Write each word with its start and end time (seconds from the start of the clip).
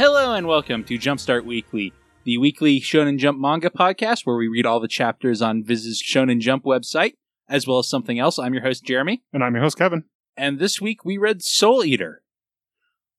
Hello 0.00 0.32
and 0.32 0.46
welcome 0.46 0.82
to 0.84 0.98
Jumpstart 0.98 1.44
Weekly, 1.44 1.92
the 2.24 2.38
weekly 2.38 2.80
Shonen 2.80 3.18
Jump 3.18 3.38
manga 3.38 3.68
podcast 3.68 4.24
where 4.24 4.34
we 4.34 4.48
read 4.48 4.64
all 4.64 4.80
the 4.80 4.88
chapters 4.88 5.42
on 5.42 5.62
Viz's 5.62 6.02
Shonen 6.02 6.40
Jump 6.40 6.64
website, 6.64 7.16
as 7.50 7.66
well 7.66 7.80
as 7.80 7.90
something 7.90 8.18
else. 8.18 8.38
I'm 8.38 8.54
your 8.54 8.62
host, 8.62 8.82
Jeremy, 8.82 9.22
And 9.34 9.44
I'm 9.44 9.52
your 9.52 9.62
host, 9.62 9.76
Kevin. 9.76 10.04
and 10.38 10.58
this 10.58 10.80
week 10.80 11.04
we 11.04 11.18
read 11.18 11.42
Soul 11.42 11.84
Eater. 11.84 12.22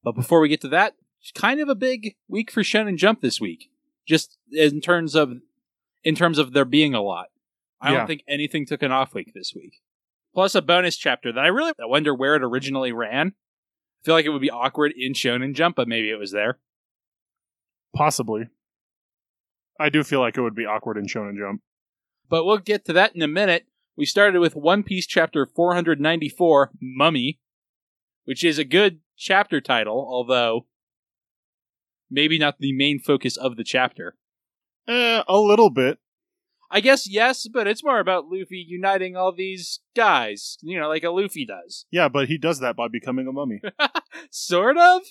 But 0.04 0.13
before 0.16 0.40
we 0.40 0.49
get 0.49 0.59
to 0.62 0.70
that, 0.70 0.95
it's 1.21 1.31
kind 1.31 1.59
of 1.59 1.70
a 1.70 1.76
big 1.76 2.16
week 2.27 2.49
for 2.49 2.63
Shonen 2.63 2.98
Jump 2.98 3.21
this 3.21 3.40
week. 3.40 3.70
Just 4.07 4.40
in 4.52 4.82
terms 4.82 5.13
of 5.13 5.34
in 6.04 6.16
terms 6.16 6.40
of 6.40 6.54
there 6.54 6.66
being 6.66 6.95
a 6.95 7.02
lot. 7.04 7.27
I 7.79 7.91
Yeah. 7.91 7.99
don't 7.99 8.07
think 8.07 8.23
anything 8.27 8.66
took 8.66 8.82
an 8.82 8.91
off 8.91 9.13
week 9.13 9.34
this 9.35 9.54
week. 9.55 9.82
Plus 10.34 10.55
a 10.55 10.63
bonus 10.63 10.98
chapter 10.98 11.32
that 11.32 11.45
I 11.45 11.49
really 11.49 11.73
I 11.79 11.85
wonder 11.85 12.16
where 12.16 12.35
it 12.35 12.41
originally 12.43 12.91
ran. 12.91 13.27
I 14.02 14.02
feel 14.04 14.16
like 14.16 14.26
it 14.26 14.29
would 14.29 14.41
be 14.41 14.49
awkward 14.49 14.93
in 14.98 15.13
Shonen 15.13 15.54
Jump, 15.54 15.76
but 15.76 15.88
maybe 15.88 16.10
it 16.10 16.18
was 16.18 16.32
there. 16.32 16.57
Possibly. 17.95 18.47
I 19.79 19.89
do 19.89 20.03
feel 20.03 20.20
like 20.20 20.37
it 20.37 20.41
would 20.41 20.55
be 20.55 20.65
awkward 20.65 20.97
in 20.97 21.05
Shonen 21.05 21.37
Jump. 21.37 21.61
But 22.29 22.45
we'll 22.45 22.59
get 22.59 22.85
to 22.85 22.93
that 22.93 23.15
in 23.15 23.21
a 23.21 23.27
minute. 23.27 23.65
We 23.98 24.05
started 24.05 24.39
with 24.39 24.55
One 24.55 24.83
Piece 24.83 25.05
chapter 25.05 25.45
494, 25.45 26.71
Mummy, 26.81 27.39
which 28.25 28.43
is 28.43 28.57
a 28.57 28.63
good 28.63 28.99
chapter 29.17 29.59
title, 29.59 30.07
although 30.09 30.67
maybe 32.09 32.39
not 32.39 32.59
the 32.59 32.73
main 32.73 32.99
focus 32.99 33.37
of 33.37 33.57
the 33.57 33.63
chapter. 33.63 34.15
Eh, 34.87 35.23
a 35.27 35.37
little 35.37 35.70
bit. 35.70 35.99
I 36.73 36.79
guess 36.79 37.09
yes, 37.09 37.48
but 37.51 37.67
it's 37.67 37.83
more 37.83 37.99
about 37.99 38.27
Luffy 38.29 38.65
uniting 38.65 39.17
all 39.17 39.33
these 39.33 39.81
guys, 39.93 40.57
you 40.61 40.79
know, 40.79 40.87
like 40.87 41.03
a 41.03 41.09
Luffy 41.09 41.45
does. 41.45 41.85
Yeah, 41.91 42.07
but 42.07 42.29
he 42.29 42.37
does 42.37 42.61
that 42.61 42.77
by 42.77 42.87
becoming 42.87 43.27
a 43.27 43.33
mummy. 43.33 43.61
sort 44.31 44.77
of. 44.77 45.01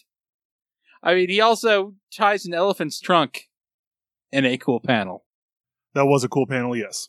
I 1.02 1.14
mean, 1.14 1.28
he 1.28 1.40
also 1.40 1.94
ties 2.14 2.44
an 2.46 2.54
elephant's 2.54 3.00
trunk 3.00 3.48
in 4.32 4.44
a 4.44 4.56
cool 4.58 4.80
panel. 4.80 5.24
that 5.94 6.06
was 6.06 6.22
a 6.24 6.28
cool 6.28 6.46
panel, 6.46 6.76
yes. 6.76 7.08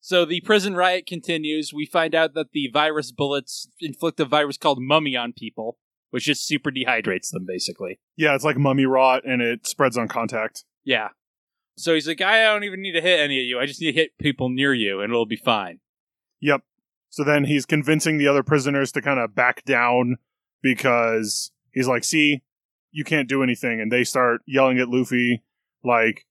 So 0.00 0.24
the 0.24 0.40
prison 0.42 0.74
riot 0.74 1.06
continues. 1.06 1.72
We 1.72 1.86
find 1.86 2.14
out 2.14 2.34
that 2.34 2.52
the 2.52 2.68
virus 2.72 3.10
bullets 3.12 3.68
inflict 3.80 4.20
a 4.20 4.24
virus 4.24 4.58
called 4.58 4.78
mummy 4.80 5.16
on 5.16 5.32
people, 5.32 5.78
which 6.10 6.24
just 6.24 6.46
super 6.46 6.70
dehydrates 6.70 7.30
them, 7.30 7.46
basically. 7.46 8.00
Yeah, 8.16 8.34
it's 8.34 8.44
like 8.44 8.58
mummy 8.58 8.84
rot 8.84 9.22
and 9.24 9.40
it 9.40 9.66
spreads 9.66 9.96
on 9.96 10.08
contact. 10.08 10.64
Yeah. 10.84 11.08
So 11.76 11.94
he's 11.94 12.06
like, 12.06 12.20
I 12.20 12.44
don't 12.44 12.64
even 12.64 12.82
need 12.82 12.92
to 12.92 13.00
hit 13.00 13.18
any 13.20 13.40
of 13.40 13.46
you. 13.46 13.58
I 13.58 13.66
just 13.66 13.80
need 13.80 13.92
to 13.92 13.98
hit 14.00 14.18
people 14.18 14.48
near 14.48 14.74
you, 14.74 15.00
and 15.00 15.10
it'll 15.10 15.26
be 15.26 15.36
fine. 15.36 15.80
Yep. 16.40 16.62
So 17.08 17.24
then 17.24 17.44
he's 17.44 17.64
convincing 17.64 18.18
the 18.18 18.28
other 18.28 18.42
prisoners 18.42 18.92
to 18.92 19.02
kind 19.02 19.18
of 19.18 19.34
back 19.34 19.64
down 19.64 20.16
because 20.62 21.50
he's 21.72 21.88
like, 21.88 22.04
see, 22.04 22.42
you 22.94 23.04
can't 23.04 23.28
do 23.28 23.42
anything. 23.42 23.80
And 23.80 23.90
they 23.90 24.04
start 24.04 24.40
yelling 24.46 24.78
at 24.78 24.88
Luffy, 24.88 25.42
like, 25.82 26.24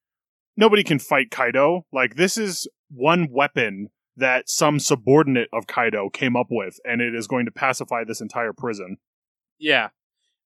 nobody 0.56 0.84
can 0.84 0.97
fight 0.97 1.29
Kaido. 1.29 1.85
Like, 1.91 2.16
this 2.16 2.38
is 2.38 2.68
one 2.90 3.28
weapon 3.29 3.90
that 4.16 4.50
some 4.50 4.79
subordinate 4.79 5.50
of 5.52 5.68
Kaido 5.68 6.09
came 6.09 6.38
up 6.38 6.47
with, 6.50 6.79
and 6.85 7.02
it 7.02 7.13
is 7.13 7.28
going 7.28 7.46
to 7.46 7.52
pacify 7.52 8.03
this 8.03 8.22
entire 8.22 8.53
prison. 8.53 8.97
Yeah. 9.59 9.90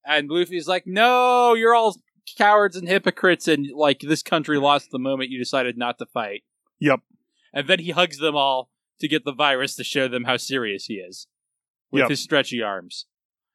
And 0.04 0.28
Luffy's 0.28 0.66
like, 0.66 0.86
no, 0.86 1.54
you're 1.54 1.74
all 1.74 1.96
cowards 2.36 2.76
and 2.76 2.88
hypocrites, 2.88 3.46
and 3.46 3.68
like 3.74 4.00
this 4.00 4.22
country 4.22 4.58
lost 4.58 4.90
the 4.90 4.98
moment 4.98 5.30
you 5.30 5.38
decided 5.38 5.78
not 5.78 5.98
to 5.98 6.06
fight. 6.06 6.42
Yep. 6.80 7.00
And 7.52 7.68
then 7.68 7.78
he 7.78 7.90
hugs 7.90 8.18
them 8.18 8.34
all 8.34 8.70
to 9.00 9.06
get 9.06 9.24
the 9.24 9.32
virus 9.32 9.76
to 9.76 9.84
show 9.84 10.08
them 10.08 10.24
how 10.24 10.36
serious 10.36 10.86
he 10.86 10.94
is 10.94 11.28
with 11.92 12.00
Yep. 12.00 12.10
his 12.10 12.22
stretchy 12.22 12.60
arms. 12.60 13.06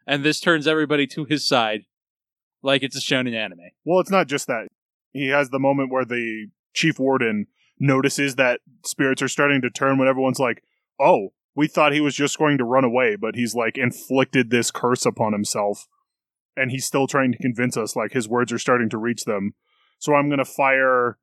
And 0.07 0.23
this 0.23 0.39
turns 0.39 0.67
everybody 0.67 1.07
to 1.07 1.25
his 1.25 1.45
side 1.47 1.85
like 2.63 2.81
it's 2.81 2.95
a 2.95 2.99
shonen 2.99 3.35
anime. 3.35 3.59
Well, 3.85 3.99
it's 3.99 4.11
not 4.11 4.27
just 4.27 4.47
that. 4.47 4.69
He 5.11 5.27
has 5.27 5.49
the 5.49 5.59
moment 5.59 5.91
where 5.91 6.05
the 6.05 6.47
chief 6.73 6.97
warden 6.97 7.47
notices 7.79 8.35
that 8.35 8.61
spirits 8.83 9.21
are 9.21 9.27
starting 9.27 9.61
to 9.61 9.69
turn 9.69 9.97
when 9.97 10.07
everyone's 10.07 10.39
like, 10.39 10.63
oh, 10.99 11.29
we 11.55 11.67
thought 11.67 11.93
he 11.93 12.01
was 12.01 12.15
just 12.15 12.39
going 12.39 12.57
to 12.57 12.63
run 12.63 12.83
away, 12.83 13.15
but 13.15 13.35
he's 13.35 13.53
like 13.53 13.77
inflicted 13.77 14.49
this 14.49 14.71
curse 14.71 15.05
upon 15.05 15.33
himself. 15.33 15.87
And 16.55 16.71
he's 16.71 16.85
still 16.85 17.07
trying 17.07 17.31
to 17.31 17.37
convince 17.39 17.75
us, 17.77 17.95
like, 17.95 18.11
his 18.11 18.29
words 18.29 18.53
are 18.53 18.59
starting 18.59 18.87
to 18.89 18.97
reach 18.99 19.25
them. 19.25 19.55
So 19.97 20.13
I'm 20.13 20.29
going 20.29 20.37
to 20.37 20.45
fire 20.45 21.17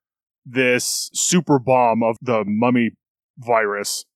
this 0.45 1.09
super 1.12 1.61
bomb 1.61 2.03
of 2.03 2.17
the 2.21 2.43
mummy 2.45 2.97
virus 3.39 4.06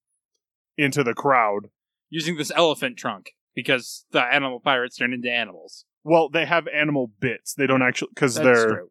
into 0.77 1.05
the 1.05 1.15
crowd. 1.15 1.69
Using 2.11 2.37
this 2.37 2.51
elephant 2.57 2.97
trunk 2.97 3.31
because 3.55 4.07
the 4.11 4.23
animal 4.23 4.59
pirates 4.59 4.97
turn 4.97 5.13
into 5.13 5.31
animals. 5.31 5.85
Well, 6.05 6.29
they 6.29 6.45
have 6.47 6.69
animal 6.69 7.11
bits. 7.21 7.55
They 7.55 7.67
don't 7.67 7.83
actually, 7.83 8.11
because 8.15 8.35
they're 8.35 8.69
true. 8.69 8.89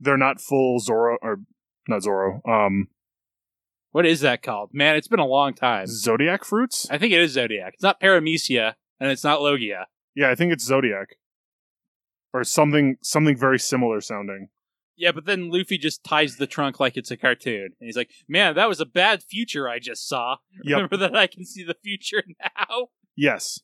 they're 0.00 0.16
not 0.16 0.40
full 0.40 0.78
Zoro 0.80 1.18
or 1.22 1.40
not 1.88 2.02
Zoro. 2.02 2.40
Um, 2.48 2.88
What 3.92 4.06
is 4.06 4.20
that 4.22 4.42
called? 4.42 4.70
Man, 4.72 4.96
it's 4.96 5.08
been 5.08 5.20
a 5.20 5.26
long 5.26 5.54
time. 5.54 5.86
Zodiac 5.86 6.44
fruits? 6.44 6.86
I 6.90 6.98
think 6.98 7.12
it 7.12 7.20
is 7.20 7.32
Zodiac. 7.32 7.74
It's 7.74 7.82
not 7.82 8.00
Paramecia, 8.00 8.74
and 8.98 9.10
it's 9.10 9.22
not 9.24 9.40
Logia. 9.42 9.86
Yeah, 10.14 10.30
I 10.30 10.34
think 10.34 10.52
it's 10.52 10.64
Zodiac. 10.64 11.16
Or 12.32 12.42
something 12.44 12.96
something 13.02 13.36
very 13.36 13.58
similar 13.58 14.00
sounding. 14.00 14.48
Yeah, 14.98 15.12
but 15.12 15.26
then 15.26 15.50
Luffy 15.50 15.76
just 15.76 16.02
ties 16.04 16.36
the 16.36 16.46
trunk 16.46 16.80
like 16.80 16.96
it's 16.96 17.10
a 17.10 17.16
cartoon. 17.18 17.64
And 17.78 17.86
he's 17.86 17.96
like, 17.98 18.10
man, 18.28 18.54
that 18.54 18.68
was 18.68 18.80
a 18.80 18.86
bad 18.86 19.22
future 19.22 19.68
I 19.68 19.78
just 19.78 20.08
saw. 20.08 20.36
Yep. 20.64 20.74
Remember 20.74 20.96
that 20.96 21.14
I 21.16 21.26
can 21.26 21.44
see 21.44 21.62
the 21.62 21.76
future 21.84 22.22
now? 22.40 22.88
Yes. 23.14 23.60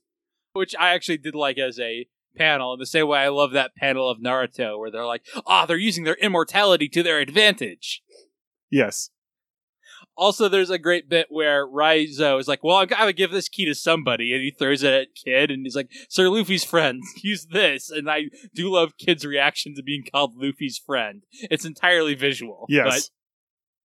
Which 0.52 0.74
I 0.78 0.90
actually 0.90 1.16
did 1.18 1.34
like 1.34 1.56
as 1.58 1.78
a 1.80 2.06
panel, 2.34 2.72
in 2.72 2.78
the 2.78 2.86
same 2.86 3.08
way 3.08 3.20
I 3.20 3.28
love 3.28 3.52
that 3.52 3.74
panel 3.76 4.08
of 4.08 4.18
Naruto 4.18 4.78
where 4.78 4.90
they're 4.90 5.06
like, 5.06 5.24
ah, 5.46 5.66
they're 5.66 5.76
using 5.76 6.04
their 6.04 6.16
immortality 6.16 6.88
to 6.88 7.02
their 7.02 7.20
advantage. 7.20 8.02
Yes. 8.70 9.10
Also, 10.16 10.48
there's 10.48 10.70
a 10.70 10.78
great 10.78 11.08
bit 11.08 11.28
where 11.30 11.66
Raizo 11.66 12.38
is 12.38 12.46
like, 12.46 12.62
well, 12.62 12.76
I've 12.76 12.88
got 12.88 13.06
to 13.06 13.12
give 13.12 13.30
this 13.30 13.48
key 13.48 13.64
to 13.64 13.74
somebody. 13.74 14.32
And 14.32 14.42
he 14.42 14.50
throws 14.50 14.82
it 14.82 14.92
at 14.92 15.14
Kid, 15.14 15.50
and 15.50 15.64
he's 15.64 15.76
like, 15.76 15.90
Sir 16.08 16.28
Luffy's 16.28 16.64
friend, 16.64 17.02
use 17.22 17.46
this. 17.46 17.90
And 17.90 18.10
I 18.10 18.24
do 18.54 18.70
love 18.70 18.98
Kid's 18.98 19.24
reaction 19.24 19.74
to 19.74 19.82
being 19.82 20.04
called 20.12 20.34
Luffy's 20.36 20.78
friend. 20.78 21.22
It's 21.32 21.64
entirely 21.64 22.14
visual. 22.14 22.66
Yes. 22.68 23.10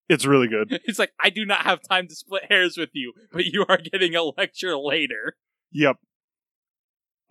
It's 0.09 0.25
really 0.25 0.47
good. 0.47 0.81
It's 0.85 0.99
like, 0.99 1.13
I 1.23 1.29
do 1.29 1.45
not 1.45 1.61
have 1.61 1.79
time 1.81 2.07
to 2.07 2.15
split 2.15 2.43
hairs 2.49 2.77
with 2.77 2.89
you, 2.93 3.13
but 3.31 3.45
you 3.45 3.65
are 3.67 3.77
getting 3.77 4.15
a 4.15 4.23
lecture 4.23 4.77
later. 4.77 5.37
Yep. 5.71 5.97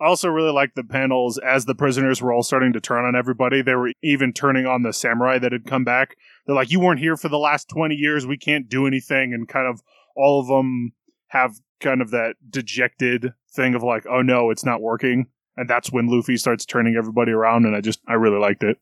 I 0.01 0.07
also 0.07 0.29
really 0.29 0.51
like 0.51 0.73
the 0.73 0.83
panels 0.83 1.37
as 1.37 1.65
the 1.65 1.75
prisoners 1.75 2.21
were 2.21 2.33
all 2.33 2.41
starting 2.41 2.73
to 2.73 2.81
turn 2.81 3.05
on 3.05 3.15
everybody. 3.15 3.61
They 3.61 3.75
were 3.75 3.91
even 4.01 4.33
turning 4.33 4.65
on 4.65 4.81
the 4.81 4.93
samurai 4.93 5.37
that 5.37 5.51
had 5.51 5.67
come 5.67 5.83
back. 5.83 6.15
They're 6.45 6.55
like, 6.55 6.71
You 6.71 6.79
weren't 6.79 6.99
here 6.99 7.15
for 7.15 7.29
the 7.29 7.37
last 7.37 7.69
20 7.69 7.93
years. 7.93 8.25
We 8.25 8.37
can't 8.37 8.67
do 8.67 8.87
anything. 8.87 9.31
And 9.33 9.47
kind 9.47 9.67
of 9.67 9.81
all 10.15 10.39
of 10.39 10.47
them 10.47 10.93
have 11.27 11.59
kind 11.79 12.01
of 12.01 12.09
that 12.11 12.35
dejected 12.49 13.33
thing 13.53 13.75
of 13.75 13.83
like, 13.83 14.05
Oh 14.09 14.23
no, 14.23 14.49
it's 14.49 14.65
not 14.65 14.81
working. 14.81 15.27
And 15.55 15.69
that's 15.69 15.91
when 15.91 16.07
Luffy 16.07 16.37
starts 16.37 16.65
turning 16.65 16.95
everybody 16.95 17.31
around. 17.31 17.65
And 17.65 17.75
I 17.75 17.81
just, 17.81 17.99
I 18.07 18.13
really 18.13 18.39
liked 18.39 18.63
it. 18.63 18.77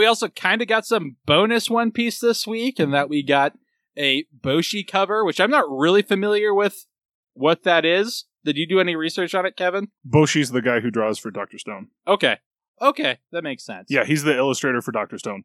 We 0.00 0.06
also 0.06 0.28
kind 0.28 0.62
of 0.62 0.66
got 0.66 0.84
some 0.84 1.16
bonus 1.26 1.70
One 1.70 1.92
Piece 1.92 2.18
this 2.18 2.46
week, 2.46 2.78
and 2.78 2.92
that 2.94 3.10
we 3.10 3.22
got 3.22 3.52
a 3.98 4.24
Boichi 4.36 4.84
cover, 4.84 5.24
which 5.24 5.38
I'm 5.38 5.50
not 5.50 5.66
really 5.68 6.00
familiar 6.00 6.54
with 6.54 6.86
what 7.34 7.64
that 7.64 7.84
is. 7.84 8.24
Did 8.44 8.56
you 8.56 8.66
do 8.66 8.80
any 8.80 8.96
research 8.96 9.34
on 9.34 9.46
it, 9.46 9.56
Kevin? 9.56 9.88
Boichi's 10.08 10.50
the 10.50 10.62
guy 10.62 10.80
who 10.80 10.90
draws 10.90 11.18
for 11.18 11.30
Dr. 11.30 11.58
Stone. 11.58 11.88
Okay. 12.06 12.38
Okay, 12.80 13.18
that 13.32 13.44
makes 13.44 13.64
sense. 13.64 13.88
Yeah, 13.90 14.04
he's 14.04 14.22
the 14.22 14.36
illustrator 14.36 14.80
for 14.80 14.92
Dr. 14.92 15.18
Stone. 15.18 15.44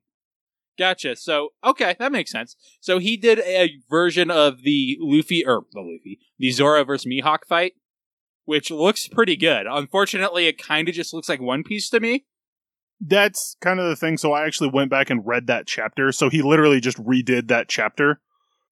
Gotcha. 0.77 1.15
So, 1.15 1.49
okay, 1.63 1.95
that 1.99 2.11
makes 2.11 2.31
sense. 2.31 2.55
So 2.79 2.99
he 2.99 3.17
did 3.17 3.39
a 3.39 3.71
version 3.89 4.29
of 4.29 4.63
the 4.63 4.97
Luffy, 4.99 5.45
or 5.45 5.63
the 5.71 5.81
Luffy, 5.81 6.19
the 6.37 6.51
Zoro 6.51 6.83
versus 6.83 7.05
Mihawk 7.05 7.45
fight, 7.47 7.73
which 8.45 8.71
looks 8.71 9.07
pretty 9.07 9.35
good. 9.35 9.67
Unfortunately, 9.69 10.47
it 10.47 10.61
kind 10.61 10.87
of 10.89 10.95
just 10.95 11.13
looks 11.13 11.29
like 11.29 11.41
One 11.41 11.63
Piece 11.63 11.89
to 11.89 11.99
me. 11.99 12.25
That's 13.01 13.57
kind 13.61 13.79
of 13.79 13.87
the 13.87 13.95
thing. 13.95 14.17
So 14.17 14.33
I 14.33 14.45
actually 14.45 14.69
went 14.69 14.89
back 14.89 15.09
and 15.09 15.25
read 15.25 15.47
that 15.47 15.67
chapter. 15.67 16.11
So 16.11 16.29
he 16.29 16.41
literally 16.41 16.79
just 16.79 16.97
redid 16.97 17.47
that 17.49 17.67
chapter. 17.67 18.21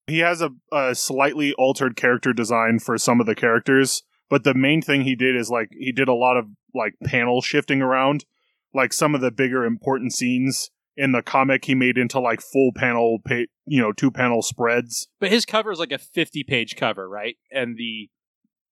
He 0.07 0.19
has 0.19 0.41
a, 0.41 0.51
a 0.71 0.95
slightly 0.95 1.53
altered 1.53 1.95
character 1.95 2.33
design 2.33 2.79
for 2.79 2.97
some 2.97 3.21
of 3.21 3.25
the 3.25 3.35
characters, 3.35 4.03
but 4.33 4.43
the 4.43 4.55
main 4.55 4.81
thing 4.81 5.01
he 5.01 5.15
did 5.15 5.35
is 5.35 5.51
like 5.51 5.69
he 5.73 5.91
did 5.91 6.07
a 6.07 6.13
lot 6.15 6.37
of 6.37 6.47
like 6.73 6.95
panel 7.03 7.39
shifting 7.39 7.83
around. 7.83 8.25
Like 8.73 8.91
some 8.91 9.13
of 9.13 9.21
the 9.21 9.29
bigger 9.29 9.63
important 9.63 10.11
scenes 10.11 10.71
in 10.97 11.11
the 11.11 11.21
comic, 11.21 11.65
he 11.65 11.75
made 11.75 11.99
into 11.99 12.19
like 12.19 12.41
full 12.41 12.71
panel, 12.75 13.19
pa- 13.23 13.45
you 13.67 13.79
know, 13.79 13.91
two 13.91 14.09
panel 14.09 14.41
spreads. 14.41 15.07
But 15.19 15.29
his 15.29 15.45
cover 15.45 15.71
is 15.71 15.77
like 15.77 15.91
a 15.91 15.99
50 15.99 16.43
page 16.45 16.75
cover, 16.75 17.07
right? 17.07 17.35
And 17.51 17.77
the, 17.77 18.09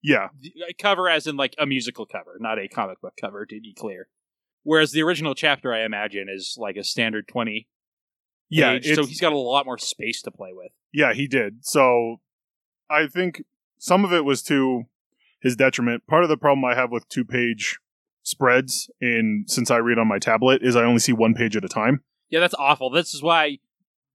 Yeah, 0.02 0.30
the 0.40 0.52
uh, 0.68 0.72
cover, 0.80 1.08
as 1.08 1.28
in 1.28 1.36
like 1.36 1.54
a 1.60 1.68
musical 1.68 2.08
cover, 2.08 2.38
not 2.40 2.58
a 2.58 2.68
comic 2.68 3.00
book 3.00 3.14
cover, 3.22 3.46
to 3.46 3.60
be 3.62 3.76
clear. 3.76 4.08
Whereas 4.64 4.94
the 4.94 5.04
original 5.04 5.36
chapter, 5.36 5.72
I 5.72 5.86
imagine, 5.86 6.26
is 6.28 6.56
like 6.58 6.76
a 6.76 6.84
standard 6.84 7.28
20 7.28 7.68
yeah. 8.50 8.80
page, 8.80 8.96
so 8.96 9.06
he's 9.06 9.22
got 9.22 9.32
a 9.32 9.38
lot 9.38 9.68
more 9.68 9.78
space 9.78 10.24
to 10.24 10.32
play 10.32 10.54
with. 10.54 10.72
Yeah, 10.92 11.14
he 11.14 11.28
did. 11.28 11.64
So 11.66 12.16
I 12.90 13.06
think 13.06 13.44
some 13.78 14.04
of 14.04 14.12
it 14.12 14.26
was 14.26 14.42
to 14.46 14.86
his 15.42 15.56
detriment. 15.56 16.06
Part 16.08 16.24
of 16.24 16.30
the 16.30 16.38
problem 16.38 16.64
I 16.66 16.76
have 16.76 16.92
with 16.92 17.08
two 17.10 17.26
page 17.26 17.80
spreads 18.24 18.90
in 19.02 19.46
since 19.48 19.72
I 19.72 19.78
read 19.78 19.98
on 19.98 20.08
my 20.08 20.20
tablet 20.20 20.62
is 20.64 20.76
I 20.76 20.84
only 20.84 21.00
see 21.00 21.14
one 21.14 21.34
page 21.34 21.56
at 21.56 21.66
a 21.66 21.70
time. 21.70 22.04
Yeah, 22.30 22.40
that's 22.40 22.56
awful. 22.58 22.90
This 22.90 23.14
is 23.14 23.22
why 23.22 23.58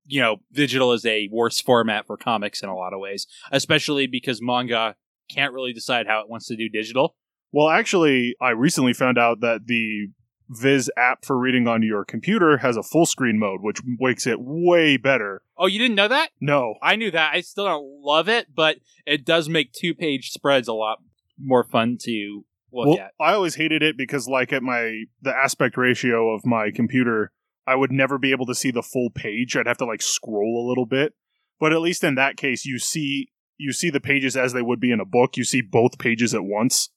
you 0.07 0.21
know 0.21 0.37
digital 0.53 0.93
is 0.93 1.05
a 1.05 1.29
worse 1.33 1.61
format 1.61 2.07
for 2.07 2.17
comics 2.17 2.63
in 2.63 2.69
a 2.69 2.77
lot 2.77 2.93
of 2.93 3.01
ways, 3.01 3.27
especially 3.51 4.07
because 4.07 4.41
manga 4.41 4.95
can't 5.29 5.53
really 5.53 5.73
decide 5.73 6.07
how 6.07 6.21
it 6.21 6.29
wants 6.29 6.47
to 6.47 6.57
do 6.57 6.69
digital. 6.69 7.17
Well, 7.53 7.69
actually, 7.69 8.37
I 8.41 8.51
recently 8.51 8.93
found 8.93 9.19
out 9.19 9.41
that 9.41 9.67
the 9.67 10.09
Viz 10.49 10.91
app 10.97 11.25
for 11.25 11.37
reading 11.37 11.67
on 11.67 11.83
your 11.83 12.05
computer 12.05 12.59
has 12.59 12.77
a 12.77 12.83
full 12.83 13.07
screen 13.07 13.39
mode, 13.39 13.61
which 13.63 13.81
makes 13.85 14.27
it 14.27 14.39
way 14.39 14.97
better. 14.97 15.43
Oh, 15.59 15.67
you 15.67 15.79
didn't 15.79 15.97
know 15.97 16.09
that? 16.09 16.31
No. 16.41 16.75
I 16.83 16.97
knew 16.97 17.11
that. 17.11 17.35
I 17.35 17.41
still 17.41 17.65
don't 17.65 18.03
love 18.03 18.29
it, 18.29 18.55
but 18.55 18.77
it 19.07 19.25
does 19.25 19.49
make 19.49 19.73
two 19.73 19.95
page 19.95 20.31
spreads 20.31 20.69
a 20.69 20.73
lot 20.73 20.99
more 21.39 21.65
fun 21.65 21.99
to 22.03 22.45
look 22.73 22.87
well, 22.87 22.99
at. 22.99 23.13
I 23.21 23.33
always 23.35 23.55
hated 23.55 23.83
it 23.83 23.97
because, 23.97 24.29
like, 24.29 24.53
at 24.53 24.63
my 24.63 25.05
the 25.23 25.35
aspect 25.35 25.77
ratio 25.77 26.35
of 26.35 26.47
my 26.47 26.71
computer, 26.71 27.33
I 27.67 27.75
would 27.75 27.93
never 27.93 28.19
be 28.19 28.31
able 28.31 28.47
to 28.47 28.55
see 28.55 28.71
the 28.71 28.83
full 28.83 29.11
page. 29.11 29.57
I'd 29.57 29.67
have 29.67 29.79
to 29.79 29.87
like 29.87 30.03
scroll 30.03 30.65
a 30.65 30.69
little 30.69 30.87
bit. 30.87 31.15
But 31.59 31.73
at 31.73 31.81
least 31.81 32.05
in 32.05 32.15
that 32.17 32.37
case, 32.37 32.65
you 32.65 32.79
see 32.79 33.31
you 33.59 33.73
see 33.73 33.91
the 33.91 34.01
pages 34.01 34.37
as 34.37 34.53
they 34.53 34.63
would 34.63 34.81
be 34.81 34.93
in 34.93 35.01
a 35.01 35.07
book. 35.07 35.37
You 35.37 35.45
see 35.45 35.63
both 35.63 35.99
pages 35.99 36.35
at 36.35 36.45
once. 36.45 36.91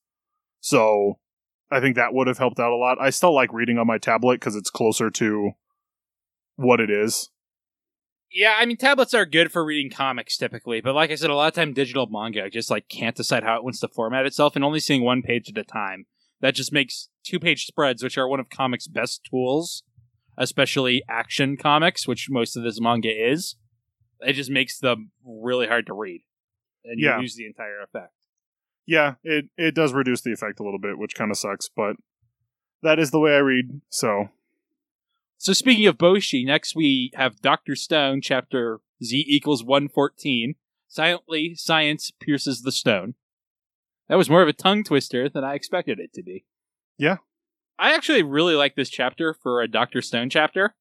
So 0.60 1.20
I 1.72 1.80
think 1.80 1.96
that 1.96 2.14
would 2.14 2.28
have 2.28 2.38
helped 2.38 2.60
out 2.60 2.72
a 2.72 2.76
lot. 2.76 3.00
I 3.00 3.10
still 3.10 3.34
like 3.34 3.54
reading 3.54 3.78
on 3.78 3.88
my 3.88 3.98
tablet 3.98 4.40
because 4.40 4.56
it's 4.56 4.70
closer 4.70 5.10
to 5.12 5.52
what 6.56 6.80
it 6.80 6.90
is. 6.90 7.30
Yeah, 8.32 8.56
I 8.60 8.66
mean 8.66 8.78
tablets 8.78 9.14
are 9.14 9.26
good 9.26 9.52
for 9.52 9.66
reading 9.66 9.92
comics 9.92 10.38
typically, 10.38 10.82
but 10.82 10.94
like 10.96 11.10
I 11.12 11.16
said, 11.16 11.30
a 11.30 11.36
lot 11.36 11.48
of 11.48 11.54
time 11.54 11.74
digital 11.74 12.08
manga 12.08 12.50
just 12.50 12.70
like 12.70 12.88
can't 12.88 13.16
decide 13.16 13.44
how 13.44 13.58
it 13.58 13.64
wants 13.64 13.80
to 13.82 13.88
format 13.88 14.26
itself 14.26 14.56
and 14.56 14.64
only 14.64 14.80
seeing 14.80 15.04
one 15.04 15.22
page 15.22 15.50
at 15.50 15.58
a 15.58 15.64
time. 15.64 16.06
That 16.42 16.56
just 16.56 16.72
makes 16.72 17.10
two 17.24 17.40
page 17.40 17.66
spreads, 17.66 18.02
which 18.04 18.18
are 18.18 18.28
one 18.28 18.40
of 18.40 18.50
comics' 18.50 18.88
best 18.88 19.28
tools, 19.30 19.84
especially 20.38 21.04
action 21.10 21.58
comics, 21.58 22.08
which 22.08 22.28
most 22.30 22.56
of 22.56 22.64
this 22.64 22.80
manga 22.80 23.10
is. 23.10 23.56
It 24.22 24.34
just 24.34 24.52
makes 24.52 24.80
them 24.80 25.12
really 25.26 25.68
hard 25.68 25.86
to 25.88 25.94
read. 25.94 26.22
And 26.86 27.00
Yeah. 27.00 27.16
you 27.16 27.22
lose 27.24 27.36
the 27.36 27.46
entire 27.46 27.82
effect. 27.82 28.14
Yeah, 28.86 29.16
it 29.24 29.50
it 29.58 29.76
does 29.76 29.94
reduce 29.94 30.22
the 30.22 30.32
effect 30.32 30.60
a 30.60 30.64
little 30.64 30.80
bit, 30.80 30.98
which 30.98 31.16
kind 31.16 31.30
of 31.32 31.38
sucks, 31.38 31.68
but 31.68 31.96
that 32.82 33.00
is 33.00 33.12
the 33.12 33.20
way 33.20 33.34
I 33.36 33.40
read. 33.40 33.82
So 33.90 34.30
So 35.42 35.54
speaking 35.54 35.88
of 35.88 35.98
Boichi, 35.98 36.46
next 36.46 36.76
we 36.76 37.12
have 37.16 37.42
Doctor 37.42 37.74
Stone, 37.74 38.20
chapter 38.22 38.82
Z 39.02 39.24
equals 39.26 39.64
one 39.64 39.88
fourteen. 39.88 40.56
Silently, 40.90 41.56
science 41.56 42.12
pierces 42.20 42.62
the 42.62 42.74
stone. 42.74 43.14
That 44.10 44.18
was 44.18 44.30
more 44.30 44.42
of 44.42 44.50
a 44.50 44.54
tongue 44.54 44.84
twister 44.84 45.30
than 45.30 45.46
I 45.46 45.54
expected 45.54 45.98
it 45.98 46.12
to 46.16 46.24
be. 46.24 46.44
Yeah. 46.98 47.18
I 47.78 47.94
actually 47.94 48.22
really 48.22 48.56
like 48.56 48.76
this 48.76 48.90
chapter 48.90 49.34
for 49.34 49.62
a 49.62 49.68
Doctor 49.70 50.02
Stone 50.02 50.30
chapter. 50.30 50.76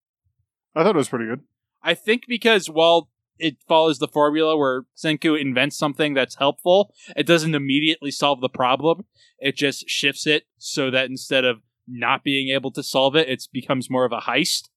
I 0.74 0.82
thought 0.82 0.96
it 0.96 0.98
was 0.98 1.10
pretty 1.10 1.26
good. 1.26 1.42
I 1.80 1.94
think 1.94 2.24
because 2.26 2.68
while 2.68 3.10
it 3.38 3.58
follows 3.68 4.00
the 4.00 4.08
formula 4.08 4.56
where 4.56 4.86
Senku 4.96 5.40
invents 5.40 5.78
something 5.78 6.14
that's 6.14 6.34
helpful, 6.34 6.92
it 7.16 7.28
doesn't 7.28 7.54
immediately 7.54 8.10
solve 8.10 8.40
the 8.40 8.48
problem. 8.48 9.04
It 9.38 9.54
just 9.54 9.88
shifts 9.88 10.26
it 10.26 10.46
so 10.56 10.90
that 10.90 11.08
instead 11.08 11.44
of 11.44 11.58
not 11.88 12.22
being 12.22 12.48
able 12.54 12.70
to 12.72 12.82
solve 12.82 13.16
it, 13.16 13.28
it 13.28 13.44
becomes 13.52 13.88
more 13.90 14.04
of 14.04 14.12
a 14.12 14.20
heist. 14.20 14.68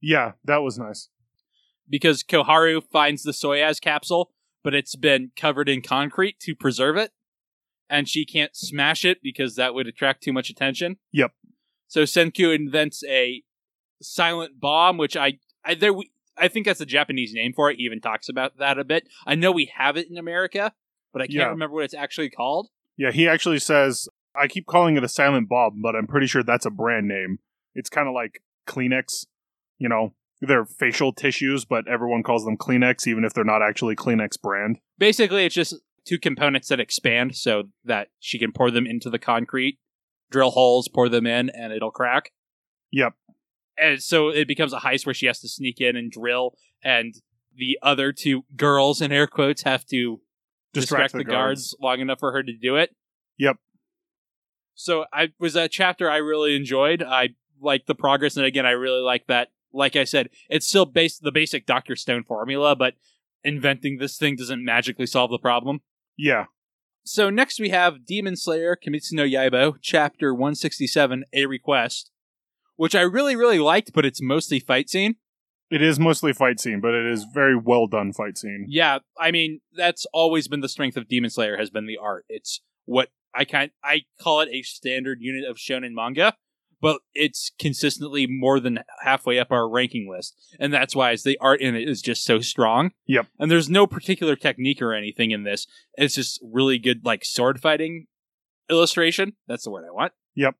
Yeah, 0.00 0.32
that 0.44 0.58
was 0.58 0.78
nice. 0.78 1.08
because 1.88 2.22
Kohaku 2.22 2.82
finds 2.92 3.22
the 3.22 3.32
Soyuz 3.32 3.80
capsule, 3.80 4.30
but 4.62 4.74
it's 4.74 4.94
been 4.96 5.30
covered 5.36 5.68
in 5.68 5.80
concrete 5.82 6.38
to 6.40 6.54
preserve 6.54 6.96
it, 6.96 7.12
and 7.88 8.08
she 8.08 8.24
can't 8.26 8.54
smash 8.54 9.04
it 9.04 9.18
because 9.22 9.56
that 9.56 9.74
would 9.74 9.86
attract 9.86 10.22
too 10.22 10.32
much 10.32 10.50
attention. 10.50 10.98
Yep. 11.12 11.32
So 11.88 12.02
Senku 12.02 12.54
invents 12.54 13.02
a 13.08 13.42
silent 14.02 14.60
bomb, 14.60 14.98
which 14.98 15.16
I 15.16 15.38
I 15.64 15.74
there 15.74 15.92
we, 15.92 16.10
I 16.36 16.48
think 16.48 16.66
that's 16.66 16.78
the 16.78 16.86
Japanese 16.86 17.32
name 17.34 17.52
for 17.54 17.70
it. 17.70 17.76
He 17.78 17.82
even 17.84 18.00
talks 18.00 18.28
about 18.28 18.58
that 18.58 18.78
a 18.78 18.84
bit. 18.84 19.08
I 19.26 19.34
know 19.34 19.50
we 19.50 19.72
have 19.76 19.96
it 19.96 20.08
in 20.10 20.16
America, 20.18 20.72
but 21.12 21.22
I 21.22 21.26
can't 21.26 21.34
Yeah. 21.36 21.48
remember 21.48 21.74
what 21.76 21.84
it's 21.84 21.94
actually 21.94 22.30
called. 22.30 22.68
Yeah, 22.96 23.10
he 23.10 23.26
actually 23.26 23.58
says 23.58 24.08
I 24.38 24.48
keep 24.48 24.66
calling 24.66 24.96
it 24.96 25.04
a 25.04 25.08
silent 25.08 25.48
Bob, 25.48 25.74
but 25.82 25.96
I'm 25.96 26.06
pretty 26.06 26.26
sure 26.26 26.42
that's 26.42 26.66
a 26.66 26.70
brand 26.70 27.08
name. 27.08 27.38
It's 27.74 27.90
kind 27.90 28.08
of 28.08 28.14
like 28.14 28.42
Kleenex, 28.66 29.26
you 29.78 29.88
know, 29.88 30.14
they're 30.40 30.64
facial 30.64 31.12
tissues, 31.12 31.64
but 31.64 31.88
everyone 31.88 32.22
calls 32.22 32.44
them 32.44 32.56
Kleenex, 32.56 33.06
even 33.06 33.24
if 33.24 33.34
they're 33.34 33.44
not 33.44 33.62
actually 33.62 33.96
Kleenex 33.96 34.40
brand. 34.40 34.78
Basically, 34.98 35.44
it's 35.44 35.54
just 35.54 35.74
two 36.06 36.18
components 36.18 36.68
that 36.68 36.80
expand 36.80 37.36
so 37.36 37.64
that 37.84 38.08
she 38.20 38.38
can 38.38 38.52
pour 38.52 38.70
them 38.70 38.86
into 38.86 39.10
the 39.10 39.18
concrete, 39.18 39.78
drill 40.30 40.50
holes, 40.50 40.88
pour 40.88 41.08
them 41.08 41.26
in, 41.26 41.50
and 41.50 41.72
it'll 41.72 41.90
crack. 41.90 42.32
Yep. 42.90 43.14
and 43.76 44.02
so 44.02 44.30
it 44.30 44.48
becomes 44.48 44.72
a 44.72 44.78
heist 44.78 45.04
where 45.04 45.14
she 45.14 45.26
has 45.26 45.40
to 45.40 45.48
sneak 45.48 45.80
in 45.80 45.94
and 45.94 46.10
drill, 46.10 46.54
and 46.82 47.14
the 47.54 47.78
other 47.82 48.12
two 48.12 48.44
girls 48.56 49.02
in 49.02 49.12
air 49.12 49.26
quotes 49.26 49.62
have 49.62 49.84
to 49.86 50.20
distract, 50.72 51.12
the, 51.12 51.24
guards. 51.24 51.76
long 51.82 52.00
enough 52.00 52.20
for 52.20 52.32
her 52.32 52.42
to 52.42 52.52
do 52.52 52.76
it. 52.76 52.94
Yep. 53.38 53.56
So 54.78 55.06
I 55.12 55.32
was 55.40 55.56
a 55.56 55.68
chapter 55.68 56.08
I 56.08 56.18
really 56.18 56.54
enjoyed. 56.54 57.02
I 57.02 57.30
like 57.60 57.86
the 57.86 57.96
progress, 57.96 58.36
and 58.36 58.46
again, 58.46 58.64
I 58.64 58.70
really 58.70 59.00
like 59.00 59.26
that. 59.26 59.48
Like 59.72 59.96
I 59.96 60.04
said, 60.04 60.30
it's 60.48 60.68
still 60.68 60.86
based 60.86 61.20
the 61.22 61.32
basic 61.32 61.66
Doctor 61.66 61.96
Stone 61.96 62.22
formula, 62.22 62.76
but 62.76 62.94
inventing 63.42 63.98
this 63.98 64.16
thing 64.16 64.36
doesn't 64.36 64.64
magically 64.64 65.06
solve 65.06 65.32
the 65.32 65.38
problem. 65.38 65.80
Yeah. 66.16 66.44
So 67.04 67.28
next 67.28 67.58
we 67.58 67.70
have 67.70 68.06
Demon 68.06 68.36
Slayer 68.36 68.76
Kimetsu 68.76 69.14
no 69.14 69.24
Yaiba, 69.24 69.78
chapter 69.82 70.32
167, 70.32 71.24
A 71.32 71.46
Request, 71.46 72.12
which 72.76 72.94
I 72.94 73.00
really, 73.00 73.34
really 73.34 73.58
liked, 73.58 73.92
but 73.92 74.06
it's 74.06 74.22
mostly 74.22 74.60
fight 74.60 74.88
scene. 74.88 75.16
It 75.72 75.82
is 75.82 75.98
mostly 75.98 76.32
fight 76.32 76.60
scene, 76.60 76.80
but 76.80 76.94
it 76.94 77.04
is 77.04 77.26
very 77.34 77.56
well 77.56 77.88
done 77.88 78.12
fight 78.12 78.38
scene. 78.38 78.66
Yeah, 78.68 79.00
I 79.18 79.32
mean 79.32 79.60
that's 79.76 80.06
always 80.12 80.46
been 80.46 80.60
the 80.60 80.68
strength 80.68 80.96
of 80.96 81.08
Demon 81.08 81.30
Slayer 81.30 81.56
has 81.56 81.68
been 81.68 81.86
the 81.86 81.98
art. 82.00 82.26
It's 82.28 82.60
what 82.84 83.08
I 83.34 83.44
kind 83.44 83.70
I 83.82 84.02
call 84.20 84.40
it 84.40 84.48
a 84.50 84.62
standard 84.62 85.18
unit 85.20 85.48
of 85.48 85.56
shonen 85.56 85.92
manga, 85.92 86.34
but 86.80 87.00
it's 87.14 87.50
consistently 87.58 88.26
more 88.26 88.60
than 88.60 88.80
halfway 89.02 89.38
up 89.38 89.50
our 89.50 89.68
ranking 89.68 90.10
list, 90.10 90.34
and 90.58 90.72
that's 90.72 90.94
why 90.94 91.10
it's 91.10 91.24
the 91.24 91.38
art 91.40 91.60
in 91.60 91.74
it 91.74 91.88
is 91.88 92.02
just 92.02 92.24
so 92.24 92.40
strong. 92.40 92.92
Yep. 93.06 93.26
And 93.38 93.50
there's 93.50 93.68
no 93.68 93.86
particular 93.86 94.36
technique 94.36 94.82
or 94.82 94.94
anything 94.94 95.30
in 95.30 95.44
this. 95.44 95.66
It's 95.96 96.14
just 96.14 96.40
really 96.42 96.78
good 96.78 97.04
like 97.04 97.24
sword 97.24 97.60
fighting 97.60 98.06
illustration. 98.70 99.34
That's 99.46 99.64
the 99.64 99.70
word 99.70 99.86
I 99.88 99.92
want. 99.92 100.12
Yep. 100.34 100.54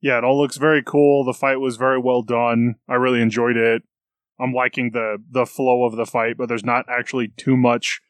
Yeah, 0.00 0.18
it 0.18 0.24
all 0.24 0.40
looks 0.40 0.56
very 0.56 0.82
cool. 0.82 1.24
The 1.24 1.32
fight 1.32 1.56
was 1.56 1.76
very 1.76 1.98
well 1.98 2.22
done. 2.22 2.76
I 2.88 2.94
really 2.94 3.20
enjoyed 3.20 3.56
it. 3.56 3.82
I'm 4.38 4.52
liking 4.52 4.90
the 4.92 5.18
the 5.30 5.46
flow 5.46 5.84
of 5.84 5.96
the 5.96 6.06
fight, 6.06 6.36
but 6.36 6.48
there's 6.48 6.64
not 6.64 6.84
actually 6.88 7.28
too 7.28 7.56
much 7.56 8.00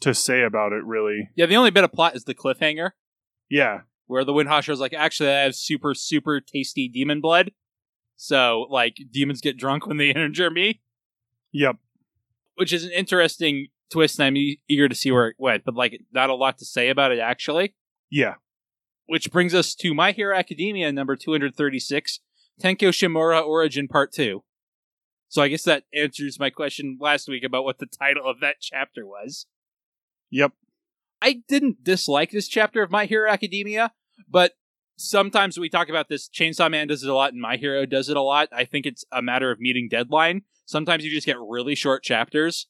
to 0.00 0.14
say 0.14 0.42
about 0.42 0.72
it 0.72 0.84
really. 0.84 1.30
Yeah, 1.36 1.46
the 1.46 1.56
only 1.56 1.70
bit 1.70 1.84
of 1.84 1.92
plot 1.92 2.16
is 2.16 2.24
the 2.24 2.34
cliffhanger. 2.34 2.90
Yeah. 3.48 3.80
where 4.06 4.24
the 4.24 4.32
Wind 4.32 4.48
Hashira's 4.48 4.80
like, 4.80 4.92
actually, 4.94 5.28
I 5.30 5.40
have 5.42 5.54
super, 5.54 5.94
super 5.94 6.40
tasty 6.40 6.88
demon 6.88 7.20
blood. 7.20 7.52
So, 8.16 8.66
like, 8.70 8.96
demons 9.10 9.40
get 9.40 9.56
drunk 9.56 9.86
when 9.86 9.96
they 9.96 10.10
injure 10.14 10.50
me, 10.50 10.80
Yep. 11.52 11.76
which 12.56 12.72
is 12.72 12.84
an 12.84 12.90
interesting 12.92 13.68
twist, 13.90 14.18
and 14.18 14.26
I'm 14.26 14.36
e- 14.36 14.60
eager 14.68 14.88
to 14.88 14.94
see 14.94 15.10
where 15.10 15.28
it 15.28 15.36
went. 15.38 15.64
But, 15.64 15.74
like, 15.74 16.00
not 16.12 16.28
a 16.30 16.34
lot 16.34 16.58
to 16.58 16.64
say 16.64 16.88
about 16.90 17.12
it, 17.12 17.18
actually. 17.18 17.74
Yeah. 18.10 18.34
Which 19.06 19.32
brings 19.32 19.54
us 19.54 19.74
to 19.76 19.94
My 19.94 20.12
Hero 20.12 20.36
Academia, 20.36 20.92
number 20.92 21.16
236, 21.16 22.20
Tenko 22.62 22.90
Shimura 22.90 23.44
Origin 23.44 23.88
Part 23.88 24.12
2. 24.12 24.42
So, 25.28 25.40
I 25.42 25.48
guess 25.48 25.62
that 25.64 25.84
answers 25.94 26.38
my 26.38 26.50
question 26.50 26.98
last 27.00 27.26
week 27.28 27.42
about 27.44 27.64
what 27.64 27.78
the 27.78 27.86
title 27.86 28.28
of 28.28 28.40
that 28.40 28.56
chapter 28.60 29.06
was. 29.06 29.46
Yep. 30.30 30.52
I 31.22 31.42
didn't 31.48 31.84
dislike 31.84 32.30
this 32.30 32.48
chapter 32.48 32.82
of 32.82 32.90
My 32.90 33.06
Hero 33.06 33.30
Academia, 33.30 33.92
but 34.28 34.52
sometimes 34.96 35.58
we 35.58 35.68
talk 35.68 35.88
about 35.88 36.08
this. 36.08 36.28
Chainsaw 36.28 36.70
Man 36.70 36.88
does 36.88 37.02
it 37.02 37.10
a 37.10 37.14
lot, 37.14 37.32
and 37.32 37.40
My 37.42 37.56
Hero 37.56 37.84
does 37.86 38.08
it 38.08 38.16
a 38.16 38.22
lot. 38.22 38.48
I 38.52 38.64
think 38.64 38.86
it's 38.86 39.04
a 39.12 39.22
matter 39.22 39.50
of 39.50 39.60
meeting 39.60 39.88
deadline. 39.90 40.42
Sometimes 40.66 41.04
you 41.04 41.10
just 41.10 41.26
get 41.26 41.36
really 41.38 41.74
short 41.74 42.02
chapters, 42.02 42.68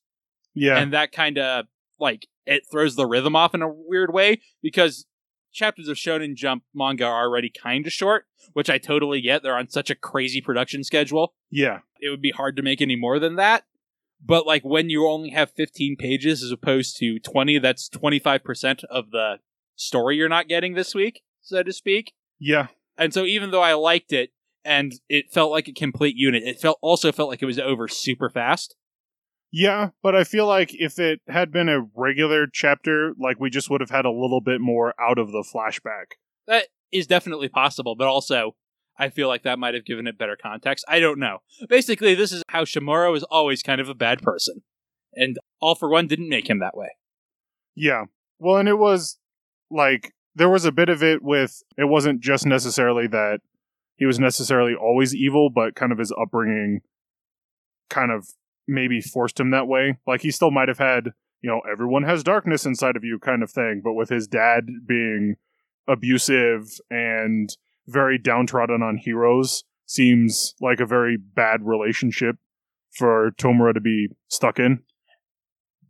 Yeah. 0.54 0.78
and 0.78 0.92
that 0.92 1.12
kind 1.12 1.38
of 1.38 1.66
like 1.98 2.26
it 2.46 2.62
throws 2.70 2.96
the 2.96 3.06
rhythm 3.06 3.36
off 3.36 3.54
in 3.54 3.62
a 3.62 3.68
weird 3.70 4.12
way 4.12 4.40
because 4.62 5.06
chapters 5.52 5.88
of 5.88 5.96
Shonen 5.96 6.34
Jump 6.34 6.62
manga 6.74 7.04
are 7.04 7.24
already 7.24 7.50
kind 7.50 7.86
of 7.86 7.92
short, 7.92 8.24
which 8.52 8.70
I 8.70 8.78
totally 8.78 9.20
get. 9.20 9.42
They're 9.42 9.56
on 9.56 9.68
such 9.68 9.90
a 9.90 9.94
crazy 9.94 10.40
production 10.40 10.82
schedule 10.84 11.34
yeah. 11.50 11.80
it 12.00 12.08
would 12.08 12.22
be 12.22 12.30
hard 12.30 12.56
to 12.56 12.62
make 12.62 12.80
any 12.80 12.96
more 12.96 13.18
than 13.18 13.36
that. 13.36 13.64
But 14.24 14.46
like 14.46 14.62
when 14.64 14.90
you 14.90 15.08
only 15.08 15.30
have 15.30 15.50
15 15.50 15.96
pages 15.96 16.42
as 16.42 16.52
opposed 16.52 16.96
to 16.98 17.18
20, 17.18 17.58
that's 17.58 17.88
25% 17.88 18.84
of 18.84 19.10
the 19.10 19.38
story 19.76 20.16
you're 20.16 20.28
not 20.28 20.48
getting 20.48 20.74
this 20.74 20.94
week, 20.94 21.22
so 21.40 21.62
to 21.62 21.72
speak. 21.72 22.12
Yeah. 22.38 22.68
And 22.98 23.14
so 23.14 23.24
even 23.24 23.50
though 23.50 23.62
I 23.62 23.74
liked 23.74 24.12
it 24.12 24.30
and 24.64 24.92
it 25.08 25.32
felt 25.32 25.50
like 25.50 25.68
a 25.68 25.72
complete 25.72 26.16
unit, 26.16 26.42
it 26.42 26.60
felt 26.60 26.78
also 26.82 27.12
felt 27.12 27.30
like 27.30 27.42
it 27.42 27.46
was 27.46 27.58
over 27.58 27.88
super 27.88 28.28
fast. 28.28 28.76
Yeah, 29.52 29.88
but 30.02 30.14
I 30.14 30.22
feel 30.22 30.46
like 30.46 30.70
if 30.72 30.98
it 30.98 31.20
had 31.26 31.50
been 31.50 31.68
a 31.68 31.86
regular 31.96 32.46
chapter, 32.46 33.14
like 33.18 33.40
we 33.40 33.50
just 33.50 33.68
would 33.68 33.80
have 33.80 33.90
had 33.90 34.04
a 34.04 34.10
little 34.10 34.40
bit 34.40 34.60
more 34.60 34.94
out 35.00 35.18
of 35.18 35.32
the 35.32 35.44
flashback. 35.52 36.16
That 36.46 36.68
is 36.92 37.06
definitely 37.06 37.48
possible, 37.48 37.96
but 37.96 38.06
also 38.06 38.54
I 39.00 39.08
feel 39.08 39.28
like 39.28 39.44
that 39.44 39.58
might 39.58 39.74
have 39.74 39.86
given 39.86 40.06
it 40.06 40.18
better 40.18 40.36
context. 40.36 40.84
I 40.86 41.00
don't 41.00 41.18
know. 41.18 41.38
Basically, 41.68 42.14
this 42.14 42.32
is 42.32 42.42
how 42.48 42.64
Shimura 42.64 43.10
was 43.10 43.24
always 43.24 43.62
kind 43.62 43.80
of 43.80 43.88
a 43.88 43.94
bad 43.94 44.20
person. 44.20 44.62
And 45.14 45.38
All 45.60 45.74
for 45.74 45.88
One 45.88 46.06
didn't 46.06 46.28
make 46.28 46.48
him 46.48 46.60
that 46.60 46.76
way. 46.76 46.90
Yeah. 47.74 48.04
Well, 48.38 48.58
and 48.58 48.68
it 48.68 48.78
was 48.78 49.18
like 49.70 50.12
there 50.34 50.50
was 50.50 50.66
a 50.66 50.72
bit 50.72 50.90
of 50.90 51.02
it 51.02 51.22
with 51.22 51.62
it 51.78 51.88
wasn't 51.88 52.20
just 52.20 52.44
necessarily 52.44 53.06
that 53.08 53.40
he 53.96 54.04
was 54.04 54.18
necessarily 54.18 54.74
always 54.74 55.14
evil, 55.14 55.50
but 55.50 55.74
kind 55.74 55.92
of 55.92 55.98
his 55.98 56.12
upbringing 56.20 56.80
kind 57.88 58.12
of 58.12 58.28
maybe 58.68 59.00
forced 59.00 59.40
him 59.40 59.50
that 59.50 59.66
way. 59.66 59.96
Like 60.06 60.20
he 60.20 60.30
still 60.30 60.50
might 60.50 60.68
have 60.68 60.78
had, 60.78 61.12
you 61.40 61.50
know, 61.50 61.60
everyone 61.70 62.02
has 62.04 62.22
darkness 62.22 62.66
inside 62.66 62.96
of 62.96 63.04
you 63.04 63.18
kind 63.18 63.42
of 63.42 63.50
thing, 63.50 63.80
but 63.82 63.94
with 63.94 64.10
his 64.10 64.28
dad 64.28 64.66
being 64.86 65.36
abusive 65.88 66.68
and 66.90 67.56
very 67.86 68.18
downtrodden 68.18 68.82
on 68.82 68.96
heroes 68.96 69.64
seems 69.86 70.54
like 70.60 70.80
a 70.80 70.86
very 70.86 71.16
bad 71.16 71.60
relationship 71.62 72.36
for 72.92 73.32
Tomura 73.38 73.74
to 73.74 73.80
be 73.80 74.08
stuck 74.28 74.58
in. 74.58 74.80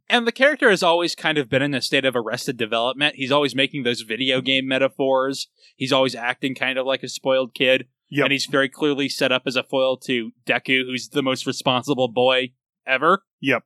And 0.08 0.26
the 0.26 0.32
character 0.32 0.70
has 0.70 0.82
always 0.82 1.14
kind 1.14 1.38
of 1.38 1.48
been 1.48 1.62
in 1.62 1.72
a 1.72 1.80
state 1.80 2.04
of 2.04 2.16
arrested 2.16 2.56
development. 2.56 3.14
He's 3.14 3.30
always 3.30 3.54
making 3.54 3.84
those 3.84 4.00
video 4.00 4.40
game 4.40 4.66
metaphors. 4.66 5.48
He's 5.76 5.92
always 5.92 6.16
acting 6.16 6.54
kind 6.54 6.78
of 6.78 6.86
like 6.86 7.02
a 7.02 7.08
spoiled 7.08 7.54
kid. 7.54 7.86
Yep. 8.10 8.24
And 8.24 8.32
he's 8.32 8.46
very 8.46 8.68
clearly 8.68 9.08
set 9.08 9.30
up 9.30 9.42
as 9.46 9.54
a 9.54 9.62
foil 9.62 9.96
to 9.98 10.32
Deku, 10.44 10.84
who's 10.84 11.10
the 11.10 11.22
most 11.22 11.46
responsible 11.46 12.08
boy 12.08 12.52
ever. 12.84 13.22
Yep. 13.40 13.62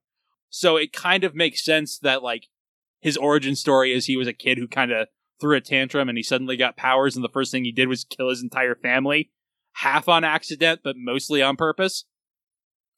So 0.50 0.76
it 0.76 0.92
kind 0.92 1.24
of 1.24 1.34
makes 1.34 1.64
sense 1.64 1.98
that, 2.00 2.22
like, 2.22 2.48
his 3.00 3.16
origin 3.16 3.56
story 3.56 3.94
is 3.94 4.04
he 4.04 4.16
was 4.16 4.28
a 4.28 4.34
kid 4.34 4.58
who 4.58 4.68
kind 4.68 4.92
of 4.92 5.08
threw 5.44 5.56
a 5.56 5.60
tantrum 5.60 6.08
and 6.08 6.16
he 6.16 6.22
suddenly 6.22 6.56
got 6.56 6.76
powers, 6.76 7.16
and 7.16 7.24
the 7.24 7.28
first 7.28 7.52
thing 7.52 7.64
he 7.64 7.72
did 7.72 7.86
was 7.88 8.04
kill 8.04 8.30
his 8.30 8.42
entire 8.42 8.74
family, 8.74 9.30
half 9.74 10.08
on 10.08 10.24
accident, 10.24 10.80
but 10.82 10.96
mostly 10.96 11.42
on 11.42 11.56
purpose. 11.56 12.06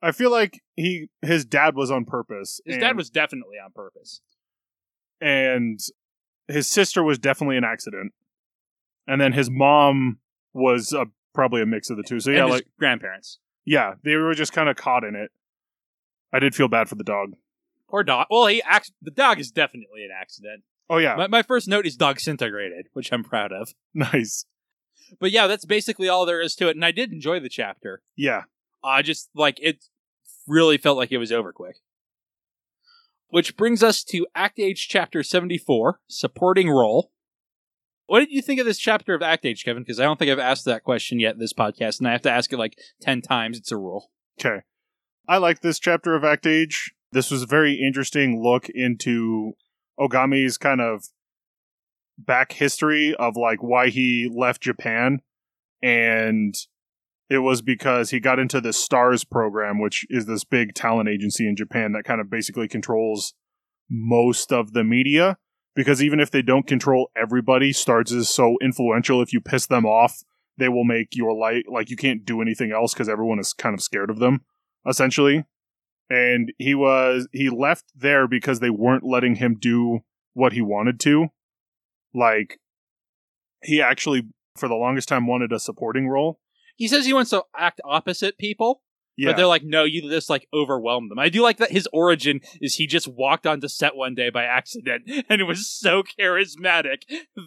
I 0.01 0.13
feel 0.13 0.31
like 0.31 0.61
he 0.77 1.09
his 1.23 1.45
dad 1.45 1.75
was 1.75 1.91
on 1.91 2.05
purpose. 2.05 2.61
His 2.65 2.77
and, 2.77 2.83
dad 2.83 2.97
was 2.97 3.11
definitely 3.11 3.57
on 3.63 3.73
purpose. 3.75 4.21
and 5.21 5.81
his 6.47 6.69
sister 6.69 7.03
was 7.03 7.19
definitely 7.19 7.57
an 7.57 7.65
accident. 7.65 8.13
And 9.09 9.21
then 9.21 9.33
his 9.33 9.51
mom 9.51 10.19
was 10.53 10.93
a, 10.93 11.07
probably 11.35 11.63
a 11.63 11.67
mix 11.67 11.91
of 11.91 11.97
the 11.97 12.05
two. 12.05 12.21
So 12.21 12.31
yeah, 12.31 12.45
like 12.45 12.69
grandparents. 12.79 13.41
yeah, 13.65 13.95
they 14.05 14.15
were 14.15 14.35
just 14.35 14.53
kind 14.53 14.69
of 14.69 14.77
caught 14.77 15.03
in 15.03 15.17
it. 15.17 15.33
I 16.33 16.39
did 16.39 16.55
feel 16.55 16.69
bad 16.69 16.89
for 16.89 16.95
the 16.95 17.03
dog. 17.03 17.33
Poor 17.89 18.05
dog. 18.05 18.29
Well, 18.31 18.47
he 18.47 18.63
acts. 18.63 18.93
The 19.03 19.11
dog 19.11 19.41
is 19.41 19.51
definitely 19.51 20.05
an 20.05 20.11
accident. 20.17 20.63
Oh 20.89 20.99
yeah, 20.99 21.17
My, 21.17 21.27
my 21.27 21.43
first 21.43 21.69
note 21.69 21.87
is 21.87 21.97
dog 21.97 22.17
disintegrated, 22.17 22.89
which 22.93 23.13
I'm 23.13 23.25
proud 23.25 23.53
of. 23.53 23.75
nice. 23.95 24.45
But 25.21 25.31
yeah, 25.31 25.47
that's 25.47 25.65
basically 25.65 26.09
all 26.09 26.27
there 26.27 26.41
is 26.41 26.55
to 26.57 26.69
it. 26.69 26.77
And 26.77 26.85
I 26.85 26.91
did 26.91 27.13
enjoy 27.13 27.41
the 27.41 27.49
chapter. 27.49 28.03
Yeah, 28.17 28.45
I 28.85 29.03
just 29.03 29.29
like 29.35 29.59
it 29.61 29.85
really 30.47 30.79
felt 30.79 30.97
like 30.97 31.13
it 31.13 31.19
was 31.19 31.33
over 31.33 31.53
quick. 31.53 31.77
Which 33.29 33.57
brings 33.57 33.83
us 33.83 34.05
to 34.05 34.27
Act 34.35 34.59
Age 34.61 34.87
Chapter 34.89 35.23
74, 35.23 36.01
Supporting 36.09 36.71
Role. 36.71 37.11
What 38.07 38.21
did 38.21 38.31
you 38.31 38.41
think 38.41 38.61
of 38.61 38.67
this 38.67 38.79
chapter 38.79 39.15
of 39.15 39.23
Act 39.23 39.45
Age, 39.45 39.65
Kevin? 39.65 39.83
Because 39.83 39.99
I 39.99 40.05
don't 40.05 40.17
think 40.17 40.31
I've 40.31 40.39
asked 40.39 40.65
that 40.67 40.85
question 40.85 41.19
yet 41.19 41.39
this 41.39 41.53
podcast, 41.53 41.99
and 41.99 42.07
I 42.07 42.13
have 42.13 42.23
to 42.23 42.31
ask 42.31 42.53
it 42.53 42.59
like 42.59 42.79
10 43.03 43.23
times. 43.23 43.59
It's 43.59 43.73
a 43.73 43.77
rule. 43.77 44.11
Okay. 44.41 44.61
I 45.29 45.39
like 45.39 45.61
this 45.61 45.81
chapter 45.81 46.15
of 46.15 46.23
Act 46.23 46.47
Age. 46.47 46.95
This 47.11 47.33
was 47.33 47.43
a 47.43 47.47
very 47.47 47.75
interesting 47.85 48.41
look 48.41 48.69
into 48.69 49.55
Ogami's 49.99 50.59
kind 50.59 50.81
of 50.81 51.05
back 52.19 52.53
history 52.53 53.15
of 53.15 53.37
like 53.37 53.63
why 53.63 53.89
he 53.89 54.31
left 54.35 54.63
Japan. 54.63 55.21
And 55.83 56.55
it 57.29 57.39
was 57.39 57.61
because 57.63 58.11
he 58.11 58.21
got 58.21 58.39
into 58.39 58.61
the 58.61 58.73
STARS 58.73 59.25
program, 59.25 59.81
which 59.81 60.07
is 60.09 60.27
this 60.27 60.45
big 60.45 60.75
talent 60.75 61.09
agency 61.09 61.49
in 61.49 61.57
Japan 61.57 61.93
that 61.93 62.05
kind 62.05 62.21
of 62.21 62.31
basically 62.31 62.69
controls 62.69 63.35
most 63.91 64.53
of 64.53 64.73
the 64.73 64.85
media. 64.85 65.37
Because 65.75 66.03
even 66.03 66.21
if 66.21 66.31
they 66.31 66.41
don't 66.41 66.67
control 66.67 67.11
everybody, 67.15 67.73
STARS 67.73 68.11
is 68.11 68.31
so 68.31 68.57
influential. 68.63 69.21
If 69.21 69.33
you 69.33 69.41
piss 69.41 69.67
them 69.67 69.85
off, 69.85 70.23
they 70.57 70.69
will 70.71 70.85
make 70.85 71.15
your 71.15 71.35
light 71.35 71.67
like 71.71 71.91
you 71.91 71.97
can't 71.97 72.25
do 72.25 72.41
anything 72.41 72.73
else 72.73 72.95
because 72.95 73.09
everyone 73.09 73.39
is 73.39 73.53
kind 73.53 73.75
of 73.75 73.83
scared 73.83 74.09
of 74.09 74.19
them 74.19 74.43
essentially. 74.89 75.45
And 76.09 76.53
he 76.59 76.75
was 76.75 77.29
he 77.33 77.51
left 77.51 77.85
there 77.95 78.29
because 78.29 78.61
they 78.61 78.71
weren't 78.71 79.05
letting 79.05 79.37
him 79.37 79.57
do 79.59 80.01
what 80.35 80.53
he 80.53 80.61
wanted 80.61 81.01
to. 81.01 81.29
Like 82.15 82.61
he 83.63 83.83
actually 83.83 84.29
for 84.57 84.69
the 84.69 84.75
longest 84.75 85.09
time 85.09 85.27
wanted 85.27 85.53
a 85.53 85.59
supporting 85.59 86.09
role. 86.09 86.41
He 86.77 86.89
says 86.89 87.07
he 87.07 87.13
wants 87.13 87.31
to 87.31 87.45
act 87.57 87.81
opposite 87.85 88.39
people, 88.39 88.83
Yeah. 89.17 89.31
but 89.31 89.37
they're 89.37 89.47
like, 89.47 89.65
no, 89.65 89.85
you 89.85 90.03
just 90.11 90.29
like 90.29 90.47
overwhelm 90.53 91.09
them. 91.09 91.19
I 91.19 91.29
do 91.29 91.43
like 91.43 91.57
that 91.59 91.73
his 91.73 91.89
origin 91.93 92.41
is 92.61 92.75
he 92.75 92.87
just 92.87 93.09
walked 93.09 93.47
onto 93.47 93.69
set 93.69 93.97
one 93.97 94.15
day 94.15 94.31
by 94.31 94.45
accident, 94.45 95.05
and 95.29 95.41
it 95.41 95.45
was 95.45 95.69
so 95.69 96.03
charismatic 96.03 97.03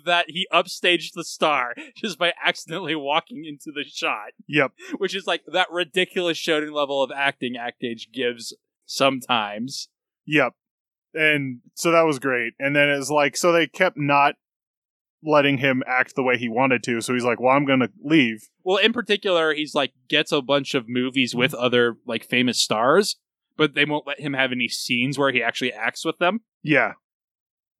that 0.05 0.25
he 0.29 0.47
upstaged 0.51 1.13
the 1.13 1.23
star 1.23 1.73
just 1.95 2.17
by 2.17 2.33
accidentally 2.43 2.95
walking 2.95 3.45
into 3.45 3.71
the 3.73 3.83
shot, 3.83 4.31
yep. 4.47 4.71
which 4.97 5.15
is 5.15 5.27
like 5.27 5.41
that 5.51 5.71
ridiculous 5.71 6.37
shouting 6.37 6.71
level 6.71 7.03
of 7.03 7.11
acting 7.15 7.55
Act 7.57 7.83
Age 7.83 8.09
gives 8.13 8.55
sometimes. 8.85 9.89
Yep. 10.25 10.53
And 11.13 11.61
so 11.73 11.91
that 11.91 12.05
was 12.05 12.19
great. 12.19 12.53
And 12.59 12.75
then 12.75 12.89
it's 12.89 13.09
like 13.09 13.35
so 13.35 13.51
they 13.51 13.67
kept 13.67 13.97
not 13.97 14.35
letting 15.23 15.57
him 15.57 15.83
act 15.87 16.15
the 16.15 16.23
way 16.23 16.37
he 16.37 16.49
wanted 16.49 16.83
to. 16.83 17.01
So 17.01 17.13
he's 17.13 17.23
like, 17.23 17.39
"Well, 17.39 17.55
I'm 17.55 17.65
going 17.65 17.81
to 17.81 17.91
leave." 18.03 18.49
Well, 18.63 18.77
in 18.77 18.93
particular, 18.93 19.53
he's 19.53 19.75
like 19.75 19.93
gets 20.07 20.31
a 20.31 20.41
bunch 20.41 20.73
of 20.75 20.87
movies 20.87 21.35
with 21.35 21.53
other 21.53 21.97
like 22.05 22.23
famous 22.23 22.59
stars, 22.59 23.17
but 23.57 23.73
they 23.75 23.85
won't 23.85 24.07
let 24.07 24.19
him 24.19 24.33
have 24.33 24.51
any 24.51 24.67
scenes 24.67 25.17
where 25.17 25.31
he 25.31 25.43
actually 25.43 25.73
acts 25.73 26.05
with 26.05 26.17
them. 26.17 26.41
Yeah. 26.63 26.93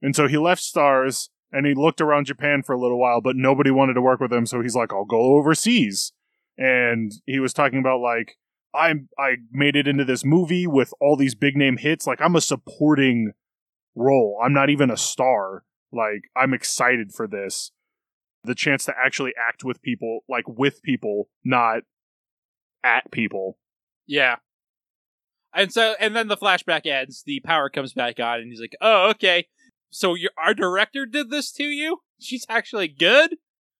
And 0.01 0.15
so 0.15 0.27
he 0.27 0.38
left 0.38 0.62
Stars 0.62 1.29
and 1.51 1.65
he 1.65 1.74
looked 1.74 2.01
around 2.01 2.25
Japan 2.25 2.63
for 2.63 2.74
a 2.74 2.79
little 2.79 3.00
while, 3.00 3.22
but 3.22 3.36
nobody 3.36 3.72
wanted 3.72 3.93
to 3.93 4.01
work 4.01 4.19
with 4.19 4.31
him. 4.31 4.46
So 4.46 4.62
he's 4.62 4.75
like, 4.75 4.93
I'll 4.93 5.05
go 5.05 5.38
overseas. 5.38 6.13
And 6.58 7.12
he 7.25 7.39
was 7.39 7.53
talking 7.53 7.79
about 7.79 8.01
like, 8.01 8.36
I 8.74 8.93
I 9.17 9.38
made 9.51 9.75
it 9.75 9.88
into 9.88 10.05
this 10.05 10.24
movie 10.24 10.67
with 10.67 10.93
all 11.01 11.15
these 11.15 11.34
big 11.34 11.55
name 11.55 11.77
hits. 11.77 12.05
Like 12.05 12.22
I'm 12.22 12.36
a 12.36 12.41
supporting 12.41 13.31
role. 13.96 14.39
I'm 14.43 14.53
not 14.53 14.69
even 14.69 14.91
a 14.91 14.98
star. 14.98 15.63
Like 15.91 16.24
I'm 16.36 16.53
excited 16.53 17.12
for 17.13 17.27
this. 17.27 17.72
The 18.43 18.55
chance 18.55 18.86
to 18.86 18.93
actually 18.98 19.34
act 19.38 19.63
with 19.63 19.81
people, 19.81 20.22
like 20.29 20.48
with 20.48 20.81
people, 20.81 21.29
not 21.43 21.81
at 22.84 23.12
people. 23.12 23.58
Yeah. 24.08 24.38
And 25.53 25.74
so, 25.74 25.96
and 26.00 26.15
then 26.15 26.27
the 26.27 26.38
flashback 26.38 26.86
ends. 26.86 27.24
The 27.25 27.39
power 27.41 27.69
comes 27.69 27.93
back 27.93 28.19
on, 28.19 28.39
and 28.39 28.51
he's 28.51 28.62
like, 28.62 28.75
"Oh, 28.81 29.10
okay. 29.10 29.48
So 29.89 30.13
your 30.13 30.31
our 30.38 30.53
director 30.53 31.05
did 31.05 31.31
this 31.31 31.51
to 31.53 31.63
you? 31.63 32.01
She's 32.19 32.46
actually 32.50 32.88
good. 32.88 33.36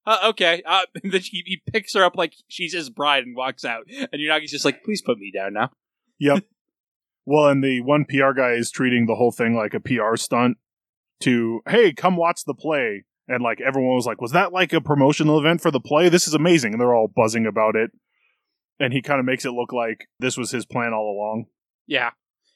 Uh, 0.06 0.18
okay." 0.30 0.64
Uh, 0.66 0.86
and 1.04 1.12
then 1.12 1.22
he, 1.22 1.44
he 1.46 1.62
picks 1.72 1.94
her 1.94 2.04
up 2.04 2.16
like 2.16 2.34
she's 2.48 2.74
his 2.74 2.90
bride 2.90 3.24
and 3.24 3.36
walks 3.36 3.64
out. 3.64 3.86
And 3.90 4.22
Unagi's 4.22 4.52
just 4.52 4.66
like, 4.66 4.84
"Please 4.84 5.02
put 5.02 5.20
me 5.20 5.32
down 5.32 5.54
now." 5.54 5.70
Yep. 6.20 6.44
well, 7.26 7.48
and 7.48 7.64
the 7.64 7.82
one 7.82 8.06
PR 8.06 8.34
guy 8.36 8.52
is 8.54 8.72
treating 8.72 9.06
the 9.06 9.16
whole 9.16 9.32
thing 9.32 9.56
like 9.56 9.74
a 9.74 9.80
PR 9.80 10.16
stunt 10.16 10.58
to, 11.22 11.62
hey, 11.68 11.94
come 11.94 12.18
watch 12.18 12.46
the 12.46 12.54
play. 12.54 13.06
And 13.28 13.44
like 13.44 13.62
everyone 13.62 13.96
was 13.96 14.06
like, 14.06 14.22
was 14.22 14.32
that 14.32 14.52
like 14.52 14.74
a 14.74 14.82
promotional 14.82 15.40
event 15.40 15.62
for 15.62 15.70
the 15.70 15.80
play? 15.80 16.10
This 16.10 16.28
is 16.28 16.34
amazing. 16.34 16.74
And 16.74 16.82
they're 16.82 16.96
all 16.96 17.12
buzzing 17.14 17.46
about 17.46 17.76
it. 17.76 17.92
And 18.80 18.94
he 18.94 19.02
kind 19.02 19.20
of 19.20 19.26
makes 19.26 19.46
it 19.46 19.52
look 19.52 19.72
like 19.72 20.08
this 20.20 20.38
was 20.38 20.52
his 20.52 20.66
plan 20.66 20.94
all 20.94 21.12
along. 21.12 21.46
Yeah. 21.86 22.12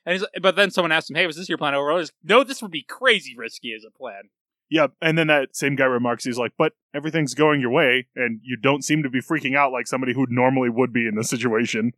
And 0.06 0.14
he's, 0.20 0.26
but 0.42 0.56
then 0.56 0.72
someone 0.72 0.92
asked 0.92 1.10
him, 1.10 1.16
"Hey, 1.16 1.28
was 1.28 1.38
this 1.38 1.50
your 1.50 1.58
plan 1.58 1.76
overall?" 1.76 2.00
He's, 2.00 2.12
no, 2.24 2.44
this 2.44 2.62
would 2.62 2.72
be 2.72 2.84
crazy 2.84 3.36
risky 3.38 3.74
as 3.74 3.86
a 3.86 3.92
plan. 3.92 4.30
Yep. 4.70 4.94
And 5.02 5.18
then 5.18 5.28
that 5.28 5.56
same 5.56 5.76
guy 5.76 5.86
remarks, 5.86 6.24
he's 6.24 6.38
like, 6.38 6.54
but 6.58 6.74
everything's 6.96 7.36
going 7.36 7.62
your 7.62 7.70
way. 7.70 8.08
And 8.16 8.40
you 8.44 8.58
don't 8.58 8.84
seem 8.84 9.04
to 9.04 9.10
be 9.10 9.22
freaking 9.22 9.56
out 9.56 9.72
like 9.72 9.88
somebody 9.88 10.14
who 10.14 10.26
normally 10.30 10.70
would 10.70 10.92
be 10.92 11.08
in 11.08 11.16
this 11.16 11.30
situation. 11.30 11.92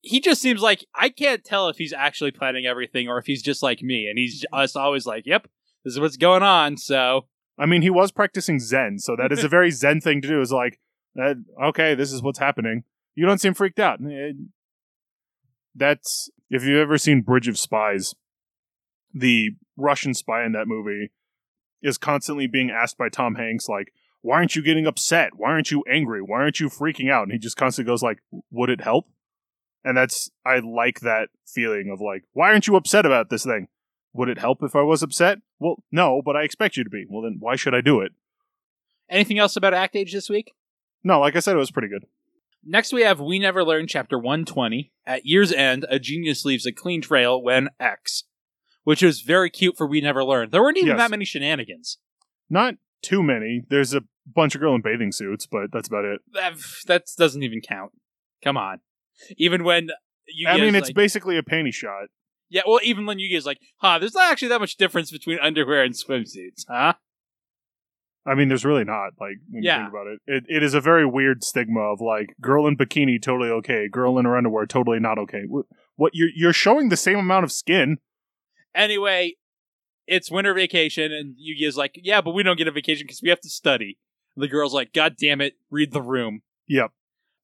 He 0.00 0.20
just 0.20 0.42
seems 0.42 0.60
like 0.60 0.84
I 0.94 1.08
can't 1.08 1.44
tell 1.44 1.68
if 1.68 1.78
he's 1.78 1.92
actually 1.92 2.30
planning 2.30 2.66
everything 2.66 3.08
or 3.08 3.18
if 3.18 3.26
he's 3.26 3.42
just 3.42 3.62
like 3.62 3.82
me, 3.82 4.06
and 4.06 4.18
he's 4.18 4.44
just 4.52 4.76
always 4.76 5.06
like, 5.06 5.24
"Yep, 5.24 5.48
this 5.84 5.92
is 5.94 6.00
what's 6.00 6.16
going 6.16 6.42
on." 6.42 6.76
So 6.76 7.26
I 7.58 7.66
mean, 7.66 7.82
he 7.82 7.90
was 7.90 8.10
practicing 8.10 8.58
Zen, 8.58 8.98
so 8.98 9.14
that 9.16 9.30
is 9.32 9.44
a 9.44 9.48
very 9.48 9.70
Zen 9.82 10.00
thing 10.00 10.20
to 10.22 10.28
do. 10.28 10.40
Is 10.40 10.52
like, 10.52 10.80
uh, 11.20 11.34
okay, 11.62 11.94
this 11.94 12.12
is 12.12 12.22
what's 12.22 12.38
happening. 12.38 12.84
You 13.14 13.26
don't 13.26 13.40
seem 13.40 13.54
freaked 13.54 13.78
out. 13.78 14.00
Eh, 14.04 14.32
That's 15.74 16.30
if 16.50 16.64
you've 16.64 16.80
ever 16.80 16.98
seen 16.98 17.22
Bridge 17.22 17.48
of 17.48 17.58
Spies, 17.58 18.14
the 19.12 19.50
Russian 19.76 20.14
spy 20.14 20.44
in 20.44 20.52
that 20.52 20.68
movie 20.68 21.10
is 21.82 21.98
constantly 21.98 22.46
being 22.46 22.70
asked 22.70 22.96
by 22.96 23.08
Tom 23.08 23.34
Hanks, 23.36 23.68
like, 23.68 23.92
"Why 24.22 24.36
aren't 24.36 24.56
you 24.56 24.62
getting 24.62 24.86
upset? 24.86 25.36
Why 25.36 25.50
aren't 25.50 25.70
you 25.70 25.84
angry? 25.88 26.22
Why 26.22 26.38
aren't 26.38 26.60
you 26.60 26.68
freaking 26.68 27.10
out?" 27.10 27.24
And 27.24 27.32
he 27.32 27.38
just 27.38 27.56
constantly 27.56 27.90
goes 27.90 28.02
like, 28.02 28.18
"Would 28.50 28.70
it 28.70 28.80
help?" 28.80 29.08
And 29.84 29.96
that's 29.96 30.30
I 30.44 30.58
like 30.60 31.00
that 31.00 31.28
feeling 31.46 31.90
of 31.90 32.00
like, 32.00 32.24
"Why 32.32 32.50
aren't 32.50 32.66
you 32.66 32.76
upset 32.76 33.06
about 33.06 33.30
this 33.30 33.44
thing?" 33.44 33.68
Would 34.14 34.28
it 34.28 34.38
help 34.38 34.62
if 34.62 34.76
I 34.76 34.82
was 34.82 35.02
upset? 35.02 35.38
Well, 35.64 35.82
no, 35.90 36.20
but 36.22 36.36
I 36.36 36.42
expect 36.42 36.76
you 36.76 36.84
to 36.84 36.90
be. 36.90 37.06
Well, 37.08 37.22
then 37.22 37.36
why 37.40 37.56
should 37.56 37.74
I 37.74 37.80
do 37.80 38.00
it? 38.02 38.12
Anything 39.08 39.38
else 39.38 39.56
about 39.56 39.72
Act 39.72 39.96
Age 39.96 40.12
this 40.12 40.28
week? 40.28 40.52
No, 41.02 41.20
like 41.20 41.36
I 41.36 41.40
said, 41.40 41.54
it 41.56 41.58
was 41.58 41.70
pretty 41.70 41.88
good. 41.88 42.04
Next, 42.62 42.92
we 42.92 43.00
have 43.02 43.18
We 43.18 43.38
Never 43.38 43.64
Learn, 43.64 43.86
Chapter 43.86 44.18
120. 44.18 44.92
At 45.06 45.24
year's 45.24 45.52
end, 45.52 45.86
a 45.88 45.98
genius 45.98 46.44
leaves 46.44 46.66
a 46.66 46.72
clean 46.72 47.00
trail 47.00 47.42
when 47.42 47.70
X, 47.80 48.24
which 48.82 49.02
was 49.02 49.22
very 49.22 49.48
cute 49.48 49.76
for 49.78 49.86
We 49.86 50.02
Never 50.02 50.22
Learn. 50.22 50.50
There 50.50 50.62
weren't 50.62 50.76
even 50.76 50.88
Yes. 50.90 50.98
that 50.98 51.10
many 51.10 51.24
shenanigans. 51.24 51.96
Not 52.50 52.74
too 53.02 53.22
many. 53.22 53.62
There's 53.70 53.94
a 53.94 54.02
bunch 54.26 54.54
of 54.54 54.60
girl 54.60 54.74
in 54.74 54.82
bathing 54.82 55.12
suits, 55.12 55.46
but 55.46 55.72
that's 55.72 55.88
about 55.88 56.04
it. 56.04 56.20
That, 56.34 56.54
that 56.86 57.04
doesn't 57.16 57.42
even 57.42 57.60
count. 57.62 57.92
Come 58.42 58.56
on. 58.58 58.80
Even 59.38 59.64
when 59.64 59.88
you 60.26 60.46
I 60.48 60.58
mean, 60.58 60.74
it's 60.74 60.88
like- 60.88 60.94
basically 60.94 61.36
a 61.38 61.42
panty 61.42 61.72
shot. 61.72 62.08
Yeah, 62.54 62.62
well, 62.68 62.78
even 62.84 63.04
when 63.04 63.18
you 63.18 63.36
is 63.36 63.44
like, 63.46 63.58
huh, 63.78 63.98
there's 63.98 64.14
not 64.14 64.30
actually 64.30 64.46
that 64.48 64.60
much 64.60 64.76
difference 64.76 65.10
between 65.10 65.40
underwear 65.40 65.82
and 65.82 65.92
swimsuits, 65.92 66.64
huh? 66.68 66.92
I 68.24 68.36
mean, 68.36 68.46
there's 68.46 68.64
really 68.64 68.84
not. 68.84 69.10
Like 69.20 69.38
when 69.50 69.64
Yeah. 69.64 69.78
you 69.78 69.82
think 69.82 69.90
about 69.92 70.06
it. 70.06 70.20
it, 70.26 70.44
it 70.58 70.62
is 70.62 70.72
a 70.72 70.80
very 70.80 71.04
weird 71.04 71.42
stigma 71.42 71.80
of 71.80 72.00
like 72.00 72.28
girl 72.40 72.68
in 72.68 72.76
bikini 72.76 73.20
totally 73.20 73.50
okay, 73.50 73.88
girl 73.88 74.20
in 74.20 74.24
her 74.24 74.36
underwear 74.36 74.66
totally 74.66 75.00
not 75.00 75.18
okay. 75.18 75.42
What, 75.48 75.66
what 75.96 76.12
you're 76.14 76.28
you're 76.32 76.52
showing 76.52 76.90
the 76.90 76.96
same 76.96 77.18
amount 77.18 77.42
of 77.42 77.50
skin. 77.50 77.98
Anyway, 78.72 79.34
it's 80.06 80.30
winter 80.30 80.54
vacation, 80.54 81.12
and 81.12 81.34
Yugi 81.34 81.66
is 81.66 81.76
like, 81.76 81.98
yeah, 82.04 82.20
but 82.20 82.34
we 82.34 82.44
don't 82.44 82.56
get 82.56 82.68
a 82.68 82.72
vacation 82.72 83.04
because 83.04 83.20
we 83.20 83.30
have 83.30 83.40
to 83.40 83.50
study. 83.50 83.98
And 84.36 84.44
the 84.44 84.48
girl's 84.48 84.72
like, 84.74 84.92
God 84.92 85.16
damn 85.18 85.40
it, 85.40 85.54
read 85.72 85.92
the 85.92 86.02
room. 86.02 86.42
Yep. 86.68 86.92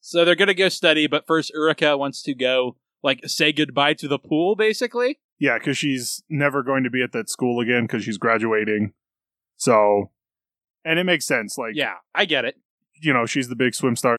So 0.00 0.25
they're 0.25 0.37
gonna 0.37 0.55
go 0.55 0.69
study, 0.69 1.09
but 1.09 1.26
first 1.26 1.50
Uruka 1.52 1.99
wants 1.99 2.23
to 2.23 2.33
go 2.35 2.76
like 3.02 3.21
say 3.26 3.52
goodbye 3.52 3.95
to 3.95 4.09
the 4.09 4.19
pool, 4.19 4.57
basically. 4.57 5.19
Yeah, 5.38 5.59
because 5.59 5.78
she's 5.78 6.23
never 6.28 6.62
going 6.62 6.85
to 6.85 6.90
be 6.90 7.02
at 7.02 7.12
that 7.12 7.30
school 7.30 7.61
again 7.61 7.83
because 7.85 8.04
she's 8.04 8.19
graduating. 8.19 8.92
So, 9.57 10.11
and 10.85 10.99
it 10.99 11.04
makes 11.04 11.26
sense. 11.26 11.57
Like, 11.59 11.73
Yeah, 11.75 11.95
I 12.14 12.25
get 12.26 12.45
it. 12.45 12.57
you 13.00 13.12
know, 13.12 13.25
she's 13.26 13.49
the 13.49 13.57
big 13.57 13.75
swim 13.75 13.97
star. 13.97 14.16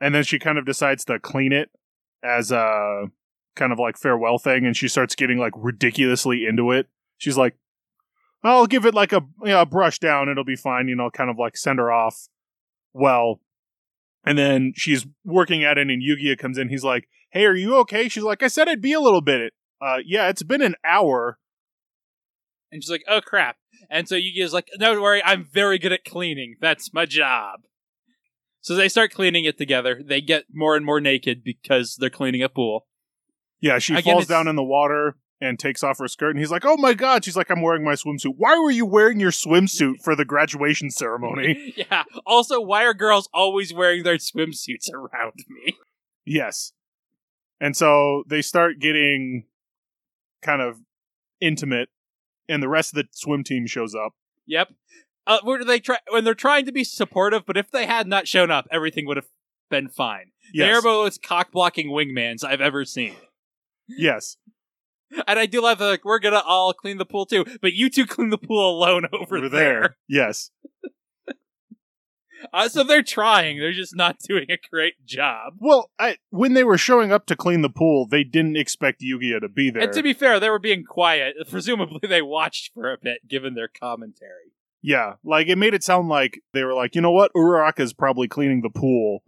And 0.00 0.14
then 0.14 0.24
she 0.24 0.38
kind 0.38 0.58
of 0.58 0.66
decides 0.66 1.04
to 1.06 1.18
clean 1.18 1.52
it 1.52 1.70
as 2.22 2.50
a 2.50 3.04
kind 3.54 3.72
of 3.72 3.78
like 3.78 3.96
farewell 3.96 4.38
thing. 4.38 4.66
And 4.66 4.76
she 4.76 4.88
starts 4.88 5.14
getting 5.14 5.38
like 5.38 5.52
ridiculously 5.56 6.44
into 6.46 6.72
it. 6.72 6.88
She's 7.18 7.36
like, 7.38 7.56
I'll 8.42 8.66
give 8.66 8.84
it 8.86 8.94
like 8.94 9.12
a, 9.12 9.22
you 9.42 9.48
know, 9.50 9.62
a 9.62 9.66
brush 9.66 9.98
down. 9.98 10.28
It'll 10.28 10.44
be 10.44 10.56
fine. 10.56 10.88
You 10.88 10.96
know, 10.96 11.10
kind 11.10 11.30
of 11.30 11.38
like 11.38 11.56
send 11.56 11.78
her 11.78 11.90
off 11.90 12.28
well. 12.92 13.40
And 14.24 14.36
then 14.36 14.72
she's 14.76 15.06
working 15.24 15.62
at 15.64 15.78
it 15.78 15.88
and 15.88 16.02
Yugia 16.02 16.36
comes 16.38 16.58
in. 16.58 16.68
He's 16.68 16.84
like, 16.84 17.08
Hey, 17.36 17.44
are 17.44 17.54
you 17.54 17.76
okay? 17.80 18.08
She's 18.08 18.22
like, 18.22 18.42
I 18.42 18.48
said 18.48 18.66
I'd 18.66 18.80
be 18.80 18.94
a 18.94 19.00
little 19.00 19.20
bit. 19.20 19.52
Uh, 19.78 19.98
yeah, 20.06 20.28
it's 20.30 20.42
been 20.42 20.62
an 20.62 20.74
hour. 20.82 21.38
And 22.72 22.82
she's 22.82 22.90
like, 22.90 23.04
oh 23.06 23.20
crap. 23.20 23.56
And 23.90 24.08
so 24.08 24.14
Yugi 24.14 24.40
is 24.42 24.54
like, 24.54 24.68
don't 24.80 25.02
worry, 25.02 25.22
I'm 25.22 25.44
very 25.44 25.78
good 25.78 25.92
at 25.92 26.04
cleaning. 26.04 26.56
That's 26.62 26.94
my 26.94 27.04
job. 27.04 27.60
So 28.62 28.74
they 28.74 28.88
start 28.88 29.12
cleaning 29.12 29.44
it 29.44 29.58
together. 29.58 30.00
They 30.02 30.22
get 30.22 30.44
more 30.50 30.76
and 30.76 30.86
more 30.86 30.98
naked 30.98 31.44
because 31.44 31.96
they're 32.00 32.08
cleaning 32.08 32.42
a 32.42 32.48
pool. 32.48 32.86
Yeah, 33.60 33.80
she 33.80 33.92
Again, 33.92 34.14
falls 34.14 34.24
it's- 34.24 34.28
down 34.28 34.48
in 34.48 34.56
the 34.56 34.64
water 34.64 35.16
and 35.38 35.58
takes 35.58 35.84
off 35.84 35.98
her 35.98 36.08
skirt. 36.08 36.30
And 36.30 36.38
he's 36.38 36.50
like, 36.50 36.64
"Oh 36.64 36.78
my 36.78 36.94
god!" 36.94 37.22
She's 37.22 37.36
like, 37.36 37.50
"I'm 37.50 37.60
wearing 37.60 37.84
my 37.84 37.92
swimsuit. 37.92 38.32
Why 38.38 38.56
were 38.56 38.70
you 38.70 38.86
wearing 38.86 39.20
your 39.20 39.30
swimsuit 39.30 40.02
for 40.02 40.16
the 40.16 40.24
graduation 40.24 40.90
ceremony?" 40.90 41.74
yeah. 41.76 42.04
Also, 42.24 42.62
why 42.62 42.84
are 42.84 42.94
girls 42.94 43.28
always 43.34 43.74
wearing 43.74 44.02
their 44.04 44.16
swimsuits 44.16 44.90
around 44.90 45.44
me? 45.50 45.76
yes. 46.24 46.72
And 47.60 47.76
so 47.76 48.22
they 48.28 48.42
start 48.42 48.78
getting 48.80 49.44
kind 50.42 50.60
of 50.62 50.78
intimate, 51.40 51.88
and 52.48 52.62
the 52.62 52.68
rest 52.68 52.92
of 52.92 52.96
the 53.02 53.08
swim 53.12 53.44
team 53.44 53.66
shows 53.66 53.94
up. 53.94 54.12
Yep. 54.46 54.68
Uh, 55.26 55.38
where 55.42 55.58
do 55.58 55.64
they 55.64 55.80
try 55.80 55.98
when 56.10 56.24
they're 56.24 56.34
trying 56.34 56.66
to 56.66 56.72
be 56.72 56.84
supportive? 56.84 57.44
But 57.46 57.56
if 57.56 57.70
they 57.70 57.86
had 57.86 58.06
not 58.06 58.28
shown 58.28 58.50
up, 58.50 58.66
everything 58.70 59.06
would 59.06 59.16
have 59.16 59.28
been 59.70 59.88
fine. 59.88 60.30
Yes, 60.54 60.76
are 60.78 60.82
both 60.82 61.20
cock 61.22 61.50
blocking 61.50 61.88
wingmans 61.90 62.44
I've 62.44 62.60
ever 62.60 62.84
seen. 62.84 63.14
yes, 63.88 64.36
And 65.26 65.38
I 65.38 65.46
do 65.46 65.62
love 65.62 65.78
that 65.78 65.86
like, 65.86 66.04
we're 66.04 66.18
gonna 66.18 66.42
all 66.44 66.72
clean 66.72 66.98
the 66.98 67.04
pool 67.04 67.26
too, 67.26 67.44
but 67.60 67.72
you 67.72 67.88
two 67.90 68.06
clean 68.06 68.30
the 68.30 68.38
pool 68.38 68.68
alone 68.78 69.06
over, 69.12 69.38
over 69.38 69.48
there. 69.48 69.80
there. 69.80 69.96
Yes, 70.08 70.50
Uh, 72.52 72.68
so 72.68 72.82
they're 72.82 73.02
trying. 73.02 73.58
They're 73.58 73.72
just 73.72 73.96
not 73.96 74.18
doing 74.28 74.46
a 74.50 74.58
great 74.70 75.04
job. 75.04 75.54
well, 75.58 75.90
I, 75.98 76.16
when 76.30 76.54
they 76.54 76.64
were 76.64 76.78
showing 76.78 77.12
up 77.12 77.26
to 77.26 77.36
clean 77.36 77.62
the 77.62 77.70
pool, 77.70 78.06
they 78.06 78.24
didn't 78.24 78.56
expect 78.56 79.00
Yugia 79.00 79.40
to 79.40 79.48
be 79.48 79.70
there. 79.70 79.82
And 79.82 79.92
to 79.92 80.02
be 80.02 80.12
fair, 80.12 80.38
they 80.40 80.50
were 80.50 80.58
being 80.58 80.84
quiet. 80.84 81.36
Presumably, 81.50 82.00
they 82.08 82.22
watched 82.22 82.72
for 82.74 82.92
a 82.92 82.98
bit, 83.00 83.28
given 83.28 83.54
their 83.54 83.68
commentary. 83.68 84.52
Yeah, 84.82 85.14
like 85.24 85.48
it 85.48 85.56
made 85.56 85.74
it 85.74 85.82
sound 85.82 86.08
like 86.08 86.40
they 86.52 86.62
were 86.62 86.74
like, 86.74 86.94
you 86.94 87.00
know 87.00 87.10
what, 87.10 87.32
Uraraka's 87.34 87.92
probably 87.92 88.28
cleaning 88.28 88.60
the 88.62 88.70
pool, 88.70 89.24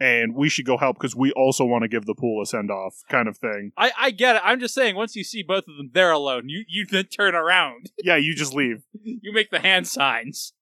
and 0.00 0.34
we 0.34 0.48
should 0.48 0.64
go 0.64 0.78
help 0.78 0.96
because 0.96 1.14
we 1.14 1.30
also 1.32 1.64
want 1.64 1.82
to 1.82 1.88
give 1.88 2.06
the 2.06 2.14
pool 2.14 2.42
a 2.42 2.46
send 2.46 2.70
off, 2.72 2.96
kind 3.08 3.28
of 3.28 3.36
thing. 3.38 3.70
I, 3.76 3.92
I 3.96 4.10
get 4.10 4.36
it. 4.36 4.42
I'm 4.44 4.58
just 4.58 4.74
saying, 4.74 4.96
once 4.96 5.14
you 5.14 5.22
see 5.22 5.44
both 5.44 5.68
of 5.68 5.76
them 5.76 5.90
there 5.92 6.10
alone, 6.10 6.48
you 6.48 6.64
you 6.66 6.86
then 6.86 7.04
turn 7.04 7.36
around. 7.36 7.92
Yeah, 8.02 8.16
you 8.16 8.34
just 8.34 8.54
leave. 8.54 8.82
You 9.04 9.32
make 9.32 9.50
the 9.50 9.60
hand 9.60 9.86
signs. 9.86 10.54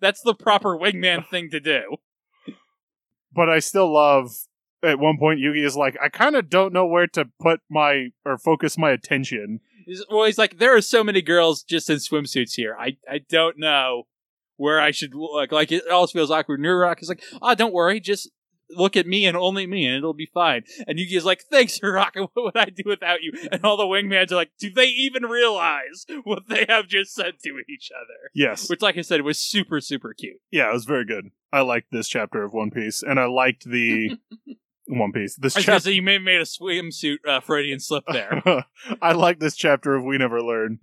That's 0.00 0.20
the 0.22 0.34
proper 0.34 0.76
wingman 0.76 1.28
thing 1.28 1.50
to 1.50 1.60
do. 1.60 1.96
But 3.32 3.48
I 3.48 3.58
still 3.58 3.92
love. 3.92 4.30
At 4.82 4.98
one 4.98 5.16
point, 5.18 5.40
Yugi 5.40 5.64
is 5.64 5.76
like, 5.76 5.96
I 6.02 6.08
kind 6.08 6.36
of 6.36 6.48
don't 6.50 6.72
know 6.72 6.86
where 6.86 7.06
to 7.08 7.28
put 7.40 7.60
my 7.68 8.08
or 8.24 8.38
focus 8.38 8.76
my 8.78 8.90
attention. 8.90 9.60
He's, 9.84 10.04
well, 10.10 10.24
he's 10.26 10.38
like, 10.38 10.58
there 10.58 10.76
are 10.76 10.82
so 10.82 11.02
many 11.02 11.22
girls 11.22 11.62
just 11.62 11.88
in 11.88 11.96
swimsuits 11.96 12.54
here. 12.54 12.76
I 12.78 12.98
I 13.10 13.20
don't 13.28 13.58
know 13.58 14.04
where 14.56 14.80
I 14.80 14.90
should 14.90 15.14
look. 15.14 15.50
Like 15.52 15.72
it 15.72 15.88
always 15.90 16.10
feels 16.12 16.30
awkward. 16.30 16.60
Nurok 16.60 17.02
is 17.02 17.08
like, 17.08 17.22
oh, 17.40 17.54
don't 17.54 17.72
worry, 17.74 18.00
just 18.00 18.30
look 18.70 18.96
at 18.96 19.06
me 19.06 19.26
and 19.26 19.36
only 19.36 19.66
me, 19.66 19.86
and 19.86 19.96
it'll 19.96 20.12
be 20.14 20.26
fine. 20.32 20.64
And 20.86 20.98
Yugi 20.98 21.16
is 21.16 21.24
like, 21.24 21.42
thanks, 21.50 21.78
Uruka. 21.80 22.28
What 22.34 22.44
would 22.44 22.56
I 22.56 22.66
do 22.66 22.82
without 22.86 23.22
you? 23.22 23.32
And 23.52 23.64
all 23.64 23.76
the 23.76 23.84
wingmans 23.84 24.32
are 24.32 24.36
like, 24.36 24.50
do 24.58 24.70
they 24.70 24.86
even 24.86 25.24
realize 25.24 26.04
what 26.24 26.48
they 26.48 26.66
have 26.68 26.88
just 26.88 27.14
said 27.14 27.34
to 27.44 27.58
each 27.68 27.90
other? 27.96 28.30
Yes, 28.34 28.68
Which, 28.68 28.82
like 28.82 28.98
I 28.98 29.02
said, 29.02 29.22
was 29.22 29.38
super 29.38 29.80
super 29.80 30.12
cute. 30.14 30.36
yeah, 30.50 30.68
it 30.70 30.72
was 30.72 30.84
very 30.84 31.04
good. 31.04 31.30
I 31.52 31.60
liked 31.60 31.88
this 31.92 32.08
chapter 32.08 32.42
of 32.42 32.52
One 32.52 32.70
Piece, 32.70 33.02
and 33.02 33.18
I 33.20 33.26
liked 33.26 33.64
the 33.64 34.16
One 34.88 35.12
Piece. 35.12 35.36
This 35.36 35.56
I 35.56 35.60
chapter. 35.62 35.90
you 35.90 36.02
may 36.02 36.14
have 36.14 36.22
made 36.22 36.40
a 36.40 36.44
swimsuit 36.44 37.18
uh, 37.26 37.40
Freudian 37.40 37.80
slip 37.80 38.04
there. 38.12 38.42
I 39.02 39.12
like 39.12 39.38
this 39.38 39.56
chapter 39.56 39.94
of 39.94 40.04
We 40.04 40.18
Never 40.18 40.40
Learn, 40.42 40.78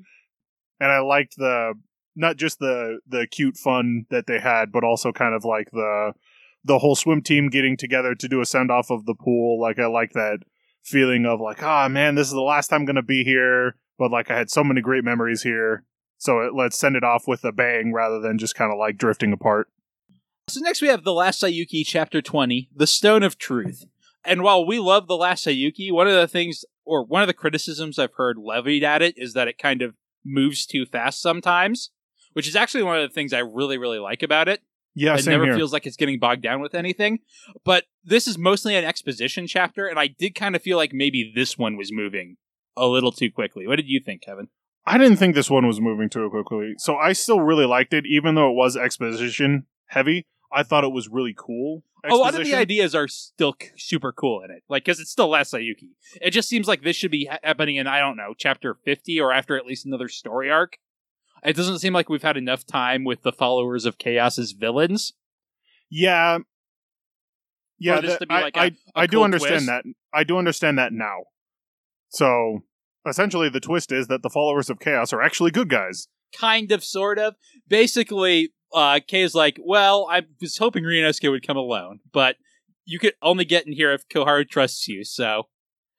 and 0.80 0.92
I 0.92 1.00
liked 1.00 1.36
the 1.38 1.74
not 2.16 2.38
just 2.38 2.60
the 2.60 3.00
the 3.08 3.28
cute 3.30 3.58
fun 3.58 4.06
that 4.10 4.26
they 4.28 4.40
had, 4.40 4.72
but 4.72 4.84
also 4.84 5.12
kind 5.12 5.34
of 5.36 5.44
like 5.46 5.70
the 5.72 6.14
the 6.64 6.80
whole 6.80 6.96
swim 6.96 7.22
team 7.22 7.50
getting 7.50 7.78
together 7.78 8.16
to 8.16 8.28
do 8.28 8.42
a 8.42 8.46
send 8.46 8.72
off 8.72 8.90
of 8.90 9.06
the 9.06 9.16
pool. 9.16 9.60
Like 9.60 9.80
I 9.80 9.88
like 9.88 10.14
that 10.14 10.40
feeling 10.84 11.26
of 11.26 11.40
like, 11.40 11.62
ah 11.64 11.88
man, 11.88 12.16
this 12.16 12.28
is 12.28 12.34
the 12.34 12.42
last 12.42 12.68
time 12.68 12.82
I'm 12.82 12.86
gonna 12.86 13.02
be 13.02 13.24
here, 13.24 13.76
but 13.98 14.12
like 14.12 14.32
I 14.32 14.38
had 14.38 14.50
so 14.50 14.64
many 14.64 14.82
great 14.82 15.04
memories 15.04 15.42
here. 15.42 15.84
So 16.18 16.40
it, 16.40 16.54
let's 16.56 16.78
send 16.78 16.96
it 16.96 17.04
off 17.04 17.28
with 17.28 17.44
a 17.44 17.52
bang 17.52 17.92
rather 17.94 18.20
than 18.20 18.38
just 18.38 18.56
kind 18.56 18.72
of 18.72 18.80
like 18.80 18.98
drifting 18.98 19.34
apart. 19.34 19.68
So 20.50 20.60
next 20.62 20.82
we 20.82 20.90
have 20.90 21.04
The 21.04 21.14
Last 21.14 21.42
Saiyuki, 21.42 21.84
Chapter 21.86 22.22
20, 22.22 22.70
The 22.76 22.88
Stone 22.88 23.24
of 23.24 23.38
Truth. 23.38 23.86
And 24.26 24.42
while 24.42 24.66
we 24.66 24.80
love 24.80 25.08
The 25.08 25.18
Last 25.18 25.46
Saiyuki, 25.46 25.92
one 25.92 26.08
of 26.08 26.14
the 26.14 26.28
things, 26.28 26.64
or 26.86 27.06
one 27.06 27.22
of 27.22 27.28
the 27.28 27.34
criticisms 27.34 28.00
I've 28.00 28.14
heard 28.16 28.38
levied 28.38 28.84
at 28.84 29.02
it 29.02 29.18
is 29.18 29.34
that 29.34 29.48
it 29.48 29.58
kind 29.58 29.82
of 29.82 29.96
moves 30.26 30.66
too 30.66 30.86
fast 30.86 31.22
sometimes, 31.22 31.92
which 32.34 32.48
is 32.48 32.56
actually 32.56 32.84
one 32.84 32.98
of 32.98 33.10
the 33.10 33.14
things 33.14 33.34
I 33.34 33.40
really, 33.40 33.78
really 33.78 34.00
like 34.00 34.24
about 34.24 34.48
it. 34.48 34.62
Yeah, 34.96 35.18
it 35.18 35.26
never 35.26 35.46
here. 35.46 35.56
feels 35.56 35.74
like 35.74 35.86
it's 35.86 35.96
getting 35.96 36.20
bogged 36.20 36.44
down 36.44 36.62
with 36.62 36.76
anything. 36.76 37.20
But 37.64 37.86
this 38.04 38.28
is 38.28 38.38
mostly 38.38 38.76
an 38.76 38.86
exposition 38.86 39.48
chapter, 39.48 39.88
and 39.88 40.00
I 40.00 40.08
did 40.08 40.36
kind 40.36 40.56
of 40.56 40.62
feel 40.62 40.78
like 40.78 40.94
maybe 40.94 41.32
this 41.34 41.58
one 41.58 41.78
was 41.78 41.92
moving 41.92 42.38
a 42.78 42.88
little 42.88 43.12
too 43.12 43.32
quickly. 43.32 43.68
What 43.68 43.78
did 43.78 43.88
you 43.88 44.00
think, 44.04 44.22
Kevin? 44.22 44.50
I 44.86 44.98
didn't 44.98 45.18
think 45.18 45.34
this 45.34 45.50
one 45.50 45.66
was 45.66 45.80
moving 45.80 46.10
too 46.10 46.30
quickly, 46.30 46.74
so 46.78 46.96
I 46.96 47.14
still 47.14 47.40
really 47.40 47.66
liked 47.66 47.94
it, 47.94 48.06
even 48.06 48.36
though 48.36 48.50
it 48.50 48.56
was 48.56 48.76
exposition 48.76 49.66
heavy. 49.88 50.26
I 50.52 50.64
thought 50.64 50.84
it 50.84 50.92
was 50.92 51.08
really 51.08 51.34
cool. 51.36 51.84
A 52.06 52.16
lot 52.16 52.36
of 52.36 52.44
the 52.44 52.54
ideas 52.54 52.94
are 52.94 53.08
still 53.08 53.56
c- 53.60 53.70
super 53.78 54.12
cool 54.12 54.44
in 54.44 54.52
it, 54.52 54.64
like 54.68 54.84
because 54.84 55.00
it's 55.00 55.10
still 55.10 55.30
Last 55.30 55.54
Saiyuki. 55.54 55.92
It 56.22 56.32
just 56.32 56.50
seems 56.50 56.68
like 56.68 56.84
this 56.84 56.98
should 56.98 57.12
be 57.12 57.30
happening 57.44 57.78
in 57.78 57.88
I 57.88 58.00
don't 58.00 58.18
know 58.18 58.34
chapter 58.38 58.76
fifty 58.84 59.22
or 59.22 59.32
after 59.32 59.58
at 59.58 59.66
least 59.66 59.86
another 59.86 60.10
story 60.10 60.52
arc. 60.52 60.78
It 61.46 61.56
doesn't 61.56 61.80
seem 61.80 61.94
like 61.94 62.10
we've 62.10 62.24
had 62.24 62.38
enough 62.38 62.66
time 62.66 63.04
with 63.04 63.24
the 63.24 63.32
followers 63.32 63.86
of 63.86 63.98
Chaos 63.98 64.38
as 64.40 64.52
villains. 64.52 65.14
Yeah. 65.90 66.40
Yeah, 67.80 68.00
this 68.02 68.12
that- 68.14 68.20
to 68.22 68.28
be 68.28 68.34
I, 68.36 68.42
like 68.42 68.56
a- 68.56 68.60
I, 68.60 68.66
a 68.66 68.72
I 68.96 69.08
do 69.08 69.18
cool 69.18 69.24
understand 69.24 69.66
twist. 69.66 69.68
that. 69.68 69.84
I 70.14 70.24
do 70.24 70.38
understand 70.38 70.78
that 70.78 70.94
now. 70.94 71.24
So, 72.10 72.64
essentially, 73.08 73.50
the 73.50 73.60
twist 73.60 73.92
is 73.92 74.08
that 74.08 74.22
the 74.22 74.30
followers 74.30 74.70
of 74.70 74.80
Chaos 74.80 75.12
are 75.12 75.22
actually 75.22 75.52
good 75.52 75.70
guys. 75.70 76.08
Kind 76.38 76.72
of, 76.72 76.84
sort 76.84 77.20
of. 77.20 77.36
Basically, 77.68 78.54
uh, 78.74 79.00
Kay 79.08 79.22
is 79.22 79.36
like, 79.36 79.58
well, 79.64 80.08
I 80.10 80.22
was 80.40 80.58
hoping 80.58 80.84
Ryunosuke 80.84 81.30
would 81.30 81.46
come 81.46 81.58
alone, 81.58 82.00
but 82.12 82.38
you 82.86 83.00
could 83.00 83.14
only 83.22 83.46
get 83.46 83.66
in 83.66 83.74
here 83.74 83.92
if 83.94 84.08
Koharu 84.08 84.48
trusts 84.48 84.88
you, 84.88 85.04
so 85.04 85.48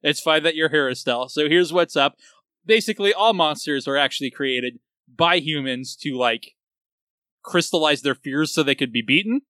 it's 0.02 0.20
fine 0.20 0.42
that 0.44 0.54
you're 0.54 0.68
here, 0.68 0.88
Estelle. 0.88 1.28
So 1.28 1.48
here's 1.48 1.72
what's 1.72 1.96
up. 1.96 2.16
Basically, 2.66 3.12
all 3.12 3.32
monsters 3.32 3.86
are 3.88 3.96
actually 3.96 4.30
created 4.30 4.78
by 5.08 5.36
humans 5.36 5.96
to, 6.02 6.16
like, 6.16 6.52
crystallize 7.42 8.02
their 8.02 8.14
fears 8.14 8.52
so 8.52 8.62
they 8.62 8.74
could 8.74 8.92
be 8.92 9.02
beaten, 9.02 9.42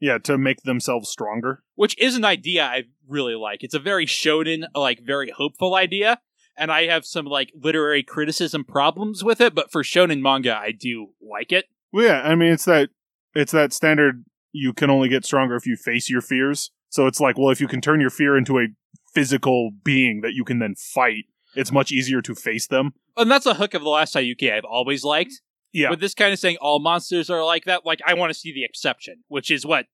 Yeah, 0.00 0.18
to 0.18 0.36
make 0.38 0.62
themselves 0.62 1.08
stronger. 1.08 1.62
which 1.74 1.98
is 1.98 2.16
an 2.16 2.24
idea 2.24 2.64
I 2.64 2.84
really 3.06 3.34
like. 3.34 3.62
It's 3.64 3.74
a 3.74 3.78
very 3.78 4.06
shonen, 4.06 4.64
like 4.74 5.00
very 5.04 5.30
hopeful 5.30 5.74
idea, 5.74 6.20
and 6.56 6.70
I 6.70 6.86
have 6.86 7.04
some 7.06 7.24
like 7.26 7.50
literary 7.54 8.02
criticism 8.02 8.64
problems 8.64 9.24
with 9.24 9.40
it, 9.40 9.54
but 9.54 9.72
for 9.72 9.82
shonen 9.82 10.20
manga, 10.20 10.54
I 10.56 10.72
do 10.72 11.08
like 11.22 11.52
it. 11.52 11.66
Well, 11.92 12.04
yeah, 12.04 12.20
I 12.22 12.34
mean 12.34 12.52
it's 12.52 12.66
that 12.66 12.90
it's 13.34 13.52
that 13.52 13.72
standard 13.72 14.24
you 14.52 14.72
can 14.72 14.90
only 14.90 15.08
get 15.08 15.24
stronger 15.24 15.56
if 15.56 15.66
you 15.66 15.76
face 15.76 16.10
your 16.10 16.20
fears. 16.22 16.70
So 16.90 17.06
it's 17.06 17.20
like, 17.20 17.36
well, 17.38 17.50
if 17.50 17.60
you 17.60 17.68
can 17.68 17.80
turn 17.80 18.00
your 18.00 18.10
fear 18.10 18.36
into 18.36 18.58
a 18.58 18.66
physical 19.14 19.70
being 19.84 20.20
that 20.22 20.32
you 20.34 20.44
can 20.44 20.58
then 20.58 20.74
fight, 20.74 21.24
it's 21.54 21.70
much 21.72 21.92
easier 21.92 22.20
to 22.22 22.34
face 22.34 22.66
them. 22.66 22.92
And 23.18 23.30
that's 23.30 23.46
a 23.46 23.54
hook 23.54 23.74
of 23.74 23.82
the 23.82 23.88
last 23.88 24.14
Saiyuki 24.14 24.52
I've 24.52 24.64
always 24.64 25.04
liked. 25.04 25.40
Yeah. 25.72 25.90
With 25.90 26.00
this 26.00 26.14
kind 26.14 26.32
of 26.32 26.38
saying 26.38 26.56
all 26.60 26.78
monsters 26.78 27.28
are 27.28 27.44
like 27.44 27.64
that, 27.64 27.84
like 27.84 28.00
I 28.06 28.14
want 28.14 28.30
to 28.30 28.38
see 28.38 28.52
the 28.52 28.64
exception, 28.64 29.24
which 29.28 29.50
is 29.50 29.66
what 29.66 29.86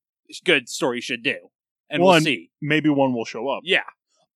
good 0.44 0.68
story 0.68 1.00
should 1.00 1.22
do. 1.22 1.50
And 1.90 2.02
Well, 2.02 2.12
we'll 2.12 2.20
see. 2.20 2.50
Maybe 2.62 2.88
one 2.88 3.12
will 3.12 3.24
show 3.24 3.48
up. 3.48 3.62
Yeah. 3.64 3.82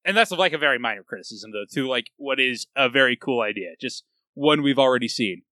And 0.04 0.16
that's 0.16 0.30
like 0.30 0.52
a 0.52 0.58
very 0.58 0.78
minor 0.78 1.02
criticism 1.02 1.52
though, 1.52 1.64
to 1.72 1.86
like 1.86 2.06
what 2.16 2.40
is 2.40 2.66
a 2.74 2.88
very 2.88 3.16
cool 3.16 3.40
idea. 3.40 3.70
Just 3.80 4.04
one 4.34 4.62
we've 4.62 4.78
already 4.78 5.08
seen. 5.08 5.42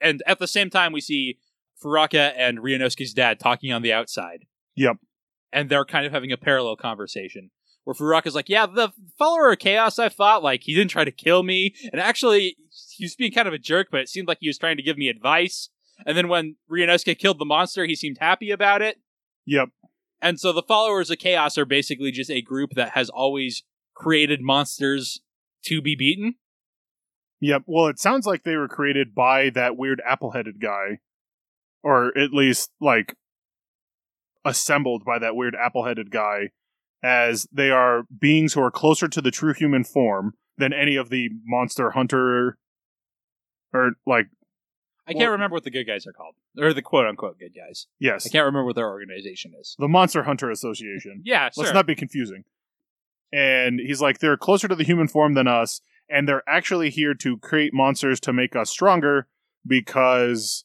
And 0.00 0.22
at 0.26 0.38
the 0.38 0.46
same 0.46 0.70
time 0.70 0.92
we 0.92 1.00
see 1.00 1.38
Furaka 1.82 2.32
and 2.36 2.58
Ryunosuke's 2.58 3.12
dad 3.12 3.38
talking 3.38 3.72
on 3.72 3.82
the 3.82 3.92
outside. 3.92 4.46
Yep. 4.76 4.96
And 5.52 5.68
they're 5.68 5.84
kind 5.84 6.06
of 6.06 6.12
having 6.12 6.32
a 6.32 6.36
parallel 6.36 6.76
conversation. 6.76 7.50
Where 7.84 7.94
Furaka's 7.94 8.34
like, 8.34 8.48
Yeah, 8.48 8.66
the 8.66 8.92
follower 9.18 9.52
of 9.52 9.58
chaos 9.58 9.98
I 9.98 10.08
fought, 10.08 10.42
like 10.42 10.62
he 10.64 10.74
didn't 10.74 10.90
try 10.90 11.04
to 11.04 11.10
kill 11.10 11.42
me. 11.42 11.74
And 11.92 12.00
actually 12.00 12.56
he 12.90 13.04
was 13.04 13.14
being 13.14 13.32
kind 13.32 13.48
of 13.48 13.54
a 13.54 13.58
jerk, 13.58 13.88
but 13.90 14.00
it 14.00 14.08
seemed 14.08 14.28
like 14.28 14.38
he 14.40 14.48
was 14.48 14.58
trying 14.58 14.76
to 14.76 14.82
give 14.82 14.98
me 14.98 15.08
advice. 15.08 15.70
And 16.06 16.16
then 16.16 16.28
when 16.28 16.56
Ryunosuke 16.70 17.18
killed 17.18 17.38
the 17.38 17.44
monster, 17.44 17.84
he 17.84 17.94
seemed 17.94 18.18
happy 18.18 18.50
about 18.50 18.82
it. 18.82 18.98
Yep. 19.46 19.70
And 20.22 20.38
so 20.38 20.52
the 20.52 20.62
followers 20.62 21.10
of 21.10 21.18
Chaos 21.18 21.56
are 21.56 21.64
basically 21.64 22.10
just 22.10 22.30
a 22.30 22.42
group 22.42 22.72
that 22.74 22.90
has 22.90 23.08
always 23.08 23.64
created 23.94 24.40
monsters 24.40 25.20
to 25.64 25.82
be 25.82 25.94
beaten. 25.94 26.34
Yep. 27.40 27.62
Well, 27.66 27.86
it 27.86 27.98
sounds 27.98 28.26
like 28.26 28.42
they 28.42 28.56
were 28.56 28.68
created 28.68 29.14
by 29.14 29.50
that 29.50 29.76
weird 29.76 30.02
apple-headed 30.06 30.60
guy, 30.60 30.98
or 31.82 32.16
at 32.16 32.32
least 32.32 32.70
like 32.80 33.16
assembled 34.44 35.04
by 35.04 35.18
that 35.18 35.36
weird 35.36 35.54
apple-headed 35.54 36.10
guy, 36.10 36.50
as 37.02 37.46
they 37.52 37.70
are 37.70 38.02
beings 38.18 38.52
who 38.54 38.62
are 38.62 38.70
closer 38.70 39.08
to 39.08 39.20
the 39.20 39.30
true 39.30 39.54
human 39.54 39.84
form 39.84 40.34
than 40.58 40.72
any 40.72 40.96
of 40.96 41.08
the 41.10 41.30
monster 41.44 41.90
hunter, 41.90 42.58
or 43.72 43.92
like 44.06 44.26
I 45.06 45.12
can't 45.14 45.30
remember 45.30 45.54
what 45.54 45.64
the 45.64 45.70
good 45.70 45.86
guys 45.86 46.06
are 46.06 46.12
called, 46.12 46.34
or 46.58 46.72
the 46.72 46.82
quote 46.82 47.06
unquote 47.06 47.38
good 47.38 47.54
guys. 47.54 47.86
yes, 47.98 48.26
I 48.26 48.28
can't 48.30 48.44
remember 48.44 48.66
what 48.66 48.76
their 48.76 48.88
organization 48.88 49.52
is. 49.58 49.74
the 49.78 49.88
Monster 49.88 50.22
Hunter 50.24 50.50
Association. 50.50 51.22
Yeah, 51.24 51.50
sure. 51.50 51.64
Let's 51.64 51.74
not 51.74 51.86
be 51.86 51.94
confusing. 51.94 52.44
And 53.32 53.78
he's 53.80 54.00
like, 54.00 54.18
they're 54.18 54.36
closer 54.36 54.66
to 54.68 54.74
the 54.74 54.84
human 54.84 55.06
form 55.08 55.34
than 55.34 55.46
us, 55.48 55.80
and 56.08 56.28
they're 56.28 56.42
actually 56.48 56.90
here 56.90 57.14
to 57.14 57.38
create 57.38 57.72
monsters 57.72 58.18
to 58.20 58.32
make 58.32 58.54
us 58.56 58.70
stronger 58.70 59.26
because 59.66 60.64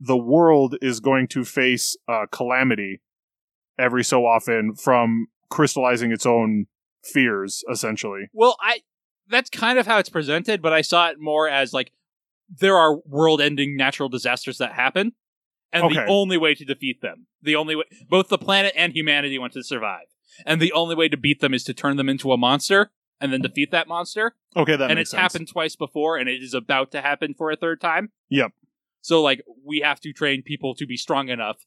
the 0.00 0.16
world 0.16 0.76
is 0.80 1.00
going 1.00 1.26
to 1.28 1.44
face 1.44 1.96
uh, 2.08 2.26
calamity 2.30 3.00
every 3.78 4.04
so 4.04 4.24
often 4.26 4.74
from 4.74 5.26
crystallizing 5.54 6.10
its 6.12 6.26
own 6.26 6.66
fears, 7.04 7.62
essentially. 7.70 8.28
well, 8.32 8.56
I 8.60 8.80
that's 9.28 9.48
kind 9.48 9.78
of 9.78 9.86
how 9.86 9.98
it's 9.98 10.08
presented, 10.10 10.60
but 10.60 10.72
I 10.72 10.82
saw 10.82 11.08
it 11.08 11.16
more 11.18 11.48
as 11.48 11.72
like 11.72 11.92
there 12.60 12.76
are 12.76 12.98
world-ending 13.06 13.74
natural 13.76 14.08
disasters 14.10 14.58
that 14.58 14.72
happen, 14.72 15.12
and 15.72 15.90
the 15.90 16.04
only 16.06 16.36
way 16.36 16.54
to 16.54 16.64
defeat 16.64 17.00
them, 17.00 17.26
the 17.40 17.56
only 17.56 17.76
way, 17.76 17.84
both 18.10 18.28
the 18.28 18.36
planet 18.38 18.74
and 18.76 18.92
humanity 18.92 19.38
want 19.38 19.52
to 19.54 19.62
survive, 19.62 20.06
and 20.44 20.60
the 20.60 20.72
only 20.72 20.94
way 20.94 21.08
to 21.08 21.16
beat 21.16 21.40
them 21.40 21.54
is 21.54 21.64
to 21.64 21.72
turn 21.72 21.96
them 21.96 22.08
into 22.08 22.32
a 22.32 22.36
monster 22.36 22.90
and 23.20 23.32
then 23.32 23.40
defeat 23.40 23.70
that 23.70 23.86
monster. 23.88 24.34
Okay, 24.56 24.76
that 24.76 24.90
and 24.90 24.98
it's 24.98 25.12
sense. 25.12 25.20
happened 25.20 25.48
twice 25.48 25.76
before 25.76 26.16
and 26.18 26.28
it 26.28 26.42
is 26.42 26.52
about 26.52 26.90
to 26.92 27.00
happen 27.00 27.32
for 27.32 27.50
a 27.50 27.56
third 27.56 27.80
time 27.80 28.10
Yep. 28.28 28.52
so 29.00 29.22
like 29.22 29.42
we 29.64 29.80
have 29.80 30.00
to 30.00 30.12
train 30.12 30.42
people 30.42 30.74
to 30.74 30.84
be 30.86 30.96
strong 30.96 31.28
enough 31.28 31.58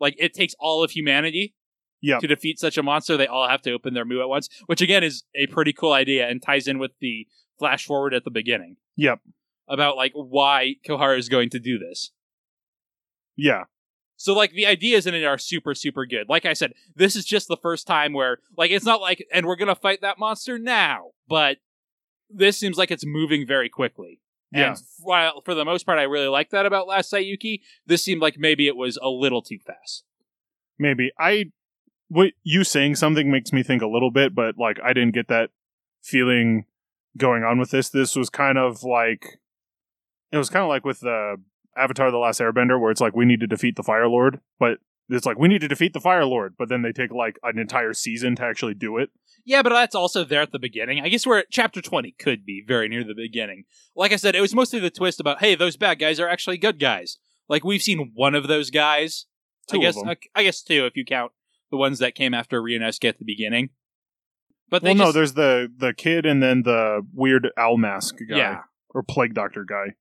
like 0.00 0.14
it 0.18 0.32
takes 0.32 0.54
all 0.58 0.82
of 0.84 0.90
humanity 0.92 1.54
Yep. 2.02 2.20
to 2.20 2.26
defeat 2.26 2.58
such 2.58 2.76
a 2.78 2.82
monster 2.82 3.16
they 3.16 3.26
all 3.26 3.48
have 3.48 3.62
to 3.62 3.72
open 3.72 3.94
their 3.94 4.04
mu 4.04 4.20
at 4.20 4.28
once 4.28 4.48
which 4.66 4.80
again 4.82 5.02
is 5.02 5.24
a 5.34 5.46
pretty 5.46 5.72
cool 5.72 5.92
idea 5.92 6.28
and 6.28 6.42
ties 6.42 6.68
in 6.68 6.78
with 6.78 6.92
the 7.00 7.26
flash 7.58 7.84
forward 7.86 8.12
at 8.14 8.24
the 8.24 8.30
beginning 8.30 8.76
Yep. 8.96 9.20
about 9.68 9.96
like 9.96 10.12
why 10.14 10.74
kohara 10.86 11.18
is 11.18 11.28
going 11.28 11.50
to 11.50 11.58
do 11.58 11.78
this 11.78 12.10
Yeah. 13.36 13.64
so 14.16 14.34
like 14.34 14.52
the 14.52 14.66
ideas 14.66 15.06
in 15.06 15.14
it 15.14 15.24
are 15.24 15.38
super 15.38 15.74
super 15.74 16.06
good 16.06 16.28
like 16.28 16.44
i 16.46 16.52
said 16.52 16.72
this 16.94 17.16
is 17.16 17.24
just 17.24 17.48
the 17.48 17.56
first 17.56 17.86
time 17.86 18.12
where 18.12 18.38
like 18.56 18.70
it's 18.70 18.84
not 18.84 19.00
like 19.00 19.26
and 19.32 19.46
we're 19.46 19.56
gonna 19.56 19.74
fight 19.74 20.00
that 20.02 20.18
monster 20.18 20.58
now 20.58 21.10
but 21.28 21.58
this 22.30 22.56
seems 22.58 22.76
like 22.76 22.90
it's 22.90 23.06
moving 23.06 23.46
very 23.46 23.68
quickly 23.68 24.20
Yeah. 24.52 24.70
And 24.70 24.78
while 25.00 25.42
for 25.44 25.54
the 25.54 25.64
most 25.64 25.84
part, 25.86 25.98
I 25.98 26.04
really 26.04 26.28
like 26.28 26.50
that 26.50 26.66
about 26.66 26.86
Last 26.86 27.12
Saiyuki, 27.12 27.60
this 27.84 28.02
seemed 28.02 28.20
like 28.22 28.36
maybe 28.38 28.66
it 28.68 28.76
was 28.76 28.96
a 29.02 29.08
little 29.08 29.42
too 29.42 29.58
fast. 29.58 30.04
Maybe. 30.78 31.10
I 31.18 31.46
what 32.08 32.32
you 32.42 32.64
saying 32.64 32.96
something 32.96 33.30
makes 33.30 33.52
me 33.52 33.62
think 33.62 33.82
a 33.82 33.88
little 33.88 34.10
bit, 34.10 34.34
but 34.34 34.56
like 34.58 34.78
I 34.84 34.92
didn't 34.92 35.14
get 35.14 35.28
that 35.28 35.50
feeling 36.02 36.64
going 37.16 37.42
on 37.42 37.58
with 37.58 37.70
this. 37.70 37.88
This 37.88 38.14
was 38.14 38.30
kind 38.30 38.58
of 38.58 38.82
like 38.82 39.38
it 40.32 40.38
was 40.38 40.50
kind 40.50 40.62
of 40.62 40.68
like 40.68 40.84
with 40.84 41.00
the 41.00 41.36
Avatar 41.76 42.10
the 42.10 42.18
Last 42.18 42.40
Airbender 42.40 42.80
where 42.80 42.90
it's 42.90 43.00
like 43.00 43.14
we 43.14 43.24
need 43.24 43.40
to 43.40 43.46
defeat 43.46 43.76
the 43.76 43.82
Fire 43.82 44.08
Lord, 44.08 44.40
but 44.58 44.78
it's 45.08 45.26
like 45.26 45.38
we 45.38 45.48
need 45.48 45.60
to 45.60 45.68
defeat 45.68 45.92
the 45.92 46.00
Fire 46.00 46.24
Lord, 46.24 46.54
but 46.58 46.68
then 46.68 46.82
they 46.82 46.92
take 46.92 47.12
like 47.12 47.38
an 47.42 47.58
entire 47.58 47.92
season 47.92 48.36
to 48.36 48.44
actually 48.44 48.74
do 48.74 48.98
it. 48.98 49.10
Yeah, 49.44 49.62
but 49.62 49.70
that's 49.70 49.94
also 49.94 50.24
there 50.24 50.42
at 50.42 50.50
the 50.50 50.58
beginning. 50.58 51.00
I 51.00 51.08
guess 51.08 51.26
we're 51.26 51.38
at 51.38 51.50
chapter 51.50 51.80
20 51.80 52.16
could 52.18 52.44
be 52.44 52.64
very 52.66 52.88
near 52.88 53.04
the 53.04 53.14
beginning. 53.14 53.64
Like 53.94 54.12
I 54.12 54.16
said, 54.16 54.34
it 54.34 54.40
was 54.40 54.54
mostly 54.54 54.80
the 54.80 54.90
twist 54.90 55.20
about, 55.20 55.38
hey, 55.38 55.54
those 55.54 55.76
bad 55.76 56.00
guys 56.00 56.18
are 56.18 56.28
actually 56.28 56.58
good 56.58 56.80
guys. 56.80 57.18
Like 57.48 57.62
we've 57.62 57.82
seen 57.82 58.12
one 58.14 58.34
of 58.34 58.48
those 58.48 58.70
guys. 58.70 59.26
Two 59.68 59.76
I 59.76 59.78
of 59.78 59.82
guess 59.82 59.94
them. 59.94 60.08
I, 60.08 60.16
I 60.34 60.42
guess 60.42 60.62
two 60.62 60.86
if 60.86 60.96
you 60.96 61.04
count 61.04 61.32
the 61.70 61.76
ones 61.76 61.98
that 61.98 62.14
came 62.14 62.34
after 62.34 62.60
Ryunosuke 62.60 63.08
at 63.08 63.18
the 63.18 63.24
beginning. 63.24 63.70
But 64.68 64.82
they 64.82 64.90
Well, 64.90 65.08
no, 65.08 65.12
there's 65.12 65.34
the 65.34 65.72
the 65.76 65.94
kid 65.94 66.26
and 66.26 66.42
then 66.42 66.62
the 66.62 67.06
weird 67.12 67.48
owl 67.56 67.76
mask 67.76 68.16
guy 68.28 68.36
yeah. 68.36 68.60
or 68.90 69.02
plague 69.02 69.34
doctor 69.34 69.64
guy. 69.64 69.94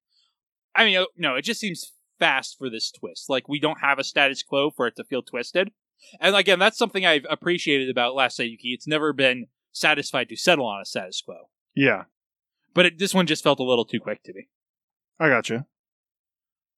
I 0.75 0.85
mean, 0.85 0.97
uh, 0.97 1.05
no, 1.17 1.35
it 1.35 1.43
just 1.43 1.59
seems 1.59 1.93
fast 2.19 2.57
for 2.57 2.69
this 2.69 2.91
twist. 2.91 3.29
Like 3.29 3.47
we 3.47 3.59
don't 3.59 3.81
have 3.81 3.99
a 3.99 4.03
status 4.03 4.43
quo 4.43 4.71
for 4.71 4.87
it 4.87 4.95
to 4.95 5.03
feel 5.03 5.21
twisted. 5.21 5.71
And 6.19 6.35
again, 6.35 6.59
that's 6.59 6.77
something 6.77 7.05
I've 7.05 7.25
appreciated 7.29 7.89
about 7.89 8.15
Last 8.15 8.37
Saiyuki. 8.37 8.73
It's 8.73 8.87
never 8.87 9.13
been 9.13 9.47
satisfied 9.71 10.29
to 10.29 10.35
settle 10.35 10.65
on 10.65 10.81
a 10.81 10.85
status 10.85 11.21
quo. 11.21 11.49
Yeah, 11.75 12.03
But 12.73 12.85
it, 12.85 12.99
this 12.99 13.13
one 13.13 13.27
just 13.27 13.43
felt 13.43 13.59
a 13.59 13.63
little 13.63 13.85
too 13.85 13.99
quick 13.99 14.23
to 14.23 14.33
me. 14.33 14.47
I 15.19 15.29
gotcha. 15.29 15.65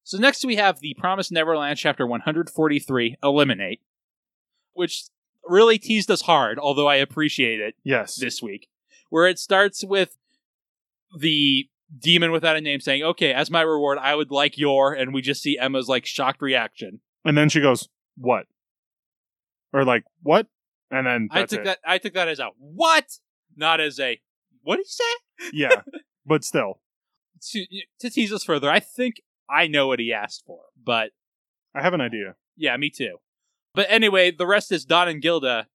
So 0.04 0.18
next 0.18 0.46
we 0.46 0.56
have 0.56 0.80
the 0.80 0.96
Promised 0.98 1.32
Neverland 1.32 1.78
chapter 1.78 2.08
143, 2.08 3.18
Eliminate, 3.22 3.82
which 4.78 5.04
really 5.44 5.78
teased 5.78 6.12
us 6.12 6.22
hard, 6.22 6.60
although 6.60 6.88
I 6.88 6.96
appreciate 6.96 7.60
it 7.60 7.76
Yes. 7.84 8.16
this 8.16 8.42
week, 8.42 8.68
where 9.10 9.28
it 9.28 9.40
starts 9.40 9.84
with 9.84 10.18
the 11.18 11.70
demon 11.98 12.32
without 12.32 12.58
a 12.58 12.62
name 12.62 12.80
saying, 12.82 13.02
"Okay, 13.04 13.34
as 13.34 13.50
my 13.50 13.62
reward, 13.62 13.98
I 13.98 14.14
would 14.16 14.30
like 14.32 14.58
your," 14.58 14.94
and 14.94 15.14
we 15.14 15.22
just 15.22 15.42
see 15.42 15.58
Emma's 15.58 15.88
like 15.88 16.06
shocked 16.06 16.42
reaction. 16.42 17.02
And 17.26 17.38
then 17.38 17.50
she 17.50 17.62
goes, 17.62 17.88
"What?" 18.18 18.46
Or 19.74 19.84
like, 19.86 20.04
"What?" 20.22 20.48
And 20.92 21.06
then 21.08 21.28
I 21.32 21.44
took 21.46 21.60
it. 21.62 21.64
that. 21.66 21.80
I 21.86 21.98
took 21.98 22.14
that 22.14 22.28
as 22.28 22.40
a 22.40 22.50
what, 22.58 23.20
not 23.56 23.80
as 23.80 24.00
a 24.00 24.20
what 24.62 24.78
did 24.78 24.86
he 24.86 24.90
say? 24.90 25.50
yeah, 25.54 25.82
but 26.26 26.44
still, 26.44 26.82
To, 27.52 27.66
to 28.00 28.10
tease 28.10 28.34
us 28.34 28.44
further, 28.44 28.70
I 28.70 28.80
think 28.82 29.22
I 29.50 29.68
know 29.68 29.88
what 29.88 30.00
he 30.00 30.12
asked 30.12 30.44
for, 30.46 30.60
but 30.82 31.12
I 31.74 31.82
have 31.82 31.94
an 31.94 32.02
idea. 32.02 32.36
yeah, 32.58 32.76
me 32.76 32.90
too. 32.90 33.18
But 33.78 33.86
anyway, 33.92 34.32
the 34.32 34.48
rest 34.48 34.72
is 34.72 34.86
Don 34.86 35.08
and 35.08 35.22
Gilda 35.22 35.68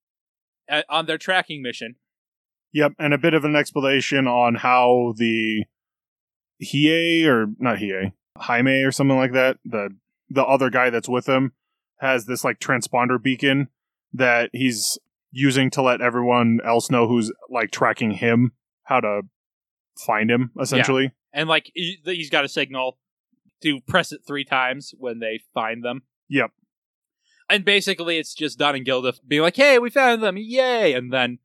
uh, 0.69 0.81
on 0.89 1.05
their 1.05 1.17
tracking 1.17 1.61
mission. 1.61 1.95
Yep, 2.73 2.95
and 2.99 3.13
a 3.13 3.17
bit 3.17 3.33
of 3.33 3.45
an 3.45 3.55
explanation 3.55 4.27
on 4.27 4.55
how 4.55 5.13
the 5.15 5.63
Hiei 6.61 7.25
or 7.25 7.45
not 7.59 7.77
Hiei, 7.77 8.11
Jaime 8.37 8.83
or 8.83 8.91
something 8.91 9.15
like 9.15 9.31
that, 9.31 9.55
the 9.63 9.87
the 10.29 10.43
other 10.43 10.69
guy 10.69 10.89
that's 10.89 11.07
with 11.07 11.29
him 11.29 11.53
has 11.99 12.25
this 12.25 12.43
like 12.43 12.59
transponder 12.59 13.23
beacon 13.23 13.69
that 14.11 14.49
he's 14.51 14.99
using 15.31 15.69
to 15.69 15.81
let 15.81 16.01
everyone 16.01 16.59
else 16.65 16.91
know 16.91 17.07
who's 17.07 17.31
like 17.49 17.71
tracking 17.71 18.11
him 18.11 18.51
how 18.83 18.99
to 18.99 19.21
find 20.05 20.29
him 20.29 20.51
essentially. 20.59 21.13
and 21.31 21.47
like 21.47 21.71
he's 21.73 22.29
got 22.29 22.43
a 22.43 22.49
signal 22.49 22.97
to 23.61 23.79
press 23.87 24.11
it 24.11 24.19
three 24.27 24.43
times 24.43 24.93
when 24.97 25.19
they 25.19 25.39
find 25.53 25.85
them. 25.85 26.01
Yep. 26.27 26.51
And 27.49 27.65
basically, 27.65 28.17
it's 28.17 28.33
just 28.33 28.57
Don 28.57 28.75
and 28.75 28.85
Gilda 28.85 29.13
being 29.27 29.41
like, 29.41 29.55
"Hey, 29.55 29.79
we 29.79 29.89
found 29.89 30.23
them! 30.23 30.37
Yay!" 30.37 30.93
And 30.93 31.11
then 31.11 31.39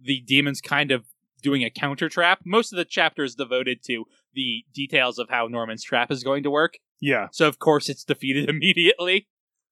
the 0.00 0.20
demons 0.20 0.60
kind 0.60 0.90
of 0.90 1.04
doing 1.42 1.64
a 1.64 1.70
counter 1.70 2.08
trap. 2.08 2.40
Most 2.44 2.72
of 2.72 2.76
the 2.76 2.84
chapter 2.84 3.24
is 3.24 3.34
devoted 3.34 3.82
to 3.84 4.04
the 4.32 4.64
details 4.72 5.18
of 5.18 5.28
how 5.28 5.46
Norman's 5.48 5.82
trap 5.82 6.10
is 6.10 6.22
going 6.22 6.42
to 6.44 6.50
work. 6.50 6.78
Yeah. 7.00 7.28
So 7.32 7.48
of 7.48 7.58
course 7.58 7.88
it's 7.88 8.04
defeated 8.04 8.48
immediately. 8.48 9.28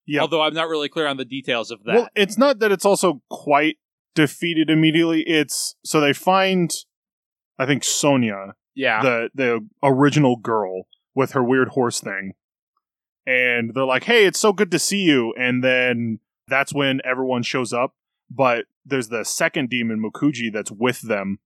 Yeah. 0.06 0.22
Although 0.22 0.42
I'm 0.42 0.54
not 0.54 0.68
really 0.68 0.88
clear 0.88 1.06
on 1.06 1.16
the 1.16 1.24
details 1.24 1.70
of 1.70 1.84
that. 1.84 1.94
Well, 1.94 2.08
it's 2.14 2.36
not 2.36 2.58
that 2.58 2.72
it's 2.72 2.84
also 2.84 3.22
quite 3.30 3.78
defeated 4.14 4.68
immediately. 4.68 5.22
It's 5.22 5.76
so 5.84 6.00
they 6.00 6.12
find, 6.12 6.72
I 7.58 7.66
think 7.66 7.84
Sonia, 7.84 8.54
yeah. 8.74 9.02
the 9.02 9.30
the 9.34 9.68
original 9.82 10.36
girl 10.36 10.86
with 11.14 11.32
her 11.32 11.44
weird 11.44 11.68
horse 11.68 12.00
thing, 12.00 12.32
and 13.30 13.74
they're 13.74 13.84
like, 13.84 14.04
"Hey, 14.04 14.26
it's 14.26 14.40
so 14.40 14.52
good 14.52 14.70
to 14.72 14.78
see 14.78 15.02
you." 15.02 15.32
And 15.38 15.62
then 15.62 16.18
that's 16.48 16.74
when 16.74 17.00
everyone 17.04 17.42
shows 17.42 17.72
up. 17.72 17.94
But 18.30 18.66
there's 18.84 19.08
the 19.08 19.24
second 19.24 19.70
demon, 19.70 20.02
Mukuji, 20.02 20.52
that's 20.52 20.70
with 20.70 21.02
them, 21.02 21.38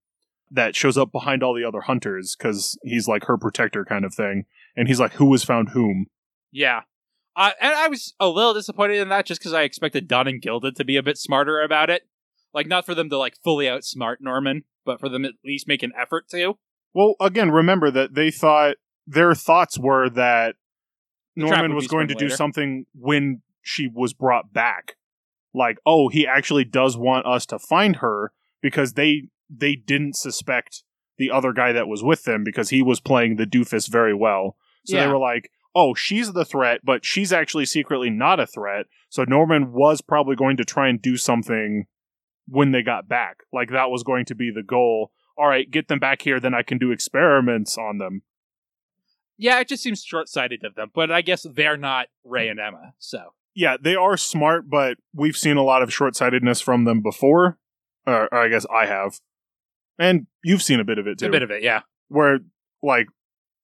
that 0.51 0.75
shows 0.75 0.97
up 0.97 1.11
behind 1.11 1.43
all 1.43 1.53
the 1.53 1.63
other 1.63 1.81
hunters 1.81 2.35
because 2.35 2.77
he's 2.83 3.07
like 3.07 3.25
her 3.25 3.37
protector 3.37 3.85
kind 3.85 4.05
of 4.05 4.13
thing. 4.13 4.45
And 4.75 4.87
he's 4.87 4.99
like, 4.99 5.13
"Who 5.13 5.31
has 5.33 5.43
found 5.43 5.69
whom?" 5.69 6.07
Yeah. 6.51 6.81
Uh, 7.35 7.51
and 7.59 7.73
I 7.73 7.87
was 7.89 8.13
a 8.19 8.29
little 8.29 8.53
disappointed 8.53 8.97
in 8.97 9.09
that 9.09 9.25
just 9.25 9.41
because 9.41 9.53
I 9.53 9.63
expected 9.63 10.07
Don 10.07 10.27
and 10.27 10.41
Gilda 10.41 10.71
to 10.71 10.85
be 10.85 10.95
a 10.95 11.03
bit 11.03 11.17
smarter 11.17 11.61
about 11.61 11.89
it. 11.89 12.07
Like, 12.53 12.67
not 12.67 12.85
for 12.85 12.95
them 12.95 13.09
to, 13.09 13.17
like, 13.17 13.35
fully 13.43 13.65
outsmart 13.65 14.17
Norman, 14.21 14.63
but 14.85 15.01
for 15.01 15.09
them 15.09 15.25
at 15.25 15.33
least 15.43 15.67
make 15.67 15.83
an 15.83 15.91
effort 15.99 16.29
to. 16.29 16.57
Well, 16.93 17.15
again, 17.19 17.51
remember 17.51 17.91
that 17.91 18.13
they 18.15 18.31
thought 18.31 18.77
their 19.05 19.35
thoughts 19.35 19.77
were 19.77 20.09
that 20.11 20.55
Norman 21.35 21.75
was 21.75 21.87
going 21.87 22.07
to 22.07 22.13
sprung 22.13 22.29
do 22.29 22.35
something 22.35 22.85
when 22.93 23.41
she 23.61 23.87
was 23.87 24.13
brought 24.13 24.53
back. 24.53 24.95
Like, 25.53 25.77
oh, 25.85 26.09
he 26.09 26.27
actually 26.27 26.65
does 26.65 26.97
want 26.97 27.25
us 27.25 27.45
to 27.47 27.59
find 27.59 27.97
her 27.97 28.31
because 28.61 28.93
they 28.93 29.29
they 29.49 29.75
didn't 29.75 30.15
suspect 30.15 30.83
the 31.17 31.31
other 31.31 31.53
guy 31.53 31.71
that 31.71 31.87
was 31.87 32.03
with 32.03 32.23
them 32.23 32.43
because 32.43 32.69
he 32.69 32.81
was 32.81 32.99
playing 32.99 33.35
the 33.35 33.45
doofus 33.45 33.89
very 33.89 34.13
well. 34.13 34.57
So 34.85 34.97
they 34.97 35.07
were 35.07 35.17
like, 35.17 35.49
"Oh, 35.73 35.93
she's 35.93 36.33
the 36.33 36.45
threat, 36.45 36.81
but 36.83 37.05
she's 37.05 37.33
actually 37.33 37.65
secretly 37.65 38.09
not 38.09 38.39
a 38.39 38.45
threat." 38.45 38.85
So 39.09 39.23
Norman 39.23 39.71
was 39.71 40.01
probably 40.01 40.35
going 40.35 40.57
to 40.57 40.65
try 40.65 40.89
and 40.89 41.01
do 41.01 41.17
something 41.17 41.85
when 42.47 42.71
they 42.71 42.83
got 42.83 43.07
back. 43.07 43.37
Like 43.51 43.71
that 43.71 43.89
was 43.89 44.03
going 44.03 44.25
to 44.25 44.35
be 44.35 44.51
the 44.51 44.63
goal. 44.63 45.11
All 45.37 45.47
right, 45.47 45.69
get 45.69 45.87
them 45.87 45.99
back 45.99 46.21
here, 46.21 46.39
then 46.39 46.53
I 46.53 46.63
can 46.63 46.77
do 46.77 46.91
experiments 46.91 47.77
on 47.77 47.97
them. 47.97 48.21
Yeah, 49.37 49.59
it 49.59 49.67
just 49.67 49.83
seems 49.83 50.03
short 50.03 50.29
sighted 50.29 50.63
of 50.63 50.75
them, 50.75 50.91
but 50.93 51.11
I 51.11 51.21
guess 51.21 51.45
they're 51.53 51.77
not 51.77 52.07
Ray 52.23 52.47
and 52.49 52.59
Emma, 52.59 52.93
so. 52.99 53.33
yeah, 53.55 53.77
they 53.81 53.95
are 53.95 54.17
smart, 54.17 54.69
but 54.69 54.97
we've 55.13 55.37
seen 55.37 55.57
a 55.57 55.63
lot 55.63 55.81
of 55.81 55.91
short 55.91 56.15
sightedness 56.15 56.61
from 56.61 56.83
them 56.83 57.01
before. 57.01 57.57
Or, 58.05 58.31
or 58.31 58.37
I 58.37 58.49
guess 58.49 58.67
I 58.71 58.85
have. 58.85 59.19
And 59.97 60.27
you've 60.43 60.61
seen 60.61 60.79
a 60.79 60.83
bit 60.83 60.99
of 60.99 61.07
it 61.07 61.17
too. 61.17 61.25
A 61.25 61.31
bit 61.31 61.41
of 61.41 61.49
it, 61.49 61.63
yeah. 61.63 61.81
where, 62.09 62.39
like, 62.83 63.07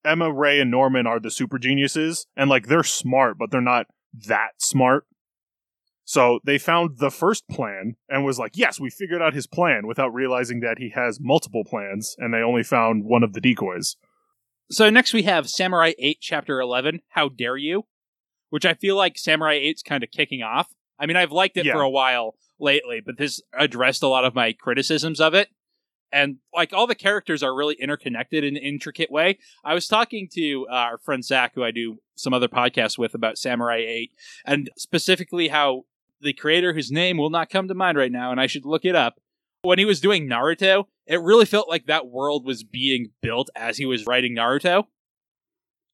Emma, 0.04 0.32
Ray, 0.32 0.58
and 0.58 0.70
Norman 0.70 1.06
are 1.06 1.20
the 1.20 1.30
super 1.30 1.58
geniuses, 1.58 2.26
and, 2.36 2.50
like, 2.50 2.66
they're 2.66 2.82
smart, 2.82 3.38
but 3.38 3.52
they're 3.52 3.60
not 3.60 3.86
that 4.26 4.50
smart. 4.58 5.06
So 6.04 6.40
they 6.44 6.58
found 6.58 6.98
the 6.98 7.10
first 7.10 7.46
plan 7.48 7.94
and 8.08 8.24
was 8.24 8.38
like, 8.38 8.56
yes, 8.56 8.80
we 8.80 8.90
figured 8.90 9.22
out 9.22 9.34
his 9.34 9.46
plan 9.46 9.86
without 9.86 10.12
realizing 10.12 10.58
that 10.60 10.78
he 10.78 10.90
has 10.90 11.20
multiple 11.20 11.62
plans, 11.64 12.16
and 12.18 12.34
they 12.34 12.38
only 12.38 12.64
found 12.64 13.04
one 13.04 13.22
of 13.22 13.34
the 13.34 13.40
decoys. 13.40 13.96
So 14.72 14.88
next 14.88 15.12
we 15.12 15.24
have 15.24 15.50
Samurai 15.50 15.92
8, 15.98 16.16
Chapter 16.20 16.58
11, 16.58 17.00
How 17.10 17.28
Dare 17.28 17.58
You? 17.58 17.82
Which 18.48 18.64
I 18.64 18.72
feel 18.72 18.96
like 18.96 19.18
Samurai 19.18 19.58
8's 19.58 19.82
kind 19.82 20.02
of 20.02 20.10
kicking 20.10 20.42
off. 20.42 20.72
I 20.98 21.04
mean, 21.04 21.16
I've 21.16 21.30
liked 21.30 21.58
it 21.58 21.66
Yeah. 21.66 21.74
for 21.74 21.82
a 21.82 21.90
while 21.90 22.36
lately, 22.58 23.02
but 23.04 23.18
this 23.18 23.42
addressed 23.52 24.02
a 24.02 24.08
lot 24.08 24.24
of 24.24 24.34
my 24.34 24.52
criticisms 24.54 25.20
of 25.20 25.34
it. 25.34 25.48
And 26.10 26.36
like 26.54 26.72
all 26.72 26.86
the 26.86 26.94
characters 26.94 27.42
are 27.42 27.54
really 27.54 27.76
interconnected 27.80 28.44
in 28.44 28.56
an 28.56 28.62
intricate 28.62 29.10
way. 29.10 29.38
I 29.62 29.74
was 29.74 29.86
talking 29.86 30.26
to 30.34 30.66
uh, 30.70 30.74
our 30.74 30.98
friend 30.98 31.22
Zach, 31.22 31.52
who 31.54 31.64
I 31.64 31.70
do 31.70 31.98
some 32.14 32.32
other 32.32 32.48
podcasts 32.48 32.96
with 32.96 33.14
about 33.14 33.36
Samurai 33.36 33.84
8, 33.86 34.10
and 34.46 34.70
specifically 34.78 35.48
how 35.48 35.82
the 36.22 36.32
creator, 36.32 36.72
whose 36.72 36.90
name 36.90 37.18
will 37.18 37.30
not 37.30 37.50
come 37.50 37.68
to 37.68 37.74
mind 37.74 37.98
right 37.98 38.12
now, 38.12 38.30
and 38.30 38.40
I 38.40 38.46
should 38.46 38.64
look 38.64 38.86
it 38.86 38.94
up, 38.96 39.20
when 39.62 39.78
he 39.78 39.84
was 39.84 40.00
doing 40.00 40.28
Naruto, 40.28 40.84
it 41.06 41.20
really 41.20 41.44
felt 41.46 41.68
like 41.68 41.86
that 41.86 42.06
world 42.08 42.44
was 42.44 42.64
being 42.64 43.10
built 43.22 43.48
as 43.56 43.78
he 43.78 43.86
was 43.86 44.06
writing 44.06 44.36
Naruto. 44.36 44.84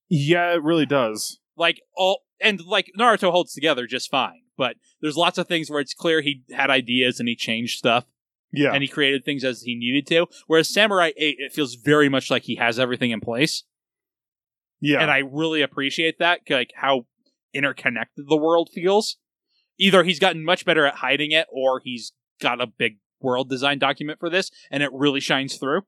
Yeah, 0.08 0.52
it 0.54 0.62
really 0.62 0.86
does. 0.86 1.38
Like 1.56 1.80
all 1.94 2.22
and 2.40 2.60
like 2.62 2.90
Naruto 2.98 3.30
holds 3.30 3.52
together 3.52 3.86
just 3.86 4.10
fine, 4.10 4.42
but 4.56 4.76
there's 5.00 5.16
lots 5.16 5.38
of 5.38 5.46
things 5.48 5.70
where 5.70 5.80
it's 5.80 5.94
clear 5.94 6.20
he 6.20 6.42
had 6.50 6.70
ideas 6.70 7.20
and 7.20 7.28
he 7.28 7.36
changed 7.36 7.78
stuff 7.78 8.04
Yeah. 8.52 8.72
and 8.72 8.82
he 8.82 8.88
created 8.88 9.24
things 9.24 9.44
as 9.44 9.62
he 9.62 9.74
needed 9.74 10.06
to. 10.08 10.26
Whereas 10.46 10.72
Samurai 10.72 11.10
8, 11.16 11.36
it 11.38 11.52
feels 11.52 11.74
very 11.74 12.08
much 12.08 12.30
like 12.30 12.44
he 12.44 12.56
has 12.56 12.78
everything 12.78 13.10
in 13.10 13.20
place. 13.20 13.64
yeah. 14.80 15.00
And 15.00 15.10
I 15.10 15.18
really 15.18 15.60
appreciate 15.62 16.18
that, 16.20 16.40
like 16.48 16.70
how 16.76 17.06
interconnected 17.52 18.26
the 18.28 18.36
world 18.36 18.70
feels. 18.72 19.16
Either 19.78 20.04
he's 20.04 20.18
gotten 20.18 20.44
much 20.44 20.64
better 20.64 20.86
at 20.86 20.96
hiding 20.96 21.32
it 21.32 21.46
or 21.52 21.80
he's 21.84 22.12
got 22.40 22.60
a 22.60 22.66
big 22.66 22.98
world 23.20 23.48
design 23.48 23.78
document 23.78 24.18
for 24.20 24.30
this 24.30 24.50
and 24.70 24.82
it 24.82 24.90
really 24.92 25.20
shines 25.20 25.56
through. 25.56 25.82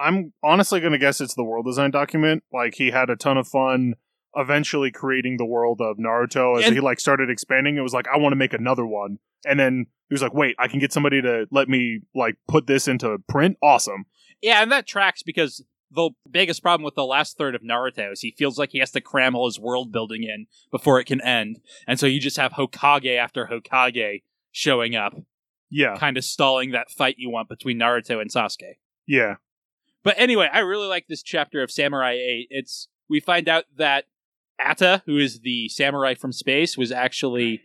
I'm 0.00 0.32
honestly 0.42 0.80
going 0.80 0.92
to 0.92 0.98
guess 0.98 1.20
it's 1.20 1.34
the 1.34 1.44
world 1.44 1.66
design 1.66 1.90
document. 1.90 2.42
Like 2.52 2.74
he 2.74 2.90
had 2.90 3.10
a 3.10 3.16
ton 3.16 3.36
of 3.38 3.46
fun 3.46 3.94
eventually 4.36 4.90
creating 4.90 5.36
the 5.36 5.44
world 5.44 5.80
of 5.80 5.96
Naruto 5.96 6.58
as 6.58 6.66
And- 6.66 6.74
he 6.74 6.80
like 6.80 6.98
started 7.00 7.30
expanding. 7.30 7.76
It 7.76 7.82
was 7.82 7.94
like 7.94 8.06
I 8.12 8.18
want 8.18 8.32
to 8.32 8.36
make 8.36 8.52
another 8.52 8.86
one. 8.86 9.18
And 9.46 9.60
then 9.60 9.86
he 10.08 10.14
was 10.14 10.22
like, 10.22 10.32
"Wait, 10.34 10.56
I 10.58 10.68
can 10.68 10.78
get 10.80 10.92
somebody 10.92 11.20
to 11.22 11.46
let 11.50 11.68
me 11.68 12.00
like 12.14 12.36
put 12.48 12.66
this 12.66 12.88
into 12.88 13.18
print. 13.28 13.56
Awesome." 13.62 14.06
Yeah, 14.40 14.62
and 14.62 14.72
that 14.72 14.86
tracks 14.86 15.22
because 15.22 15.62
the 15.90 16.10
biggest 16.28 16.62
problem 16.62 16.82
with 16.84 16.94
the 16.94 17.04
last 17.04 17.36
third 17.38 17.54
of 17.54 17.62
Naruto 17.62 18.12
is 18.12 18.20
he 18.20 18.34
feels 18.36 18.58
like 18.58 18.70
he 18.72 18.78
has 18.78 18.90
to 18.92 19.00
cram 19.00 19.36
all 19.36 19.46
his 19.46 19.60
world 19.60 19.92
building 19.92 20.22
in 20.24 20.46
before 20.72 20.98
it 20.98 21.04
can 21.04 21.20
end. 21.20 21.60
And 21.86 22.00
so 22.00 22.06
you 22.06 22.20
just 22.20 22.36
have 22.38 22.52
Hokage 22.54 23.16
after 23.16 23.46
Hokage 23.46 24.22
showing 24.50 24.96
up, 24.96 25.14
Yeah. 25.70 25.96
kind 25.96 26.16
of 26.16 26.24
stalling 26.24 26.70
that 26.72 26.90
fight 26.90 27.16
you 27.18 27.30
want 27.30 27.48
between 27.48 27.78
Naruto 27.78 28.20
and 28.20 28.30
Sasuke. 28.30 28.76
Yeah. 29.06 29.36
But 30.02 30.14
anyway, 30.18 30.48
I 30.52 30.60
really 30.60 30.86
like 30.86 31.06
this 31.08 31.22
chapter 31.22 31.62
of 31.62 31.70
Samurai 31.70 32.12
8. 32.12 32.48
It's 32.50 32.88
we 33.08 33.20
find 33.20 33.48
out 33.48 33.64
that 33.76 34.04
Atta, 34.58 35.02
who 35.06 35.18
is 35.18 35.40
the 35.40 35.68
samurai 35.68 36.14
from 36.14 36.32
space, 36.32 36.76
was 36.76 36.92
actually 36.92 37.62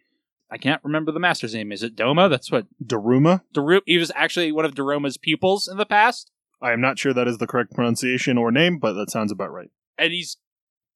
I 0.52 0.58
can't 0.58 0.84
remember 0.84 1.12
the 1.12 1.20
master's 1.20 1.54
name. 1.54 1.72
Is 1.72 1.84
it 1.84 1.96
Doma? 1.96 2.30
That's 2.30 2.52
what 2.52 2.66
Daruma. 2.84 3.42
Daru 3.54 3.82
he 3.86 3.98
was 3.98 4.12
actually 4.16 4.52
one 4.52 4.66
of 4.66 4.74
Daruma's 4.74 5.18
pupils 5.18 5.68
in 5.68 5.78
the 5.78 5.86
past. 5.86 6.32
I 6.62 6.72
am 6.72 6.82
not 6.82 6.98
sure 7.00 7.14
that 7.14 7.28
is 7.28 7.38
the 7.38 7.48
correct 7.48 7.74
pronunciation 7.74 8.38
or 8.38 8.52
name, 8.52 8.80
but 8.80 8.94
that 8.94 9.10
sounds 9.10 9.32
about 9.32 9.52
right. 9.52 9.70
and 9.98 10.12
he's 10.12 10.38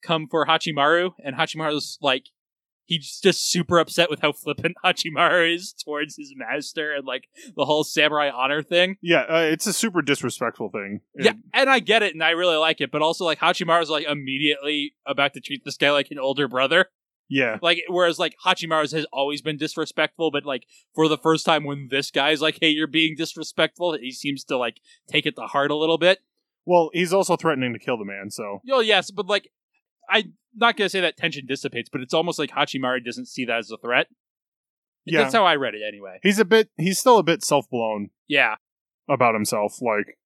come 0.04 0.28
for 0.30 0.46
Hachimaru, 0.46 1.12
and 1.24 1.36
Hachimaru's 1.36 1.98
like 2.02 2.26
he's 2.86 3.20
just 3.20 3.50
super 3.50 3.80
upset 3.80 4.10
with 4.10 4.22
how 4.22 4.32
flippant 4.32 4.76
Hachimaru 4.86 5.56
is 5.56 5.74
towards 5.74 6.16
his 6.18 6.34
master 6.36 6.94
and 6.94 7.06
like 7.06 7.28
the 7.56 7.66
whole 7.66 7.84
samurai 7.84 8.30
honor 8.30 8.62
thing. 8.62 8.98
Yeah, 9.02 9.22
uh, 9.22 9.48
it's 9.52 9.68
a 9.68 9.74
super 9.74 10.02
disrespectful 10.02 10.70
thing. 10.70 11.02
Yeah, 11.16 11.34
and 11.54 11.70
I 11.70 11.80
get 11.80 12.04
it, 12.04 12.14
and 12.14 12.24
I 12.24 12.32
really 12.32 12.58
like 12.58 12.82
it, 12.82 12.92
but 12.92 13.02
also 13.02 13.26
like 13.26 13.40
Hachimaru's 13.40 13.90
like 13.90 14.06
immediately 14.06 14.96
about 15.06 15.34
to 15.34 15.42
treat 15.42 15.64
this 15.66 15.78
guy 15.78 15.92
like 15.92 16.12
an 16.12 16.20
older 16.20 16.48
brother. 16.48 16.88
yeah. 17.30 17.58
Like 17.62 17.84
whereas 17.88 18.20
like 18.20 18.36
Hachimaru's 18.46 18.92
has 18.92 19.06
always 19.12 19.42
been 19.42 19.58
disrespectful, 19.58 20.32
but 20.32 20.46
like 20.46 20.66
for 20.94 21.08
the 21.08 21.18
first 21.18 21.46
time 21.46 21.64
when 21.64 21.88
this 21.90 22.12
guy's 22.12 22.42
like, 22.42 22.58
"Hey, 22.62 22.70
you're 22.70 22.88
being 22.88 23.16
disrespectful," 23.16 23.98
he 23.98 24.12
seems 24.12 24.44
to 24.46 24.58
like 24.58 24.82
take 25.08 25.26
it 25.26 25.36
to 25.36 25.44
heart 25.44 25.72
a 25.72 25.76
little 25.76 25.98
bit. 25.98 26.20
Well, 26.66 26.92
he's 26.94 27.12
also 27.12 27.36
threatening 27.36 27.74
to 27.74 27.80
kill 27.80 27.98
the 27.98 28.06
man, 28.06 28.30
so 28.30 28.62
Oh 28.72 28.80
yes, 28.80 29.12
but 29.12 29.28
like 29.28 29.50
I'm 30.10 30.34
not 30.56 30.78
gonna 30.78 30.90
say 30.90 31.02
that 31.02 31.18
tension 31.18 31.46
dissipates, 31.46 31.90
but 31.92 32.02
it's 32.02 32.14
almost 32.14 32.40
like 32.40 32.52
Hachimaru 32.52 33.04
doesn't 33.04 33.28
see 33.28 33.46
that 33.46 33.58
as 33.60 33.72
a 33.72 33.78
threat. 33.78 34.08
yeah. 35.06 35.22
That's 35.24 35.34
how 35.34 35.46
I 35.46 35.56
read 35.56 35.76
it 35.76 35.82
anyway. 35.88 36.20
He's 36.24 36.40
a 36.40 36.46
bit 36.46 36.70
he's 36.78 37.00
still 37.00 37.18
a 37.20 37.24
bit 37.24 37.44
self-blown 37.44 38.10
Yeah. 38.28 38.56
about 39.10 39.34
himself 39.34 39.82
like 39.82 40.18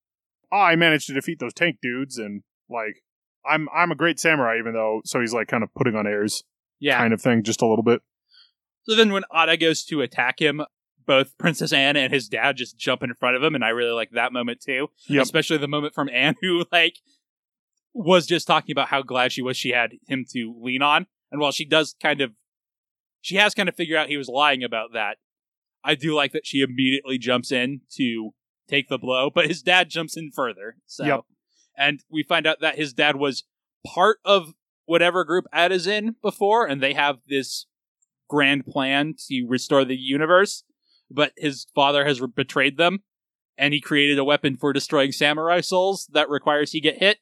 oh, 0.51 0.57
I 0.57 0.75
managed 0.75 1.07
to 1.07 1.13
defeat 1.13 1.39
those 1.39 1.53
tank 1.53 1.77
dudes 1.81 2.17
and 2.17 2.43
like 2.69 3.03
I'm 3.49 3.67
I'm 3.75 3.91
a 3.91 3.95
great 3.95 4.19
samurai 4.19 4.57
even 4.59 4.73
though 4.73 5.01
so 5.05 5.19
he's 5.21 5.33
like 5.33 5.47
kind 5.47 5.63
of 5.63 5.73
putting 5.73 5.95
on 5.95 6.05
airs 6.07 6.43
Yeah. 6.79 6.97
kind 6.97 7.13
of 7.13 7.21
thing 7.21 7.43
just 7.43 7.61
a 7.61 7.67
little 7.67 7.83
bit. 7.83 8.01
So 8.83 8.95
then 8.95 9.11
when 9.11 9.23
Ada 9.35 9.57
goes 9.57 9.83
to 9.85 10.01
attack 10.01 10.39
him, 10.41 10.61
both 11.05 11.37
Princess 11.37 11.73
Anne 11.73 11.95
and 11.97 12.13
his 12.13 12.27
dad 12.29 12.55
just 12.57 12.77
jump 12.77 13.03
in 13.03 13.13
front 13.13 13.35
of 13.35 13.43
him, 13.43 13.53
and 13.55 13.63
I 13.63 13.69
really 13.69 13.91
like 13.91 14.11
that 14.11 14.31
moment 14.33 14.61
too. 14.61 14.87
Yep. 15.09 15.23
Especially 15.23 15.57
the 15.57 15.67
moment 15.67 15.93
from 15.93 16.09
Anne 16.09 16.35
who 16.41 16.65
like 16.71 16.95
was 17.97 18.27
just 18.27 18.45
talking 18.45 18.71
about 18.71 18.89
how 18.89 19.01
glad 19.01 19.31
she 19.31 19.41
was 19.41 19.57
she 19.57 19.69
had 19.69 19.93
him 20.07 20.23
to 20.31 20.53
lean 20.61 20.81
on. 20.81 21.07
And 21.31 21.41
while 21.41 21.51
she 21.51 21.65
does 21.65 21.95
kind 22.01 22.21
of 22.21 22.31
she 23.21 23.35
has 23.35 23.55
kind 23.55 23.67
of 23.67 23.75
figured 23.75 23.97
out 23.97 24.07
he 24.07 24.17
was 24.17 24.27
lying 24.29 24.63
about 24.63 24.93
that, 24.93 25.17
I 25.83 25.95
do 25.95 26.13
like 26.13 26.31
that 26.33 26.45
she 26.45 26.61
immediately 26.61 27.17
jumps 27.17 27.51
in 27.51 27.81
to 27.95 28.31
take 28.69 28.87
the 28.87 28.99
blow, 28.99 29.29
but 29.33 29.47
his 29.47 29.61
dad 29.63 29.89
jumps 29.89 30.15
in 30.15 30.31
further. 30.33 30.77
So 30.85 31.05
Yep. 31.05 31.21
and 31.75 32.03
we 32.09 32.23
find 32.23 32.45
out 32.45 32.61
that 32.61 32.75
his 32.75 32.93
dad 32.93 33.15
was 33.15 33.43
part 33.85 34.19
of 34.23 34.53
whatever 34.85 35.23
group 35.23 35.45
Ed 35.51 35.71
is 35.71 35.87
in 35.87 36.15
before, 36.21 36.67
and 36.67 36.81
they 36.81 36.93
have 36.93 37.17
this 37.27 37.65
grand 38.29 38.65
plan 38.65 39.15
to 39.27 39.45
restore 39.47 39.85
the 39.85 39.97
universe, 39.97 40.63
but 41.09 41.31
his 41.35 41.65
father 41.73 42.05
has 42.05 42.21
betrayed 42.35 42.77
them, 42.77 42.99
and 43.57 43.73
he 43.73 43.81
created 43.81 44.19
a 44.19 44.23
weapon 44.23 44.55
for 44.55 44.71
destroying 44.71 45.11
samurai 45.11 45.61
souls 45.61 46.07
that 46.13 46.29
requires 46.29 46.71
he 46.71 46.79
get 46.81 46.99
hit. 46.99 47.17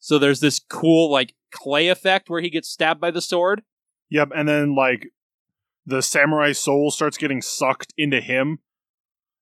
So 0.00 0.18
there's 0.18 0.40
this 0.40 0.58
cool, 0.58 1.10
like, 1.10 1.34
clay 1.50 1.88
effect 1.88 2.30
where 2.30 2.40
he 2.40 2.50
gets 2.50 2.68
stabbed 2.68 3.00
by 3.00 3.10
the 3.10 3.20
sword. 3.20 3.62
Yep, 4.08 4.30
and 4.34 4.48
then 4.48 4.74
like 4.74 5.12
the 5.86 6.02
samurai 6.02 6.52
soul 6.52 6.90
starts 6.90 7.16
getting 7.16 7.42
sucked 7.42 7.94
into 7.96 8.20
him, 8.20 8.58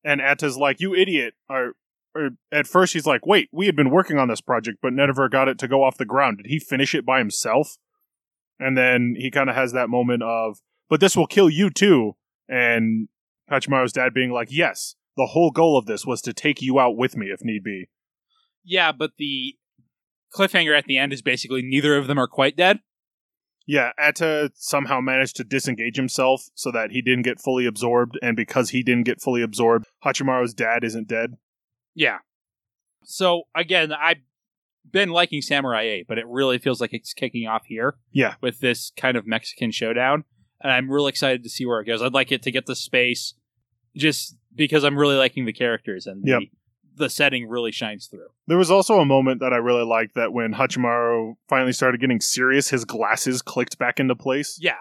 and 0.05 0.21
Atta's 0.21 0.57
like, 0.57 0.81
"You 0.81 0.94
idiot!" 0.94 1.35
Or, 1.49 1.73
or 2.14 2.31
at 2.53 2.66
first 2.66 2.92
he's 2.92 3.07
like, 3.07 3.27
"Wait, 3.27 3.49
we 3.53 3.66
had 3.66 3.77
been 3.77 3.90
working 3.90 4.18
on 4.18 4.29
this 4.29 4.40
project, 4.40 4.79
but 4.83 4.92
never 4.92 5.29
got 5.29 5.49
it 5.49 5.59
to 5.61 5.68
go 5.68 5.83
off 5.83 5.97
the 5.97 6.05
ground. 6.05 6.38
Did 6.38 6.47
he 6.47 6.59
finish 6.59 6.94
it 6.94 7.07
by 7.07 7.18
himself?" 7.18 7.79
And 8.59 8.77
then 8.77 9.14
he 9.16 9.31
kind 9.31 9.49
of 9.49 9.57
has 9.57 9.73
that 9.73 9.88
moment 9.88 10.23
of, 10.23 10.59
"But 10.88 11.01
this 11.01 11.16
will 11.16 11.27
kill 11.27 11.49
you 11.49 11.71
too." 11.71 12.16
And 12.49 13.09
Hachimaru's 13.51 13.92
dad 13.92 14.12
being 14.12 14.31
like, 14.31 14.49
"Yes, 14.51 14.97
the 15.16 15.27
whole 15.27 15.51
goal 15.51 15.79
of 15.79 15.87
this 15.87 16.05
was 16.05 16.21
to 16.23 16.33
take 16.33 16.61
you 16.61 16.79
out 16.79 16.97
with 16.97 17.16
me 17.16 17.27
if 17.27 17.42
need 17.42 17.62
be." 17.62 17.88
Yeah, 18.64 18.92
but 18.92 19.12
the 19.16 19.57
cliffhanger 20.35 20.77
at 20.77 20.85
the 20.87 20.99
end 20.99 21.12
is 21.12 21.23
basically 21.23 21.62
neither 21.62 21.97
of 21.97 22.07
them 22.07 22.19
are 22.19 22.27
quite 22.27 22.57
dead. 22.57 22.81
Yeah, 23.67 23.93
Atta 23.99 24.51
somehow 24.55 25.01
managed 25.01 25.37
to 25.37 25.45
disengage 25.45 25.97
himself 25.97 26.49
so 26.55 26.73
that 26.73 26.91
he 26.91 27.03
didn't 27.03 27.25
get 27.25 27.38
fully 27.38 27.67
absorbed, 27.67 28.19
and 28.23 28.35
because 28.35 28.71
he 28.71 28.83
didn't 28.83 29.05
get 29.05 29.21
fully 29.21 29.43
absorbed, 29.43 29.85
Hachimaru's 30.05 30.55
dad 30.55 30.85
isn't 30.85 31.07
dead. 31.07 31.37
Yeah. 31.95 32.19
So 33.05 33.43
again, 33.55 33.93
I've 33.93 34.19
been 34.91 35.11
liking 35.11 35.43
Samurai 35.43 35.83
8, 35.83 36.07
but 36.09 36.17
it 36.17 36.27
really 36.27 36.59
feels 36.59 36.81
like 36.81 36.95
it's 36.95 37.12
kicking 37.12 37.47
off 37.47 37.67
here. 37.67 37.97
Yeah. 38.11 38.35
With 38.41 38.61
this 38.61 38.91
kind 38.97 39.17
of 39.17 39.27
Mexican 39.27 39.71
showdown. 39.71 40.25
And 40.61 40.73
I'm 40.73 40.91
really 40.91 41.11
excited 41.11 41.43
to 41.43 41.51
see 41.51 41.67
where 41.67 41.81
it 41.81 41.87
goes. 41.87 42.03
I'd 42.03 42.14
like 42.14 42.33
it 42.33 42.43
to 42.45 42.51
get 42.51 42.67
the 42.67 42.75
space 42.75 43.35
just 43.97 44.37
because 44.55 44.83
I'm 44.83 44.99
really 44.99 45.17
liking 45.17 45.45
the 45.45 45.53
characters 45.53 46.07
and 46.07 46.23
the, 46.25 46.31
Yep. 46.31 46.43
The 46.99 47.11
setting 47.11 47.49
really 47.49 47.73
shines 47.73 48.07
through. 48.07 48.29
There 48.47 48.59
was 48.59 48.71
also 48.71 49.01
a 49.01 49.05
moment 49.05 49.41
that 49.41 49.53
I 49.53 49.57
really 49.57 49.85
liked 49.85 50.15
that 50.15 50.33
when 50.33 50.55
Hachimaru 50.55 51.35
finally 51.49 51.73
started 51.73 52.01
getting 52.01 52.21
serious, 52.21 52.69
his 52.69 52.85
glasses 52.85 53.43
clicked 53.43 53.79
back 53.79 53.99
into 54.01 54.15
place. 54.15 54.59
Yeah. 54.61 54.75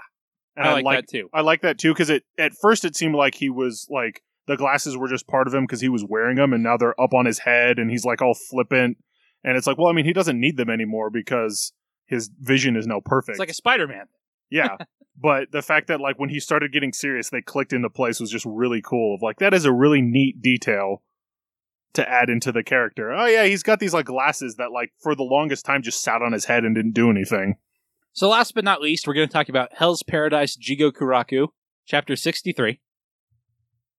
And 0.55 0.67
I 0.67 0.81
like 0.81 0.97
that 0.97 1.09
too. 1.09 1.29
I 1.33 1.41
like 1.41 1.61
that 1.61 1.77
too 1.77 1.93
because 1.93 2.09
it 2.09 2.23
at 2.37 2.51
first 2.59 2.83
it 2.83 2.95
seemed 2.95 3.15
like 3.15 3.35
he 3.35 3.49
was 3.49 3.87
like 3.89 4.23
the 4.47 4.57
glasses 4.57 4.97
were 4.97 5.07
just 5.07 5.27
part 5.27 5.47
of 5.47 5.53
him 5.53 5.63
because 5.63 5.81
he 5.81 5.89
was 5.89 6.03
wearing 6.07 6.37
them, 6.37 6.53
and 6.53 6.63
now 6.63 6.77
they're 6.77 6.99
up 6.99 7.13
on 7.13 7.25
his 7.25 7.39
head 7.39 7.77
and 7.77 7.91
he's 7.91 8.05
like 8.05 8.21
all 8.21 8.33
flippant. 8.33 8.97
And 9.43 9.55
it's 9.55 9.67
like, 9.67 9.77
well, 9.77 9.87
I 9.87 9.91
mean, 9.93 10.05
he 10.05 10.13
doesn't 10.13 10.39
need 10.39 10.57
them 10.57 10.69
anymore 10.69 11.09
because 11.11 11.73
his 12.07 12.29
vision 12.39 12.75
is 12.75 12.87
now 12.87 13.01
perfect. 13.05 13.35
It's 13.35 13.39
like 13.39 13.49
a 13.49 13.53
Spider 13.53 13.87
Man. 13.87 14.05
yeah. 14.49 14.77
But 15.19 15.51
the 15.51 15.63
fact 15.63 15.87
that 15.87 15.99
like 15.99 16.19
when 16.19 16.29
he 16.29 16.39
started 16.39 16.71
getting 16.71 16.93
serious, 16.93 17.31
they 17.31 17.41
clicked 17.41 17.73
into 17.73 17.89
place 17.89 18.19
was 18.19 18.29
just 18.29 18.45
really 18.45 18.83
cool. 18.83 19.15
Of 19.15 19.23
like 19.23 19.39
that 19.39 19.51
is 19.51 19.65
a 19.65 19.73
really 19.73 19.99
neat 19.99 20.43
detail 20.43 21.01
to 21.97 22.09
add 22.09 22.29
into 22.29 22.51
the 22.51 22.63
character. 22.63 23.11
Oh 23.11 23.25
yeah, 23.25 23.43
he's 23.45 23.63
got 23.63 23.79
these 23.79 23.93
like 23.93 24.05
glasses 24.05 24.55
that 24.55 24.71
like 24.71 24.91
for 24.99 25.13
the 25.13 25.23
longest 25.23 25.65
time 25.65 25.83
just 25.83 26.01
sat 26.01 26.21
on 26.21 26.31
his 26.31 26.45
head 26.45 26.63
and 26.63 26.73
didn't 26.73 26.93
do 26.93 27.11
anything. 27.11 27.57
So 28.13 28.29
last 28.29 28.55
but 28.55 28.63
not 28.63 28.81
least, 28.81 29.05
we're 29.05 29.13
going 29.13 29.27
to 29.27 29.33
talk 29.33 29.49
about 29.49 29.73
Hell's 29.73 30.01
Paradise 30.01 30.57
Jigokuraku, 30.57 31.49
chapter 31.85 32.15
63. 32.15 32.79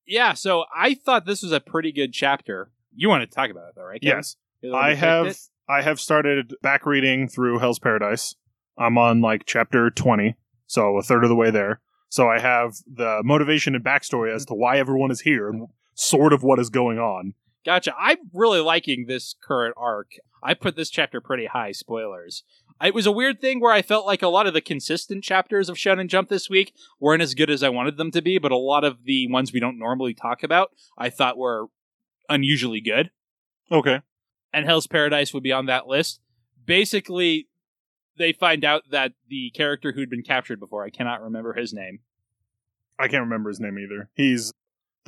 Yeah, 0.06 0.32
so 0.32 0.64
I 0.74 0.94
thought 0.94 1.26
this 1.26 1.42
was 1.42 1.52
a 1.52 1.60
pretty 1.60 1.92
good 1.92 2.12
chapter. 2.12 2.72
You 2.94 3.08
want 3.08 3.28
to 3.28 3.32
talk 3.32 3.50
about 3.50 3.68
it 3.68 3.74
though, 3.76 3.84
right? 3.84 4.00
Kevin? 4.00 4.18
Yes. 4.18 4.36
You're 4.60 4.70
the 4.70 4.74
one 4.74 4.84
I 4.84 4.94
have 4.94 5.26
it? 5.26 5.38
I 5.68 5.82
have 5.82 6.00
started 6.00 6.54
back 6.62 6.86
reading 6.86 7.28
through 7.28 7.58
Hell's 7.58 7.78
Paradise. 7.78 8.34
I'm 8.78 8.96
on 8.96 9.20
like 9.20 9.44
chapter 9.44 9.90
20, 9.90 10.34
so 10.66 10.96
a 10.96 11.02
third 11.02 11.24
of 11.24 11.28
the 11.28 11.36
way 11.36 11.50
there. 11.50 11.80
So 12.08 12.28
I 12.28 12.38
have 12.38 12.76
the 12.86 13.20
motivation 13.22 13.74
and 13.74 13.84
backstory 13.84 14.34
as 14.34 14.46
to 14.46 14.54
why 14.54 14.78
everyone 14.78 15.10
is 15.10 15.20
here 15.20 15.48
and 15.48 15.68
sort 15.94 16.32
of 16.32 16.42
what 16.42 16.58
is 16.58 16.70
going 16.70 16.98
on. 16.98 17.34
Gotcha. 17.64 17.94
I'm 17.98 18.18
really 18.32 18.60
liking 18.60 19.06
this 19.06 19.34
current 19.42 19.74
arc. 19.76 20.12
I 20.42 20.54
put 20.54 20.76
this 20.76 20.90
chapter 20.90 21.20
pretty 21.20 21.46
high, 21.46 21.72
spoilers. 21.72 22.44
It 22.82 22.94
was 22.94 23.06
a 23.06 23.12
weird 23.12 23.40
thing 23.40 23.60
where 23.60 23.72
I 23.72 23.82
felt 23.82 24.06
like 24.06 24.22
a 24.22 24.28
lot 24.28 24.46
of 24.46 24.54
the 24.54 24.60
consistent 24.60 25.24
chapters 25.24 25.68
of 25.68 25.76
Shonen 25.76 26.06
Jump 26.06 26.28
this 26.28 26.48
week 26.48 26.72
weren't 27.00 27.22
as 27.22 27.34
good 27.34 27.50
as 27.50 27.64
I 27.64 27.68
wanted 27.70 27.96
them 27.96 28.12
to 28.12 28.22
be, 28.22 28.38
but 28.38 28.52
a 28.52 28.56
lot 28.56 28.84
of 28.84 29.04
the 29.04 29.26
ones 29.28 29.52
we 29.52 29.58
don't 29.58 29.78
normally 29.78 30.14
talk 30.14 30.44
about 30.44 30.70
I 30.96 31.10
thought 31.10 31.36
were 31.36 31.66
unusually 32.28 32.80
good. 32.80 33.10
Okay. 33.70 34.00
And 34.52 34.64
Hell's 34.64 34.86
Paradise 34.86 35.34
would 35.34 35.42
be 35.42 35.52
on 35.52 35.66
that 35.66 35.88
list. 35.88 36.20
Basically, 36.64 37.48
they 38.16 38.32
find 38.32 38.64
out 38.64 38.84
that 38.90 39.12
the 39.28 39.50
character 39.50 39.92
who'd 39.92 40.10
been 40.10 40.22
captured 40.22 40.60
before, 40.60 40.84
I 40.84 40.90
cannot 40.90 41.22
remember 41.22 41.54
his 41.54 41.72
name. 41.72 42.00
I 42.98 43.08
can't 43.08 43.24
remember 43.24 43.50
his 43.50 43.60
name 43.60 43.78
either. 43.78 44.08
He's 44.14 44.52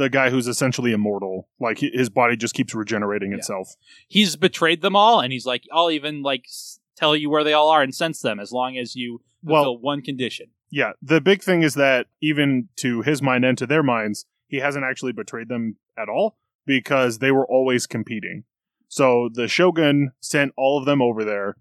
the 0.01 0.09
guy 0.11 0.31
who's 0.31 0.49
essentially 0.49 0.93
immortal. 0.93 1.47
Like 1.61 1.79
his 1.81 2.09
body 2.09 2.37
just 2.37 2.55
keeps 2.55 2.75
regenerating 2.75 3.31
Yeah. 3.33 3.37
itself. 3.39 3.69
He's 4.09 4.35
betrayed 4.37 4.81
them 4.81 4.97
all, 4.97 5.21
and 5.21 5.33
he's 5.33 5.45
like, 5.47 5.65
I'll 5.73 5.91
even 5.91 6.23
like 6.23 6.45
s- 6.47 6.81
tell 6.97 7.15
you 7.15 7.29
where 7.31 7.45
they 7.45 7.53
all 7.53 7.69
are 7.69 7.83
and 7.83 7.95
sense 7.95 8.21
them 8.21 8.41
as 8.41 8.51
long 8.53 8.77
as 8.79 8.97
you 8.97 9.21
Well- 9.43 9.77
one 9.79 10.03
condition. 10.03 10.49
Yeah, 10.71 10.93
the 11.03 11.21
big 11.21 11.43
thing 11.43 11.63
is 11.63 11.75
that 11.75 12.07
even 12.23 12.69
to 12.77 13.03
his 13.03 13.21
mind 13.21 13.45
and 13.45 13.59
to 13.59 13.67
their 13.67 13.83
minds, 13.83 14.25
he 14.47 14.59
hasn't 14.59 14.85
actually 14.85 15.13
betrayed 15.13 15.49
them 15.49 15.77
at 15.99 16.09
all 16.09 16.39
because 16.65 17.19
they 17.19 17.33
were 17.33 17.47
always 17.47 17.87
competing. 17.87 18.45
So 18.89 19.29
the 19.33 19.49
shogun 19.49 20.13
sent 20.21 20.53
all 20.57 20.79
of 20.79 20.85
them 20.87 21.03
over 21.03 21.25
there. 21.25 21.57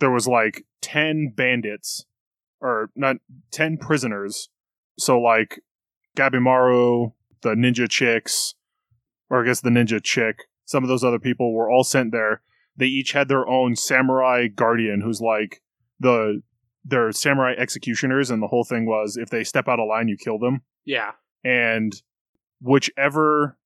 There 0.00 0.10
was 0.10 0.26
like 0.26 0.64
10 0.80 1.32
bandits 1.36 2.06
or 2.60 2.90
not 2.96 3.16
10 3.50 3.76
prisoners. 3.78 4.48
So 4.98 5.20
like 5.20 5.60
Gabimaru, 6.16 7.12
the 7.44 7.50
ninja 7.50 7.88
chicks, 7.88 8.54
or 9.30 9.42
I 9.42 9.46
guess 9.46 9.60
the 9.60 9.70
ninja 9.70 10.02
chick, 10.02 10.38
some 10.64 10.82
of 10.82 10.88
those 10.88 11.04
other 11.04 11.20
people 11.20 11.54
were 11.54 11.70
all 11.70 11.84
sent 11.84 12.10
there. 12.10 12.42
They 12.76 12.86
each 12.86 13.12
had 13.12 13.28
their 13.28 13.46
own 13.46 13.76
samurai 13.76 14.48
guardian 14.48 15.00
who's 15.00 15.20
like 15.20 15.62
the 16.00 16.42
they're 16.84 17.12
samurai 17.12 17.54
executioners, 17.56 18.30
and 18.30 18.42
the 18.42 18.48
whole 18.48 18.64
thing 18.64 18.84
was 18.86 19.16
if 19.16 19.30
they 19.30 19.44
step 19.44 19.68
out 19.68 19.78
of 19.78 19.88
line, 19.88 20.08
you 20.08 20.16
kill 20.16 20.38
them. 20.38 20.62
Yeah. 20.84 21.12
And 21.44 21.94
whichever 22.60 23.56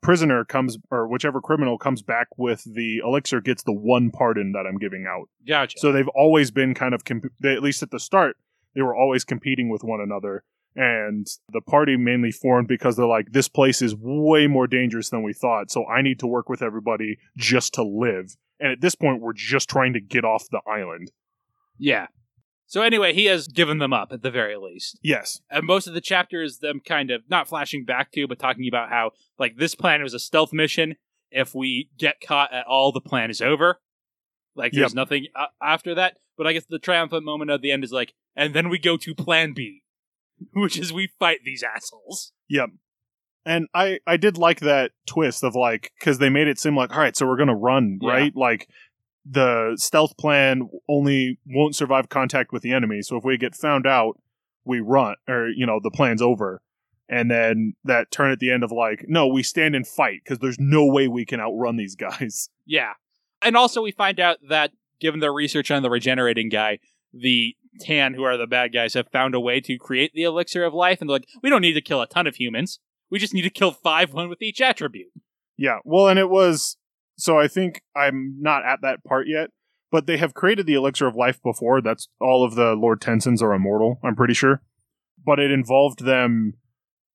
prisoner 0.00 0.44
comes 0.44 0.78
or 0.90 1.06
whichever 1.08 1.40
criminal 1.40 1.76
comes 1.76 2.02
back 2.02 2.28
with 2.36 2.62
the 2.64 2.98
elixir 2.98 3.40
gets 3.40 3.64
the 3.64 3.72
one 3.72 4.10
pardon 4.10 4.52
that 4.52 4.64
I'm 4.66 4.78
giving 4.78 5.06
out. 5.08 5.28
Gotcha. 5.46 5.78
So 5.78 5.92
they've 5.92 6.08
always 6.08 6.50
been 6.50 6.74
kind 6.74 6.94
of, 6.94 7.04
comp- 7.04 7.32
they, 7.40 7.52
at 7.52 7.62
least 7.62 7.82
at 7.82 7.90
the 7.90 8.00
start, 8.00 8.36
they 8.74 8.82
were 8.82 8.94
always 8.94 9.24
competing 9.24 9.68
with 9.68 9.82
one 9.82 10.00
another. 10.00 10.44
And 10.80 11.26
the 11.52 11.60
party 11.60 11.96
mainly 11.96 12.30
formed 12.30 12.68
because 12.68 12.96
they're 12.96 13.04
like, 13.06 13.32
this 13.32 13.48
place 13.48 13.82
is 13.82 13.96
way 13.98 14.46
more 14.46 14.68
dangerous 14.68 15.10
than 15.10 15.24
we 15.24 15.32
thought. 15.32 15.72
So 15.72 15.84
I 15.86 16.02
need 16.02 16.20
to 16.20 16.26
work 16.28 16.48
with 16.48 16.62
everybody 16.62 17.18
just 17.36 17.74
to 17.74 17.82
live. 17.82 18.36
And 18.60 18.70
at 18.70 18.80
this 18.80 18.94
point, 18.94 19.20
we're 19.20 19.32
just 19.32 19.68
trying 19.68 19.92
to 19.94 20.00
get 20.00 20.24
off 20.24 20.44
the 20.50 20.60
island. 20.70 21.10
yeah. 21.78 22.06
So 22.70 22.82
anyway, 22.82 23.14
he 23.14 23.24
has 23.24 23.48
given 23.48 23.78
them 23.78 23.94
up 23.94 24.12
at 24.12 24.20
the 24.22 24.30
very 24.30 24.54
least. 24.56 24.98
Yes. 25.02 25.40
And 25.50 25.66
most 25.66 25.86
of 25.86 25.94
the 25.94 26.02
chapter 26.02 26.42
is 26.42 26.58
them 26.58 26.80
kind 26.84 27.10
of 27.10 27.22
not 27.30 27.48
flashing 27.48 27.86
back 27.86 28.12
to, 28.12 28.28
but 28.28 28.38
talking 28.38 28.68
about 28.68 28.90
how 28.90 29.12
like 29.38 29.56
this 29.56 29.74
plan 29.74 30.02
was 30.02 30.12
a 30.12 30.18
stealth 30.18 30.52
mission. 30.52 30.96
If 31.30 31.54
we 31.54 31.88
get 31.98 32.20
caught 32.20 32.52
at 32.52 32.66
all, 32.66 32.92
the 32.92 33.00
plan 33.00 33.30
is 33.30 33.40
over. 33.40 33.80
Like 34.54 34.72
there's 34.72 34.90
Yep. 34.92 34.96
nothing 34.96 35.26
uh, 35.34 35.46
after 35.62 35.94
that. 35.94 36.18
But 36.36 36.46
I 36.46 36.52
guess 36.52 36.66
the 36.68 36.78
triumphant 36.78 37.24
moment 37.24 37.50
at 37.50 37.62
the 37.62 37.72
end 37.72 37.84
is 37.84 37.90
like, 37.92 38.12
and 38.36 38.52
then 38.54 38.68
we 38.68 38.78
go 38.78 38.98
to 38.98 39.14
Plan 39.14 39.54
B, 39.54 39.82
which 40.54 40.78
is 40.78 40.92
we 40.92 41.08
fight 41.18 41.40
these 41.44 41.62
assholes. 41.62 42.32
Yep. 42.48 42.70
And 43.46 43.66
I 43.74 44.00
I 44.06 44.16
did 44.16 44.36
like 44.36 44.60
that 44.60 44.92
twist 45.06 45.42
of 45.42 45.54
like 45.54 45.92
cuz 46.00 46.18
they 46.18 46.28
made 46.28 46.48
it 46.48 46.58
seem 46.58 46.76
like 46.76 46.92
all 46.92 47.00
right, 47.00 47.16
so 47.16 47.26
we're 47.26 47.36
going 47.36 47.48
to 47.48 47.54
run, 47.54 47.98
Yeah. 48.02 48.10
right? 48.10 48.36
Like 48.36 48.68
the 49.24 49.74
stealth 49.76 50.16
plan 50.16 50.68
only 50.88 51.38
won't 51.46 51.76
survive 51.76 52.08
contact 52.08 52.52
with 52.52 52.62
the 52.62 52.72
enemy. 52.72 53.02
So 53.02 53.16
if 53.16 53.24
we 53.24 53.36
get 53.36 53.54
found 53.54 53.86
out, 53.86 54.20
we 54.64 54.80
run 54.80 55.16
or 55.28 55.48
you 55.48 55.66
know, 55.66 55.80
the 55.82 55.90
plan's 55.90 56.22
over. 56.22 56.60
And 57.10 57.30
then 57.30 57.72
that 57.84 58.10
turn 58.10 58.30
at 58.32 58.38
the 58.38 58.50
end 58.50 58.62
of 58.62 58.70
like, 58.70 59.06
no, 59.08 59.26
we 59.26 59.42
stand 59.42 59.74
and 59.74 59.86
fight 59.86 60.20
because 60.22 60.40
there's 60.40 60.58
no 60.60 60.84
way 60.84 61.08
we 61.08 61.24
can 61.24 61.40
outrun 61.40 61.76
these 61.76 61.94
guys. 61.96 62.50
Yeah. 62.66 62.92
And 63.40 63.56
also 63.56 63.80
we 63.80 63.92
find 63.92 64.20
out 64.20 64.36
that 64.50 64.72
given 65.00 65.20
their 65.20 65.32
research 65.32 65.70
on 65.70 65.82
the 65.82 65.88
regenerating 65.88 66.50
guy, 66.50 66.80
the 67.14 67.56
Tan, 67.80 68.14
who 68.14 68.22
are 68.22 68.36
the 68.36 68.46
bad 68.46 68.72
guys, 68.72 68.94
have 68.94 69.08
found 69.08 69.34
a 69.34 69.40
way 69.40 69.60
to 69.60 69.78
create 69.78 70.12
the 70.12 70.22
elixir 70.22 70.64
of 70.64 70.74
life, 70.74 71.00
and 71.00 71.08
they're 71.08 71.16
like, 71.16 71.28
we 71.42 71.50
don't 71.50 71.62
need 71.62 71.74
to 71.74 71.80
kill 71.80 72.02
a 72.02 72.06
ton 72.06 72.26
of 72.26 72.36
humans. 72.36 72.80
We 73.10 73.18
just 73.18 73.34
need 73.34 73.42
to 73.42 73.50
kill 73.50 73.72
five, 73.72 74.12
one 74.12 74.28
with 74.28 74.42
each 74.42 74.60
attribute. 74.60 75.08
Yeah. 75.56 75.78
Well, 75.84 76.08
and 76.08 76.18
it 76.18 76.28
was 76.30 76.76
so 77.18 77.38
I 77.38 77.48
think 77.48 77.82
I'm 77.96 78.36
not 78.40 78.64
at 78.64 78.80
that 78.82 79.04
part 79.04 79.26
yet, 79.26 79.50
but 79.90 80.06
they 80.06 80.16
have 80.18 80.34
created 80.34 80.66
the 80.66 80.74
elixir 80.74 81.06
of 81.06 81.16
life 81.16 81.42
before. 81.42 81.80
That's 81.80 82.08
all 82.20 82.44
of 82.44 82.54
the 82.54 82.74
Lord 82.74 83.00
Tensens 83.00 83.42
are 83.42 83.52
immortal, 83.52 83.98
I'm 84.02 84.16
pretty 84.16 84.34
sure. 84.34 84.62
But 85.24 85.40
it 85.40 85.50
involved 85.50 86.04
them 86.04 86.54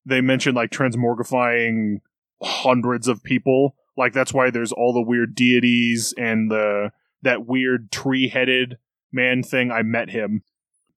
they 0.06 0.20
mentioned 0.20 0.56
like 0.56 0.70
transmorgifying 0.70 2.02
hundreds 2.42 3.08
of 3.08 3.24
people. 3.24 3.76
Like 3.96 4.12
that's 4.12 4.34
why 4.34 4.50
there's 4.50 4.74
all 4.74 4.92
the 4.92 5.02
weird 5.02 5.34
deities 5.34 6.14
and 6.18 6.52
the 6.52 6.92
that 7.22 7.46
weird 7.46 7.90
tree-headed 7.90 8.78
man 9.14 9.44
thing. 9.44 9.72
I 9.72 9.82
met 9.84 10.10
him. 10.10 10.44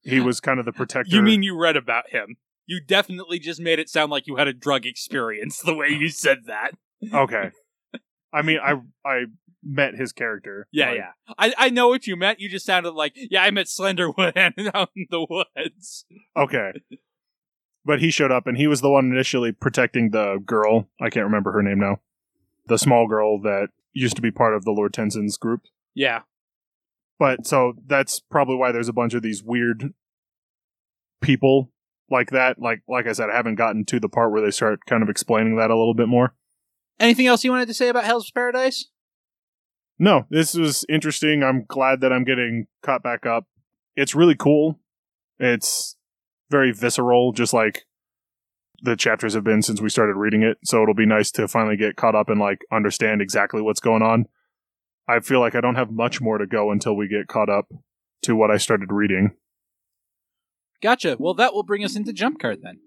He 0.03 0.21
was 0.21 0.41
kind 0.41 0.59
of 0.61 0.65
the 0.65 0.73
protector. 0.73 1.15
You 1.15 1.23
mean 1.23 1.43
you 1.43 1.59
read 1.59 1.77
about 1.77 2.11
him? 2.11 2.37
You 2.65 2.81
definitely 2.81 3.39
just 3.39 3.61
made 3.61 3.79
it 3.79 3.89
sound 3.89 4.11
like 4.11 4.27
you 4.27 4.37
had 4.37 4.49
a 4.49 4.53
drug 4.53 4.87
experience 4.87 5.59
the 5.65 5.75
way 5.75 5.89
you 5.89 6.09
said 6.09 6.47
that. 6.47 6.73
okay? 7.13 7.51
I 8.33 8.43
mean, 8.43 8.59
I 8.63 8.75
I 9.05 9.25
met 9.65 9.95
his 9.95 10.13
character. 10.13 10.69
Yeah, 10.73 10.91
Like, 10.91 10.99
yeah. 10.99 11.11
I, 11.39 11.55
I 11.59 11.71
know 11.71 11.89
what 11.89 12.07
you 12.07 12.17
meant. 12.17 12.39
You 12.41 12.49
just 12.49 12.67
sounded 12.67 12.93
like, 12.93 13.15
yeah, 13.17 13.43
I 13.43 13.51
met 13.51 13.67
Slenderwood 13.67 14.37
out 14.75 14.91
in 14.95 15.07
the 15.11 15.27
woods. 15.29 16.05
Okay. 16.37 16.73
But 17.85 18.01
he 18.01 18.11
showed 18.11 18.33
up 18.33 18.47
and 18.47 18.57
he 18.57 18.67
was 18.67 18.81
the 18.81 18.91
one 18.91 19.11
initially 19.13 19.53
protecting 19.53 20.11
the 20.11 20.39
girl. 20.45 20.89
I 21.01 21.11
can't 21.11 21.25
remember 21.25 21.53
her 21.53 21.63
name 21.63 21.79
now. 21.79 22.01
The 22.67 22.79
small 22.79 23.07
girl 23.09 23.41
that 23.43 23.69
used 23.93 24.17
to 24.17 24.23
be 24.23 24.31
part 24.31 24.55
of 24.55 24.65
the 24.65 24.73
Lord 24.73 24.93
Tensen's 24.93 25.37
group. 25.37 25.63
Yeah. 25.95 26.23
But 27.19 27.47
so 27.47 27.75
that's 27.87 28.21
probably 28.21 28.57
why 28.57 28.73
there's 28.73 28.89
a 28.89 28.93
bunch 28.93 29.15
of 29.15 29.23
these 29.23 29.43
weird 29.43 29.95
people 31.23 31.71
like 32.11 32.31
that. 32.31 32.59
Like 32.61 32.83
like 32.89 33.07
I 33.07 33.13
said, 33.13 33.31
I 33.31 33.37
haven't 33.37 33.55
gotten 33.57 33.85
to 33.87 34.01
the 34.01 34.09
part 34.09 34.33
where 34.33 34.43
they 34.43 34.51
start 34.51 34.81
kind 34.87 35.03
of 35.03 35.09
explaining 35.09 35.57
that 35.57 35.71
a 35.71 35.77
little 35.77 35.95
bit 35.95 36.09
more. 36.09 36.35
Anything 36.99 37.27
else 37.27 37.45
you 37.45 37.51
wanted 37.51 37.69
to 37.69 37.75
say 37.75 37.89
about 37.89 38.05
Hell's 38.05 38.31
Paradise? 38.31 38.87
No, 39.99 40.27
this 40.29 40.55
was 40.55 40.85
interesting. 40.89 41.43
I'm 41.43 41.65
glad 41.67 42.01
that 42.01 42.13
I'm 42.13 42.25
getting 42.25 42.67
caught 42.83 43.03
back 43.03 43.25
up. 43.25 43.47
It's 43.95 44.15
really 44.15 44.35
cool. 44.35 44.79
It's 45.39 45.97
very 46.51 46.73
visceral, 46.73 47.33
just 47.33 47.53
like 47.53 47.85
the 48.83 48.97
chapters 48.97 49.35
have 49.35 49.45
been 49.45 49.63
since 49.63 49.81
we 49.81 49.89
started 49.89 50.17
reading 50.17 50.43
it. 50.43 50.59
So 50.65 50.83
it'll 50.83 50.95
be 50.95 51.07
nice 51.07 51.31
to 51.33 51.49
finally 51.49 51.77
get 51.77 51.97
caught 51.97 52.15
up 52.15 52.29
and 52.29 52.41
like 52.41 52.61
understand 52.71 53.23
exactly 53.23 53.63
what's 53.63 53.81
going 53.81 54.03
on. 54.03 54.27
I 55.09 55.21
feel 55.21 55.41
like 55.41 55.55
I 55.55 55.61
don't 55.61 55.77
have 55.77 55.91
much 55.91 56.21
more 56.21 56.39
to 56.39 56.47
go 56.47 56.71
until 56.71 56.97
we 56.97 57.09
get 57.09 57.29
caught 57.29 57.49
up 57.49 57.67
to 58.23 58.35
what 58.35 58.51
I 58.51 58.57
started 58.57 58.91
reading. 58.91 59.37
Gotcha. 60.83 61.17
Well, 61.19 61.35
that 61.35 61.55
will 61.55 61.63
bring 61.63 61.85
us 61.85 61.97
into 61.97 62.13
Jump 62.13 62.41
Card 62.41 62.61
then. 62.63 62.81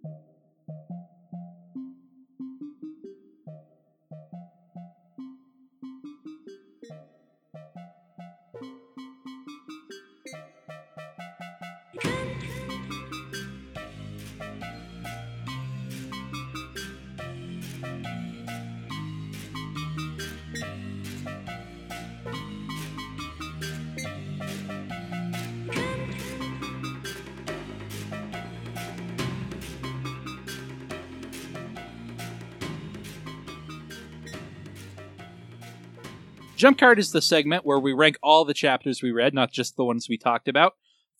Jump 36.59 36.77
Card 36.77 36.99
is 36.99 37.13
the 37.13 37.21
segment 37.21 37.65
where 37.65 37.79
we 37.79 37.93
rank 37.93 38.17
all 38.21 38.43
the 38.43 38.53
chapters 38.53 39.01
we 39.01 39.13
read, 39.13 39.33
not 39.33 39.49
just 39.49 39.77
the 39.77 39.85
ones 39.85 40.09
we 40.09 40.17
talked 40.17 40.49
about, 40.49 40.73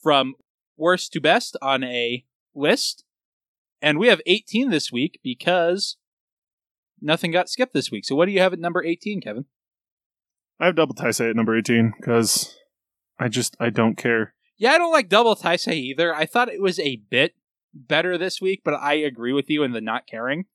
from 0.03 0.35
worst 0.75 1.13
to 1.13 1.21
best 1.21 1.55
on 1.61 1.81
a 1.81 2.25
list. 2.53 3.05
And 3.81 3.97
we 3.97 4.09
have 4.09 4.19
18 4.25 4.69
this 4.69 4.91
week 4.91 5.17
because 5.23 5.95
nothing 7.01 7.31
got 7.31 7.47
skipped 7.47 7.73
this 7.73 7.89
week. 7.89 8.03
So 8.03 8.15
what 8.15 8.25
do 8.25 8.33
you 8.33 8.41
have 8.41 8.51
at 8.51 8.59
number 8.59 8.83
18, 8.83 9.21
Kevin? 9.21 9.45
I 10.59 10.65
have 10.65 10.75
double 10.75 10.93
Taisei 10.93 11.29
at 11.29 11.37
number 11.37 11.57
18 11.57 11.93
because 11.95 12.57
I 13.17 13.29
just, 13.29 13.55
I 13.61 13.69
don't 13.69 13.95
care. 13.95 14.33
Yeah, 14.57 14.71
I 14.71 14.77
don't 14.77 14.91
like 14.91 15.07
Double 15.07 15.37
Taisei 15.37 15.75
either. 15.75 16.13
I 16.13 16.25
thought 16.25 16.49
it 16.49 16.61
was 16.61 16.79
a 16.79 16.97
bit 16.97 17.35
better 17.73 18.17
this 18.17 18.41
week, 18.41 18.59
but 18.65 18.73
I 18.73 18.95
agree 18.95 19.31
with 19.31 19.49
you 19.49 19.63
in 19.63 19.71
the 19.71 19.79
not 19.79 20.05
caring. 20.05 20.47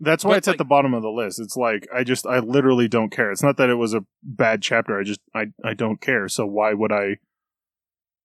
That's 0.00 0.24
why 0.24 0.32
But, 0.32 0.38
it's 0.38 0.48
at 0.48 0.58
the 0.58 0.64
bottom 0.64 0.94
of 0.94 1.02
the 1.02 1.10
list. 1.10 1.38
It's 1.38 1.56
like 1.56 1.86
I 1.94 2.04
just 2.04 2.26
I 2.26 2.38
literally 2.38 2.88
don't 2.88 3.10
care. 3.10 3.30
It's 3.30 3.42
not 3.42 3.58
that 3.58 3.68
it 3.68 3.74
was 3.74 3.94
a 3.94 4.04
bad 4.22 4.62
chapter. 4.62 4.98
I 4.98 5.04
just 5.04 5.20
I 5.34 5.46
I 5.62 5.74
don't 5.74 6.00
care. 6.00 6.26
So 6.28 6.46
why 6.46 6.72
would 6.72 6.90
I 6.90 7.16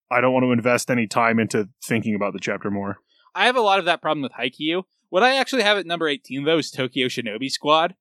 I 0.09 0.21
don't 0.21 0.33
want 0.33 0.45
to 0.45 0.51
invest 0.51 0.89
any 0.89 1.07
time 1.07 1.39
into 1.39 1.69
thinking 1.83 2.15
about 2.15 2.33
the 2.33 2.39
chapter 2.39 2.69
more. 2.69 2.97
I 3.33 3.45
have 3.45 3.57
a 3.57 3.61
lot 3.61 3.79
of 3.79 3.85
that 3.85 4.01
problem 4.01 4.21
with 4.21 4.33
Haikyuu. 4.33 4.83
What 5.09 5.23
I 5.23 5.35
actually 5.35 5.63
have 5.63 5.77
at 5.77 5.85
number 5.85 6.07
18, 6.07 6.45
though, 6.45 6.57
is 6.57 6.71
Tokyo 6.71 7.07
Shinobi 7.07 7.49
Squad. 7.49 7.95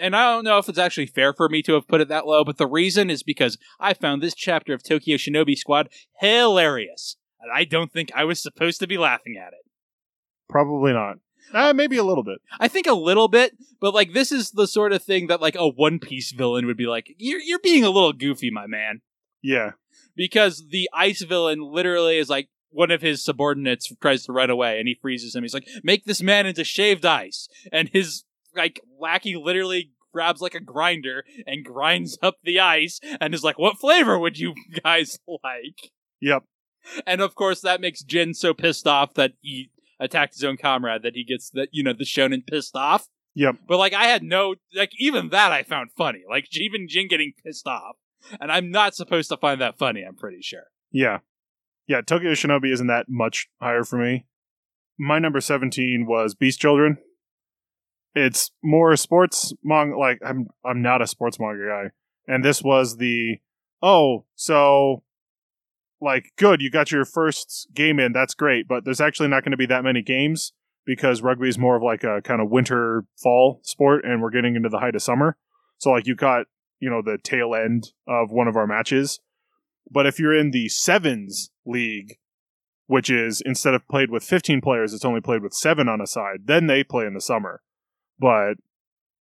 And 0.00 0.14
I 0.14 0.32
don't 0.32 0.44
know 0.44 0.58
if 0.58 0.68
it's 0.68 0.78
actually 0.78 1.06
fair 1.06 1.32
for 1.32 1.48
me 1.48 1.62
to 1.62 1.74
have 1.74 1.88
put 1.88 2.00
it 2.00 2.08
that 2.08 2.26
low, 2.26 2.44
but 2.44 2.58
the 2.58 2.66
reason 2.66 3.10
is 3.10 3.22
because 3.22 3.58
I 3.80 3.92
found 3.92 4.22
this 4.22 4.34
chapter 4.34 4.72
of 4.72 4.82
Tokyo 4.82 5.16
Shinobi 5.16 5.56
Squad 5.56 5.88
hilarious. 6.20 7.16
And 7.40 7.50
I 7.52 7.64
don't 7.64 7.92
think 7.92 8.10
I 8.14 8.24
was 8.24 8.40
supposed 8.40 8.78
to 8.80 8.86
be 8.86 8.98
laughing 8.98 9.36
at 9.36 9.52
it. 9.52 9.66
Probably 10.48 10.92
not. 10.92 11.16
Uh, 11.52 11.72
maybe 11.72 11.96
a 11.96 12.04
little 12.04 12.22
bit. 12.24 12.38
I 12.58 12.68
think 12.68 12.86
a 12.86 12.92
little 12.94 13.28
bit, 13.28 13.56
but 13.80 13.94
like 13.94 14.12
this 14.12 14.30
is 14.32 14.52
the 14.52 14.66
sort 14.66 14.92
of 14.92 15.02
thing 15.02 15.26
that 15.28 15.40
like 15.40 15.56
a 15.56 15.68
One 15.68 15.98
Piece 15.98 16.32
villain 16.32 16.66
would 16.66 16.76
be 16.76 16.86
like, 16.86 17.14
"You're 17.18 17.40
you're 17.40 17.58
being 17.58 17.84
a 17.84 17.90
little 17.90 18.12
goofy, 18.12 18.50
my 18.50 18.66
man." 18.66 19.00
Yeah. 19.42 19.72
because 20.14 20.66
the 20.68 20.88
ice 20.92 21.22
villain 21.22 21.60
literally 21.60 22.18
is 22.18 22.28
like 22.28 22.48
one 22.68 22.90
of 22.90 23.00
his 23.02 23.24
subordinates 23.24 23.90
tries 24.02 24.24
to 24.26 24.32
run 24.32 24.50
away 24.50 24.78
and 24.78 24.86
he 24.86 24.98
freezes 25.00 25.34
him. 25.34 25.42
He's 25.42 25.54
like, 25.54 25.66
make 25.82 26.04
this 26.04 26.20
man 26.22 26.46
into 26.46 26.62
shaved 26.62 27.04
ice. 27.06 27.48
And 27.72 27.88
his 27.88 28.24
like 28.54 28.80
lackey 29.00 29.34
literally 29.36 29.92
grabs 30.12 30.40
like 30.42 30.54
a 30.54 30.60
grinder 30.60 31.24
and 31.46 31.64
grinds 31.64 32.18
up 32.22 32.36
the 32.44 32.60
ice 32.60 33.00
and 33.20 33.34
is 33.34 33.42
like, 33.42 33.58
what 33.58 33.78
flavor 33.78 34.18
would 34.18 34.38
you 34.38 34.54
guys 34.84 35.18
like? 35.26 35.90
Yep. 36.20 36.44
And 37.06 37.20
of 37.22 37.34
course 37.34 37.60
that 37.62 37.80
makes 37.80 38.02
Jin 38.02 38.34
so 38.34 38.52
pissed 38.54 38.86
off 38.86 39.14
that 39.14 39.32
he 39.40 39.70
attacked 40.00 40.34
his 40.34 40.44
own 40.44 40.56
comrade 40.56 41.02
that 41.02 41.14
he 41.14 41.24
gets 41.24 41.50
the 41.50 41.68
you 41.70 41.82
know, 41.84 41.92
the 41.92 42.04
shonen 42.04 42.46
pissed 42.46 42.74
off. 42.74 43.06
Yep. 43.34 43.56
But 43.68 43.78
like 43.78 43.92
I 43.92 44.04
had 44.04 44.22
no 44.22 44.56
like 44.74 44.90
even 44.98 45.28
that 45.28 45.52
I 45.52 45.62
found 45.62 45.90
funny. 45.96 46.22
Like 46.28 46.46
even 46.52 46.88
Jin 46.88 47.08
getting 47.08 47.32
pissed 47.44 47.66
off. 47.66 47.96
And 48.40 48.52
I'm 48.52 48.70
not 48.70 48.94
supposed 48.94 49.30
to 49.30 49.36
find 49.36 49.60
that 49.60 49.78
funny, 49.78 50.02
I'm 50.02 50.16
pretty 50.16 50.42
sure. 50.42 50.64
Yeah. 50.90 51.18
Yeah, 51.86 52.02
Tokyo 52.02 52.32
Shinobi 52.32 52.72
isn't 52.72 52.86
that 52.86 53.06
much 53.08 53.48
higher 53.60 53.82
for 53.82 53.96
me. 53.96 54.26
My 54.98 55.18
number 55.18 55.40
17 55.40 56.06
was 56.06 56.34
Beast 56.34 56.60
Children. 56.60 56.98
It's 58.14 58.50
more 58.62 58.94
sports 58.96 59.52
manga 59.64 59.96
like 59.96 60.18
I'm 60.24 60.48
I'm 60.64 60.82
not 60.82 61.02
a 61.02 61.06
sports 61.06 61.38
manga 61.40 61.66
guy. 61.66 61.90
And 62.32 62.44
this 62.44 62.62
was 62.62 62.96
the 62.98 63.38
oh, 63.82 64.26
so 64.34 65.02
like 66.00 66.32
good, 66.36 66.60
you 66.60 66.70
got 66.70 66.90
your 66.90 67.04
first 67.04 67.68
game 67.74 67.98
in, 67.98 68.12
that's 68.12 68.34
great, 68.34 68.66
but 68.66 68.84
there's 68.84 69.00
actually 69.00 69.28
not 69.28 69.44
going 69.44 69.52
to 69.52 69.56
be 69.56 69.66
that 69.66 69.84
many 69.84 70.02
games 70.02 70.52
because 70.86 71.22
rugby 71.22 71.48
is 71.48 71.58
more 71.58 71.76
of 71.76 71.82
like 71.82 72.04
a 72.04 72.22
kind 72.22 72.40
of 72.40 72.50
winter 72.50 73.04
fall 73.22 73.60
sport 73.62 74.04
and 74.04 74.22
we're 74.22 74.30
getting 74.30 74.56
into 74.56 74.68
the 74.68 74.78
height 74.78 74.94
of 74.94 75.02
summer. 75.02 75.36
So 75.78 75.90
like 75.90 76.06
you 76.06 76.14
got, 76.14 76.46
you 76.78 76.88
know, 76.90 77.02
the 77.02 77.18
tail 77.22 77.54
end 77.54 77.92
of 78.08 78.30
one 78.30 78.48
of 78.48 78.56
our 78.56 78.66
matches 78.66 79.20
but 79.90 80.06
if 80.06 80.18
you're 80.18 80.36
in 80.36 80.52
the 80.52 80.68
sevens 80.68 81.50
league, 81.66 82.16
which 82.86 83.10
is 83.10 83.42
instead 83.44 83.74
of 83.74 83.86
played 83.88 84.10
with 84.10 84.22
15 84.22 84.60
players, 84.60 84.94
it's 84.94 85.04
only 85.04 85.20
played 85.20 85.42
with 85.42 85.52
seven 85.52 85.88
on 85.88 86.00
a 86.00 86.06
side, 86.06 86.40
then 86.46 86.66
they 86.66 86.84
play 86.84 87.06
in 87.06 87.14
the 87.14 87.20
summer. 87.20 87.62
But 88.18 88.54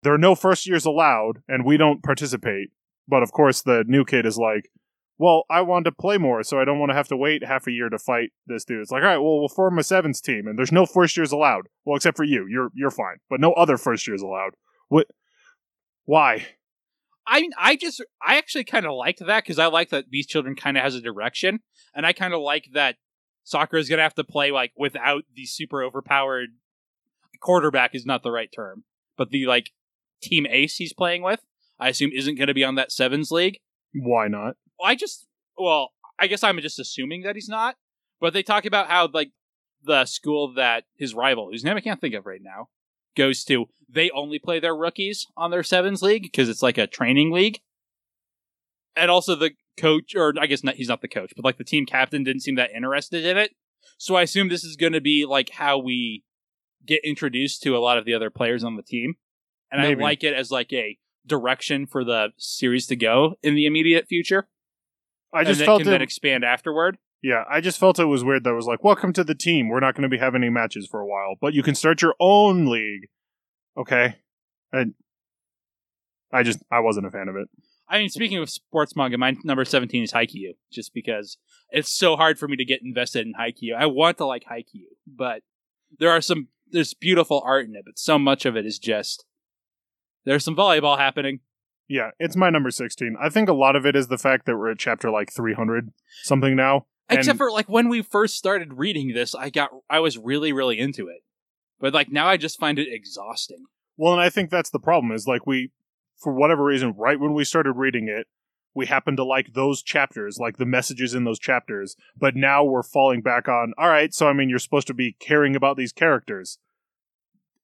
there 0.04 0.14
are 0.14 0.20
no 0.20 0.36
first 0.36 0.68
years 0.68 0.86
allowed, 0.86 1.42
and 1.48 1.66
we 1.66 1.78
don't 1.78 2.04
participate. 2.04 2.70
But 3.08 3.24
of 3.24 3.32
course, 3.32 3.62
the 3.62 3.84
new 3.88 4.06
kid 4.06 4.26
is 4.26 4.38
like, 4.38 4.70
well, 5.18 5.44
I 5.50 5.62
want 5.62 5.86
to 5.86 5.92
play 5.92 6.18
more, 6.18 6.44
so 6.44 6.60
I 6.60 6.66
don't 6.66 6.80
want 6.80 6.90
to 6.90 6.96
have 6.96 7.08
to 7.08 7.18
wait 7.18 7.46
half 7.46 7.68
a 7.68 7.72
year 7.72 7.90
to 7.90 7.98
fight 7.98 8.32
this 8.48 8.66
dude. 8.66 8.82
It's 8.82 8.92
like, 8.92 9.02
all 9.02 9.10
right, 9.10 9.18
well, 9.18 9.40
we'll 9.40 9.48
form 9.48 9.80
a 9.80 9.84
sevens 9.84 10.20
team, 10.20 10.48
and 10.48 10.58
there's 10.58 10.72
no 10.72 10.86
first 10.86 11.16
years 11.16 11.32
allowed. 11.32 11.68
Well, 11.86 11.96
except 11.96 12.18
for 12.18 12.26
you, 12.26 12.46
you're 12.50 12.70
you're 12.74 12.92
fine, 12.92 13.18
but 13.30 13.40
no 13.40 13.54
other 13.54 13.78
first 13.78 14.08
years 14.08 14.22
allowed. 14.22 14.52
What? 14.90 15.08
Why? 16.04 16.48
I 17.28 17.42
mean, 17.42 17.52
I 17.58 17.76
just, 17.76 18.04
I 18.26 18.38
actually 18.38 18.66
kind 18.66 18.86
of 18.86 18.94
liked 18.94 19.26
that 19.26 19.44
because 19.44 19.58
I 19.58 19.66
like 19.66 19.90
that 19.90 20.12
Beast 20.12 20.30
Children 20.30 20.56
kind 20.56 20.78
of 20.78 20.84
has 20.84 20.94
a 20.96 21.02
direction, 21.02 21.62
and 21.96 22.06
I 22.06 22.14
kind 22.14 22.34
of 22.34 22.42
like 22.42 22.70
that 22.74 22.98
soccer 23.44 23.78
is 23.78 23.90
going 23.90 23.98
to 23.98 24.04
have 24.04 24.16
to 24.16 24.24
play 24.24 24.52
like 24.52 24.74
without 24.78 25.24
the 25.34 25.46
super 25.46 25.82
overpowered 25.82 26.50
quarterback 27.40 27.96
is 27.96 28.06
not 28.06 28.22
the 28.22 28.32
right 28.32 28.50
term, 28.54 28.84
but 29.18 29.30
the 29.30 29.46
like 29.46 29.72
team 30.22 30.46
ace 30.50 30.76
he's 30.76 30.94
playing 30.94 31.22
with, 31.22 31.46
I 31.80 31.90
assume 31.90 32.12
isn't 32.14 32.36
going 32.36 32.48
to 32.48 32.54
be 32.54 32.64
on 32.64 32.76
that 32.76 32.92
sevens 32.92 33.32
league. 33.32 33.60
Why 33.94 34.28
not? 34.28 34.56
I 34.84 34.96
just, 34.96 35.26
well, 35.58 35.92
I 36.20 36.28
guess 36.28 36.44
I'm 36.44 36.60
just 36.60 36.80
assuming 36.80 37.24
that 37.24 37.36
he's 37.36 37.50
not, 37.50 37.76
but 38.20 38.34
they 38.34 38.44
talk 38.44 38.66
about 38.66 38.90
how 38.90 39.10
like 39.14 39.32
the 39.84 40.06
school 40.06 40.54
that 40.56 40.86
his 40.96 41.14
rival, 41.14 41.50
whose 41.52 41.64
name 41.64 41.78
I 41.78 41.82
can't 41.82 42.02
think 42.02 42.16
of 42.16 42.26
right 42.26 42.42
now, 42.42 42.70
goes 43.16 43.44
to, 43.46 43.66
they 43.90 44.10
only 44.12 44.40
play 44.40 44.60
their 44.60 44.76
rookies 44.76 45.28
on 45.38 45.52
their 45.52 45.64
sevens 45.64 46.02
league 46.02 46.24
because 46.24 46.50
it's 46.50 46.64
like 46.64 46.78
a 46.78 46.88
training 46.88 47.32
league. 47.32 47.60
And 48.96 49.12
also 49.12 49.36
the 49.36 49.52
coach, 49.78 50.16
or 50.16 50.34
I 50.40 50.48
guess 50.48 50.64
not, 50.64 50.76
he's 50.76 50.88
not 50.88 51.02
the 51.02 51.08
coach, 51.08 51.34
but 51.36 51.46
like 51.46 51.58
the 51.58 51.64
team 51.64 51.86
captain 51.86 52.24
didn't 52.24 52.44
seem 52.44 52.56
that 52.56 52.72
interested 52.72 53.26
in 53.26 53.38
it. 53.38 53.52
So 53.98 54.16
I 54.16 54.24
assume 54.24 54.50
this 54.50 54.64
is 54.64 54.76
going 54.76 54.94
to 54.94 55.02
be 55.02 55.26
like 55.26 55.50
how 55.50 55.78
we 55.78 56.24
get 56.86 57.04
introduced 57.04 57.62
to 57.64 57.76
a 57.76 57.80
lot 57.80 57.98
of 57.98 58.06
the 58.06 58.14
other 58.14 58.30
players 58.30 58.64
on 58.64 58.76
the 58.76 58.84
team. 58.84 59.16
And 59.72 59.82
Maybe. 59.82 60.02
I 60.02 60.04
like 60.04 60.24
it 60.24 60.34
as 60.34 60.52
like 60.52 60.72
a 60.72 60.98
direction 61.26 61.88
for 61.88 62.04
the 62.04 62.30
series 62.38 62.88
to 62.88 62.96
go 62.96 63.36
in 63.42 63.56
the 63.56 63.66
immediate 63.66 64.08
future. 64.08 64.48
I 65.36 65.44
just 65.44 65.60
and 65.60 65.66
felt 65.66 65.82
can 65.82 65.90
it. 65.90 65.92
then 65.92 66.02
expand 66.02 66.44
afterward. 66.44 66.98
Yeah, 67.22 67.44
I 67.50 67.60
just 67.60 67.80
felt 67.80 68.00
it 68.00 68.06
was 68.06 68.24
weird 68.24 68.44
that 68.44 68.52
it 68.52 68.56
was 68.56 68.68
like, 68.68 68.84
welcome 68.84 69.12
to 69.14 69.24
the 69.24 69.36
team. 69.36 69.70
We're 69.70 69.80
not 69.80 69.96
going 69.96 70.04
to 70.04 70.10
be 70.10 70.20
having 70.20 70.44
any 70.44 70.52
matches 70.52 70.88
for 70.88 71.00
a 71.00 71.06
while, 71.08 71.36
but 71.42 71.54
you 71.54 71.64
can 71.64 71.76
start 71.76 72.02
your 72.02 72.16
own 72.20 72.68
league. 72.68 73.08
Okay. 73.78 74.16
And 74.72 74.94
I 76.32 76.44
just, 76.44 76.60
I 76.72 76.80
wasn't 76.80 77.08
a 77.08 77.12
fan 77.12 77.28
of 77.28 77.36
it. 77.36 77.48
I 77.88 78.00
mean, 78.00 78.10
speaking 78.10 78.38
of 78.38 78.50
sports 78.50 78.96
manga, 78.96 79.18
my 79.18 79.36
number 79.44 79.66
17 79.66 80.04
is 80.04 80.14
Haikyuu, 80.14 80.56
just 80.72 80.94
because 80.94 81.38
it's 81.70 81.92
so 81.92 82.16
hard 82.16 82.40
for 82.40 82.48
me 82.48 82.58
to 82.58 82.66
get 82.66 82.82
invested 82.84 83.26
in 83.26 83.34
Haikyuu. 83.34 83.76
I 83.78 83.86
want 83.86 84.18
to 84.18 84.26
like 84.26 84.44
Haikyuu, 84.46 84.94
but 85.08 85.42
there 86.00 86.10
are 86.10 86.22
some, 86.22 86.48
there's 86.72 86.94
beautiful 86.94 87.42
art 87.46 87.68
in 87.68 87.76
it, 87.76 87.86
but 87.86 88.00
so 88.00 88.18
much 88.18 88.46
of 88.46 88.56
it 88.56 88.66
is 88.66 88.80
just, 88.80 89.26
there's 90.26 90.44
some 90.44 90.56
volleyball 90.56 90.98
happening. 90.98 91.40
Yeah, 91.88 92.12
it's 92.20 92.36
my 92.36 92.50
number 92.50 92.72
16. 92.72 93.16
I 93.22 93.30
think 93.30 93.48
a 93.48 93.54
lot 93.54 93.76
of 93.76 93.86
it 93.86 93.96
is 93.96 94.08
the 94.08 94.18
fact 94.18 94.46
that 94.46 94.58
we're 94.58 94.72
at 94.72 94.80
chapter 94.80 95.10
like 95.12 95.32
300 95.32 95.92
something 96.24 96.56
now. 96.56 96.88
Except 97.10 97.30
And- 97.30 97.38
for 97.38 97.52
like 97.52 97.70
when 97.70 97.90
we 97.90 98.02
first 98.02 98.36
started 98.36 98.74
reading 98.74 99.14
this, 99.14 99.36
I 99.36 99.50
got, 99.50 99.70
I 99.90 100.00
was 100.00 100.18
really, 100.18 100.52
really 100.52 100.80
into 100.80 101.08
it. 101.08 101.22
But 101.80 101.94
like 101.94 102.12
now 102.12 102.28
I 102.28 102.38
just 102.38 102.60
find 102.60 102.80
it 102.80 102.88
exhausting. 102.92 103.66
Well, 103.98 104.14
and 104.14 104.22
I 104.22 104.30
think 104.30 104.50
that's 104.50 104.72
the 104.72 104.80
problem 104.80 105.12
is 105.14 105.28
like 105.28 105.46
we, 105.46 105.72
for 106.18 106.34
whatever 106.34 106.64
reason, 106.64 106.94
right 106.98 107.20
when 107.20 107.34
we 107.34 107.44
started 107.44 107.74
reading 107.74 108.08
it, 108.08 108.28
we 108.74 108.88
happened 108.88 109.18
to 109.18 109.24
like 109.24 109.54
those 109.54 109.84
chapters, 109.84 110.38
like 110.40 110.58
the 110.58 110.66
messages 110.66 111.14
in 111.14 111.24
those 111.24 111.40
chapters. 111.40 111.96
But 112.18 112.36
now 112.36 112.64
we're 112.64 112.84
falling 112.84 113.22
back 113.22 113.48
on, 113.48 113.74
all 113.78 113.88
right, 113.88 114.14
so 114.14 114.28
I 114.28 114.34
mean, 114.34 114.50
you're 114.50 114.60
supposed 114.60 114.88
to 114.88 114.94
be 114.94 115.14
caring 115.20 115.56
about 115.56 115.78
these 115.78 115.94
characters. 115.94 116.58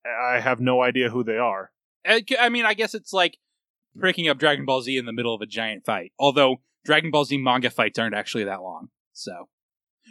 I 0.05 0.39
have 0.39 0.59
no 0.59 0.81
idea 0.81 1.09
who 1.09 1.23
they 1.23 1.37
are. 1.37 1.71
I 2.05 2.23
I 2.39 2.49
mean, 2.49 2.65
I 2.65 2.73
guess 2.73 2.93
it's 2.95 3.13
like 3.13 3.37
picking 3.99 4.27
up 4.27 4.37
Dragon 4.37 4.65
Ball 4.65 4.81
Z 4.81 4.95
in 4.95 5.05
the 5.05 5.13
middle 5.13 5.33
of 5.33 5.41
a 5.41 5.45
giant 5.45 5.85
fight. 5.85 6.11
Although 6.19 6.61
Dragon 6.85 7.11
Ball 7.11 7.25
Z 7.25 7.37
manga 7.37 7.69
fights 7.69 7.99
aren't 7.99 8.15
actually 8.15 8.43
that 8.45 8.61
long. 8.61 8.89
So, 9.13 9.49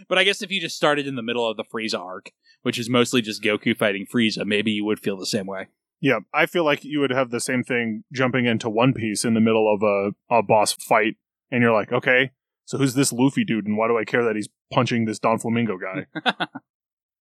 but 0.09 0.19
I 0.19 0.25
guess 0.25 0.43
if 0.43 0.51
you 0.51 0.61
just 0.61 0.77
started 0.77 1.07
in 1.07 1.17
the 1.17 1.23
middle 1.23 1.49
of 1.49 1.57
the 1.57 1.65
Frieza 1.65 1.99
arc, 1.99 2.31
which 2.63 2.79
is 2.79 2.91
mostly 2.91 3.23
just 3.23 3.43
Goku 3.43 3.77
fighting 3.77 4.07
Frieza, 4.07 4.45
maybe 4.45 4.71
you 4.71 4.85
would 4.85 5.01
feel 5.01 5.17
the 5.17 5.27
same 5.27 5.47
way. 5.47 5.69
Yeah, 6.01 6.21
I 6.33 6.47
feel 6.47 6.65
like 6.65 6.83
you 6.83 7.01
would 7.01 7.11
have 7.11 7.31
the 7.31 7.41
same 7.41 7.63
thing 7.63 8.05
jumping 8.13 8.47
into 8.47 8.71
One 8.71 8.95
Piece 8.95 9.25
in 9.25 9.35
the 9.35 9.41
middle 9.41 9.73
of 9.73 9.83
a, 9.83 10.35
a 10.35 10.43
boss 10.43 10.73
fight, 10.73 11.17
and 11.51 11.63
you're 11.63 11.75
like, 11.75 11.93
okay, 11.93 12.31
so 12.65 12.79
who's 12.79 12.95
this 12.95 13.13
Luffy 13.13 13.45
dude, 13.45 13.67
and 13.67 13.77
why 13.77 13.89
do 13.89 13.99
I 13.99 14.05
care 14.05 14.25
that 14.25 14.37
he's 14.37 14.49
punching 14.73 15.05
this 15.05 15.19
Doflamingo 15.19 15.77
guy? 15.79 16.47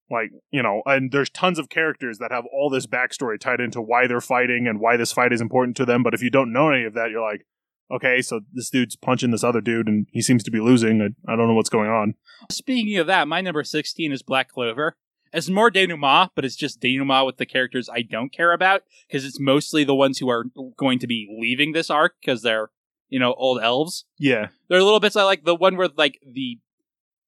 like, 0.09 0.31
you 0.51 0.63
know, 0.63 0.81
and 0.85 1.11
there's 1.11 1.29
tons 1.29 1.59
of 1.59 1.69
characters 1.69 2.17
that 2.17 2.31
have 2.31 2.45
all 2.51 2.69
this 2.69 2.87
backstory 2.87 3.39
tied 3.39 3.59
into 3.59 3.81
why 3.81 4.07
they're 4.07 4.21
fighting 4.21 4.67
and 4.67 4.79
why 4.79 4.97
this 4.97 5.11
fight 5.11 5.31
is 5.33 5.41
important 5.41 5.77
to 5.77 5.85
them, 5.85 6.03
but 6.03 6.13
if 6.13 6.21
you 6.21 6.29
don't 6.29 6.51
know 6.51 6.69
any 6.71 6.83
of 6.83 6.93
that, 6.95 7.09
you're 7.11 7.21
like, 7.21 7.45
okay, 7.91 8.21
so 8.21 8.41
this 8.53 8.69
dude's 8.69 8.95
punching 8.95 9.31
this 9.31 9.43
other 9.43 9.61
dude, 9.61 9.87
and 9.87 10.07
he 10.11 10.21
seems 10.21 10.43
to 10.43 10.51
be 10.51 10.59
losing. 10.59 11.01
I, 11.01 11.31
I 11.31 11.35
don't 11.35 11.47
know 11.47 11.53
what's 11.53 11.69
going 11.69 11.89
on. 11.89 12.15
Speaking 12.51 12.97
of 12.97 13.07
that, 13.07 13.27
my 13.27 13.41
number 13.41 13.63
16 13.63 14.11
is 14.11 14.21
Black 14.21 14.49
Clover. 14.49 14.95
It's 15.31 15.49
more 15.49 15.69
denouement, 15.69 16.31
but 16.35 16.43
it's 16.45 16.55
just 16.55 16.81
denouement 16.81 17.25
with 17.25 17.37
the 17.37 17.45
characters 17.45 17.87
I 17.87 18.01
don't 18.01 18.33
care 18.33 18.51
about 18.51 18.83
because 19.07 19.25
it's 19.25 19.39
mostly 19.39 19.83
the 19.83 19.95
ones 19.95 20.17
who 20.17 20.29
are 20.29 20.45
going 20.77 20.97
to 20.99 21.07
be 21.07 21.27
leaving 21.39 21.73
this 21.73 21.89
arc 21.89 22.15
because 22.19 22.41
they're, 22.41 22.71
you 23.09 23.19
know, 23.19 23.33
old 23.33 23.61
elves. 23.61 24.05
Yeah, 24.17 24.47
There 24.67 24.79
are 24.79 24.83
little 24.83 24.99
bits 24.99 25.15
I 25.15 25.23
like. 25.23 25.43
The 25.43 25.55
one 25.55 25.77
where 25.77 25.89
like 25.95 26.19
the 26.25 26.59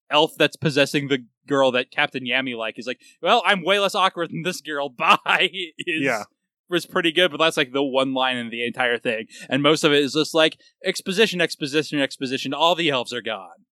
elf 0.09 0.34
that's 0.36 0.55
possessing 0.55 1.07
the 1.07 1.25
girl 1.47 1.71
that 1.71 1.91
Captain 1.91 2.23
Yami 2.25 2.55
like 2.55 2.77
is 2.77 2.87
like, 2.87 2.99
well, 3.21 3.43
I'm 3.45 3.63
way 3.63 3.79
less 3.79 3.95
awkward 3.95 4.31
than 4.31 4.43
this 4.43 4.61
girl. 4.61 4.89
Bye. 4.97 5.49
Is, 5.51 6.01
Yeah. 6.03 6.23
Was 6.69 6.85
pretty 6.85 7.11
good, 7.11 7.31
but 7.31 7.37
that's 7.37 7.57
like 7.57 7.73
the 7.73 7.83
one 7.83 8.13
line 8.13 8.37
in 8.37 8.49
the 8.49 8.65
entire 8.65 8.97
thing, 8.97 9.27
and 9.49 9.61
most 9.61 9.83
of 9.83 9.91
it 9.91 10.01
is 10.01 10.13
just 10.13 10.33
like 10.33 10.57
exposition, 10.85 11.41
exposition, 11.41 11.99
exposition. 11.99 12.53
All 12.53 12.75
the 12.75 12.89
elves 12.89 13.11
are 13.11 13.21
gone. 13.21 13.65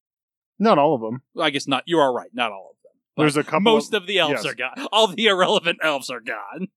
not 0.59 0.77
all 0.77 0.95
of 0.95 0.99
them. 0.99 1.21
I 1.39 1.49
guess 1.49 1.65
not. 1.65 1.83
You 1.85 1.97
are 1.99 2.13
right. 2.13 2.27
Not 2.33 2.51
all 2.51 2.71
of 2.71 2.83
them. 2.83 2.99
But 3.15 3.23
There's 3.23 3.37
a 3.37 3.43
couple. 3.45 3.61
Most 3.61 3.93
of 3.93 4.05
the 4.05 4.17
elves 4.19 4.43
yes. 4.43 4.45
are 4.45 4.53
gone. 4.53 4.87
All 4.91 5.07
the 5.07 5.27
irrelevant 5.27 5.79
elves 5.81 6.09
are 6.09 6.19
gone. 6.19 6.67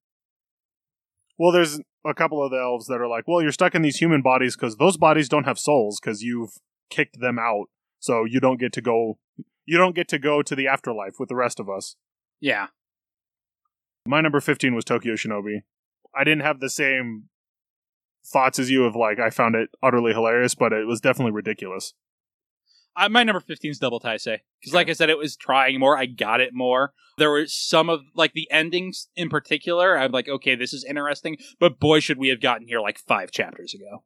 Well, 1.39 1.51
there's 1.51 1.81
a 2.05 2.15
couple 2.15 2.45
of 2.45 2.53
the 2.53 2.59
elves 2.59 2.87
that 2.87 3.01
are 3.01 3.09
like, 3.09 3.25
well, 3.27 3.43
you're 3.43 3.53
stuck 3.53 3.75
in 3.75 3.83
these 3.83 3.97
human 3.97 4.23
bodies 4.23 4.55
because 4.55 4.77
those 4.77 4.97
bodies 4.97 5.29
don't 5.29 5.45
have 5.45 5.59
souls 5.59 5.99
because 6.01 6.23
you've 6.23 6.53
kicked 6.91 7.21
them 7.21 7.39
out, 7.39 7.67
so 7.99 8.25
you 8.25 8.39
don't 8.39 8.61
get 8.61 8.73
to 8.75 8.81
go. 8.81 9.19
You 9.65 9.79
don't 9.79 9.95
get 9.95 10.09
to 10.09 10.19
go 10.19 10.43
to 10.43 10.57
the 10.57 10.67
afterlife 10.67 11.15
with 11.19 11.29
the 11.29 11.37
rest 11.37 11.61
of 11.61 11.69
us. 11.69 11.97
Yeah. 12.41 12.69
My 14.07 14.21
number 14.21 14.41
15 14.41 14.75
was 14.75 14.85
Tokyo 14.85 15.15
Shinobi. 15.15 15.63
I 16.15 16.25
didn't 16.25 16.43
have 16.43 16.61
the 16.61 16.71
same 16.71 17.29
thoughts 18.25 18.59
as 18.59 18.71
you 18.71 18.85
of 18.85 18.95
like 18.97 19.19
I 19.19 19.31
found 19.31 19.55
it 19.55 19.71
utterly 19.83 20.13
hilarious, 20.13 20.55
but 20.55 20.73
it 20.73 20.87
was 20.87 21.01
definitely 21.01 21.33
ridiculous. 21.33 21.95
Uh, 22.95 23.09
my 23.09 23.25
number 23.25 23.41
15 23.41 23.71
is 23.71 23.79
Double 23.79 24.01
Taisei. 24.01 24.39
Because, 24.61 24.75
like 24.75 24.91
I 24.91 24.93
said, 24.93 25.09
it 25.09 25.19
was 25.19 25.37
trying 25.37 25.81
more. 25.81 25.97
I 25.97 26.07
got 26.07 26.41
it 26.41 26.53
more. 26.53 26.93
There 27.17 27.31
were 27.31 27.47
some 27.47 27.89
of, 27.89 28.01
like, 28.15 28.35
the 28.35 28.51
endings 28.51 29.09
in 29.17 29.29
particular. 29.29 29.99
I'm 29.99 30.13
like, 30.13 30.29
okay, 30.29 30.55
this 30.55 30.73
is 30.73 30.85
interesting. 30.85 31.39
But 31.59 31.81
boy, 31.81 32.01
should 32.01 32.19
we 32.19 32.29
have 32.29 32.41
gotten 32.41 32.67
here 32.67 32.81
like 32.81 32.99
five 32.99 33.31
chapters 33.31 33.73
ago. 33.75 34.05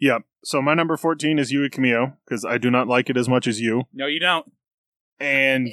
Yeah. 0.00 0.18
So 0.44 0.62
my 0.62 0.74
number 0.74 0.96
14 0.96 1.38
is 1.38 1.52
Yui 1.52 1.70
Kamio 1.70 2.16
because 2.24 2.44
I 2.44 2.58
do 2.58 2.70
not 2.70 2.88
like 2.88 3.10
it 3.10 3.16
as 3.16 3.28
much 3.28 3.46
as 3.46 3.60
you. 3.60 3.84
No, 3.92 4.06
you 4.06 4.20
don't. 4.20 4.50
And 5.20 5.72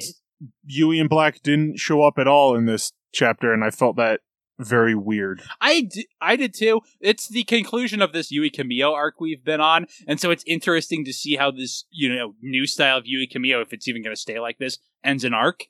Yui 0.64 0.98
and 1.00 1.08
Black 1.08 1.42
didn't 1.42 1.78
show 1.78 2.02
up 2.02 2.18
at 2.18 2.26
all 2.28 2.54
in 2.56 2.66
this 2.66 2.92
chapter, 3.12 3.52
and 3.52 3.64
I 3.64 3.70
felt 3.70 3.96
that 3.96 4.20
very 4.58 4.94
weird. 4.94 5.42
I, 5.60 5.82
d- 5.82 6.08
I 6.20 6.34
did 6.36 6.54
too. 6.54 6.80
It's 7.00 7.28
the 7.28 7.44
conclusion 7.44 8.00
of 8.00 8.12
this 8.12 8.30
Yui 8.30 8.50
Kamio 8.50 8.92
arc 8.92 9.20
we've 9.20 9.44
been 9.44 9.60
on. 9.60 9.86
And 10.08 10.18
so 10.18 10.30
it's 10.30 10.42
interesting 10.46 11.04
to 11.04 11.12
see 11.12 11.36
how 11.36 11.50
this, 11.50 11.84
you 11.90 12.14
know, 12.14 12.34
new 12.40 12.66
style 12.66 12.96
of 12.98 13.04
Yui 13.06 13.28
Kamio, 13.28 13.60
if 13.60 13.72
it's 13.72 13.86
even 13.86 14.02
going 14.02 14.16
to 14.16 14.20
stay 14.20 14.40
like 14.40 14.56
this, 14.58 14.78
ends 15.04 15.24
an 15.24 15.34
arc. 15.34 15.64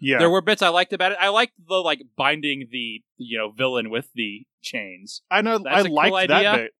Yeah. 0.00 0.18
There 0.18 0.30
were 0.30 0.40
bits 0.40 0.62
I 0.62 0.68
liked 0.68 0.92
about 0.94 1.12
it. 1.12 1.18
I 1.20 1.28
liked 1.28 1.52
the, 1.68 1.76
like, 1.76 2.02
binding 2.16 2.68
the, 2.72 3.02
you 3.18 3.38
know, 3.38 3.50
villain 3.50 3.90
with 3.90 4.08
the 4.14 4.46
chains. 4.62 5.20
I 5.30 5.42
know. 5.42 5.58
That's 5.58 5.76
I 5.76 5.80
a 5.80 5.84
cool 5.84 5.94
liked 5.94 6.28
that 6.28 6.56
bit. 6.56 6.70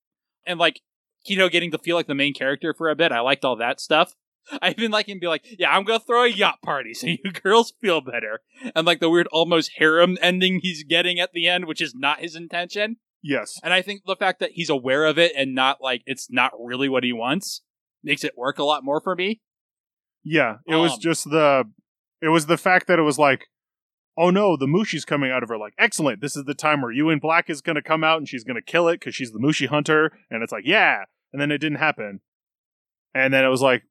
and 0.47 0.59
like 0.59 0.81
you 1.27 1.37
know 1.37 1.49
getting 1.49 1.71
to 1.71 1.79
feel 1.79 1.95
like 1.97 2.07
the 2.07 2.15
main 2.15 2.35
character 2.35 2.75
for 2.75 2.91
a 2.91 2.97
bit 2.97 3.13
i 3.13 3.21
liked 3.21 3.45
all 3.45 3.55
that 3.55 3.79
stuff 3.81 4.15
i 4.61 4.71
even 4.71 4.91
like 4.91 5.09
him 5.09 5.19
be 5.21 5.27
like 5.29 5.45
yeah 5.59 5.71
i'm 5.75 5.85
gonna 5.85 6.01
throw 6.01 6.25
a 6.25 6.29
yacht 6.29 6.61
party 6.63 6.93
so 6.95 7.07
you 7.07 7.19
girls 7.43 7.73
feel 7.81 8.01
better 8.01 8.41
and 8.75 8.87
like 8.87 9.01
the 9.01 9.09
weird 9.11 9.27
almost 9.29 9.73
harem 9.77 10.17
ending 10.21 10.61
he's 10.63 10.83
getting 10.85 11.21
at 11.21 11.33
the 11.33 11.47
end 11.49 11.67
which 11.67 11.81
is 11.81 11.95
not 11.95 12.21
his 12.21 12.35
intention 12.35 12.97
Yes. 13.23 13.59
and 13.63 13.73
i 13.73 13.83
think 13.83 14.03
the 14.07 14.17
fact 14.17 14.41
that 14.41 14.51
he's 14.55 14.69
aware 14.71 15.05
of 15.05 15.17
it 15.19 15.33
and 15.37 15.55
not 15.55 15.79
like 15.81 16.03
it's 16.07 16.29
not 16.31 16.53
really 16.61 16.89
what 16.89 17.05
he 17.05 17.13
wants 17.13 17.63
makes 18.03 18.25
it 18.25 18.37
work 18.37 18.59
a 18.59 18.65
lot 18.65 18.83
more 18.85 19.01
for 19.01 19.15
me 19.15 19.41
Yeah. 20.25 20.57
It 20.67 20.77
was 20.77 20.93
Um, 20.95 20.99
just 21.01 21.25
the. 21.31 21.65
It 22.21 22.29
was 22.29 22.47
the 22.47 22.57
fact 22.57 22.87
that 22.87 22.99
it 23.01 23.03
was 23.03 23.19
like, 23.19 23.47
oh 24.17 24.31
no, 24.31 24.57
the 24.57 24.67
Mushi's 24.67 25.05
coming 25.05 25.31
out 25.33 25.43
of 25.43 25.49
her. 25.49 25.59
Like, 25.59 25.75
excellent. 25.79 26.21
This 26.21 26.37
is 26.37 26.45
the 26.45 26.55
time 26.55 26.81
where 26.83 26.93
you 26.93 27.11
and 27.11 27.21
Black 27.21 27.51
is 27.51 27.61
to 27.77 27.83
come 27.83 28.05
out 28.05 28.19
and 28.19 28.29
she's 28.29 28.45
to 28.45 28.63
kill 28.63 28.87
it 28.89 29.01
because 29.01 29.15
she's 29.17 29.33
the 29.33 29.41
Mushi 29.41 29.67
hunter. 29.67 30.13
And 30.31 30.43
it's 30.43 30.53
like, 30.53 30.63
yeah. 30.65 31.05
And 31.33 31.41
then 31.43 31.51
it 31.51 31.59
didn't 31.59 31.79
happen. 31.79 32.21
And 33.15 33.35
then 33.35 33.45
it 33.45 33.49
was 33.49 33.63
like, 33.63 33.83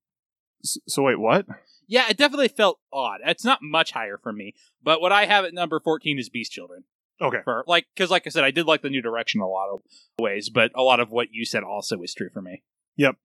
so 0.63 1.03
wait, 1.03 1.19
what? 1.19 1.45
yeah 1.87 2.05
it 2.09 2.17
definitely 2.17 2.47
felt 2.47 2.79
odd 2.93 3.19
it's 3.25 3.43
not 3.45 3.59
much 3.61 3.91
higher 3.91 4.17
for 4.21 4.31
me 4.31 4.53
but 4.83 5.01
what 5.01 5.11
i 5.11 5.25
have 5.25 5.43
at 5.45 5.53
number 5.53 5.79
14 5.79 6.17
is 6.19 6.29
beast 6.29 6.51
children 6.51 6.83
Okay. 7.21 7.39
for 7.43 7.63
like 7.67 7.85
because 7.93 8.09
like 8.09 8.23
i 8.25 8.29
said 8.29 8.43
i 8.43 8.51
did 8.51 8.65
like 8.65 8.81
the 8.81 8.89
new 8.89 9.01
direction 9.01 9.41
a 9.41 9.47
lot 9.47 9.69
of 9.73 9.79
ways 10.19 10.49
but 10.49 10.71
a 10.75 10.81
lot 10.81 10.99
of 10.99 11.11
what 11.11 11.27
you 11.31 11.45
said 11.45 11.63
also 11.63 12.01
is 12.01 12.13
true 12.13 12.29
for 12.33 12.41
me 12.41 12.63
Yep. 12.97 13.15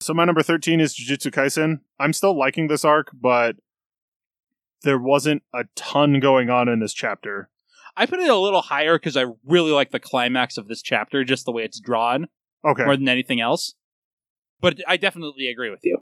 So 0.00 0.12
my 0.12 0.24
number 0.24 0.42
13 0.42 0.80
is 0.80 0.92
Jujutsu 0.94 1.30
Kaisen. 1.30 1.80
I'm 2.00 2.12
still 2.12 2.36
liking 2.36 2.66
this 2.66 2.84
arc, 2.84 3.10
but 3.14 3.56
there 4.82 4.98
wasn't 4.98 5.44
a 5.54 5.64
ton 5.76 6.20
going 6.20 6.50
on 6.50 6.68
in 6.68 6.80
this 6.80 6.92
chapter. 6.92 7.48
I 7.96 8.04
put 8.06 8.18
it 8.18 8.28
a 8.28 8.36
little 8.36 8.60
higher 8.60 8.98
because 8.98 9.16
I 9.16 9.26
really 9.46 9.70
like 9.70 9.92
the 9.92 10.00
climax 10.00 10.58
of 10.58 10.66
this 10.66 10.82
chapter, 10.82 11.22
just 11.24 11.44
the 11.46 11.52
way 11.52 11.62
it's 11.62 11.78
drawn 11.80 12.26
Okay. 12.64 12.84
more 12.84 12.96
than 12.96 13.08
anything 13.08 13.40
else. 13.40 13.74
But 14.60 14.80
I 14.86 14.96
definitely 14.96 15.46
agree 15.48 15.70
with 15.70 15.80
you. 15.84 15.98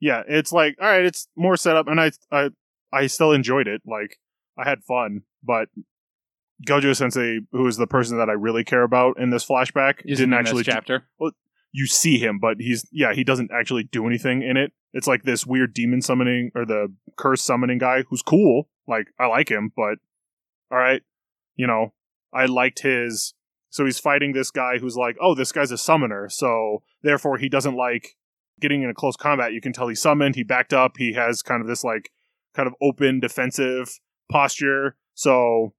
Yeah, 0.00 0.22
it's 0.28 0.52
like, 0.52 0.76
all 0.80 0.88
right, 0.88 1.04
it's 1.04 1.28
more 1.36 1.56
setup, 1.56 1.88
and 1.88 2.00
I, 2.00 2.10
I, 2.30 2.50
I 2.92 3.06
still 3.06 3.32
enjoyed 3.32 3.66
it. 3.68 3.82
Like, 3.86 4.18
I 4.56 4.68
had 4.68 4.82
fun, 4.84 5.22
but 5.42 5.68
Gojo 6.66 6.96
Sensei, 6.96 7.40
who 7.52 7.66
is 7.66 7.76
the 7.76 7.86
person 7.86 8.18
that 8.18 8.28
I 8.28 8.32
really 8.32 8.64
care 8.64 8.82
about 8.82 9.18
in 9.18 9.30
this 9.30 9.46
flashback, 9.46 10.00
Isn't 10.04 10.30
didn't 10.30 10.32
in 10.34 10.44
this 10.44 10.48
actually. 10.50 10.64
chapter. 10.64 11.08
Well, 11.18 11.32
you 11.72 11.86
see 11.86 12.18
him, 12.18 12.38
but 12.40 12.56
he's 12.58 12.86
yeah, 12.90 13.12
he 13.12 13.24
doesn't 13.24 13.50
actually 13.52 13.84
do 13.84 14.06
anything 14.06 14.42
in 14.42 14.56
it. 14.56 14.72
It's 14.92 15.06
like 15.06 15.22
this 15.22 15.46
weird 15.46 15.74
demon 15.74 16.00
summoning 16.00 16.50
or 16.54 16.64
the 16.64 16.92
curse 17.16 17.42
summoning 17.42 17.78
guy 17.78 18.04
who's 18.08 18.22
cool. 18.22 18.68
Like 18.86 19.08
I 19.20 19.26
like 19.26 19.50
him, 19.50 19.70
but 19.76 19.98
all 20.72 20.78
right, 20.78 21.02
you 21.56 21.66
know, 21.66 21.92
I 22.32 22.46
liked 22.46 22.80
his. 22.80 23.34
So 23.70 23.84
he's 23.84 23.98
fighting 23.98 24.32
this 24.32 24.50
guy 24.50 24.78
who's 24.78 24.96
like, 24.96 25.16
oh, 25.20 25.34
this 25.34 25.52
guy's 25.52 25.70
a 25.70 25.78
summoner, 25.78 26.28
so 26.30 26.82
therefore 27.02 27.36
he 27.36 27.50
doesn't 27.50 27.76
like 27.76 28.16
getting 28.60 28.82
in 28.82 28.90
a 28.90 28.94
close 28.94 29.16
combat. 29.16 29.52
You 29.52 29.60
can 29.60 29.72
tell 29.72 29.88
he 29.88 29.94
summoned, 29.94 30.34
he 30.34 30.42
backed 30.42 30.72
up, 30.72 30.96
he 30.96 31.14
has 31.14 31.42
kind 31.42 31.60
of 31.60 31.68
this 31.68 31.84
like 31.84 32.10
kind 32.54 32.66
of 32.66 32.74
open 32.82 33.20
defensive 33.20 33.98
posture. 34.30 34.96
So 35.14 35.74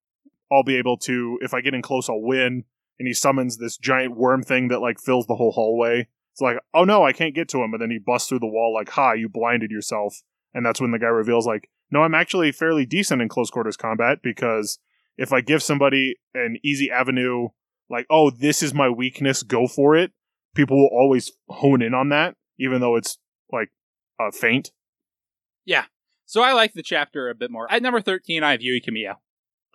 I'll 0.51 0.63
be 0.63 0.77
able 0.77 0.97
to, 0.97 1.37
if 1.41 1.53
I 1.53 1.61
get 1.61 1.73
in 1.73 1.81
close, 1.81 2.09
I'll 2.09 2.21
win 2.21 2.65
and 2.99 3.07
he 3.07 3.13
summons 3.13 3.57
this 3.57 3.77
giant 3.77 4.15
worm 4.15 4.43
thing 4.43 4.67
that 4.67 4.81
like 4.81 4.99
fills 4.99 5.25
the 5.25 5.35
whole 5.35 5.51
hallway. 5.51 6.07
It's 6.33 6.41
like, 6.41 6.57
oh 6.73 6.83
no, 6.83 7.05
I 7.05 7.13
can't 7.13 7.33
get 7.33 7.47
to 7.49 7.63
him, 7.63 7.73
and 7.73 7.81
then 7.81 7.89
he 7.89 7.97
busts 7.97 8.29
through 8.29 8.39
the 8.39 8.47
wall 8.47 8.73
like, 8.73 8.89
ha, 8.89 9.13
you 9.13 9.29
blinded 9.29 9.71
yourself. 9.71 10.21
And 10.53 10.65
that's 10.65 10.81
when 10.81 10.91
the 10.91 10.99
guy 10.99 11.07
reveals 11.07 11.47
like, 11.47 11.69
no, 11.91 12.03
I'm 12.03 12.15
actually 12.15 12.51
fairly 12.51 12.85
decent 12.85 13.21
in 13.21 13.29
close 13.29 13.49
quarters 13.49 13.77
combat 13.77 14.19
because 14.21 14.79
if 15.17 15.33
I 15.33 15.41
give 15.41 15.63
somebody 15.63 16.15
an 16.33 16.57
easy 16.63 16.91
avenue, 16.91 17.49
like, 17.89 18.05
oh, 18.09 18.29
this 18.29 18.61
is 18.61 18.73
my 18.73 18.89
weakness, 18.89 19.43
go 19.43 19.67
for 19.67 19.95
it, 19.95 20.11
people 20.55 20.77
will 20.77 20.91
always 20.91 21.31
hone 21.47 21.81
in 21.81 21.93
on 21.93 22.09
that, 22.09 22.35
even 22.59 22.81
though 22.81 22.95
it's 22.95 23.17
like 23.51 23.69
uh, 24.19 24.31
faint. 24.31 24.71
Yeah. 25.65 25.85
So 26.25 26.41
I 26.41 26.53
like 26.53 26.73
the 26.73 26.83
chapter 26.83 27.29
a 27.29 27.35
bit 27.35 27.49
more. 27.49 27.71
At 27.71 27.81
number 27.81 28.01
13, 28.01 28.43
I 28.43 28.51
have 28.51 28.61
Yui 28.61 28.81
Kamiya. 28.81 29.15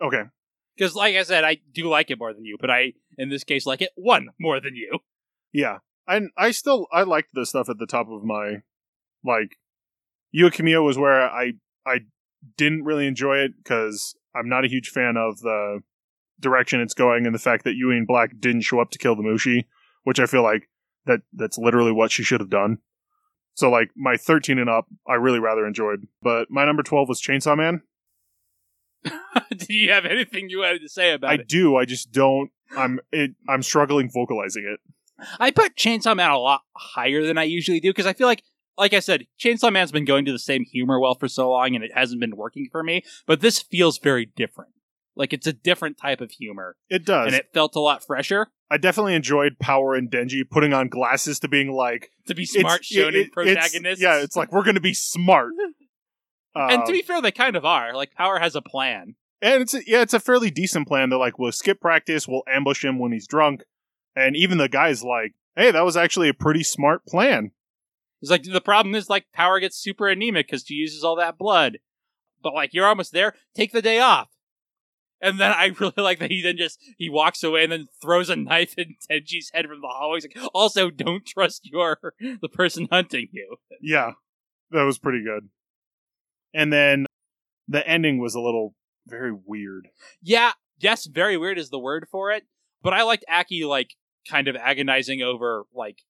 Okay. 0.01 0.23
Because, 0.77 0.95
like 0.95 1.15
I 1.15 1.23
said, 1.23 1.43
I 1.43 1.57
do 1.73 1.87
like 1.89 2.11
it 2.11 2.19
more 2.19 2.33
than 2.33 2.45
you, 2.45 2.57
but 2.59 2.69
I, 2.69 2.93
in 3.17 3.29
this 3.29 3.43
case, 3.43 3.65
like 3.65 3.81
it 3.81 3.91
one 3.95 4.29
more 4.39 4.59
than 4.59 4.75
you. 4.75 4.99
Yeah. 5.53 5.79
And 6.07 6.29
I 6.37 6.51
still 6.51 6.87
I 6.91 7.03
liked 7.03 7.29
the 7.33 7.45
stuff 7.45 7.69
at 7.69 7.79
the 7.79 7.87
top 7.87 8.07
of 8.09 8.23
my 8.23 8.61
like 9.23 9.57
Yui 10.31 10.51
Kamiya 10.51 10.83
was 10.83 10.97
where 10.97 11.21
I 11.21 11.53
I 11.85 12.01
didn't 12.57 12.83
really 12.83 13.07
enjoy 13.07 13.37
it 13.37 13.53
because 13.57 14.15
I'm 14.35 14.49
not 14.49 14.65
a 14.65 14.69
huge 14.69 14.89
fan 14.89 15.15
of 15.17 15.39
the 15.39 15.79
direction 16.39 16.81
it's 16.81 16.93
going 16.93 17.25
and 17.25 17.33
the 17.33 17.39
fact 17.39 17.63
that 17.63 17.75
Yui 17.75 17.97
and 17.97 18.05
Black 18.05 18.31
didn't 18.39 18.61
show 18.61 18.79
up 18.79 18.91
to 18.91 18.97
kill 18.97 19.15
the 19.15 19.23
Mushi, 19.23 19.65
which 20.03 20.19
I 20.19 20.25
feel 20.25 20.43
like 20.43 20.69
that 21.05 21.21
that's 21.33 21.57
literally 21.57 21.91
what 21.91 22.11
she 22.11 22.23
should 22.23 22.39
have 22.39 22.49
done. 22.49 22.79
So 23.53 23.69
like 23.69 23.91
my 23.95 24.17
13 24.17 24.59
and 24.59 24.69
up, 24.69 24.87
I 25.07 25.13
really 25.13 25.39
rather 25.39 25.65
enjoyed. 25.65 26.07
But 26.21 26.49
my 26.49 26.65
number 26.65 26.83
12 26.83 27.07
was 27.07 27.21
Chainsaw 27.21 27.57
Man. 27.57 27.81
do 29.57 29.73
you 29.73 29.91
have 29.91 30.05
anything 30.05 30.49
you 30.49 30.59
wanted 30.59 30.81
to 30.81 30.89
say 30.89 31.13
about 31.13 31.31
I 31.31 31.35
it? 31.35 31.41
I 31.41 31.43
do, 31.43 31.75
I 31.77 31.85
just 31.85 32.11
don't. 32.11 32.51
I'm 32.75 32.99
it. 33.11 33.31
I'm 33.47 33.63
struggling 33.63 34.09
vocalizing 34.11 34.65
it. 34.65 34.79
I 35.39 35.51
put 35.51 35.75
Chainsaw 35.75 36.15
Man 36.15 36.31
a 36.31 36.37
lot 36.37 36.61
higher 36.75 37.25
than 37.25 37.37
I 37.37 37.43
usually 37.43 37.79
do 37.79 37.89
because 37.89 38.05
I 38.05 38.13
feel 38.13 38.27
like, 38.27 38.43
like 38.77 38.93
I 38.93 38.99
said, 38.99 39.27
Chainsaw 39.39 39.71
Man's 39.71 39.91
been 39.91 40.03
going 40.03 40.25
to 40.25 40.31
the 40.31 40.39
same 40.39 40.65
humor 40.65 40.99
well 40.99 41.15
for 41.15 41.29
so 41.29 41.51
long 41.51 41.75
and 41.75 41.83
it 41.83 41.91
hasn't 41.95 42.19
been 42.19 42.35
working 42.35 42.67
for 42.71 42.83
me. 42.83 43.03
But 43.25 43.39
this 43.39 43.61
feels 43.61 43.97
very 43.99 44.25
different. 44.25 44.71
Like 45.15 45.31
it's 45.33 45.47
a 45.47 45.53
different 45.53 45.97
type 45.97 46.19
of 46.21 46.31
humor, 46.31 46.75
It 46.89 47.05
does. 47.05 47.27
and 47.27 47.35
it 47.35 47.49
felt 47.53 47.75
a 47.75 47.79
lot 47.79 48.03
fresher. 48.05 48.47
I 48.69 48.77
definitely 48.77 49.15
enjoyed 49.15 49.59
Power 49.59 49.95
and 49.95 50.09
Denji 50.11 50.41
putting 50.49 50.73
on 50.73 50.89
glasses 50.89 51.39
to 51.39 51.47
being 51.47 51.71
like 51.71 52.11
To 52.27 52.35
be 52.35 52.45
smart 52.45 52.81
shonen 52.81 53.09
it- 53.09 53.15
it's- 53.15 53.29
protagonists. 53.31 54.01
Yeah, 54.03 54.21
it's 54.21 54.35
like 54.35 54.51
we're 54.51 54.63
gonna 54.63 54.79
be 54.81 54.93
smart. 54.93 55.53
and 56.55 56.81
Um, 56.81 56.85
to 56.85 56.91
be 56.91 57.01
fair, 57.01 57.21
they 57.21 57.31
kind 57.31 57.55
of 57.55 57.65
are. 57.65 57.93
Like 57.93 58.13
Power 58.13 58.39
has 58.39 58.55
a 58.55 58.61
plan. 58.61 59.15
and 59.41 59.61
it's 59.61 59.73
a, 59.73 59.81
yeah, 59.87 60.01
it's 60.01 60.13
a 60.13 60.19
fairly 60.19 60.49
decent 60.49 60.87
plan. 60.87 61.09
They're 61.09 61.19
like, 61.19 61.37
we'll 61.39 61.51
skip 61.51 61.79
practice, 61.79 62.27
we'll 62.27 62.43
ambush 62.47 62.83
him 62.83 62.97
when 62.99 63.11
he's 63.11 63.27
drunk, 63.27 63.63
and 64.15 64.35
even 64.35 64.57
the 64.57 64.69
guy's 64.69 65.03
like, 65.03 65.33
hey, 65.55 65.71
that 65.71 65.85
was 65.85 65.95
actually 65.97 66.29
a 66.29 66.33
pretty 66.33 66.63
smart 66.63 67.05
plan. 67.05 67.51
It's 68.21 68.31
like 68.31 68.43
the 68.43 68.61
problem 68.61 68.95
is 68.95 69.09
like 69.09 69.25
Power 69.33 69.59
gets 69.59 69.77
super 69.77 70.07
anemic 70.07 70.47
because 70.47 70.63
she 70.65 70.73
uses 70.75 71.03
all 71.03 71.15
that 71.17 71.37
blood. 71.37 71.77
But 72.41 72.53
like 72.53 72.73
you're 72.73 72.87
almost 72.87 73.11
there, 73.13 73.33
take 73.55 73.71
the 73.71 73.81
day 73.81 73.99
off. 73.99 74.29
And 75.25 75.39
then 75.39 75.51
I 75.51 75.65
really 75.79 75.93
like 75.97 76.19
that 76.19 76.29
he 76.29 76.41
then 76.41 76.55
just 76.55 76.79
he 76.97 77.09
walks 77.09 77.43
away 77.43 77.63
and 77.63 77.71
then 77.71 77.87
throws 78.01 78.29
a 78.29 78.35
knife 78.35 78.75
in 78.77 78.95
Denji's 79.11 79.49
head 79.53 79.65
from 79.65 79.81
the 79.81 79.87
hallway. 79.87 80.17
He's 80.17 80.27
like, 80.35 80.51
also 80.53 80.89
don't 80.89 81.25
trust 81.25 81.65
your 81.65 82.13
the 82.41 82.49
person 82.49 82.87
hunting 82.91 83.29
you. 83.31 83.57
Yeah, 83.81 84.11
that 84.71 84.83
was 84.83 84.99
pretty 84.99 85.23
good. 85.23 85.49
And 86.53 86.71
then 86.71 87.05
the 87.67 87.85
ending 87.87 88.19
was 88.19 88.35
a 88.35 88.39
little 88.39 88.75
very 89.07 89.33
weird. 89.33 89.89
Yeah, 90.21 90.51
yes, 90.77 91.05
very 91.05 91.37
weird 91.37 91.57
is 91.57 91.69
the 91.69 91.79
word 91.79 92.07
for 92.11 92.31
it. 92.31 92.43
But 92.83 92.93
I 92.93 93.01
liked 93.01 93.25
Aki 93.27 93.65
like 93.65 93.95
kind 94.29 94.47
of 94.47 94.55
agonizing 94.55 95.23
over 95.23 95.65
like 95.73 96.03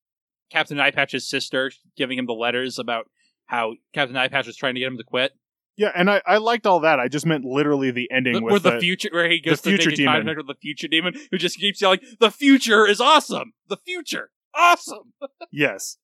Captain 0.51 0.77
Eyepatch's 0.77 1.27
sister 1.27 1.71
giving 1.95 2.17
him 2.17 2.25
the 2.25 2.33
letters 2.33 2.77
about 2.77 3.09
how 3.45 3.75
Captain 3.93 4.15
Eyepatch 4.15 4.45
was 4.45 4.57
trying 4.57 4.75
to 4.75 4.81
get 4.81 4.87
him 4.87 4.97
to 4.97 5.03
quit. 5.03 5.31
Yeah, 5.77 5.91
and 5.93 6.09
I, 6.09 6.21
I 6.25 6.37
liked 6.37 6.65
all 6.65 6.79
that. 6.81 6.99
I 7.01 7.07
just 7.09 7.25
meant 7.25 7.43
literally 7.43 7.91
the 7.91 8.09
ending 8.11 8.33
The- 8.35 8.41
with 8.43 8.63
the, 8.63 8.71
the- 8.71 8.79
future, 8.79 9.09
where 9.11 9.29
he 9.29 9.41
goes 9.41 9.59
the 9.61 9.71
to 9.71 9.75
future 9.77 9.89
take 9.91 9.97
demon. 9.97 10.13
contact 10.15 10.37
with 10.37 10.47
the 10.47 10.55
future 10.55 10.87
demon, 10.87 11.13
who 11.31 11.37
just 11.37 11.59
keeps 11.59 11.81
yelling, 11.81 11.99
"The 12.19 12.31
future 12.31 12.87
is 12.87 13.01
awesome! 13.01 13.53
The 13.67 13.77
future, 13.77 14.31
awesome!" 14.53 15.13
Yes. 15.51 15.97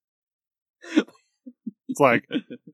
It's 1.87 1.99
like, 1.99 2.25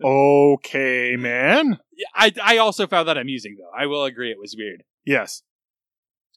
okay, 0.03 1.15
man. 1.17 1.79
Yeah, 1.95 2.05
I 2.13 2.33
I 2.43 2.57
also 2.57 2.85
found 2.87 3.07
that 3.07 3.17
amusing 3.17 3.57
though. 3.59 3.71
I 3.77 3.87
will 3.87 4.03
agree, 4.05 4.31
it 4.31 4.39
was 4.39 4.55
weird. 4.57 4.83
Yes. 5.05 5.41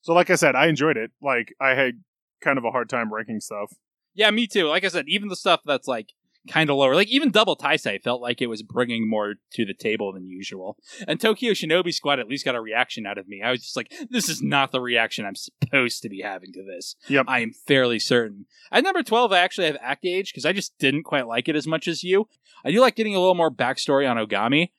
So, 0.03 0.15
like 0.15 0.31
I 0.31 0.35
said, 0.37 0.57
I 0.57 0.67
enjoyed 0.69 0.97
it. 0.97 1.11
Like, 1.21 1.55
I 1.61 1.71
had 1.75 2.01
kind 2.41 2.57
of 2.57 2.65
a 2.65 2.71
hard 2.71 2.89
time 2.89 3.13
ranking 3.13 3.41
stuff. 3.41 3.71
Yeah, 4.15 4.31
me 4.31 4.47
too. 4.47 4.67
Like 4.67 4.85
I 4.85 4.89
said, 4.89 5.05
even 5.09 5.29
the 5.29 5.37
stuff 5.37 5.61
that's 5.65 5.87
like 5.87 6.09
kind 6.49 6.71
of 6.71 6.77
lower, 6.77 6.95
like 6.95 7.09
even 7.09 7.31
Double 7.31 7.57
Taisei 7.57 8.03
felt 8.03 8.23
like 8.23 8.41
it 8.41 8.47
was 8.47 8.63
bringing 8.63 9.09
more 9.09 9.35
to 9.53 9.65
the 9.65 9.75
table 9.75 10.13
than 10.13 10.27
usual. 10.27 10.77
And 11.07 11.21
Tokyo 11.21 11.53
Shinobi 11.53 11.93
Squad 11.93 12.19
at 12.19 12.29
least 12.29 12.45
got 12.45 12.55
a 12.55 12.61
reaction 12.61 13.07
out 13.07 13.19
of 13.19 13.29
me. 13.29 13.43
I 13.43 13.51
was 13.51 13.61
just 13.61 13.77
like, 13.77 13.93
this 14.11 14.29
is 14.29 14.43
not 14.43 14.73
the 14.73 14.81
reaction 14.81 15.27
I'm 15.27 15.37
supposed 15.37 16.03
to 16.03 16.09
be 16.09 16.23
having 16.23 16.53
to 16.53 16.65
this. 16.65 16.97
Yep. 17.09 17.27
I 17.29 17.41
am 17.41 17.53
fairly 17.53 17.99
certain. 17.99 18.47
At 18.73 18.85
number 18.85 19.03
12, 19.03 19.33
I 19.33 19.39
actually 19.39 19.67
have 19.67 19.77
Act 19.81 20.05
Age 20.05 20.33
because 20.33 20.47
I 20.47 20.53
just 20.53 20.79
didn't 20.79 21.05
quite 21.05 21.27
like 21.27 21.49
it 21.49 21.57
as 21.57 21.67
much 21.67 21.87
as 21.87 22.03
you. 22.03 22.29
I 22.65 22.71
do 22.71 22.81
like 22.81 22.97
getting 22.97 23.15
a 23.15 23.21
little 23.21 23.35
more 23.35 23.51
backstory 23.51 24.11
on 24.11 24.17
Ogami. 24.17 24.71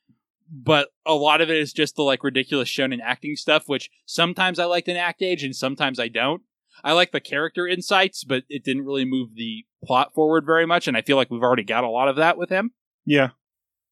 But 0.53 0.89
a 1.05 1.13
lot 1.13 1.39
of 1.39 1.49
it 1.49 1.55
is 1.55 1.71
just 1.71 1.95
the 1.95 2.03
like 2.03 2.25
ridiculous 2.25 2.67
shonen 2.67 2.99
acting 3.01 3.37
stuff, 3.37 3.69
which 3.69 3.89
sometimes 4.05 4.59
I 4.59 4.65
liked 4.65 4.89
in 4.89 4.97
Act 4.97 5.21
Age 5.21 5.45
and 5.45 5.55
sometimes 5.55 5.97
I 5.97 6.09
don't. 6.09 6.41
I 6.83 6.93
like 6.93 7.11
the 7.11 7.19
character 7.19 7.67
insights, 7.67 8.23
but 8.23 8.43
it 8.49 8.63
didn't 8.63 8.85
really 8.85 9.05
move 9.05 9.35
the 9.35 9.65
plot 9.83 10.13
forward 10.13 10.45
very 10.45 10.65
much, 10.65 10.87
and 10.87 10.95
I 10.95 11.01
feel 11.01 11.17
like 11.17 11.29
we've 11.29 11.43
already 11.43 11.63
got 11.63 11.83
a 11.83 11.89
lot 11.89 12.07
of 12.07 12.15
that 12.17 12.37
with 12.37 12.49
him. 12.49 12.71
Yeah. 13.05 13.29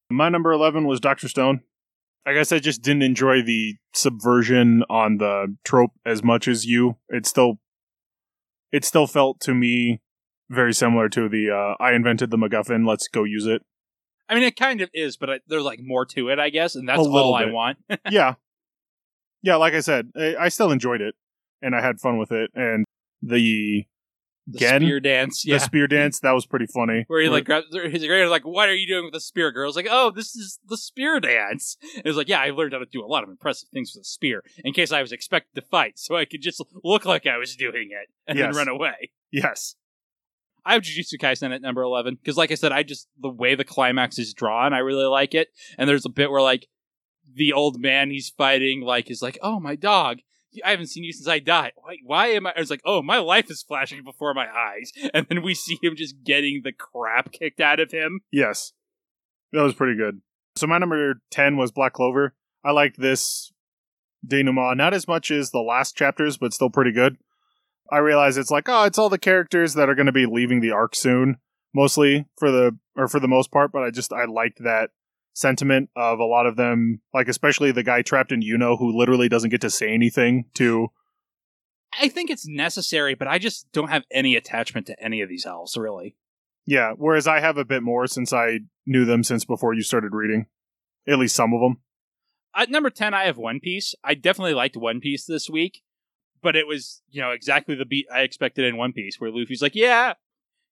My 0.09 0.29
number 0.29 0.51
11 0.51 0.87
was 0.87 0.99
Dr. 0.99 1.27
Stone. 1.27 1.61
I 2.25 2.33
guess 2.33 2.51
I 2.51 2.59
just 2.59 2.81
didn't 2.81 3.03
enjoy 3.03 3.41
the 3.41 3.75
subversion 3.93 4.83
on 4.89 5.17
the 5.17 5.55
trope 5.63 5.91
as 6.05 6.23
much 6.23 6.47
as 6.47 6.65
you. 6.65 6.97
It 7.09 7.25
still, 7.25 7.59
it 8.71 8.85
still 8.85 9.07
felt 9.07 9.39
to 9.41 9.53
me 9.53 10.01
very 10.49 10.73
similar 10.73 11.09
to 11.09 11.29
the 11.29 11.51
uh, 11.51 11.83
I 11.83 11.93
invented 11.93 12.31
the 12.31 12.37
MacGuffin, 12.37 12.87
let's 12.87 13.07
go 13.07 13.23
use 13.23 13.45
it. 13.45 13.61
I 14.27 14.35
mean, 14.35 14.43
it 14.43 14.55
kind 14.55 14.81
of 14.81 14.89
is, 14.93 15.17
but 15.17 15.29
I, 15.29 15.39
there's 15.47 15.63
like 15.63 15.79
more 15.81 16.05
to 16.07 16.29
it, 16.29 16.39
I 16.39 16.49
guess, 16.49 16.75
and 16.75 16.87
that's 16.87 16.99
all 16.99 17.33
I 17.33 17.45
want. 17.45 17.77
yeah. 18.09 18.35
Yeah, 19.41 19.55
like 19.55 19.73
I 19.73 19.79
said, 19.79 20.11
I, 20.15 20.35
I 20.39 20.49
still 20.49 20.71
enjoyed 20.71 21.01
it 21.01 21.15
and 21.61 21.75
I 21.75 21.81
had 21.81 21.99
fun 21.99 22.17
with 22.17 22.31
it. 22.31 22.51
And 22.55 22.85
the, 23.21 23.85
the 24.47 24.57
Gen? 24.59 24.81
spear 24.81 24.99
dance, 24.99 25.45
yeah. 25.45 25.55
the 25.55 25.59
spear 25.59 25.87
dance, 25.87 26.19
that 26.21 26.31
was 26.31 26.45
pretty 26.45 26.65
funny. 26.65 27.03
where 27.07 27.21
he 27.21 27.29
like 27.29 27.45
grabs 27.45 27.67
his 27.71 28.05
great 28.05 28.25
like, 28.27 28.45
what 28.45 28.67
are 28.69 28.75
you 28.75 28.87
doing 28.87 29.05
with 29.05 29.13
the 29.13 29.19
spear? 29.19 29.51
Girl's 29.51 29.75
like, 29.75 29.87
oh, 29.89 30.11
this 30.11 30.35
is 30.35 30.59
the 30.67 30.77
spear 30.77 31.19
dance. 31.19 31.77
And 31.95 32.05
it's 32.05 32.17
like, 32.17 32.29
yeah, 32.29 32.39
I 32.39 32.49
learned 32.51 32.73
how 32.73 32.79
to 32.79 32.85
do 32.85 33.03
a 33.03 33.07
lot 33.07 33.23
of 33.23 33.29
impressive 33.29 33.69
things 33.69 33.91
with 33.93 34.01
a 34.01 34.05
spear 34.05 34.43
in 34.63 34.73
case 34.73 34.91
I 34.91 35.01
was 35.01 35.11
expected 35.11 35.61
to 35.61 35.67
fight, 35.67 35.99
so 35.99 36.15
I 36.15 36.25
could 36.25 36.41
just 36.41 36.63
look 36.83 37.05
like 37.05 37.27
I 37.27 37.37
was 37.37 37.55
doing 37.55 37.89
it 37.91 38.09
and 38.27 38.37
Yes. 38.39 38.55
then 38.55 38.67
run 38.67 38.73
away. 38.75 39.11
Yes. 39.31 39.75
I 40.65 40.73
have 40.73 40.81
Jujutsu 40.83 41.19
Kaisen 41.19 41.53
at 41.53 41.61
number 41.61 41.81
11 41.81 42.15
because, 42.15 42.37
like 42.37 42.51
I 42.51 42.55
said, 42.55 42.71
I 42.71 42.83
just, 42.83 43.07
the 43.19 43.29
way 43.29 43.55
the 43.55 43.63
climax 43.63 44.19
is 44.19 44.33
drawn, 44.33 44.73
I 44.73 44.79
really 44.79 45.05
like 45.05 45.33
it. 45.33 45.47
And 45.77 45.89
there's 45.89 46.05
a 46.05 46.09
bit 46.09 46.29
where, 46.31 46.41
like, 46.41 46.67
the 47.33 47.53
old 47.53 47.79
man 47.79 48.11
he's 48.11 48.29
fighting, 48.29 48.81
like, 48.81 49.09
is 49.09 49.21
like, 49.21 49.37
oh, 49.41 49.59
my 49.59 49.75
dog. 49.75 50.19
I 50.65 50.71
haven't 50.71 50.87
seen 50.87 51.03
you 51.03 51.13
since 51.13 51.27
I 51.27 51.39
died. 51.39 51.73
Why, 51.75 51.97
why 52.03 52.27
am 52.27 52.47
I? 52.47 52.53
It's 52.57 52.69
like, 52.69 52.81
oh, 52.85 53.01
my 53.01 53.17
life 53.17 53.49
is 53.51 53.61
flashing 53.61 54.03
before 54.03 54.33
my 54.33 54.47
eyes. 54.47 54.91
And 55.13 55.25
then 55.29 55.41
we 55.41 55.53
see 55.53 55.77
him 55.81 55.95
just 55.95 56.23
getting 56.23 56.61
the 56.63 56.71
crap 56.71 57.31
kicked 57.31 57.59
out 57.59 57.79
of 57.79 57.91
him. 57.91 58.21
Yes. 58.31 58.73
That 59.51 59.61
was 59.61 59.73
pretty 59.73 59.97
good. 59.97 60.21
So 60.55 60.67
my 60.67 60.77
number 60.77 61.21
10 61.31 61.57
was 61.57 61.71
Black 61.71 61.93
Clover. 61.93 62.35
I 62.63 62.71
liked 62.71 62.99
this 62.99 63.51
denouement, 64.27 64.77
not 64.77 64.93
as 64.93 65.07
much 65.07 65.31
as 65.31 65.51
the 65.51 65.59
last 65.59 65.95
chapters, 65.95 66.37
but 66.37 66.53
still 66.53 66.69
pretty 66.69 66.91
good. 66.91 67.17
I 67.91 67.97
realize 67.97 68.37
it's 68.37 68.51
like, 68.51 68.67
oh, 68.67 68.83
it's 68.83 68.99
all 68.99 69.09
the 69.09 69.17
characters 69.17 69.73
that 69.73 69.89
are 69.89 69.95
going 69.95 70.05
to 70.05 70.11
be 70.11 70.25
leaving 70.25 70.59
the 70.59 70.71
arc 70.71 70.95
soon, 70.95 71.37
mostly 71.73 72.27
for 72.37 72.51
the, 72.51 72.77
or 72.95 73.07
for 73.07 73.19
the 73.19 73.27
most 73.27 73.51
part, 73.51 73.71
but 73.71 73.83
I 73.83 73.89
just, 73.89 74.13
I 74.13 74.25
liked 74.25 74.63
that 74.63 74.91
sentiment 75.33 75.89
of 75.95 76.19
a 76.19 76.25
lot 76.25 76.45
of 76.45 76.55
them, 76.57 77.01
like 77.13 77.27
especially 77.27 77.71
the 77.71 77.83
guy 77.83 78.01
trapped 78.01 78.31
in 78.31 78.41
Yuno 78.41 78.77
who 78.77 78.97
literally 78.97 79.29
doesn't 79.29 79.49
get 79.49 79.61
to 79.61 79.69
say 79.69 79.93
anything 79.93 80.45
to, 80.55 80.89
I 81.99 82.07
think 82.09 82.29
it's 82.29 82.47
necessary, 82.47 83.15
but 83.15 83.27
I 83.27 83.39
just 83.39 83.71
don't 83.71 83.89
have 83.89 84.03
any 84.11 84.35
attachment 84.35 84.87
to 84.87 85.03
any 85.03 85.21
of 85.21 85.29
these 85.29 85.45
elves, 85.45 85.75
really. 85.77 86.15
yeah, 86.65 86.91
whereas 86.95 87.25
I 87.27 87.39
have 87.39 87.57
a 87.57 87.65
bit 87.65 87.81
more 87.81 88.05
since 88.05 88.31
I 88.31 88.59
knew 88.85 89.05
them 89.05 89.23
since 89.23 89.43
before 89.45 89.73
you 89.73 89.81
started 89.81 90.13
reading. 90.13 90.45
At 91.07 91.17
least 91.17 91.35
some 91.35 91.53
of 91.53 91.61
them. 91.61 91.77
At 92.55 92.69
number 92.69 92.89
10, 92.89 93.13
I 93.13 93.23
have 93.25 93.37
One 93.37 93.59
Piece. 93.59 93.95
I 94.03 94.13
definitely 94.13 94.53
liked 94.53 94.77
One 94.77 94.99
Piece 94.99 95.25
this 95.25 95.49
week, 95.49 95.81
but 96.43 96.55
it 96.55 96.67
was, 96.67 97.01
you 97.09 97.21
know, 97.21 97.31
exactly 97.31 97.73
the 97.75 97.85
beat 97.85 98.05
I 98.13 98.21
expected 98.21 98.65
in 98.65 98.77
One 98.77 98.93
Piece, 98.93 99.19
where 99.19 99.31
Luffy's 99.31 99.61
like, 99.61 99.75
yeah, 99.75 100.13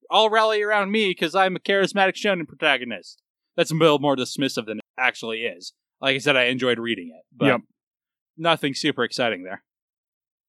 all 0.10 0.30
rally 0.30 0.62
around 0.62 0.92
me 0.92 1.10
because 1.10 1.34
I'm 1.34 1.56
a 1.56 1.60
charismatic 1.60 2.14
shonen 2.16 2.48
protagonist. 2.48 3.22
That's 3.58 3.72
a 3.72 3.76
little 3.76 4.00
more 4.00 4.16
dismissive 4.16 4.66
than 4.68 4.78
it 4.78 4.86
actually 4.98 5.40
is. 5.40 5.74
Like 6.00 6.16
I 6.16 6.20
said, 6.20 6.38
I 6.38 6.44
enjoyed 6.44 6.80
reading 6.80 7.10
it, 7.14 7.26
but 7.36 7.48
Yep. 7.48 7.62
nothing 8.38 8.74
super 8.76 9.04
exciting 9.04 9.44
there. 9.44 9.64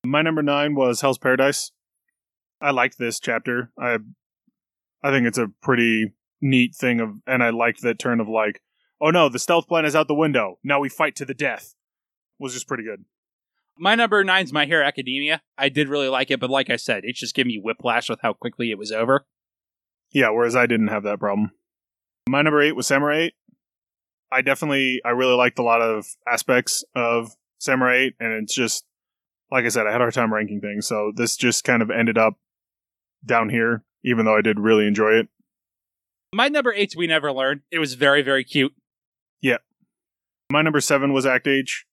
My 0.04 0.22
number 0.22 0.42
nine 0.42 0.74
was 0.74 1.00
Hell's 1.00 1.18
Paradise. 1.18 1.72
I 2.60 2.70
liked 2.70 2.98
this 2.98 3.18
chapter. 3.18 3.72
I 3.78 3.98
I 5.02 5.10
think 5.10 5.26
it's 5.26 5.38
a 5.38 5.48
pretty 5.62 6.12
neat 6.40 6.74
thing 6.74 7.00
of 7.00 7.20
and 7.26 7.42
I 7.42 7.50
liked 7.50 7.82
that 7.82 7.98
turn 7.98 8.20
of 8.20 8.28
like, 8.28 8.60
oh 9.00 9.10
no, 9.10 9.28
the 9.28 9.38
stealth 9.38 9.66
plan 9.68 9.84
is 9.84 9.96
out 9.96 10.06
the 10.08 10.14
window. 10.14 10.58
Now 10.62 10.78
we 10.80 10.88
fight 10.88 11.16
to 11.16 11.24
the 11.24 11.34
death. 11.34 11.74
Was 12.38 12.52
just 12.52 12.68
pretty 12.68 12.84
good. 12.84 13.04
My 13.76 13.94
number 13.94 14.22
nine's 14.24 14.52
My 14.52 14.66
Hero 14.66 14.84
Academia. 14.84 15.40
I 15.56 15.68
did 15.68 15.88
really 15.88 16.08
like 16.08 16.30
it, 16.30 16.40
but 16.40 16.50
like 16.50 16.68
I 16.68 16.76
said, 16.76 17.04
it 17.04 17.14
just 17.14 17.34
gave 17.34 17.46
me 17.46 17.58
whiplash 17.62 18.08
with 18.10 18.20
how 18.22 18.32
quickly 18.32 18.70
it 18.70 18.78
was 18.78 18.92
over. 18.92 19.26
Yeah, 20.12 20.30
whereas 20.30 20.56
I 20.56 20.66
didn't 20.66 20.88
have 20.88 21.04
that 21.04 21.20
problem. 21.20 21.52
My 22.28 22.42
number 22.42 22.60
eight 22.60 22.76
was 22.76 22.86
Samurai 22.86 23.16
8. 23.26 23.34
I 24.30 24.42
definitely, 24.42 25.00
I 25.04 25.10
really 25.10 25.34
liked 25.34 25.58
a 25.58 25.62
lot 25.62 25.80
of 25.80 26.06
aspects 26.26 26.84
of 26.94 27.34
Samurai 27.58 27.96
8, 27.96 28.14
and 28.20 28.32
it's 28.42 28.54
just, 28.54 28.84
like 29.50 29.64
I 29.64 29.68
said, 29.68 29.86
I 29.86 29.92
had 29.92 30.00
a 30.00 30.04
hard 30.04 30.14
time 30.14 30.32
ranking 30.32 30.60
things, 30.60 30.86
so 30.86 31.12
this 31.14 31.36
just 31.36 31.64
kind 31.64 31.80
of 31.80 31.90
ended 31.90 32.18
up 32.18 32.34
down 33.24 33.48
here, 33.48 33.82
even 34.04 34.26
though 34.26 34.36
I 34.36 34.42
did 34.42 34.60
really 34.60 34.86
enjoy 34.86 35.12
it. 35.12 35.28
My 36.34 36.48
number 36.48 36.72
eight's 36.74 36.94
We 36.94 37.06
Never 37.06 37.32
Learned. 37.32 37.62
It 37.70 37.78
was 37.78 37.94
very, 37.94 38.20
very 38.20 38.44
cute. 38.44 38.74
Yeah. 39.40 39.58
My 40.52 40.60
number 40.60 40.80
seven 40.80 41.14
was 41.14 41.24
Act 41.24 41.46
Age. 41.46 41.86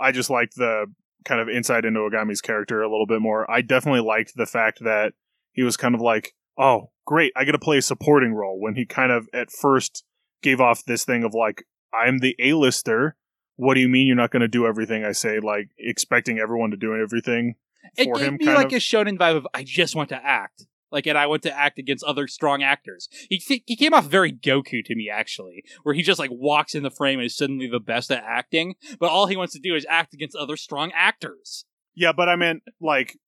I 0.00 0.12
just 0.12 0.30
liked 0.30 0.56
the 0.56 0.86
kind 1.26 1.40
of 1.40 1.48
insight 1.50 1.84
into 1.84 2.00
Ogami's 2.00 2.40
character 2.40 2.82
a 2.82 2.90
little 2.90 3.06
bit 3.06 3.20
more. 3.20 3.50
I 3.50 3.60
definitely 3.60 4.00
liked 4.00 4.34
the 4.36 4.46
fact 4.46 4.82
that 4.82 5.12
he 5.52 5.62
was 5.62 5.76
kind 5.76 5.94
of 5.94 6.00
like, 6.00 6.34
oh, 6.58 6.90
great, 7.06 7.32
I 7.36 7.44
get 7.44 7.52
to 7.52 7.58
play 7.58 7.78
a 7.78 7.82
supporting 7.82 8.34
role 8.34 8.58
when 8.60 8.74
he 8.74 8.84
kind 8.84 9.12
of 9.12 9.28
at 9.32 9.50
first 9.50 10.04
gave 10.42 10.60
off 10.60 10.84
this 10.84 11.04
thing 11.04 11.24
of 11.24 11.34
like, 11.34 11.64
I'm 11.92 12.18
the 12.18 12.34
A-lister. 12.38 13.16
What 13.56 13.74
do 13.74 13.80
you 13.80 13.88
mean 13.88 14.06
you're 14.06 14.16
not 14.16 14.30
going 14.30 14.42
to 14.42 14.48
do 14.48 14.66
everything 14.66 15.04
I 15.04 15.12
say? 15.12 15.40
Like 15.40 15.70
expecting 15.78 16.38
everyone 16.38 16.70
to 16.72 16.76
do 16.76 16.94
everything 16.94 17.54
It 17.96 18.04
for 18.04 18.16
gave 18.16 18.26
him, 18.26 18.36
me 18.38 18.46
like 18.46 18.66
of. 18.66 18.74
a 18.74 18.76
shonen 18.76 19.18
vibe 19.18 19.36
of 19.36 19.46
I 19.54 19.64
just 19.64 19.96
want 19.96 20.10
to 20.10 20.16
act. 20.22 20.66
Like, 20.92 21.06
and 21.06 21.18
I 21.18 21.26
want 21.26 21.42
to 21.42 21.56
act 21.56 21.78
against 21.78 22.04
other 22.04 22.28
strong 22.28 22.62
actors. 22.62 23.08
He 23.28 23.42
he 23.66 23.76
came 23.76 23.92
off 23.92 24.06
very 24.06 24.32
Goku 24.32 24.84
to 24.84 24.94
me, 24.94 25.10
actually, 25.10 25.64
where 25.82 25.94
he 25.94 26.02
just 26.02 26.18
like 26.18 26.30
walks 26.32 26.74
in 26.74 26.84
the 26.84 26.90
frame 26.90 27.18
and 27.18 27.26
is 27.26 27.36
suddenly 27.36 27.66
the 27.66 27.80
best 27.80 28.10
at 28.10 28.22
acting. 28.24 28.76
But 29.00 29.10
all 29.10 29.26
he 29.26 29.36
wants 29.36 29.52
to 29.54 29.58
do 29.58 29.74
is 29.74 29.84
act 29.88 30.14
against 30.14 30.36
other 30.36 30.56
strong 30.56 30.92
actors. 30.94 31.64
Yeah, 31.94 32.12
but 32.12 32.28
I 32.28 32.36
meant 32.36 32.62
like 32.80 33.18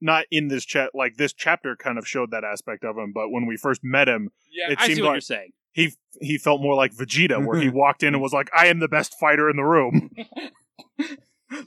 not 0.00 0.24
in 0.30 0.48
this 0.48 0.64
chat. 0.64 0.90
Like 0.94 1.16
this 1.16 1.32
chapter 1.32 1.76
kind 1.76 1.98
of 1.98 2.06
showed 2.08 2.30
that 2.30 2.44
aspect 2.44 2.84
of 2.84 2.96
him. 2.96 3.12
But 3.12 3.30
when 3.30 3.46
we 3.46 3.56
first 3.56 3.82
met 3.84 4.08
him, 4.08 4.30
Yeah, 4.50 4.72
It 4.72 4.80
I 4.80 4.86
see 4.86 4.94
seemed 4.94 5.04
what 5.04 5.08
like- 5.10 5.14
you're 5.16 5.20
saying. 5.22 5.50
he 5.72 5.92
he 6.20 6.38
felt 6.38 6.60
more 6.60 6.74
like 6.74 6.92
Vegeta, 6.94 7.44
where 7.44 7.60
he 7.60 7.68
walked 7.82 8.02
in 8.02 8.14
and 8.14 8.22
was 8.22 8.32
like, 8.32 8.50
"I 8.56 8.66
am 8.66 8.78
the 8.80 8.88
best 8.88 9.14
fighter 9.18 9.48
in 9.50 9.56
the 9.56 9.64
room." 9.64 10.10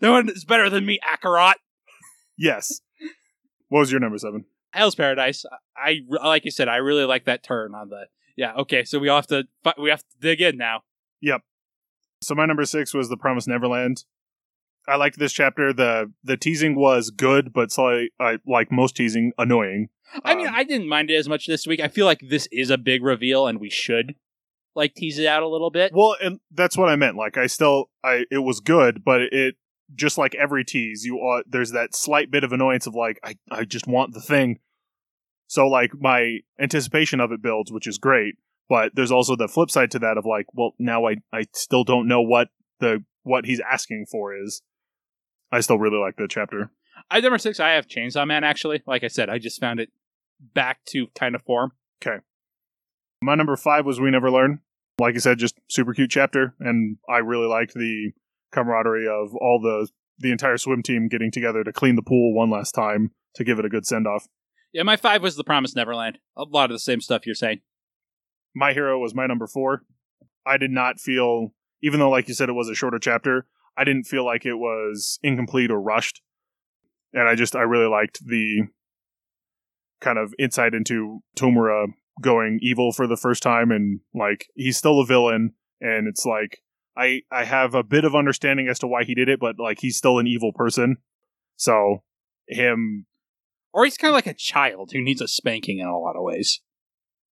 No 0.01 0.13
one 0.13 0.29
is 0.29 0.45
better 0.45 0.69
than 0.69 0.85
me, 0.85 0.97
Kakarot. 1.05 1.55
yes. 2.37 2.79
What 3.67 3.79
was 3.81 3.91
your 3.91 3.99
number 3.99 4.17
seven? 4.17 4.45
Hell's 4.71 4.95
Paradise. 4.95 5.45
I 5.75 6.01
I- 6.11 6.27
like 6.27 6.45
you 6.45 6.51
said, 6.51 6.67
I 6.69 6.77
really 6.77 7.03
like 7.05 7.25
that 7.25 7.43
turn 7.43 7.75
on 7.75 7.89
the. 7.89 8.05
Yeah, 8.37 8.53
okay, 8.55 8.83
so 8.85 8.97
we 8.97 9.09
all 9.09 9.17
have 9.17 9.27
to 9.27 9.43
we 9.77 9.89
have 9.89 9.99
to 9.99 10.05
dig 10.21 10.41
in 10.41 10.57
now. 10.57 10.83
Yep. 11.21 11.41
So 12.21 12.33
my 12.33 12.45
number 12.45 12.65
six 12.65 12.93
was 12.93 13.09
the 13.09 13.17
Promised 13.17 13.47
Neverland. 13.47 14.05
I 14.87 14.95
liked 14.95 15.19
this 15.19 15.33
chapter. 15.33 15.73
the 15.73 16.11
The 16.23 16.37
teasing 16.37 16.75
was 16.75 17.09
good, 17.09 17.53
but 17.53 17.71
slightly, 17.71 18.11
I 18.19 18.37
like 18.45 18.71
most 18.71 18.95
teasing, 18.95 19.31
annoying. 19.37 19.89
I 20.23 20.35
mean, 20.35 20.47
Um, 20.47 20.53
I 20.55 20.63
didn't 20.63 20.87
mind 20.87 21.09
it 21.09 21.15
as 21.15 21.27
much 21.27 21.47
this 21.47 21.65
week. 21.65 21.79
I 21.79 21.87
feel 21.87 22.05
like 22.05 22.21
this 22.27 22.47
is 22.51 22.69
a 22.69 22.77
big 22.77 23.03
reveal, 23.03 23.47
and 23.47 23.59
we 23.59 23.69
should 23.69 24.15
like 24.75 24.95
tease 24.95 25.19
it 25.19 25.27
out 25.27 25.43
a 25.43 25.47
little 25.47 25.69
bit. 25.71 25.91
Well, 25.93 26.15
and 26.21 26.39
that's 26.51 26.77
what 26.77 26.89
I 26.89 26.95
meant. 26.95 27.15
Like, 27.15 27.37
I 27.37 27.47
still, 27.47 27.89
I 28.03 28.25
it 28.31 28.39
was 28.39 28.59
good, 28.59 29.03
but 29.03 29.21
it 29.21 29.55
just 29.95 30.17
like 30.17 30.35
every 30.35 30.63
tease, 30.63 31.03
you 31.03 31.19
uh, 31.19 31.43
there's 31.47 31.71
that 31.71 31.95
slight 31.95 32.31
bit 32.31 32.43
of 32.43 32.51
annoyance 32.51 32.87
of 32.87 32.95
like, 32.95 33.19
I 33.23 33.35
I 33.51 33.65
just 33.65 33.87
want 33.87 34.13
the 34.13 34.21
thing. 34.21 34.59
So 35.47 35.67
like 35.67 35.91
my 35.99 36.39
anticipation 36.59 37.19
of 37.19 37.31
it 37.31 37.41
builds, 37.41 37.71
which 37.71 37.87
is 37.87 37.97
great, 37.97 38.35
but 38.69 38.95
there's 38.95 39.11
also 39.11 39.35
the 39.35 39.47
flip 39.47 39.69
side 39.69 39.91
to 39.91 39.99
that 39.99 40.17
of 40.17 40.25
like, 40.25 40.47
well, 40.53 40.73
now 40.79 41.05
I 41.05 41.17
I 41.31 41.45
still 41.53 41.83
don't 41.83 42.07
know 42.07 42.21
what 42.21 42.49
the 42.79 43.03
what 43.23 43.45
he's 43.45 43.61
asking 43.61 44.07
for 44.11 44.35
is. 44.35 44.61
I 45.53 45.59
still 45.59 45.77
really 45.77 45.99
like 45.99 46.15
the 46.17 46.27
chapter. 46.27 46.71
I 47.11 47.19
number 47.19 47.37
six. 47.37 47.59
I 47.59 47.73
have 47.73 47.87
Chainsaw 47.87 48.25
Man. 48.25 48.43
Actually, 48.43 48.81
like 48.87 49.03
I 49.03 49.07
said, 49.07 49.29
I 49.29 49.37
just 49.37 49.59
found 49.59 49.79
it 49.79 49.89
back 50.55 50.83
to 50.85 51.07
kind 51.15 51.35
of 51.35 51.43
form. 51.43 51.73
Okay. 52.01 52.17
My 53.21 53.35
number 53.35 53.55
five 53.55 53.85
was 53.85 54.01
We 54.01 54.09
Never 54.09 54.31
Learn. 54.31 54.61
Like 54.99 55.13
I 55.13 55.19
said, 55.19 55.37
just 55.37 55.59
super 55.69 55.93
cute 55.93 56.09
chapter, 56.09 56.55
and 56.59 56.97
I 57.07 57.17
really 57.17 57.47
liked 57.47 57.75
the 57.75 58.13
camaraderie 58.51 59.07
of 59.07 59.35
all 59.35 59.59
the 59.61 59.89
the 60.17 60.31
entire 60.31 60.57
swim 60.57 60.81
team 60.81 61.07
getting 61.07 61.31
together 61.31 61.63
to 61.63 61.71
clean 61.71 61.95
the 61.95 62.01
pool 62.01 62.33
one 62.35 62.49
last 62.49 62.71
time 62.71 63.11
to 63.35 63.43
give 63.43 63.59
it 63.59 63.65
a 63.65 63.69
good 63.69 63.85
send 63.85 64.07
off. 64.07 64.27
Yeah, 64.71 64.83
my 64.83 64.95
five 64.95 65.21
was 65.21 65.35
The 65.35 65.43
Promised 65.43 65.75
Neverland. 65.75 66.17
A 66.35 66.43
lot 66.43 66.71
of 66.71 66.75
the 66.75 66.79
same 66.79 66.99
stuff 66.99 67.27
you're 67.27 67.35
saying. 67.35 67.61
My 68.55 68.73
hero 68.73 68.99
was 68.99 69.13
my 69.13 69.27
number 69.27 69.45
four. 69.45 69.83
I 70.47 70.57
did 70.57 70.71
not 70.71 70.99
feel, 70.99 71.53
even 71.83 71.99
though 71.99 72.09
like 72.09 72.27
you 72.27 72.33
said 72.33 72.49
it 72.49 72.53
was 72.53 72.69
a 72.69 72.75
shorter 72.75 72.99
chapter, 72.99 73.45
I 73.77 73.83
didn't 73.83 74.05
feel 74.05 74.25
like 74.25 74.45
it 74.45 74.55
was 74.55 75.19
incomplete 75.23 75.71
or 75.71 75.81
rushed. 75.81 76.21
And 77.13 77.27
I 77.27 77.35
just 77.35 77.55
I 77.55 77.61
really 77.61 77.89
liked 77.89 78.25
the 78.25 78.63
kind 80.01 80.17
of 80.17 80.33
insight 80.37 80.73
into 80.73 81.21
Tomura 81.35 81.87
going 82.21 82.59
evil 82.61 82.91
for 82.91 83.07
the 83.07 83.17
first 83.17 83.41
time 83.41 83.71
and 83.71 83.99
like 84.13 84.47
he's 84.55 84.77
still 84.77 84.99
a 84.99 85.05
villain 85.05 85.53
and 85.81 86.07
it's 86.07 86.25
like 86.25 86.59
I 86.95 87.21
I 87.31 87.45
have 87.45 87.73
a 87.73 87.83
bit 87.83 88.05
of 88.05 88.15
understanding 88.15 88.67
as 88.67 88.79
to 88.79 88.87
why 88.87 89.03
he 89.03 89.15
did 89.15 89.29
it, 89.29 89.39
but 89.39 89.55
like 89.57 89.79
he's 89.79 89.97
still 89.97 90.19
an 90.19 90.27
evil 90.27 90.53
person. 90.53 90.97
So 91.55 92.03
him 92.47 93.05
Or 93.73 93.85
he's 93.85 93.97
kind 93.97 94.09
of 94.11 94.15
like 94.15 94.27
a 94.27 94.33
child 94.33 94.91
who 94.91 95.01
needs 95.01 95.21
a 95.21 95.27
spanking 95.27 95.79
in 95.79 95.87
a 95.87 95.97
lot 95.97 96.15
of 96.15 96.23
ways. 96.23 96.61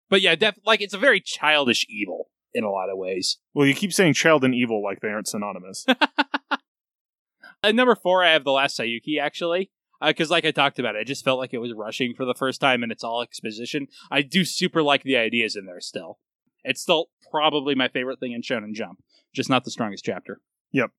But 0.10 0.22
yeah, 0.22 0.36
def- 0.36 0.60
like 0.66 0.82
it's 0.82 0.94
a 0.94 1.00
very 1.00 1.22
childish 1.22 1.86
evil 1.90 2.31
in 2.54 2.64
a 2.64 2.70
lot 2.70 2.90
of 2.90 2.98
ways. 2.98 3.38
well, 3.54 3.66
you 3.66 3.74
keep 3.74 3.94
saying 3.94 4.14
child 4.14 4.44
and 4.44 4.54
evil 4.54 4.84
like 4.84 5.00
they 5.00 5.10
aren't 5.10 5.28
synonymous. 5.28 5.86
At 7.64 7.76
number 7.76 7.96
four, 7.96 8.24
I 8.24 8.32
have 8.32 8.44
The 8.44 8.52
Last 8.52 8.80
Saiyuki, 8.80 9.20
actually. 9.22 9.70
Uh, 10.02 10.08
because, 10.08 10.32
like 10.32 10.46
I 10.46 10.52
talked 10.52 10.80
about, 10.80 10.96
it 10.96 11.06
just 11.06 11.24
felt 11.24 11.38
like 11.38 11.54
it 11.54 11.60
was 11.60 11.74
rushing 11.74 12.16
for 12.16 12.26
the 12.26 12.34
first 12.34 12.60
time 12.60 12.82
and 12.82 12.92
it's 12.92 13.04
all 13.04 13.22
exposition. 13.22 13.88
I 14.10 14.24
do 14.24 14.44
super 14.44 14.82
like 14.82 15.04
the 15.04 15.16
ideas 15.16 15.56
in 15.56 15.68
there 15.68 15.80
still. 15.80 16.18
It's 16.64 16.82
still 16.82 17.10
probably 17.30 17.76
my 17.76 17.88
favorite 17.88 18.20
thing 18.20 18.32
in 18.32 18.42
Shonen 18.42 18.74
Jump, 18.74 19.04
just 19.34 19.50
not 19.50 19.64
the 19.64 19.72
strongest 19.72 20.04
chapter. 20.04 20.42
Yep. 20.72 20.90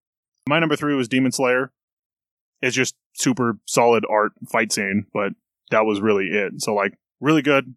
My 0.49 0.61
number 0.61 0.77
three 0.77 0.95
was 0.95 1.09
Demon 1.09 1.33
Slayer. 1.33 1.73
It's 2.61 2.77
just 2.77 2.95
super 3.15 3.59
solid 3.67 4.05
art 4.09 4.33
fight 4.51 4.71
scene, 4.73 5.07
but 5.13 5.33
that 5.71 5.85
was 5.85 6.01
really 6.01 6.27
it. 6.27 6.63
So 6.63 6.75
like 6.75 6.95
really 7.21 7.43
good, 7.43 7.75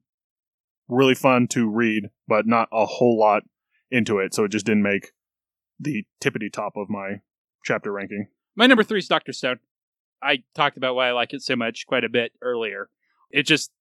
really 0.88 1.16
fun 1.16 1.48
to 1.50 1.68
read, 1.70 2.10
but 2.28 2.46
not 2.46 2.70
a 2.72 2.86
whole 2.86 3.18
lot 3.18 3.44
into 3.92 4.20
it. 4.20 4.34
So 4.34 4.44
it 4.46 4.52
just 4.52 4.66
didn't 4.66 4.84
make 4.84 5.12
the 5.80 6.06
tippity 6.22 6.52
top 6.52 6.74
of 6.76 6.90
my 6.90 7.22
chapter 7.64 7.92
ranking. 7.92 8.28
My 8.56 8.68
number 8.68 8.84
three 8.84 9.00
is 9.00 9.08
Dr. 9.08 9.34
Stone. 9.34 9.60
I 10.22 10.44
talked 10.56 10.78
about 10.78 10.96
why 10.96 11.10
I 11.10 11.12
like 11.12 11.34
it 11.34 11.42
so 11.42 11.56
much 11.56 11.86
quite 11.88 12.04
a 12.04 12.10
bit 12.10 12.32
earlier. 12.42 12.90
It 13.32 13.44
just. 13.44 13.72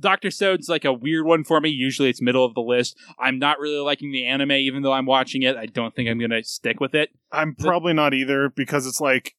Dr. 0.00 0.32
Stone's 0.32 0.68
like 0.68 0.84
a 0.84 0.92
weird 0.92 1.24
one 1.24 1.44
for 1.44 1.60
me. 1.60 1.68
Usually 1.68 2.08
it's 2.08 2.20
middle 2.20 2.44
of 2.44 2.54
the 2.54 2.60
list. 2.60 2.96
I'm 3.16 3.38
not 3.38 3.60
really 3.60 3.78
liking 3.78 4.10
the 4.10 4.26
anime, 4.26 4.50
even 4.50 4.82
though 4.82 4.92
I'm 4.92 5.06
watching 5.06 5.42
it. 5.42 5.56
I 5.56 5.66
don't 5.66 5.94
think 5.94 6.08
I'm 6.08 6.18
going 6.18 6.32
to 6.32 6.42
stick 6.42 6.80
with 6.80 6.96
it. 6.96 7.10
I'm 7.30 7.54
probably 7.54 7.92
not 7.92 8.12
either 8.12 8.48
because 8.48 8.88
it's 8.88 9.00
like 9.00 9.36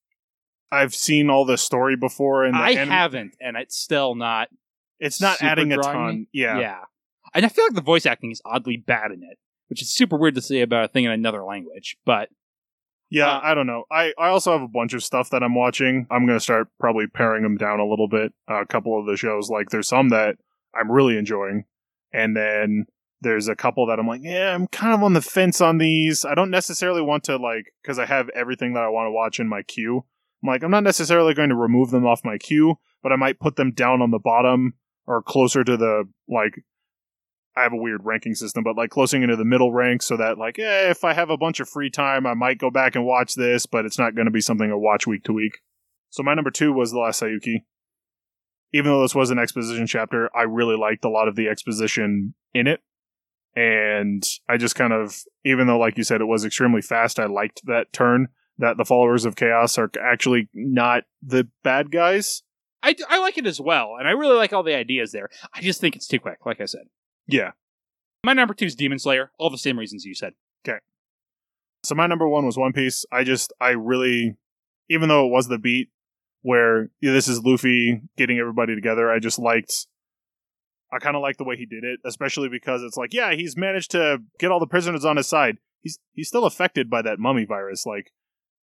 I've 0.71 0.95
seen 0.95 1.29
all 1.29 1.43
the 1.43 1.57
story 1.57 1.97
before 1.97 2.45
and 2.45 2.55
I 2.55 2.71
anim- 2.71 2.87
haven't, 2.87 3.35
and 3.41 3.57
it's 3.57 3.75
still 3.75 4.15
not. 4.15 4.47
it's 4.97 5.19
not 5.19 5.41
adding 5.41 5.73
a 5.73 5.77
ton. 5.77 6.15
me. 6.15 6.27
Yeah. 6.31 6.57
Yeah. 6.59 6.79
And 7.33 7.45
I 7.45 7.49
feel 7.49 7.65
like 7.65 7.75
the 7.75 7.81
voice 7.81 8.05
acting 8.05 8.31
is 8.31 8.41
oddly 8.45 8.77
bad 8.77 9.11
in 9.11 9.23
it, 9.23 9.37
which 9.67 9.81
is 9.81 9.93
super 9.93 10.17
weird 10.17 10.35
to 10.35 10.41
say 10.41 10.61
about 10.61 10.85
a 10.85 10.87
thing 10.87 11.05
in 11.05 11.11
another 11.11 11.43
language. 11.43 11.97
But 12.05 12.29
Yeah, 13.09 13.29
Uh, 13.29 13.41
I 13.43 13.53
don't 13.53 13.67
know. 13.67 13.83
I, 13.91 14.13
I 14.17 14.29
also 14.29 14.51
have 14.51 14.61
a 14.61 14.67
bunch 14.67 14.93
of 14.93 15.03
stuff 15.03 15.29
that 15.29 15.43
I'm 15.43 15.55
watching. 15.55 16.07
I'm 16.09 16.25
going 16.25 16.37
to 16.37 16.43
start 16.43 16.67
probably 16.79 17.07
paring 17.07 17.43
them 17.43 17.57
down 17.57 17.79
a 17.79 17.87
little 17.87 18.07
bit. 18.07 18.33
a 18.47 18.65
couple 18.65 18.99
of 18.99 19.05
the 19.05 19.17
shows, 19.17 19.49
like 19.49 19.69
there's 19.69 19.87
some 19.87 20.09
that 20.09 20.37
I'm 20.73 20.91
really 20.91 21.17
enjoying, 21.17 21.65
and 22.11 22.35
then 22.35 22.85
there's 23.21 23.47
a 23.47 23.55
couple 23.55 23.85
that 23.87 23.99
I'm 23.99 24.07
like, 24.07 24.21
yeah, 24.23 24.53
I'm 24.53 24.67
kind 24.67 24.93
of 24.93 25.01
on 25.03 25.13
the 25.13 25.21
fence 25.21 25.61
on 25.61 25.77
these. 25.77 26.25
I 26.25 26.35
don't 26.35 26.51
necessarily 26.51 27.01
want 27.01 27.23
to 27.25 27.37
like 27.37 27.73
because 27.81 27.97
I 27.97 28.05
have 28.05 28.29
everything 28.29 28.73
that 28.73 28.83
I 28.83 28.89
want 28.89 29.07
to 29.07 29.11
watch 29.11 29.39
in 29.39 29.47
my 29.47 29.63
queue. 29.63 30.05
I'm 30.43 30.47
like, 30.47 30.63
I'm 30.63 30.71
not 30.71 30.83
necessarily 30.83 31.33
going 31.33 31.49
to 31.49 31.55
remove 31.55 31.91
them 31.91 32.05
off 32.05 32.21
my 32.23 32.37
queue, 32.37 32.75
but 33.01 33.11
I 33.11 33.15
might 33.15 33.39
put 33.39 33.55
them 33.55 33.71
down 33.71 34.01
on 34.01 34.11
the 34.11 34.19
bottom 34.19 34.73
or 35.07 35.21
closer 35.21 35.63
to 35.63 35.77
the 35.77 36.03
like. 36.27 36.63
I 37.57 37.63
have 37.63 37.73
a 37.73 37.77
weird 37.77 38.01
ranking 38.03 38.35
system, 38.35 38.63
but 38.63 38.75
like 38.75 38.89
closing 38.89 39.23
into 39.23 39.35
the 39.35 39.45
middle 39.45 39.71
rank 39.71 40.03
so 40.03 40.17
that 40.17 40.37
like, 40.37 40.59
eh, 40.59 40.89
if 40.89 41.03
I 41.03 41.13
have 41.13 41.29
a 41.29 41.37
bunch 41.37 41.59
of 41.59 41.69
free 41.69 41.89
time, 41.89 42.25
I 42.25 42.33
might 42.33 42.57
go 42.57 42.69
back 42.69 42.95
and 42.95 43.05
watch 43.05 43.35
this, 43.35 43.65
but 43.65 43.85
it's 43.85 43.97
not 43.97 44.15
going 44.15 44.25
to 44.25 44.31
be 44.31 44.41
something 44.41 44.69
I 44.69 44.75
watch 44.75 45.07
week 45.07 45.23
to 45.23 45.33
week. 45.33 45.59
So 46.09 46.23
my 46.23 46.33
number 46.33 46.51
two 46.51 46.73
was 46.73 46.91
the 46.91 46.99
last 46.99 47.21
Saiyuki. 47.21 47.63
Even 48.73 48.91
though 48.91 49.01
this 49.01 49.15
was 49.15 49.31
an 49.31 49.39
exposition 49.39 49.87
chapter, 49.87 50.29
I 50.35 50.43
really 50.43 50.75
liked 50.75 51.05
a 51.05 51.09
lot 51.09 51.27
of 51.27 51.35
the 51.35 51.47
exposition 51.47 52.33
in 52.53 52.67
it. 52.67 52.81
And 53.55 54.21
I 54.49 54.57
just 54.57 54.75
kind 54.75 54.91
of, 54.91 55.17
even 55.45 55.67
though, 55.67 55.79
like 55.79 55.97
you 55.97 56.03
said, 56.03 56.19
it 56.19 56.25
was 56.25 56.43
extremely 56.43 56.81
fast, 56.81 57.19
I 57.19 57.25
liked 57.25 57.61
that 57.65 57.93
turn 57.93 58.27
that 58.57 58.75
the 58.77 58.85
followers 58.85 59.25
of 59.25 59.35
chaos 59.35 59.77
are 59.77 59.89
actually 60.01 60.49
not 60.53 61.03
the 61.21 61.47
bad 61.63 61.91
guys. 61.91 62.43
I, 62.83 62.95
I 63.09 63.19
like 63.19 63.37
it 63.37 63.47
as 63.47 63.59
well, 63.59 63.95
and 63.97 64.07
I 64.07 64.11
really 64.11 64.35
like 64.35 64.53
all 64.53 64.63
the 64.63 64.75
ideas 64.75 65.11
there. 65.11 65.29
I 65.53 65.61
just 65.61 65.81
think 65.81 65.95
it's 65.95 66.07
too 66.07 66.19
quick, 66.19 66.45
like 66.45 66.61
I 66.61 66.65
said. 66.65 66.83
Yeah. 67.27 67.51
My 68.23 68.33
number 68.33 68.53
two 68.53 68.65
is 68.65 68.75
Demon 68.75 68.99
Slayer. 68.99 69.31
All 69.37 69.49
the 69.49 69.57
same 69.57 69.77
reasons 69.77 70.05
you 70.05 70.15
said. 70.15 70.33
Okay. 70.67 70.79
So 71.83 71.95
my 71.95 72.07
number 72.07 72.27
one 72.27 72.45
was 72.45 72.57
One 72.57 72.73
Piece. 72.73 73.05
I 73.11 73.23
just, 73.23 73.53
I 73.61 73.69
really, 73.69 74.35
even 74.89 75.09
though 75.09 75.25
it 75.27 75.31
was 75.31 75.47
the 75.47 75.59
beat 75.59 75.89
where 76.41 76.89
yeah, 77.01 77.11
this 77.11 77.27
is 77.27 77.43
Luffy 77.43 78.01
getting 78.17 78.39
everybody 78.39 78.75
together, 78.75 79.11
I 79.11 79.19
just 79.19 79.39
liked, 79.39 79.87
I 80.91 80.99
kind 80.99 81.15
of 81.15 81.21
like 81.21 81.37
the 81.37 81.43
way 81.43 81.55
he 81.57 81.65
did 81.65 81.83
it, 81.83 81.99
especially 82.05 82.49
because 82.49 82.83
it's 82.83 82.97
like, 82.97 83.13
yeah, 83.13 83.33
he's 83.33 83.57
managed 83.57 83.91
to 83.91 84.19
get 84.39 84.51
all 84.51 84.59
the 84.59 84.67
prisoners 84.67 85.05
on 85.05 85.17
his 85.17 85.27
side. 85.27 85.57
He's 85.81 85.99
he's 86.13 86.27
still 86.27 86.45
affected 86.45 86.89
by 86.89 87.03
that 87.03 87.19
mummy 87.19 87.45
virus. 87.45 87.85
Like 87.85 88.11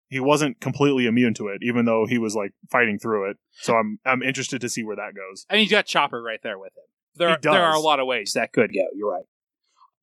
he 0.08 0.20
wasn't 0.20 0.60
completely 0.60 1.06
immune 1.06 1.34
to 1.34 1.48
it, 1.48 1.62
even 1.62 1.84
though 1.84 2.04
he 2.06 2.18
was 2.18 2.34
like 2.34 2.52
fighting 2.70 2.98
through 2.98 3.30
it. 3.30 3.36
So 3.50 3.74
I'm 3.74 3.98
I'm 4.04 4.22
interested 4.22 4.60
to 4.60 4.68
see 4.68 4.82
where 4.82 4.96
that 4.96 5.14
goes. 5.14 5.46
And 5.48 5.60
he's 5.60 5.70
got 5.70 5.86
Chopper 5.86 6.22
right 6.22 6.40
there 6.42 6.58
with 6.58 6.72
him. 6.76 6.84
There, 7.16 7.28
are, 7.28 7.38
there 7.40 7.64
are 7.64 7.74
a 7.74 7.80
lot 7.80 8.00
of 8.00 8.06
ways 8.06 8.32
that 8.34 8.52
could 8.52 8.72
go. 8.72 8.86
You're 8.94 9.10
right. 9.10 9.24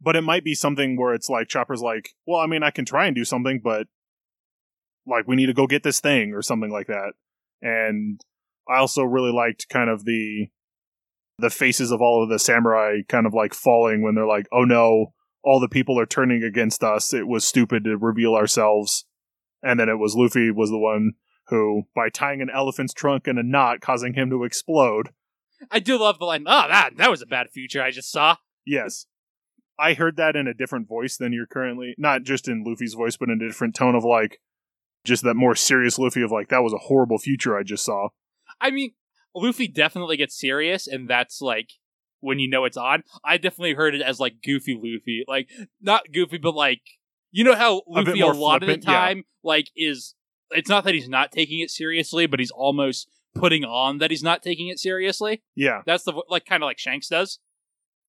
But 0.02 0.16
it 0.16 0.22
might 0.22 0.44
be 0.44 0.56
something 0.56 0.98
where 0.98 1.14
it's 1.14 1.30
like 1.30 1.50
Chopper's 1.50 1.82
like, 1.82 2.12
well, 2.26 2.40
I 2.40 2.48
mean, 2.48 2.64
I 2.64 2.72
can 2.72 2.86
try 2.86 3.08
and 3.08 3.16
do 3.16 3.26
something, 3.26 3.60
but 3.64 3.88
like 5.06 5.28
we 5.28 5.36
need 5.36 5.48
to 5.48 5.54
go 5.54 5.68
get 5.68 5.84
this 5.84 6.00
thing 6.00 6.34
or 6.34 6.42
something 6.42 6.70
like 6.70 6.88
that. 6.88 7.14
And 7.62 8.22
I 8.70 8.78
also 8.78 9.04
really 9.04 9.32
liked 9.32 9.68
kind 9.70 9.90
of 9.90 10.06
the 10.06 10.48
the 11.40 11.50
faces 11.50 11.92
of 11.92 12.02
all 12.02 12.22
of 12.22 12.30
the 12.30 12.38
samurai 12.38 12.98
kind 13.08 13.26
of 13.26 13.34
like 13.34 13.54
falling 13.54 14.02
when 14.02 14.14
they're 14.14 14.28
like, 14.28 14.48
oh 14.52 14.66
no, 14.66 15.14
all 15.44 15.60
the 15.60 15.70
people 15.70 16.00
are 16.00 16.06
turning 16.06 16.44
against 16.44 16.84
us. 16.84 17.14
It 17.14 17.28
was 17.28 17.48
stupid 17.48 17.86
to 17.86 17.98
reveal 17.98 18.36
ourselves. 18.36 19.06
And 19.64 19.80
then 19.80 19.90
it 19.90 20.00
was 20.00 20.16
Luffy 20.16 20.52
was 20.52 20.70
the 20.70 20.78
one 20.78 21.14
who, 21.48 21.84
by 21.96 22.10
tying 22.10 22.42
an 22.42 22.50
elephant's 22.54 22.94
trunk 22.94 23.28
in 23.28 23.38
a 23.38 23.44
knot, 23.44 23.82
causing 23.82 24.14
him 24.14 24.30
to 24.30 24.44
explode. 24.44 25.10
I 25.72 25.80
do 25.80 25.98
love 26.00 26.20
the 26.20 26.26
line. 26.26 26.44
Oh, 26.48 26.68
that 26.68 26.98
that 26.98 27.10
was 27.10 27.22
a 27.22 27.26
bad 27.26 27.50
future 27.52 27.82
I 27.82 27.92
just 27.92 28.12
saw. 28.12 28.38
Yes. 28.66 29.06
I 29.78 29.94
heard 29.94 30.18
that 30.18 30.36
in 30.36 30.48
a 30.48 30.54
different 30.54 30.90
voice 30.90 31.16
than 31.16 31.32
you're 31.32 31.48
currently, 31.48 31.96
not 31.98 32.24
just 32.24 32.48
in 32.48 32.64
Luffy's 32.66 32.96
voice, 32.96 33.16
but 33.16 33.30
in 33.30 33.42
a 33.42 33.48
different 33.48 33.76
tone 33.76 33.96
of 33.96 34.04
like, 34.04 34.42
just 35.06 35.24
that 35.24 35.36
more 35.36 35.56
serious 35.56 35.98
Luffy 35.98 36.22
of 36.22 36.32
like, 36.32 36.50
that 36.50 36.64
was 36.64 36.74
a 36.74 36.78
horrible 36.78 37.18
future 37.18 37.58
I 37.58 37.64
just 37.64 37.86
saw. 37.86 38.10
I 38.60 38.72
mean, 38.72 38.92
Luffy 39.34 39.68
definitely 39.68 40.18
gets 40.18 40.38
serious, 40.38 40.86
and 40.86 41.10
that's 41.10 41.42
like 41.42 41.70
when 42.20 42.40
you 42.40 42.50
know 42.50 42.66
it's 42.66 42.78
on. 42.78 43.04
I 43.24 43.38
definitely 43.38 43.74
heard 43.74 43.96
it 43.96 44.02
as 44.02 44.20
like 44.20 44.42
goofy 44.44 44.76
Luffy, 44.76 45.24
like 45.28 45.50
not 45.82 46.12
goofy, 46.12 46.38
but 46.38 46.56
like 46.56 46.82
you 47.32 47.44
know 47.44 47.56
how 47.56 47.78
A 47.78 47.82
Luffy 47.88 48.20
a, 48.20 48.24
more 48.24 48.34
lot 48.34 48.60
flippant, 48.60 48.80
of 48.80 48.86
the 48.86 48.92
yeah. 48.92 49.00
time 49.00 49.24
like 49.44 49.68
is. 49.76 50.16
It's 50.52 50.70
not 50.70 50.84
that 50.86 50.96
he's 50.96 51.08
not 51.08 51.32
taking 51.32 51.60
it 51.60 51.70
seriously, 51.70 52.26
but 52.26 52.40
he's 52.40 52.50
almost 52.50 53.08
putting 53.36 53.64
on 53.64 53.98
that 54.00 54.12
he's 54.12 54.24
not 54.24 54.42
taking 54.44 54.68
it 54.70 54.80
seriously. 54.80 55.42
Yeah. 55.56 55.82
That's 55.86 56.04
the 56.04 56.12
vo- 56.14 56.24
like 56.30 56.46
kind 56.46 56.64
of 56.64 56.68
like 56.68 56.80
Shanks 56.80 57.08
does. 57.08 57.40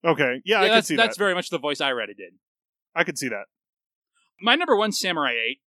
Okay. 0.04 0.40
Yeah, 0.44 0.62
I 0.62 0.68
can 0.68 0.82
see 0.82 0.96
that's 0.96 1.16
that. 1.16 1.22
very 1.22 1.34
much 1.34 1.50
the 1.50 1.58
voice 1.58 1.80
I 1.80 1.90
read 1.92 2.08
it 2.08 2.16
in. 2.18 2.38
I 2.94 3.04
could 3.04 3.18
see 3.18 3.28
that. 3.28 3.44
my 4.40 4.54
number 4.56 4.74
one 4.76 4.90
samurai 4.92 5.32
8 5.50 5.60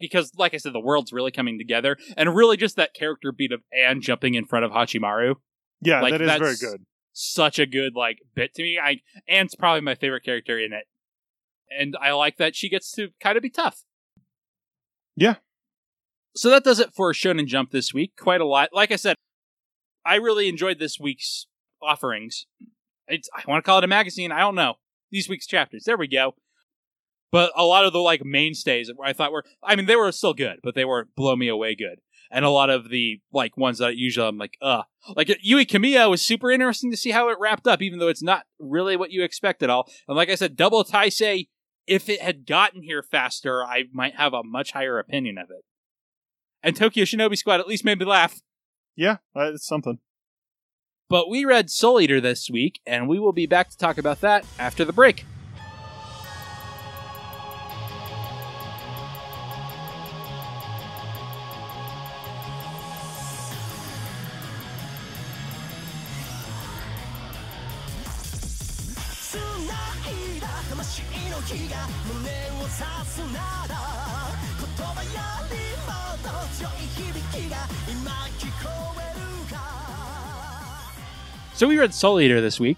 because 0.00 0.32
like 0.36 0.52
i 0.54 0.56
said 0.56 0.72
the 0.72 0.80
world's 0.80 1.12
really 1.12 1.30
coming 1.30 1.58
together 1.58 1.96
and 2.16 2.34
really 2.34 2.56
just 2.56 2.74
that 2.76 2.92
character 2.94 3.30
beat 3.30 3.52
of 3.52 3.60
Ann 3.72 4.00
jumping 4.00 4.34
in 4.34 4.44
front 4.46 4.64
of 4.64 4.72
hachimaru 4.72 5.34
Yeah, 5.80 6.00
Like, 6.00 6.12
that 6.12 6.20
is 6.22 6.38
very 6.40 6.56
good. 6.72 6.86
such 7.12 7.58
a 7.60 7.66
good 7.66 7.94
like 7.94 8.18
bit 8.34 8.54
to 8.54 8.62
me 8.62 8.78
i 8.82 9.00
Ann's 9.28 9.54
probably 9.54 9.82
my 9.82 9.94
favorite 9.94 10.24
character 10.24 10.58
in 10.58 10.72
it 10.72 10.86
and 11.78 11.94
i 12.00 12.10
like 12.12 12.38
that 12.38 12.56
she 12.56 12.68
gets 12.68 12.90
to 12.92 13.10
kind 13.20 13.36
of 13.36 13.42
be 13.42 13.50
tough 13.50 13.82
Yeah. 15.16 15.36
So 16.34 16.50
that 16.50 16.64
does 16.64 16.80
it 16.80 16.94
for 16.94 17.12
shonen 17.12 17.46
jump 17.46 17.70
this 17.70 17.92
week 17.92 18.12
quite 18.18 18.40
a 18.40 18.46
lot 18.46 18.70
like 18.72 18.90
i 18.92 18.96
said 18.96 19.16
i 20.04 20.16
really 20.16 20.48
enjoyed 20.48 20.78
this 20.78 20.98
week's 20.98 21.46
offerings 21.82 22.46
it's, 23.08 23.28
i 23.34 23.42
want 23.48 23.64
to 23.64 23.68
call 23.68 23.78
it 23.78 23.84
a 23.84 23.88
magazine 23.88 24.32
i 24.32 24.40
don't 24.40 24.54
know 24.54 24.74
these 25.10 25.28
week's 25.28 25.46
chapters 25.46 25.84
there 25.84 25.96
we 25.96 26.08
go 26.08 26.34
but 27.34 27.50
a 27.56 27.64
lot 27.64 27.84
of 27.84 27.92
the 27.92 27.98
like 27.98 28.24
mainstays 28.24 28.88
I 29.04 29.12
thought 29.12 29.32
were 29.32 29.42
I 29.60 29.74
mean 29.74 29.86
they 29.86 29.96
were 29.96 30.12
still 30.12 30.34
good, 30.34 30.60
but 30.62 30.76
they 30.76 30.84
were 30.84 31.08
blow 31.16 31.34
me 31.34 31.48
away 31.48 31.74
good. 31.74 31.98
And 32.30 32.44
a 32.44 32.48
lot 32.48 32.70
of 32.70 32.90
the 32.90 33.20
like 33.32 33.56
ones 33.56 33.78
that 33.78 33.96
usually 33.96 34.28
I'm 34.28 34.38
like, 34.38 34.56
uh 34.62 34.82
like 35.16 35.36
Yui 35.42 35.66
Kamiya 35.66 36.08
was 36.08 36.22
super 36.22 36.52
interesting 36.52 36.92
to 36.92 36.96
see 36.96 37.10
how 37.10 37.30
it 37.30 37.38
wrapped 37.40 37.66
up, 37.66 37.82
even 37.82 37.98
though 37.98 38.06
it's 38.06 38.22
not 38.22 38.44
really 38.60 38.96
what 38.96 39.10
you 39.10 39.24
expect 39.24 39.64
at 39.64 39.70
all. 39.70 39.90
And 40.06 40.16
like 40.16 40.30
I 40.30 40.36
said, 40.36 40.54
Double 40.54 40.84
Taisei, 40.84 41.48
if 41.88 42.08
it 42.08 42.22
had 42.22 42.46
gotten 42.46 42.84
here 42.84 43.02
faster, 43.02 43.64
I 43.64 43.86
might 43.92 44.14
have 44.14 44.32
a 44.32 44.44
much 44.44 44.70
higher 44.70 45.00
opinion 45.00 45.36
of 45.36 45.50
it. 45.50 45.64
And 46.64 46.74
Tokyo 46.74 47.04
Shinobi 47.04 47.36
Squad 47.36 47.60
at 47.60 47.68
least 47.68 47.84
made 47.84 47.98
me 47.98 48.06
laugh. 48.06 48.40
Yeah, 48.96 49.18
uh, 49.36 49.52
it's 49.52 49.66
something. 49.66 49.98
But 51.10 51.28
we 51.28 51.44
read 51.44 51.68
Soul 51.68 52.00
Eater 52.00 52.22
this 52.22 52.48
week, 52.50 52.80
and 52.86 53.06
we 53.06 53.18
will 53.18 53.34
be 53.34 53.46
back 53.46 53.68
to 53.68 53.76
talk 53.76 53.98
about 53.98 54.22
that 54.22 54.46
after 54.58 54.84
the 54.84 54.92
break. 54.92 55.26
So 81.64 81.68
we 81.68 81.78
read 81.78 81.94
Soul 81.94 82.20
Eater 82.20 82.42
this 82.42 82.60
week, 82.60 82.76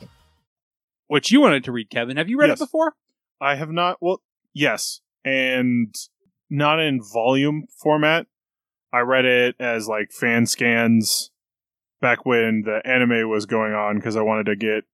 which 1.08 1.32
you 1.32 1.40
wanted 1.40 1.64
to 1.64 1.72
read, 1.72 1.90
Kevin. 1.90 2.18
Have 2.18 2.28
you 2.28 2.38
read 2.38 2.50
Yes. 2.50 2.60
it 2.60 2.66
before? 2.66 2.94
I 3.40 3.56
have 3.56 3.72
not. 3.72 3.96
Well, 4.00 4.22
yes, 4.54 5.00
and 5.24 5.92
not 6.48 6.78
in 6.78 7.00
volume 7.02 7.66
format. 7.82 8.28
I 8.92 9.00
read 9.00 9.24
it 9.24 9.56
as 9.58 9.88
like 9.88 10.12
fan 10.12 10.46
scans 10.46 11.32
back 12.00 12.24
when 12.24 12.62
the 12.64 12.80
anime 12.86 13.28
was 13.28 13.44
going 13.44 13.72
on 13.72 13.96
because 13.96 14.14
I 14.14 14.22
wanted 14.22 14.46
to 14.46 14.54
get 14.54 14.84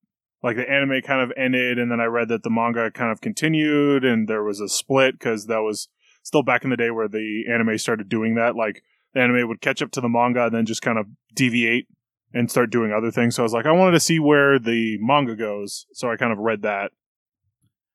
like 0.41 0.55
the 0.55 0.67
anime 0.67 1.03
kind 1.03 1.21
of 1.21 1.31
ended, 1.37 1.77
and 1.77 1.91
then 1.91 1.99
I 1.99 2.05
read 2.05 2.29
that 2.29 2.41
the 2.41 2.49
manga 2.49 2.89
kind 2.89 3.11
of 3.11 3.21
continued, 3.21 4.03
and 4.03 4.27
there 4.27 4.43
was 4.43 4.59
a 4.59 4.69
split 4.69 5.19
because 5.19 5.45
that 5.45 5.59
was 5.61 5.87
still 6.23 6.41
back 6.41 6.63
in 6.63 6.71
the 6.71 6.77
day 6.77 6.89
where 6.89 7.07
the 7.07 7.43
anime 7.47 7.77
started 7.77 8.09
doing 8.09 8.33
that. 8.33 8.55
Like 8.55 8.81
the 9.13 9.21
anime 9.21 9.47
would 9.47 9.61
catch 9.61 9.83
up 9.83 9.91
to 9.91 10.01
the 10.01 10.09
manga 10.09 10.45
and 10.45 10.55
then 10.55 10.65
just 10.65 10.81
kind 10.81 10.97
of 10.97 11.05
deviate 11.35 11.85
and 12.33 12.49
start 12.49 12.71
doing 12.71 12.91
other 12.91 13.11
things. 13.11 13.35
So 13.35 13.43
I 13.43 13.45
was 13.45 13.53
like, 13.53 13.65
I 13.65 13.71
wanted 13.71 13.91
to 13.91 13.99
see 13.99 14.19
where 14.19 14.59
the 14.59 14.97
manga 14.99 15.35
goes, 15.35 15.85
so 15.93 16.11
I 16.11 16.17
kind 16.17 16.31
of 16.31 16.39
read 16.39 16.63
that. 16.63 16.91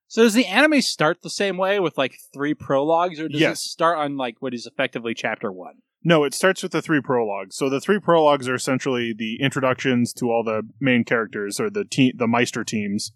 So 0.07 0.23
does 0.23 0.35
the 0.35 0.47
anime 0.47 0.81
start 0.81 1.23
the 1.23 1.29
same 1.29 1.59
way 1.59 1.81
with 1.81 1.99
like 1.99 2.17
three 2.33 2.55
prologues, 2.55 3.21
or 3.21 3.29
does 3.29 3.43
it 3.43 3.59
start 3.59 3.99
on 3.99 4.17
like 4.17 4.37
what 4.41 4.55
is 4.55 4.67
effectively 4.67 5.13
chapter 5.13 5.53
one? 5.53 5.75
No, 6.03 6.25
it 6.25 6.33
starts 6.33 6.63
with 6.63 6.73
the 6.73 6.81
three 6.81 7.03
prologues. 7.03 7.57
So 7.57 7.69
the 7.69 7.81
three 7.81 7.99
prologues 7.99 8.49
are 8.49 8.55
essentially 8.55 9.13
the 9.13 9.39
introductions 9.43 10.13
to 10.15 10.31
all 10.31 10.43
the 10.43 10.63
main 10.81 11.05
characters 11.05 11.61
or 11.61 11.69
the 11.69 11.85
te- 11.85 12.15
the 12.17 12.27
Meister 12.27 12.65
teams. 12.65 13.13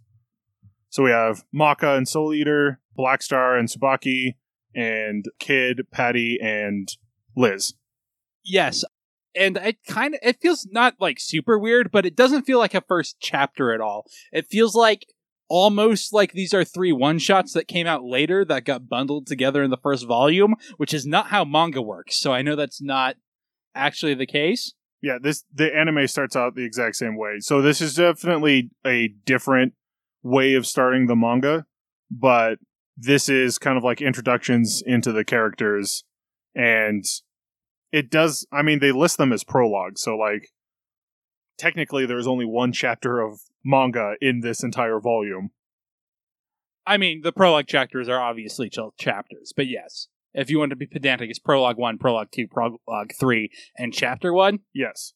So 0.91 1.05
we 1.05 1.11
have 1.11 1.45
Maka 1.53 1.95
and 1.95 2.07
Soul 2.07 2.35
Eater, 2.35 2.81
Blackstar 2.99 3.59
and 3.59 3.69
Tsubaki, 3.69 4.35
and 4.75 5.25
Kid, 5.39 5.87
Patty, 5.91 6.39
and 6.43 6.89
Liz. 7.35 7.73
Yes, 8.45 8.85
and 9.35 9.57
it 9.57 9.79
kind 9.87 10.15
of 10.15 10.21
it 10.23 10.41
feels 10.41 10.67
not 10.71 10.95
like 11.01 11.19
super 11.21 11.59
weird, 11.59 11.91
but 11.91 12.07
it 12.07 12.17
doesn't 12.17 12.45
feel 12.45 12.59
like 12.59 12.75
a 12.75 12.81
first 12.81 13.17
chapter 13.21 13.73
at 13.73 13.81
all. 13.81 14.07
It 14.33 14.47
feels 14.47 14.75
like 14.75 15.07
almost 15.49 16.13
like 16.13 16.33
these 16.33 16.55
are 16.55 16.65
three 16.65 16.93
one 16.93 17.19
shots 17.19 17.53
that 17.53 17.69
came 17.69 17.87
out 17.87 18.05
later 18.05 18.45
that 18.45 18.65
got 18.65 18.89
bundled 18.89 19.27
together 19.27 19.63
in 19.63 19.71
the 19.71 19.77
first 19.77 20.07
volume, 20.07 20.55
which 20.77 20.95
is 20.95 21.07
not 21.07 21.27
how 21.27 21.45
manga 21.45 21.83
works. 21.83 22.17
So 22.17 22.33
I 22.33 22.43
know 22.43 22.57
that's 22.57 22.83
not 22.83 23.17
actually 23.75 24.15
the 24.15 24.27
case. 24.27 24.75
Yeah, 25.03 25.19
this 25.21 25.45
the 25.53 25.75
anime 25.77 26.07
starts 26.07 26.37
out 26.37 26.55
the 26.55 26.65
exact 26.65 26.97
same 26.97 27.17
way. 27.17 27.41
So 27.41 27.61
this 27.61 27.81
is 27.81 27.95
definitely 27.95 28.71
a 28.87 29.09
different 29.27 29.75
way 30.23 30.55
of 30.55 30.67
starting 30.67 31.07
the 31.07 31.17
manga, 31.17 31.67
but 32.11 32.59
this 32.97 33.29
is 33.29 33.59
kind 33.59 33.77
of 33.77 33.85
like 33.85 34.01
introductions 34.01 34.83
into 34.87 35.13
the 35.13 35.25
characters 35.25 36.05
and 36.55 37.05
it 37.93 38.11
does 38.11 38.47
I 38.51 38.63
mean 38.63 38.81
they 38.81 38.93
list 38.93 39.19
them 39.19 39.33
as 39.33 39.45
prologue. 39.45 39.99
So 39.99 40.17
like 40.17 40.49
technically 41.59 42.07
there's 42.07 42.27
only 42.27 42.47
one 42.47 42.73
chapter 42.73 43.21
of 43.21 43.41
manga 43.65 44.15
in 44.21 44.41
this 44.41 44.63
entire 44.65 44.99
volume. 44.99 45.51
I 46.85 46.97
mean, 46.97 47.21
the 47.23 47.31
prologue 47.31 47.69
chapters 47.69 48.09
are 48.09 48.21
obviously 48.21 48.69
chapters, 48.99 49.53
but 49.55 49.69
yes, 49.69 50.09
if 50.35 50.51
you 50.51 50.59
want 50.59 50.71
to 50.71 50.77
be 50.77 50.87
pedantic, 50.87 51.31
it's 51.31 51.39
prologue 51.39 51.77
one, 51.79 51.97
prologue 51.97 52.31
two, 52.33 52.49
prologue 52.49 53.13
three, 53.21 53.51
and 53.79 53.95
chapter 53.95 54.33
one. 54.33 54.61
Yes. 54.75 55.13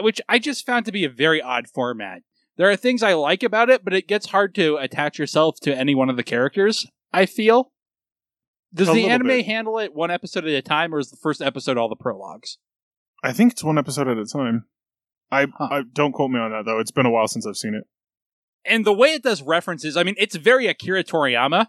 which 0.00 0.20
I 0.28 0.38
just 0.38 0.64
found 0.64 0.86
to 0.86 0.92
be 0.92 1.04
a 1.04 1.10
very 1.10 1.42
odd 1.42 1.68
format. 1.68 2.22
There 2.56 2.70
are 2.70 2.76
things 2.76 3.02
I 3.02 3.12
like 3.12 3.42
about 3.42 3.68
it, 3.68 3.84
but 3.84 3.92
it 3.92 4.08
gets 4.08 4.30
hard 4.30 4.54
to 4.54 4.76
attach 4.76 5.18
yourself 5.18 5.60
to 5.62 5.76
any 5.76 5.94
one 5.94 6.08
of 6.08 6.16
the 6.16 6.22
characters, 6.22 6.86
I 7.12 7.26
feel. 7.26 7.72
Does 8.72 8.88
A 8.88 8.92
the 8.92 9.08
anime 9.08 9.28
bit. 9.28 9.46
handle 9.46 9.78
it 9.78 9.94
one 9.94 10.10
episode 10.10 10.44
at 10.44 10.50
a 10.50 10.62
time, 10.62 10.94
or 10.94 10.98
is 10.98 11.10
the 11.10 11.16
first 11.16 11.40
episode 11.40 11.78
all 11.78 11.88
the 11.88 11.96
prologues? 11.96 12.58
I 13.24 13.32
think 13.32 13.52
it's 13.52 13.64
one 13.64 13.78
episode 13.78 14.08
at 14.08 14.18
a 14.18 14.26
time. 14.26 14.66
I, 15.30 15.46
Huh. 15.56 15.68
I 15.70 15.82
don't 15.92 16.12
quote 16.12 16.30
me 16.30 16.38
on 16.38 16.50
that 16.52 16.64
though. 16.64 16.78
It's 16.78 16.90
been 16.90 17.06
a 17.06 17.10
while 17.10 17.28
since 17.28 17.46
I've 17.46 17.56
seen 17.56 17.74
it. 17.74 17.84
And 18.64 18.84
the 18.84 18.92
way 18.92 19.08
it 19.14 19.22
does 19.22 19.42
references, 19.42 19.96
I 19.96 20.02
mean, 20.02 20.14
it's 20.18 20.36
very 20.36 20.66
Akira 20.66 21.02
Toriyama, 21.04 21.68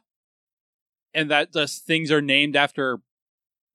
and 1.14 1.32
that 1.32 1.54
just 1.54 1.86
things 1.86 2.12
are 2.12 2.22
named 2.22 2.56
after, 2.56 3.00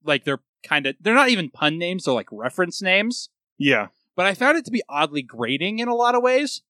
like, 0.04 0.24
they're 0.24 0.42
kind 0.62 0.86
of, 0.86 0.96
they're 1.00 1.14
not 1.14 1.30
even 1.30 1.48
pun 1.50 1.78
names, 1.78 2.04
they're 2.04 2.14
like 2.14 2.28
reference 2.30 2.82
names. 2.82 3.28
Yeah. 3.58 3.88
but 4.16 4.26
I 4.26 4.34
found 4.34 4.58
it 4.58 4.64
to 4.66 4.70
be 4.70 4.82
oddly 4.88 5.22
grating 5.22 5.78
in 5.78 5.88
a 5.88 5.94
lot 5.94 6.14
of 6.14 6.22
ways. 6.22 6.62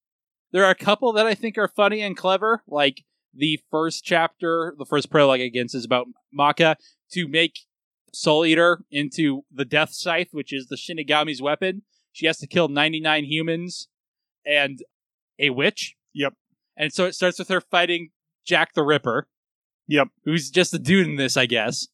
There 0.51 0.63
are 0.63 0.71
a 0.71 0.75
couple 0.75 1.11
that 1.13 1.25
I 1.27 1.33
think 1.35 1.57
are 1.57 1.67
funny 1.67 2.01
and 2.01 2.15
clever, 2.15 2.61
like 2.67 3.03
the 3.35 3.59
first 3.69 4.03
chapter, 4.03 4.73
the 4.77 4.85
first 4.85 5.09
prologue 5.09 5.41
against 5.41 5.75
is 5.75 5.85
about 5.85 6.07
Maka 6.31 6.77
to 7.11 7.27
make 7.27 7.59
Soul 8.13 8.45
Eater 8.45 8.83
into 8.89 9.43
the 9.51 9.65
Death 9.65 9.91
Scythe, 9.91 10.29
which 10.31 10.53
is 10.53 10.67
the 10.67 10.77
Shinigami's 10.77 11.41
weapon. 11.41 11.83
She 12.11 12.25
has 12.27 12.37
to 12.37 12.47
kill 12.47 12.69
99 12.69 13.25
humans 13.25 13.89
and 14.45 14.79
a 15.37 15.49
witch. 15.49 15.95
Yep. 16.13 16.33
And 16.77 16.93
so 16.93 17.05
it 17.05 17.13
starts 17.15 17.39
with 17.39 17.49
her 17.49 17.61
fighting 17.61 18.09
Jack 18.45 18.73
the 18.73 18.83
Ripper. 18.83 19.27
Yep. 19.87 20.07
Who's 20.23 20.49
just 20.49 20.73
a 20.73 20.79
dude 20.79 21.07
in 21.07 21.15
this, 21.17 21.35
I 21.35 21.45
guess. 21.45 21.87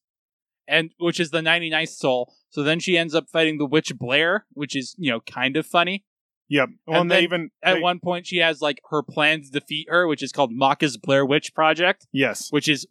And 0.68 0.92
which 1.00 1.20
is 1.20 1.32
the 1.32 1.42
99th 1.42 1.90
soul. 1.90 2.34
So 2.52 2.62
then 2.64 2.80
she 2.80 2.98
ends 2.98 3.16
up 3.16 3.30
fighting 3.32 3.58
the 3.58 3.66
witch 3.66 3.98
Blair, 3.98 4.46
which 4.54 4.76
is, 4.76 4.96
you 4.98 5.12
know, 5.12 5.22
kind 5.22 5.58
of 5.58 5.66
funny. 5.66 6.06
Yep. 6.52 6.70
Well, 6.86 7.00
And 7.02 7.12
and 7.12 7.24
even 7.24 7.50
At 7.64 7.76
they- 7.76 7.80
one 7.82 8.00
point, 8.00 8.28
she 8.28 8.38
has 8.38 8.62
like 8.62 8.82
her 8.90 9.02
plan 9.02 9.42
to 9.42 9.50
defeat 9.50 9.88
her, 9.90 10.06
which 10.06 10.22
is 10.22 10.34
called 10.34 10.52
Maka's 10.52 10.98
Blair 10.98 11.26
Witch 11.26 11.56
Project, 11.56 12.06
yes. 12.12 12.52
which 12.52 12.68
is 12.68 12.86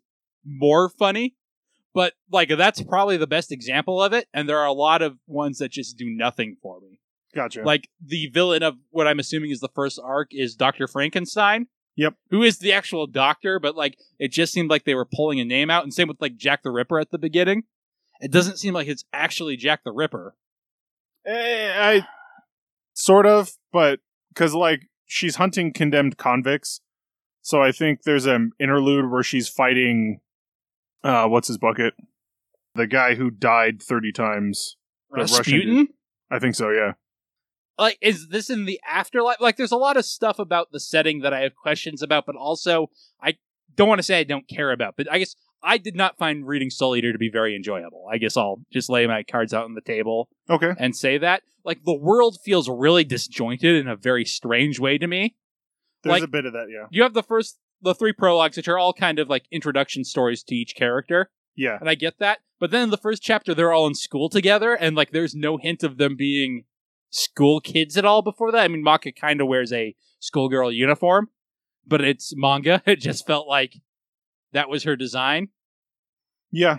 more 0.44 0.88
funny. 0.88 1.36
But 1.92 2.14
like 2.32 2.48
that's 2.48 2.80
probably 2.82 3.16
the 3.18 3.26
best 3.26 3.52
example 3.52 4.02
of 4.02 4.12
it, 4.14 4.28
and 4.32 4.48
there 4.48 4.58
are 4.58 4.66
a 4.66 4.72
lot 4.72 5.02
of 5.02 5.18
ones 5.26 5.58
that 5.58 5.70
just 5.72 5.98
do 5.98 6.08
nothing 6.08 6.56
for 6.62 6.80
me. 6.80 7.00
Gotcha. 7.34 7.62
Like 7.62 7.88
the 8.04 8.28
villain 8.28 8.62
of 8.62 8.76
what 8.90 9.06
I'm 9.06 9.18
assuming 9.18 9.50
is 9.50 9.60
the 9.60 9.68
first 9.74 10.00
arc 10.02 10.28
is 10.32 10.54
Doctor 10.54 10.88
Frankenstein. 10.88 11.66
Yep. 11.96 12.14
Who 12.30 12.42
is 12.42 12.58
the 12.60 12.72
actual 12.72 13.06
doctor? 13.08 13.60
But 13.60 13.76
like 13.76 13.98
it 14.18 14.32
just 14.32 14.52
seemed 14.54 14.70
like 14.70 14.84
they 14.84 14.94
were 14.94 15.04
pulling 15.04 15.38
a 15.38 15.44
name 15.44 15.68
out, 15.68 15.82
and 15.82 15.92
same 15.92 16.08
with 16.08 16.20
like 16.20 16.36
Jack 16.36 16.62
the 16.62 16.70
Ripper 16.70 16.98
at 16.98 17.10
the 17.10 17.18
beginning. 17.18 17.64
It 18.20 18.30
doesn't 18.30 18.58
seem 18.58 18.72
like 18.72 18.88
it's 18.88 19.04
actually 19.12 19.56
Jack 19.56 19.82
the 19.84 19.92
Ripper. 19.92 20.34
Eh, 21.26 21.72
I 21.76 22.06
sort 22.94 23.26
of, 23.26 23.50
but 23.72 24.00
because 24.30 24.54
like 24.54 24.82
she's 25.06 25.36
hunting 25.36 25.72
condemned 25.72 26.16
convicts, 26.16 26.80
so 27.42 27.62
I 27.62 27.72
think 27.72 28.02
there's 28.02 28.26
an 28.26 28.52
interlude 28.60 29.10
where 29.10 29.22
she's 29.22 29.48
fighting. 29.48 30.20
Uh, 31.02 31.26
what's 31.26 31.48
his 31.48 31.58
bucket? 31.58 31.94
The 32.74 32.86
guy 32.86 33.14
who 33.14 33.30
died 33.30 33.82
thirty 33.82 34.12
times. 34.12 34.76
The 35.10 35.22
Russian 35.22 35.36
Rasputin. 35.36 35.88
I 36.30 36.38
think 36.38 36.54
so. 36.54 36.70
Yeah. 36.70 36.92
like 37.78 37.98
is 38.00 38.28
this 38.28 38.50
in 38.50 38.64
the 38.66 38.78
afterlife 38.88 39.40
like 39.40 39.56
there's 39.56 39.72
a 39.72 39.76
lot 39.76 39.96
of 39.96 40.04
stuff 40.04 40.38
about 40.38 40.70
the 40.70 40.78
setting 40.78 41.20
that 41.22 41.32
i 41.32 41.40
have 41.40 41.56
questions 41.56 42.02
about 42.02 42.26
but 42.26 42.36
also 42.36 42.88
i 43.20 43.34
don't 43.74 43.88
want 43.88 43.98
to 43.98 44.02
say 44.04 44.18
i 44.20 44.24
don't 44.24 44.46
care 44.48 44.70
about 44.70 44.94
but 44.96 45.10
i 45.10 45.18
guess 45.18 45.34
i 45.62 45.76
did 45.78 45.94
not 45.96 46.16
find 46.18 46.46
reading 46.46 46.70
soul 46.70 46.96
eater 46.96 47.12
to 47.12 47.18
be 47.18 47.30
very 47.30 47.54
enjoyable 47.54 48.04
i 48.10 48.18
guess 48.18 48.36
i'll 48.36 48.62
just 48.72 48.88
lay 48.88 49.06
my 49.06 49.22
cards 49.22 49.52
out 49.54 49.64
on 49.64 49.74
the 49.74 49.80
table 49.80 50.28
Okay. 50.48 50.72
and 50.78 50.94
say 50.96 51.18
that 51.18 51.42
like 51.64 51.84
the 51.84 51.94
world 51.96 52.38
feels 52.44 52.68
really 52.68 53.04
disjointed 53.04 53.76
in 53.76 53.88
a 53.88 53.96
very 53.96 54.24
strange 54.24 54.78
way 54.80 54.98
to 54.98 55.06
me 55.06 55.36
There's 56.02 56.12
Like- 56.12 56.22
a 56.22 56.28
bit 56.28 56.46
of 56.46 56.52
that. 56.54 56.66
Yeah. 56.70 56.86
you 56.90 57.02
have 57.02 57.14
the 57.14 57.22
first 57.22 57.58
the 57.82 57.94
three 57.94 58.12
prologues 58.12 58.56
which 58.56 58.68
are 58.68 58.78
all 58.78 58.92
kind 58.92 59.18
of 59.18 59.28
like 59.28 59.44
introduction 59.50 60.04
stories 60.04 60.42
to 60.44 60.54
each 60.54 60.74
character 60.74 61.30
Yeah. 61.56 61.76
and 61.80 61.88
I 61.90 61.94
get 61.94 62.18
that. 62.18 62.38
But 62.58 62.70
then 62.70 62.82
in 62.84 62.90
the 62.90 62.98
first 62.98 63.22
chapter, 63.22 63.54
they're 63.54 63.72
all 63.72 63.86
in 63.86 63.94
school 63.94 64.28
together, 64.28 64.74
and 64.74 64.94
like 64.94 65.12
there's 65.12 65.34
no 65.34 65.56
hint 65.56 65.82
of 65.82 65.96
them 65.96 66.14
being 66.14 66.64
school 67.08 67.58
kids 67.60 67.96
at 67.96 68.04
all 68.04 68.20
before 68.22 68.52
that. 68.52 68.62
I 68.64 68.68
mean, 68.68 68.82
Maka 68.82 69.12
kind 69.12 69.40
of 69.40 69.46
wears 69.48 69.72
a 69.72 69.94
schoolgirl 70.18 70.70
uniform, 70.72 71.28
but 71.86 72.02
it's 72.02 72.34
manga. 72.36 72.82
It 72.86 72.96
just 73.00 73.26
felt 73.26 73.48
like 73.48 73.76
that 74.52 74.68
was 74.68 74.84
her 74.84 74.96
design. 74.96 75.48
Yeah. 76.50 76.78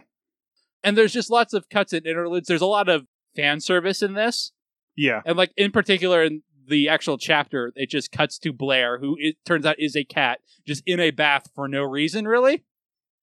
And 0.83 0.97
there's 0.97 1.13
just 1.13 1.29
lots 1.29 1.53
of 1.53 1.69
cuts 1.69 1.93
and 1.93 2.05
interludes. 2.05 2.47
There's 2.47 2.61
a 2.61 2.65
lot 2.65 2.89
of 2.89 3.05
fan 3.35 3.59
service 3.59 4.01
in 4.01 4.13
this. 4.13 4.51
Yeah. 4.95 5.21
And 5.25 5.37
like 5.37 5.51
in 5.55 5.71
particular 5.71 6.23
in 6.23 6.43
the 6.67 6.89
actual 6.89 7.17
chapter, 7.17 7.71
it 7.75 7.89
just 7.89 8.11
cuts 8.11 8.37
to 8.39 8.51
Blair, 8.53 8.99
who 8.99 9.15
it 9.19 9.35
turns 9.45 9.65
out 9.65 9.75
is 9.79 9.95
a 9.95 10.03
cat, 10.03 10.39
just 10.65 10.83
in 10.85 10.99
a 10.99 11.11
bath 11.11 11.49
for 11.55 11.67
no 11.67 11.83
reason, 11.83 12.27
really. 12.27 12.63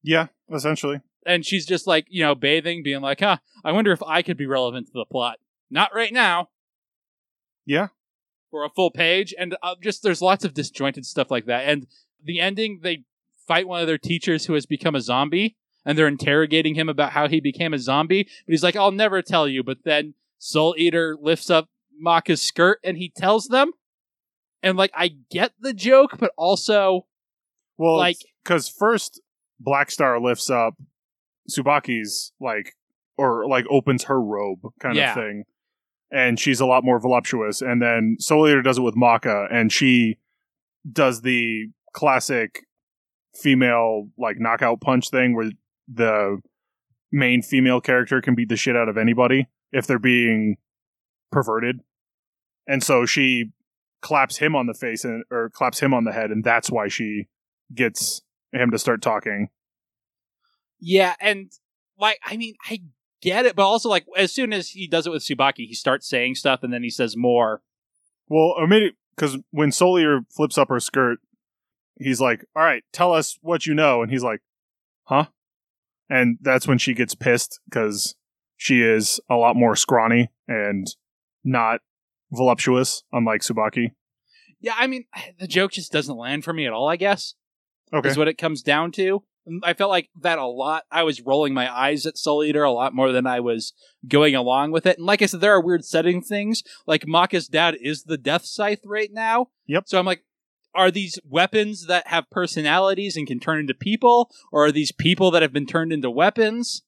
Yeah. 0.02 0.28
Essentially. 0.52 1.00
and 1.26 1.44
she's 1.44 1.66
just 1.66 1.86
like 1.86 2.06
you 2.08 2.22
know 2.22 2.34
bathing 2.34 2.82
being 2.82 3.02
like 3.02 3.20
huh 3.20 3.36
i 3.62 3.70
wonder 3.72 3.92
if 3.92 4.02
i 4.04 4.22
could 4.22 4.36
be 4.38 4.46
relevant 4.46 4.86
to 4.86 4.92
the 4.94 5.04
plot 5.04 5.36
not 5.70 5.94
right 5.94 6.12
now 6.12 6.48
Yeah. 7.66 7.88
for 8.50 8.64
a 8.64 8.70
full 8.70 8.90
page 8.90 9.34
and 9.38 9.54
uh, 9.62 9.74
just 9.82 10.02
there's 10.02 10.22
lots 10.22 10.44
of 10.46 10.54
disjointed 10.54 11.04
stuff 11.04 11.30
like 11.30 11.44
that 11.46 11.68
and 11.68 11.86
the 12.24 12.40
ending 12.40 12.80
they 12.82 13.04
fight 13.48 13.66
one 13.66 13.80
of 13.80 13.86
their 13.88 13.98
teachers 13.98 14.44
who 14.46 14.52
has 14.52 14.66
become 14.66 14.94
a 14.94 15.00
zombie 15.00 15.56
and 15.84 15.96
they're 15.98 16.06
interrogating 16.06 16.74
him 16.74 16.88
about 16.88 17.12
how 17.12 17.26
he 17.26 17.40
became 17.40 17.72
a 17.74 17.78
zombie 17.78 18.24
but 18.24 18.52
he's 18.52 18.62
like 18.62 18.76
i'll 18.76 18.92
never 18.92 19.22
tell 19.22 19.48
you 19.48 19.64
but 19.64 19.78
then 19.84 20.12
soul 20.38 20.74
eater 20.78 21.16
lifts 21.20 21.48
up 21.50 21.68
maka's 21.98 22.42
skirt 22.42 22.78
and 22.84 22.96
he 22.98 23.08
tells 23.16 23.48
them 23.48 23.72
and 24.62 24.76
like 24.76 24.90
i 24.94 25.08
get 25.30 25.52
the 25.58 25.72
joke 25.72 26.18
but 26.18 26.30
also 26.36 27.06
Well, 27.78 27.96
Like- 27.96 28.18
because 28.44 28.68
first 28.68 29.20
Black 29.60 29.90
Star 29.90 30.20
lifts 30.20 30.48
up 30.50 30.74
Tsubaki's 31.50 32.32
like 32.40 32.74
or 33.16 33.48
like 33.48 33.64
opens 33.70 34.04
her 34.04 34.20
robe 34.20 34.60
kind 34.80 34.94
Yeah. 34.96 35.10
of 35.10 35.14
thing, 35.16 35.44
and 36.12 36.38
she's 36.38 36.60
a 36.60 36.66
lot 36.66 36.84
more 36.84 37.00
voluptuous. 37.00 37.60
And 37.60 37.82
then 37.82 38.16
Soul 38.20 38.46
Eater 38.48 38.62
does 38.62 38.78
it 38.78 38.82
with 38.82 38.94
Maka, 38.96 39.48
and 39.50 39.72
she 39.72 40.18
does 40.90 41.22
the 41.22 41.66
classic 41.92 42.64
female 43.34 44.08
like 44.18 44.38
knockout 44.38 44.80
punch 44.80 45.10
thing 45.10 45.34
where 45.34 45.50
the 45.92 46.40
main 47.12 47.42
female 47.42 47.80
character 47.80 48.20
can 48.20 48.34
beat 48.34 48.48
the 48.48 48.56
shit 48.56 48.76
out 48.76 48.88
of 48.88 48.98
anybody 48.98 49.46
if 49.72 49.86
they're 49.86 49.98
being 49.98 50.56
perverted. 51.30 51.80
And 52.66 52.82
so 52.82 53.06
she 53.06 53.52
claps 54.00 54.36
him 54.36 54.54
on 54.54 54.66
the 54.66 54.74
face 54.74 55.04
and 55.04 55.24
or 55.30 55.50
claps 55.50 55.80
him 55.80 55.92
on 55.92 56.04
the 56.04 56.12
head 56.12 56.30
and 56.30 56.44
that's 56.44 56.70
why 56.70 56.88
she 56.88 57.28
gets 57.74 58.22
him 58.52 58.70
to 58.70 58.78
start 58.78 59.02
talking. 59.02 59.48
Yeah, 60.80 61.14
and 61.20 61.50
like 61.98 62.18
I 62.24 62.36
mean, 62.36 62.54
I 62.68 62.80
get 63.20 63.46
it, 63.46 63.56
but 63.56 63.64
also 63.64 63.88
like 63.88 64.06
as 64.16 64.32
soon 64.32 64.52
as 64.52 64.70
he 64.70 64.86
does 64.86 65.06
it 65.06 65.10
with 65.10 65.22
Tsubaki, 65.22 65.66
he 65.66 65.74
starts 65.74 66.08
saying 66.08 66.36
stuff 66.36 66.62
and 66.62 66.72
then 66.72 66.82
he 66.82 66.90
says 66.90 67.16
more. 67.16 67.62
Well, 68.28 68.54
I 68.60 68.66
mean, 68.66 68.92
because 69.16 69.38
when 69.50 69.72
Soul 69.72 69.98
Eater 69.98 70.20
flips 70.30 70.58
up 70.58 70.68
her 70.68 70.80
skirt, 70.80 71.18
he's 71.98 72.20
like, 72.20 72.44
"All 72.56 72.62
right, 72.62 72.82
tell 72.92 73.12
us 73.12 73.38
what 73.42 73.66
you 73.66 73.74
know," 73.74 74.02
and 74.02 74.10
he's 74.10 74.22
like, 74.22 74.40
"Huh?" 75.04 75.26
And 76.10 76.38
that's 76.40 76.66
when 76.66 76.78
she 76.78 76.94
gets 76.94 77.14
pissed 77.14 77.60
because 77.68 78.14
she 78.56 78.82
is 78.82 79.20
a 79.28 79.36
lot 79.36 79.56
more 79.56 79.76
scrawny 79.76 80.30
and 80.46 80.86
not 81.44 81.80
voluptuous, 82.30 83.02
unlike 83.12 83.42
Tsubaki. 83.42 83.92
Yeah, 84.60 84.74
I 84.76 84.86
mean, 84.86 85.04
the 85.38 85.46
joke 85.46 85.72
just 85.72 85.92
doesn't 85.92 86.16
land 86.16 86.44
for 86.44 86.52
me 86.52 86.66
at 86.66 86.72
all. 86.72 86.88
I 86.88 86.96
guess 86.96 87.34
Okay, 87.92 88.08
is 88.08 88.18
what 88.18 88.28
it 88.28 88.38
comes 88.38 88.62
down 88.62 88.92
to. 88.92 89.22
Mm, 89.48 89.60
I 89.62 89.74
felt 89.74 89.90
like 89.90 90.10
that 90.20 90.38
a 90.38 90.46
lot. 90.46 90.84
I 90.90 91.02
was 91.02 91.20
rolling 91.22 91.54
my 91.54 91.72
eyes 91.72 92.06
at 92.06 92.18
Soul 92.18 92.44
Eater 92.44 92.64
a 92.64 92.72
lot 92.72 92.94
more 92.94 93.12
than 93.12 93.26
I 93.26 93.40
was 93.40 93.72
going 94.06 94.34
along 94.34 94.72
with 94.72 94.86
it. 94.86 94.98
And 94.98 95.06
like 95.06 95.22
I 95.22 95.26
said, 95.26 95.40
there 95.40 95.54
are 95.54 95.60
weird 95.60 95.84
setting 95.84 96.20
things. 96.20 96.62
Like 96.86 97.06
Maka's 97.06 97.48
dad 97.48 97.76
is 97.80 98.04
the 98.04 98.18
Death 98.18 98.44
Scythe 98.44 98.82
right 98.84 99.10
now. 99.12 99.48
Yep. 99.66 99.84
So 99.86 99.98
I'm 99.98 100.06
like, 100.06 100.24
are 100.78 100.90
these 100.90 101.18
weapons 101.28 101.86
that 101.86 102.06
have 102.06 102.30
personalities 102.30 103.16
and 103.16 103.26
can 103.26 103.40
turn 103.40 103.58
into 103.58 103.74
people, 103.74 104.30
or 104.52 104.66
are 104.66 104.72
these 104.72 104.92
people 104.92 105.30
that 105.32 105.42
have 105.42 105.52
been 105.52 105.66
turned 105.66 105.92
into 105.92 106.10
weapons? 106.10 106.82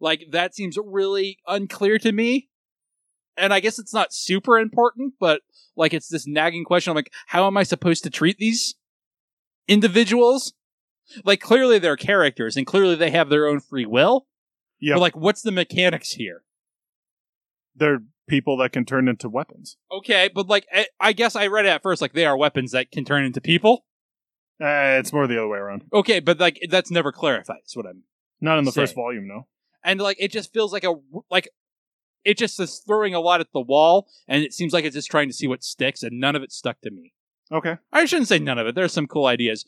Like 0.00 0.26
that 0.30 0.54
seems 0.54 0.78
really 0.82 1.38
unclear 1.46 1.98
to 1.98 2.10
me. 2.10 2.48
And 3.36 3.52
I 3.54 3.60
guess 3.60 3.78
it's 3.78 3.94
not 3.94 4.12
super 4.12 4.58
important, 4.58 5.14
but 5.20 5.42
like 5.76 5.94
it's 5.94 6.08
this 6.08 6.26
nagging 6.26 6.64
question. 6.64 6.90
I'm 6.90 6.96
like, 6.96 7.12
how 7.26 7.46
am 7.46 7.56
I 7.56 7.62
supposed 7.62 8.02
to 8.04 8.10
treat 8.10 8.38
these 8.38 8.74
individuals? 9.68 10.54
Like 11.24 11.40
clearly 11.40 11.78
they're 11.78 11.96
characters 11.96 12.56
and 12.56 12.66
clearly 12.66 12.94
they 12.94 13.10
have 13.10 13.28
their 13.28 13.46
own 13.46 13.60
free 13.60 13.86
will. 13.86 14.26
Yeah. 14.80 14.94
But 14.94 15.00
like 15.00 15.16
what's 15.16 15.42
the 15.42 15.52
mechanics 15.52 16.12
here? 16.12 16.42
they're 17.74 18.02
people 18.28 18.56
that 18.58 18.72
can 18.72 18.84
turn 18.84 19.08
into 19.08 19.28
weapons. 19.28 19.76
Okay, 19.90 20.30
but 20.34 20.48
like 20.48 20.66
I, 20.72 20.86
I 21.00 21.12
guess 21.12 21.36
I 21.36 21.46
read 21.48 21.66
it 21.66 21.70
at 21.70 21.82
first 21.82 22.00
like 22.02 22.12
they 22.12 22.26
are 22.26 22.36
weapons 22.36 22.72
that 22.72 22.90
can 22.90 23.04
turn 23.04 23.24
into 23.24 23.40
people. 23.40 23.84
Uh, 24.60 24.98
it's 25.00 25.12
more 25.12 25.26
the 25.26 25.38
other 25.38 25.48
way 25.48 25.58
around. 25.58 25.84
Okay, 25.92 26.20
but 26.20 26.38
like 26.38 26.60
that's 26.70 26.90
never 26.90 27.10
clarified. 27.12 27.58
Is 27.66 27.76
what 27.76 27.86
I'm 27.86 28.04
Not 28.40 28.58
in 28.58 28.64
the 28.64 28.72
Say. 28.72 28.82
first 28.82 28.94
volume, 28.94 29.26
no. 29.26 29.46
and 29.84 30.00
like 30.00 30.16
it 30.20 30.30
just 30.30 30.52
feels 30.52 30.72
like 30.72 30.84
a 30.84 30.94
like 31.30 31.48
it 32.24 32.38
just 32.38 32.58
is 32.60 32.80
throwing 32.86 33.14
a 33.14 33.20
lot 33.20 33.40
at 33.40 33.48
the 33.52 33.60
wall 33.60 34.06
and 34.28 34.44
it 34.44 34.52
seems 34.52 34.72
like 34.72 34.84
it's 34.84 34.94
just 34.94 35.10
trying 35.10 35.28
to 35.28 35.34
see 35.34 35.48
what 35.48 35.64
sticks 35.64 36.04
and 36.04 36.20
none 36.20 36.36
of 36.36 36.42
it 36.42 36.52
stuck 36.52 36.80
to 36.82 36.90
me. 36.90 37.12
Okay. 37.50 37.76
I 37.92 38.04
shouldn't 38.04 38.28
say 38.28 38.38
none 38.38 38.58
of 38.58 38.66
it. 38.68 38.76
There's 38.76 38.92
some 38.92 39.08
cool 39.08 39.26
ideas. 39.26 39.64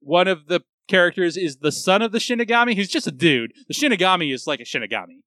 One 0.00 0.26
of 0.26 0.48
the 0.48 0.62
characters 0.88 1.36
is 1.36 1.58
the 1.58 1.70
son 1.70 2.02
of 2.02 2.10
the 2.10 2.18
Shinigami, 2.18 2.74
who's 2.74 2.88
just 2.88 3.06
a 3.06 3.12
dude. 3.12 3.52
The 3.68 3.74
Shinigami 3.74 4.34
is 4.34 4.48
like 4.48 4.58
a 4.58 4.64
Shinigami, 4.64 5.20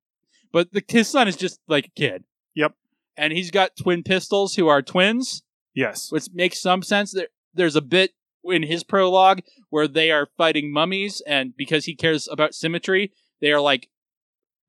but 0.52 0.74
the, 0.74 0.84
his 0.86 1.08
son 1.08 1.30
is 1.30 1.38
just 1.38 1.62
like 1.70 1.86
a 1.86 1.90
kid. 2.00 2.26
Yep. 2.56 2.74
And 3.18 3.32
he's 3.34 3.52
got 3.52 3.76
twin 3.78 4.04
pistols 4.04 4.56
who 4.56 4.68
are 4.68 4.82
twins, 4.82 5.44
Yes. 5.74 6.12
which 6.12 6.28
makes 6.34 6.60
some 6.62 6.82
sense. 6.82 7.12
There, 7.12 7.28
there's 7.54 7.76
a 7.76 7.82
bit 7.82 8.12
in 8.44 8.64
his 8.64 8.84
prologue 8.84 9.40
where 9.70 9.88
they 9.88 10.12
are 10.12 10.28
fighting 10.38 10.72
mummies, 10.72 11.22
and 11.26 11.56
because 11.56 11.86
he 11.86 11.96
cares 11.96 12.28
about 12.32 12.54
symmetry, 12.54 13.12
they 13.42 13.52
are 13.52 13.62
like, 13.62 13.90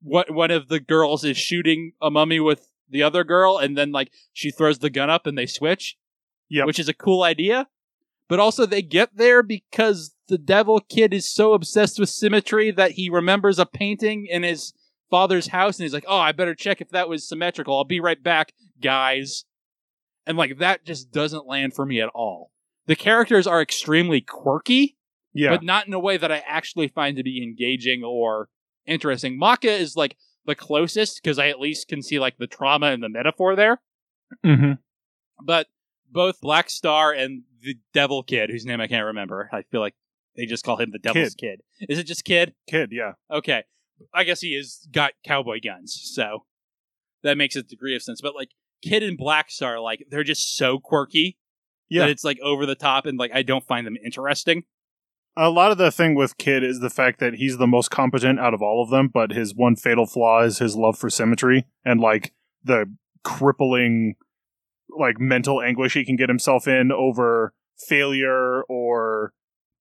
what 0.01 0.31
one 0.31 0.51
of 0.51 0.67
the 0.67 0.79
girls 0.79 1.23
is 1.23 1.37
shooting 1.37 1.93
a 2.01 2.09
mummy 2.11 2.39
with 2.39 2.69
the 2.89 3.03
other 3.03 3.23
girl, 3.23 3.57
and 3.57 3.77
then 3.77 3.91
like 3.91 4.11
she 4.33 4.51
throws 4.51 4.79
the 4.79 4.89
gun 4.89 5.09
up 5.09 5.25
and 5.27 5.37
they 5.37 5.45
switch 5.45 5.97
Yep. 6.49 6.65
which 6.67 6.79
is 6.79 6.87
a 6.87 6.93
cool 6.93 7.23
idea. 7.23 7.67
but 8.29 8.39
also 8.39 8.65
they 8.65 8.81
get 8.81 9.15
there 9.15 9.41
because 9.43 10.13
the 10.27 10.37
devil 10.37 10.79
kid 10.81 11.13
is 11.13 11.25
so 11.25 11.53
obsessed 11.53 11.97
with 11.99 12.09
symmetry 12.09 12.71
that 12.71 12.91
he 12.91 13.09
remembers 13.09 13.57
a 13.59 13.65
painting 13.65 14.25
in 14.29 14.43
his 14.43 14.73
father's 15.09 15.47
house 15.47 15.77
and 15.77 15.83
he's 15.83 15.93
like, 15.93 16.05
"Oh, 16.07 16.17
I 16.19 16.31
better 16.31 16.55
check 16.55 16.81
if 16.81 16.89
that 16.89 17.09
was 17.09 17.27
symmetrical. 17.27 17.75
I'll 17.77 17.83
be 17.83 17.99
right 17.99 18.21
back, 18.21 18.53
guys." 18.81 19.45
And 20.25 20.37
like 20.37 20.57
that 20.59 20.85
just 20.85 21.11
doesn't 21.11 21.47
land 21.47 21.73
for 21.73 21.85
me 21.85 22.01
at 22.01 22.09
all. 22.09 22.51
The 22.87 22.95
characters 22.95 23.47
are 23.47 23.61
extremely 23.61 24.21
quirky, 24.21 24.97
Yeah. 25.33 25.51
but 25.51 25.63
not 25.63 25.87
in 25.87 25.93
a 25.93 25.99
way 25.99 26.17
that 26.17 26.31
I 26.31 26.43
actually 26.45 26.87
find 26.87 27.15
to 27.17 27.23
be 27.23 27.41
engaging 27.43 28.03
or 28.03 28.49
interesting. 28.85 29.37
Maka 29.37 29.71
is 29.71 29.95
like 29.95 30.17
the 30.45 30.55
closest 30.55 31.21
because 31.21 31.37
I 31.39 31.47
at 31.49 31.59
least 31.59 31.87
can 31.87 32.01
see 32.01 32.19
like 32.19 32.37
the 32.37 32.47
trauma 32.47 32.87
and 32.87 33.01
the 33.03 33.09
metaphor 33.09 33.55
there. 33.55 33.81
mm-hmm. 34.45 34.73
But 35.43 35.67
both 36.09 36.41
Black 36.41 36.69
Star 36.69 37.11
and 37.13 37.43
the 37.61 37.75
Devil 37.93 38.23
Kid, 38.23 38.49
whose 38.49 38.65
name 38.65 38.81
I 38.81 38.87
can't 38.87 39.05
remember, 39.05 39.49
I 39.51 39.63
feel 39.63 39.81
like 39.81 39.95
they 40.35 40.45
just 40.45 40.63
call 40.63 40.77
him 40.77 40.91
the 40.91 40.99
Devil's 40.99 41.35
Kid. 41.35 41.61
Is 41.89 41.99
it 41.99 42.03
just 42.05 42.23
Kid? 42.25 42.53
Kid, 42.67 42.89
yeah. 42.91 43.13
Okay, 43.31 43.63
I 44.13 44.23
guess 44.23 44.41
he 44.41 44.55
has 44.55 44.87
got 44.91 45.13
cowboy 45.25 45.59
guns, 45.63 45.99
so 46.13 46.45
that 47.23 47.37
makes 47.37 47.55
a 47.55 47.63
degree 47.63 47.95
of 47.95 48.01
sense. 48.03 48.21
But 48.21 48.35
like 48.35 48.49
Kid 48.81 49.03
and 49.03 49.17
Black 49.17 49.49
Star, 49.49 49.79
like 49.79 50.05
they're 50.09 50.23
just 50.23 50.55
so 50.55 50.79
quirky 50.79 51.37
Yeah. 51.89 52.03
that 52.03 52.09
it's 52.11 52.23
like 52.23 52.39
over 52.41 52.65
the 52.65 52.75
top, 52.75 53.05
and 53.05 53.17
like 53.17 53.31
I 53.33 53.41
don't 53.43 53.65
find 53.65 53.85
them 53.87 53.97
interesting. 54.03 54.63
A 55.39 55.49
lot 55.49 55.71
of 55.71 55.77
the 55.77 55.91
thing 55.91 56.15
with 56.15 56.37
Kid 56.37 56.63
is 56.63 56.79
the 56.79 56.89
fact 56.89 57.19
that 57.19 57.35
he's 57.35 57.57
the 57.57 57.67
most 57.67 57.91
competent 57.91 58.39
out 58.39 58.55
of 58.55 58.61
all 58.63 58.81
of 58.83 58.89
them, 58.89 59.07
but 59.07 59.31
his 59.31 59.53
one 59.53 59.75
fatal 59.75 60.07
flaw 60.07 60.41
is 60.43 60.57
his 60.57 60.75
love 60.75 60.97
for 60.97 61.09
symmetry 61.11 61.65
and 61.85 61.99
like 62.01 62.33
the 62.63 62.91
crippling 63.23 64.15
like 64.97 65.19
mental 65.19 65.61
anguish 65.61 65.93
he 65.93 66.03
can 66.05 66.15
get 66.15 66.29
himself 66.29 66.67
in 66.67 66.91
over 66.91 67.53
failure 67.77 68.63
or 68.63 69.33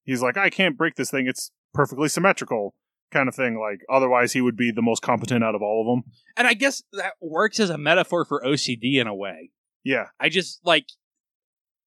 he's 0.04 0.20
like 0.20 0.36
I 0.36 0.50
can't 0.50 0.76
break 0.76 0.96
this 0.96 1.10
thing 1.10 1.26
it's 1.26 1.52
perfectly 1.72 2.08
symmetrical 2.08 2.74
kind 3.16 3.28
of 3.28 3.34
thing 3.34 3.58
like 3.58 3.80
otherwise 3.88 4.32
he 4.32 4.40
would 4.40 4.56
be 4.56 4.70
the 4.70 4.82
most 4.82 5.00
competent 5.00 5.42
out 5.42 5.54
of 5.54 5.62
all 5.62 5.80
of 5.80 5.86
them. 6.04 6.12
And 6.36 6.46
I 6.46 6.54
guess 6.54 6.82
that 6.92 7.14
works 7.20 7.58
as 7.60 7.70
a 7.70 7.78
metaphor 7.78 8.24
for 8.24 8.42
OCD 8.44 9.00
in 9.00 9.06
a 9.06 9.14
way. 9.14 9.50
Yeah. 9.84 10.06
I 10.20 10.28
just 10.28 10.60
like 10.64 10.86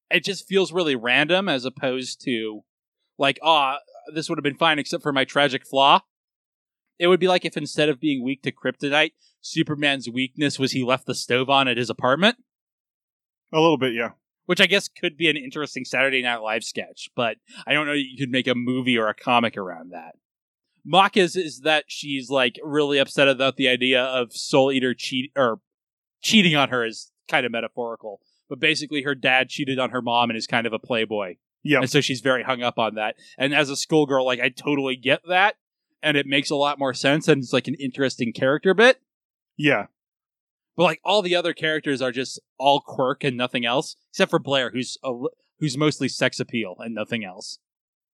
it 0.10 0.24
just 0.24 0.48
feels 0.48 0.72
really 0.72 0.96
random 0.96 1.48
as 1.48 1.66
opposed 1.66 2.22
to 2.26 2.62
like, 3.18 3.38
ah, 3.44 3.78
this 4.14 4.28
would 4.30 4.38
have 4.38 4.44
been 4.44 4.56
fine 4.56 4.80
except 4.80 5.04
for 5.04 5.14
my 5.14 5.26
tragic 5.26 5.68
flaw. 5.68 6.02
It 6.98 7.08
would 7.08 7.20
be 7.20 7.28
like 7.28 7.46
if 7.46 7.56
instead 7.56 7.90
of 7.90 8.00
being 8.00 8.24
weak 8.24 8.42
to 8.44 8.52
kryptonite, 8.52 9.12
Superman's 9.42 10.10
weakness 10.10 10.58
was 10.58 10.72
he 10.72 10.84
left 10.84 11.06
the 11.06 11.16
stove 11.16 11.50
on 11.50 11.68
at 11.68 11.78
his 11.78 11.90
apartment, 11.90 12.38
A 13.54 13.60
little 13.60 13.78
bit, 13.78 13.94
yeah. 13.94 14.12
which 14.48 14.60
I 14.60 14.66
guess 14.66 14.88
could 14.90 15.16
be 15.16 15.30
an 15.30 15.38
interesting 15.38 15.86
Saturday 15.86 16.22
Night 16.22 16.42
Live 16.42 16.64
sketch, 16.64 17.10
but 17.16 17.38
I 17.66 17.74
don't 17.74 17.86
know 17.86 17.94
you 17.94 18.18
could 18.18 18.32
make 18.32 18.48
a 18.48 18.56
movie 18.56 18.98
or 18.98 19.08
a 19.08 19.14
comic 19.14 19.56
around 19.56 19.92
that. 19.92 20.16
Maka's 20.90 21.36
is 21.36 21.60
that 21.62 21.86
she's 21.88 22.32
like 22.32 22.60
really 22.64 22.98
upset 22.98 23.28
about 23.28 23.58
the 23.58 23.70
idea 23.70 24.04
of 24.04 24.34
Soul 24.34 24.72
Eater 24.72 24.96
cheat 24.96 25.32
or 25.36 25.60
cheating 26.22 26.56
on 26.56 26.70
her 26.70 26.84
is 26.84 27.12
kind 27.28 27.46
of 27.46 27.52
metaphorical, 27.52 28.22
but 28.50 28.60
basically 28.60 29.04
her 29.04 29.14
dad 29.14 29.50
cheated 29.50 29.78
on 29.78 29.92
her 29.92 30.02
mom 30.02 30.32
and 30.32 30.38
is 30.38 30.48
kind 30.48 30.66
of 30.66 30.74
a 30.74 30.80
playboy. 30.80 31.36
Yeah. 31.62 31.82
And 31.82 31.90
so 31.90 32.02
she's 32.02 32.22
very 32.22 32.42
hung 32.42 32.64
up 32.64 32.80
on 32.80 32.96
that. 32.96 33.16
And 33.38 33.54
as 33.54 33.70
a 33.70 33.76
schoolgirl, 33.76 34.26
like 34.26 34.40
I 34.40 34.50
totally 34.50 34.96
get 34.96 35.22
that. 35.28 35.56
And 36.02 36.18
it 36.18 36.26
makes 36.26 36.50
a 36.50 36.56
lot 36.56 36.80
more 36.80 36.96
sense 36.96 37.28
and 37.28 37.44
it's 37.44 37.54
like 37.54 37.68
an 37.68 37.76
interesting 37.76 38.34
character 38.34 38.74
bit. 38.74 39.00
Yeah. 39.58 39.88
But 40.76 40.84
like 40.86 41.02
all 41.04 41.22
the 41.22 41.36
other 41.36 41.54
characters 41.54 42.02
are 42.02 42.12
just 42.12 42.40
all 42.58 42.82
quirk 42.82 43.24
and 43.24 43.38
nothing 43.38 43.64
else, 43.64 43.96
except 44.10 44.32
for 44.32 44.40
Blair, 44.40 44.72
who's 44.72 44.98
a, 45.04 45.14
who's 45.60 45.78
mostly 45.78 46.08
sex 46.08 46.40
appeal 46.40 46.78
and 46.80 46.96
nothing 46.96 47.24
else. 47.24 47.60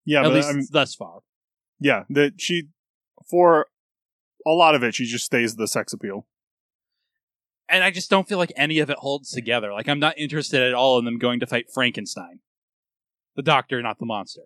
Yeah, 0.04 0.24
At 0.24 0.32
least 0.32 0.48
I 0.48 0.52
mean, 0.54 0.66
thus 0.72 0.96
far. 0.96 1.20
Yeah, 1.80 2.04
that 2.10 2.34
she 2.40 2.68
for 3.28 3.66
a 4.46 4.50
lot 4.50 4.74
of 4.74 4.82
it 4.82 4.94
she 4.94 5.06
just 5.06 5.24
stays 5.24 5.56
the 5.56 5.68
sex 5.68 5.92
appeal. 5.92 6.26
And 7.68 7.82
I 7.82 7.90
just 7.90 8.10
don't 8.10 8.28
feel 8.28 8.38
like 8.38 8.52
any 8.56 8.78
of 8.78 8.90
it 8.90 8.98
holds 8.98 9.30
together. 9.30 9.72
Like 9.72 9.88
I'm 9.88 9.98
not 9.98 10.18
interested 10.18 10.62
at 10.62 10.74
all 10.74 10.98
in 10.98 11.04
them 11.04 11.18
going 11.18 11.40
to 11.40 11.46
fight 11.46 11.66
Frankenstein, 11.72 12.40
the 13.36 13.42
doctor, 13.42 13.80
not 13.80 13.98
the 13.98 14.06
monster. 14.06 14.42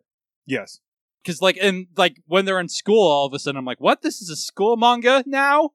Yes. 0.46 0.80
Because 1.22 1.42
like 1.42 1.58
and 1.60 1.88
like 1.96 2.22
when 2.26 2.44
they're 2.44 2.60
in 2.60 2.68
school, 2.68 3.06
all 3.06 3.26
of 3.26 3.34
a 3.34 3.38
sudden 3.38 3.58
I'm 3.58 3.64
like, 3.64 3.80
what? 3.80 4.02
This 4.02 4.22
is 4.22 4.30
a 4.30 4.36
school 4.36 4.76
manga 4.76 5.24
now? 5.26 5.70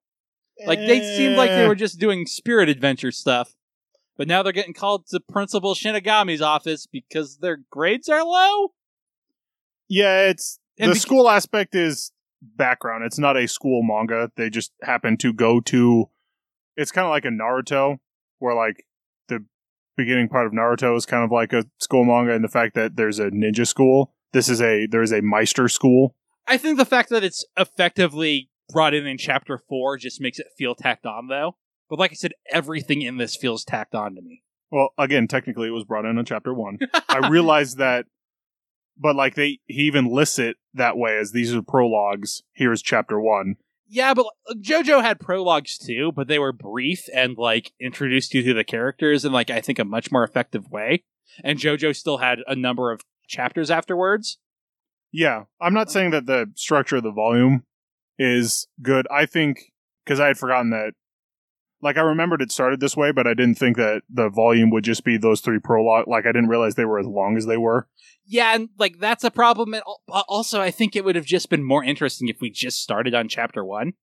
Like 0.65 0.79
they 0.79 1.01
seemed 1.17 1.35
like 1.35 1.49
they 1.49 1.67
were 1.67 1.75
just 1.75 1.99
doing 1.99 2.25
spirit 2.25 2.69
adventure 2.69 3.11
stuff, 3.11 3.55
but 4.17 4.27
now 4.27 4.43
they're 4.43 4.53
getting 4.53 4.73
called 4.73 5.07
to 5.07 5.19
Principal 5.19 5.73
Shinigami's 5.73 6.41
office 6.41 6.85
because 6.85 7.37
their 7.37 7.57
grades 7.69 8.07
are 8.07 8.23
low. 8.23 8.73
Yeah, 9.89 10.27
it's 10.29 10.59
the 10.77 10.85
beca- 10.87 10.99
school 10.99 11.29
aspect 11.29 11.75
is 11.75 12.11
background. 12.41 13.03
It's 13.05 13.19
not 13.19 13.37
a 13.37 13.47
school 13.47 13.83
manga. 13.83 14.31
They 14.35 14.49
just 14.49 14.71
happen 14.81 15.17
to 15.17 15.33
go 15.33 15.59
to. 15.61 16.09
It's 16.75 16.91
kind 16.91 17.05
of 17.05 17.11
like 17.11 17.25
a 17.25 17.29
Naruto, 17.29 17.99
where 18.39 18.55
like 18.55 18.85
the 19.27 19.45
beginning 19.95 20.29
part 20.29 20.47
of 20.47 20.53
Naruto 20.53 20.95
is 20.97 21.05
kind 21.05 21.23
of 21.23 21.31
like 21.31 21.53
a 21.53 21.65
school 21.79 22.05
manga, 22.05 22.33
and 22.33 22.43
the 22.43 22.49
fact 22.49 22.75
that 22.75 22.95
there's 22.95 23.19
a 23.19 23.29
ninja 23.29 23.67
school. 23.67 24.13
This 24.33 24.49
is 24.49 24.61
a 24.61 24.87
there 24.87 25.03
is 25.03 25.11
a 25.11 25.21
Meister 25.21 25.67
school. 25.67 26.15
I 26.47 26.57
think 26.57 26.77
the 26.77 26.85
fact 26.85 27.09
that 27.09 27.23
it's 27.23 27.45
effectively 27.57 28.49
brought 28.71 28.93
in 28.93 29.05
in 29.05 29.17
chapter 29.17 29.57
four 29.57 29.97
just 29.97 30.19
makes 30.19 30.39
it 30.39 30.47
feel 30.57 30.75
tacked 30.75 31.05
on, 31.05 31.27
though. 31.27 31.55
But 31.89 31.99
like 31.99 32.11
I 32.11 32.15
said, 32.15 32.33
everything 32.51 33.01
in 33.01 33.17
this 33.17 33.35
feels 33.35 33.63
tacked 33.63 33.93
on 33.93 34.15
to 34.15 34.21
me. 34.21 34.41
Well, 34.71 34.89
again, 34.97 35.27
technically 35.27 35.67
it 35.67 35.71
was 35.71 35.83
brought 35.83 36.05
in 36.05 36.17
in 36.17 36.25
chapter 36.25 36.53
one. 36.53 36.79
I 37.09 37.29
realized 37.29 37.77
that, 37.77 38.07
but 38.97 39.15
like 39.15 39.35
they 39.35 39.59
he 39.67 39.83
even 39.83 40.07
lists 40.07 40.39
it 40.39 40.57
that 40.73 40.97
way 40.97 41.17
as 41.17 41.31
these 41.31 41.53
are 41.53 41.61
prologues. 41.61 42.43
Here's 42.53 42.81
chapter 42.81 43.19
one. 43.19 43.55
Yeah, 43.87 44.13
but 44.13 44.25
like, 44.47 44.57
JoJo 44.59 45.01
had 45.01 45.19
prologues 45.19 45.77
too, 45.77 46.11
but 46.11 46.27
they 46.27 46.39
were 46.39 46.51
brief 46.51 47.07
and 47.13 47.37
like 47.37 47.73
introduced 47.79 48.33
you 48.33 48.41
to 48.43 48.53
the 48.53 48.63
characters 48.63 49.23
in 49.23 49.31
like 49.31 49.49
I 49.49 49.61
think 49.61 49.79
a 49.79 49.85
much 49.85 50.11
more 50.11 50.23
effective 50.23 50.69
way. 50.71 51.03
And 51.43 51.59
JoJo 51.59 51.95
still 51.95 52.17
had 52.17 52.39
a 52.47 52.55
number 52.55 52.91
of 52.91 53.01
chapters 53.27 53.69
afterwards. 53.69 54.37
Yeah, 55.11 55.43
I'm 55.61 55.73
not 55.73 55.91
saying 55.91 56.11
that 56.11 56.25
the 56.25 56.51
structure 56.55 56.95
of 56.97 57.03
the 57.03 57.11
volume 57.11 57.63
is 58.17 58.67
good. 58.81 59.07
I 59.11 59.25
think 59.25 59.71
because 60.03 60.19
I 60.19 60.27
had 60.27 60.37
forgotten 60.37 60.71
that. 60.71 60.93
Like 61.83 61.97
I 61.97 62.01
remembered 62.01 62.41
it 62.41 62.51
started 62.51 62.79
this 62.79 62.95
way, 62.95 63.11
but 63.11 63.27
I 63.27 63.33
didn't 63.33 63.55
think 63.55 63.75
that 63.75 64.03
the 64.09 64.29
volume 64.29 64.69
would 64.69 64.85
just 64.85 65.03
be 65.03 65.17
those 65.17 65.41
three 65.41 65.59
prologue. 65.59 66.07
Like 66.07 66.25
I 66.25 66.31
didn't 66.31 66.47
realize 66.47 66.75
they 66.75 66.85
were 66.85 66.99
as 66.99 67.05
long 67.05 67.35
as 67.35 67.45
they 67.45 67.57
were. 67.57 67.89
Yeah, 68.25 68.55
and 68.55 68.69
like 68.79 68.99
that's 68.99 69.25
a 69.25 69.31
problem. 69.31 69.75
Also, 70.07 70.61
I 70.61 70.71
think 70.71 70.95
it 70.95 71.03
would 71.03 71.15
have 71.15 71.25
just 71.25 71.49
been 71.49 71.63
more 71.63 71.83
interesting 71.83 72.29
if 72.29 72.39
we 72.39 72.49
just 72.49 72.81
started 72.81 73.13
on 73.13 73.27
chapter 73.27 73.65
one. 73.65 73.93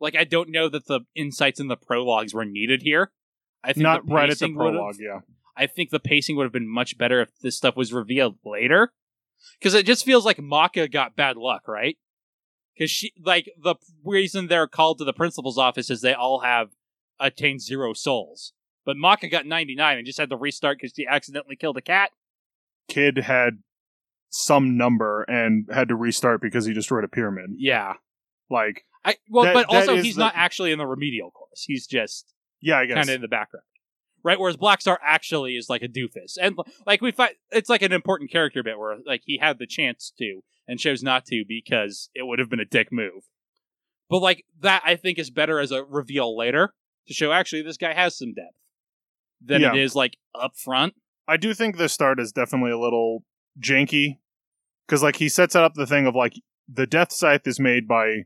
Like, 0.00 0.14
I 0.14 0.24
don't 0.24 0.50
know 0.50 0.68
that 0.68 0.86
the 0.86 1.00
insights 1.16 1.58
in 1.58 1.68
the 1.68 1.76
prologues 1.76 2.34
were 2.34 2.44
needed 2.44 2.82
here. 2.82 3.10
I 3.64 3.72
think 3.72 3.82
Not 3.82 4.08
right 4.08 4.30
at 4.30 4.38
the 4.38 4.52
prologue. 4.52 4.96
Yeah, 5.00 5.20
I 5.56 5.66
think 5.66 5.88
the 5.90 5.98
pacing 5.98 6.36
would 6.36 6.44
have 6.44 6.52
been 6.52 6.68
much 6.68 6.98
better 6.98 7.22
if 7.22 7.30
this 7.40 7.56
stuff 7.56 7.74
was 7.74 7.92
revealed 7.92 8.36
later. 8.44 8.92
Because 9.58 9.74
it 9.74 9.86
just 9.86 10.04
feels 10.04 10.26
like 10.26 10.40
Maka 10.40 10.88
got 10.88 11.16
bad 11.16 11.36
luck, 11.36 11.66
right? 11.66 11.96
Because 12.74 12.90
she, 12.90 13.12
like, 13.24 13.50
the 13.62 13.76
reason 14.04 14.46
they're 14.46 14.66
called 14.66 14.98
to 14.98 15.04
the 15.04 15.12
principal's 15.12 15.58
office 15.58 15.90
is 15.90 16.00
they 16.00 16.12
all 16.12 16.40
have 16.40 16.68
attained 17.20 17.60
zero 17.62 17.92
souls. 17.92 18.52
But 18.84 18.96
Maka 18.96 19.28
got 19.28 19.44
99 19.46 19.98
and 19.98 20.06
just 20.06 20.18
had 20.18 20.30
to 20.30 20.36
restart 20.36 20.78
because 20.78 20.92
she 20.96 21.06
accidentally 21.06 21.56
killed 21.56 21.76
a 21.76 21.82
cat. 21.82 22.10
kid 22.88 23.18
had 23.18 23.58
some 24.30 24.76
number 24.78 25.22
and 25.24 25.66
had 25.72 25.88
to 25.88 25.94
restart 25.94 26.40
because 26.40 26.64
he 26.64 26.72
destroyed 26.72 27.04
a 27.04 27.08
pyramid. 27.08 27.50
Yeah. 27.56 27.94
Like, 28.50 28.84
I 29.04 29.16
well, 29.28 29.44
That- 29.44 29.54
but 29.54 29.66
also 29.66 29.96
he's 29.96 30.14
the- 30.16 30.20
not 30.20 30.32
actually 30.36 30.72
in 30.72 30.78
the 30.78 30.86
remedial 30.86 31.30
course. 31.30 31.64
He's 31.66 31.86
just 31.86 32.34
yeah, 32.60 32.78
I 32.78 32.86
guess. 32.86 32.94
kind 32.96 33.08
of 33.10 33.14
in 33.16 33.20
the 33.20 33.28
background, 33.28 33.64
right? 34.22 34.38
Whereas 34.40 34.56
Black 34.56 34.80
Star 34.80 34.98
actually 35.02 35.56
is 35.56 35.68
like 35.68 35.82
a 35.82 35.88
doofus, 35.88 36.36
and 36.40 36.58
like 36.86 37.00
we 37.02 37.12
find 37.12 37.32
it's 37.50 37.68
like 37.68 37.82
an 37.82 37.92
important 37.92 38.30
character 38.30 38.62
bit 38.62 38.78
where 38.78 38.96
like 39.06 39.22
he 39.24 39.38
had 39.38 39.58
the 39.58 39.66
chance 39.66 40.12
to 40.18 40.42
and 40.66 40.78
chose 40.80 41.02
not 41.02 41.24
to 41.26 41.44
because 41.46 42.08
it 42.14 42.26
would 42.26 42.38
have 42.38 42.48
been 42.50 42.60
a 42.60 42.64
dick 42.64 42.90
move. 42.90 43.24
But 44.10 44.18
like 44.20 44.44
that, 44.60 44.82
I 44.84 44.96
think 44.96 45.18
is 45.18 45.30
better 45.30 45.60
as 45.60 45.70
a 45.72 45.84
reveal 45.84 46.36
later 46.36 46.74
to 47.08 47.14
show 47.14 47.32
actually 47.32 47.62
this 47.62 47.76
guy 47.76 47.92
has 47.94 48.16
some 48.16 48.32
depth 48.34 48.54
than 49.44 49.60
Yeah. 49.62 49.72
it 49.74 49.80
is 49.80 49.94
like 49.94 50.16
up 50.34 50.56
front. 50.56 50.94
I 51.26 51.36
do 51.36 51.52
think 51.54 51.76
the 51.76 51.88
start 51.88 52.20
is 52.20 52.32
definitely 52.32 52.70
a 52.70 52.78
little 52.78 53.24
janky 53.60 54.18
because, 54.86 55.02
like, 55.02 55.16
he 55.16 55.28
sets 55.28 55.54
up 55.54 55.74
the 55.74 55.86
thing 55.86 56.06
of 56.06 56.14
like 56.14 56.34
the 56.72 56.86
Death 56.86 57.12
Scythe 57.12 57.46
is 57.46 57.60
made 57.60 57.86
by 57.86 58.22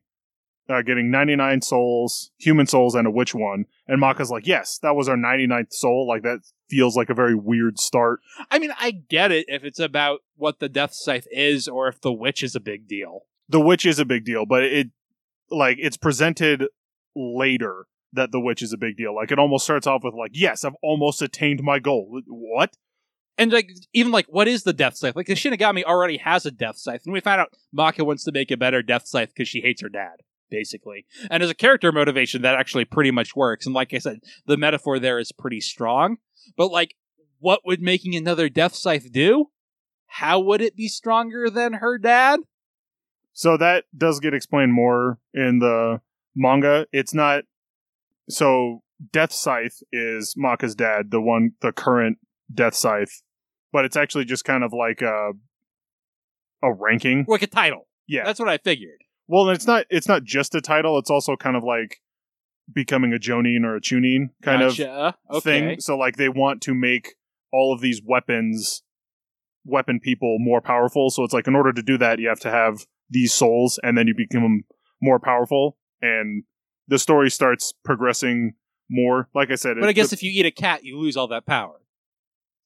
uh, 0.68 0.82
getting 0.82 1.10
99 1.10 1.60
souls, 1.62 2.30
human 2.38 2.66
souls, 2.66 2.94
and 2.94 3.06
a 3.06 3.10
witch 3.10 3.34
one, 3.34 3.64
and 3.88 4.00
Maka's 4.00 4.30
like, 4.30 4.46
yes, 4.46 4.78
that 4.82 4.94
was 4.94 5.08
our 5.08 5.16
99th 5.16 5.72
soul. 5.72 6.06
Like 6.06 6.22
that 6.22 6.38
feels 6.70 6.96
like 6.96 7.10
a 7.10 7.14
very 7.14 7.34
weird 7.34 7.78
start. 7.80 8.20
I 8.50 8.58
mean, 8.60 8.72
I 8.78 8.92
get 8.92 9.32
it 9.32 9.46
if 9.48 9.64
it's 9.64 9.80
about 9.80 10.20
what 10.36 10.60
the 10.60 10.68
Death 10.68 10.94
Scythe 10.94 11.26
is 11.32 11.66
or 11.66 11.88
if 11.88 12.00
the 12.00 12.12
witch 12.12 12.42
is 12.44 12.54
a 12.54 12.60
big 12.60 12.86
deal. 12.86 13.22
The 13.48 13.60
witch 13.60 13.84
is 13.84 13.98
a 13.98 14.04
big 14.04 14.24
deal, 14.24 14.46
but 14.46 14.62
it 14.62 14.90
like 15.50 15.78
it's 15.80 15.96
presented 15.96 16.66
later 17.16 17.86
that 18.12 18.32
the 18.32 18.40
witch 18.40 18.62
is 18.62 18.72
a 18.72 18.78
big 18.78 18.96
deal. 18.96 19.14
Like 19.14 19.32
it 19.32 19.38
almost 19.38 19.64
starts 19.64 19.86
off 19.86 20.04
with 20.04 20.14
like, 20.14 20.32
yes, 20.34 20.64
I've 20.64 20.76
almost 20.82 21.22
attained 21.22 21.62
my 21.62 21.78
goal. 21.78 22.20
What? 22.26 22.76
And 23.38 23.52
like 23.52 23.70
even 23.92 24.12
like 24.12 24.26
what 24.26 24.48
is 24.48 24.64
the 24.64 24.72
death 24.72 24.96
scythe? 24.96 25.16
Like 25.16 25.26
the 25.26 25.34
Shinigami 25.34 25.84
already 25.84 26.18
has 26.18 26.44
a 26.44 26.50
death 26.50 26.76
scythe, 26.76 27.02
and 27.04 27.12
we 27.12 27.20
find 27.20 27.40
out 27.40 27.54
Maka 27.72 28.04
wants 28.04 28.24
to 28.24 28.32
make 28.32 28.50
a 28.50 28.56
better 28.56 28.82
death 28.82 29.06
scythe 29.06 29.30
because 29.30 29.48
she 29.48 29.60
hates 29.62 29.80
her 29.80 29.88
dad, 29.88 30.16
basically. 30.50 31.06
And 31.30 31.42
as 31.42 31.50
a 31.50 31.54
character 31.54 31.90
motivation, 31.92 32.42
that 32.42 32.56
actually 32.56 32.84
pretty 32.84 33.10
much 33.10 33.34
works. 33.34 33.64
And 33.64 33.74
like 33.74 33.94
I 33.94 33.98
said, 33.98 34.20
the 34.46 34.58
metaphor 34.58 34.98
there 34.98 35.18
is 35.18 35.32
pretty 35.32 35.60
strong. 35.60 36.18
But 36.56 36.70
like, 36.70 36.94
what 37.38 37.60
would 37.64 37.80
making 37.80 38.14
another 38.14 38.48
death 38.48 38.74
scythe 38.74 39.10
do? 39.10 39.46
How 40.06 40.38
would 40.38 40.60
it 40.60 40.76
be 40.76 40.88
stronger 40.88 41.48
than 41.48 41.74
her 41.74 41.96
dad? 41.96 42.40
So 43.32 43.56
that 43.56 43.84
does 43.96 44.20
get 44.20 44.34
explained 44.34 44.74
more 44.74 45.18
in 45.32 45.58
the 45.58 46.02
manga. 46.36 46.86
It's 46.92 47.14
not 47.14 47.44
so 48.28 48.82
Death 49.12 49.32
Scythe 49.32 49.82
is 49.92 50.34
Maka's 50.36 50.74
dad, 50.74 51.10
the 51.10 51.20
one 51.20 51.52
the 51.60 51.72
current 51.72 52.18
Death 52.52 52.74
Scythe, 52.74 53.22
but 53.72 53.84
it's 53.84 53.96
actually 53.96 54.24
just 54.24 54.44
kind 54.44 54.62
of 54.62 54.72
like 54.72 55.02
a 55.02 55.32
a 56.62 56.72
ranking. 56.72 57.24
Like 57.28 57.42
a 57.42 57.46
title. 57.46 57.88
Yeah. 58.06 58.24
That's 58.24 58.38
what 58.38 58.48
I 58.48 58.58
figured. 58.58 59.02
Well, 59.26 59.48
it's 59.50 59.66
not 59.66 59.86
it's 59.90 60.08
not 60.08 60.24
just 60.24 60.54
a 60.54 60.60
title, 60.60 60.98
it's 60.98 61.10
also 61.10 61.36
kind 61.36 61.56
of 61.56 61.64
like 61.64 61.98
becoming 62.72 63.12
a 63.12 63.18
Jonin 63.18 63.64
or 63.64 63.76
a 63.76 63.80
Chunin 63.80 64.30
kind 64.42 64.62
of 64.62 64.76
Gotcha. 64.76 65.16
Okay. 65.30 65.40
thing. 65.40 65.80
So 65.80 65.96
like 65.96 66.16
they 66.16 66.28
want 66.28 66.60
to 66.62 66.74
make 66.74 67.14
all 67.52 67.72
of 67.72 67.80
these 67.80 68.00
weapons 68.04 68.82
weapon 69.64 70.00
people 70.00 70.38
more 70.40 70.60
powerful. 70.60 71.10
So 71.10 71.24
it's 71.24 71.34
like 71.34 71.46
in 71.46 71.54
order 71.54 71.72
to 71.72 71.82
do 71.82 71.98
that 71.98 72.18
you 72.18 72.28
have 72.28 72.40
to 72.40 72.50
have 72.50 72.86
these 73.10 73.32
souls 73.32 73.78
and 73.82 73.96
then 73.96 74.06
you 74.06 74.14
become 74.14 74.62
more 75.00 75.18
powerful 75.18 75.76
and 76.00 76.44
the 76.92 76.98
story 76.98 77.30
starts 77.30 77.72
progressing 77.84 78.52
more. 78.90 79.28
Like 79.34 79.50
I 79.50 79.54
said, 79.56 79.76
But 79.80 79.88
I 79.88 79.92
guess 79.92 80.10
the- 80.10 80.14
if 80.14 80.22
you 80.22 80.30
eat 80.30 80.44
a 80.46 80.50
cat, 80.50 80.84
you 80.84 80.98
lose 80.98 81.16
all 81.16 81.26
that 81.28 81.46
power. 81.46 81.80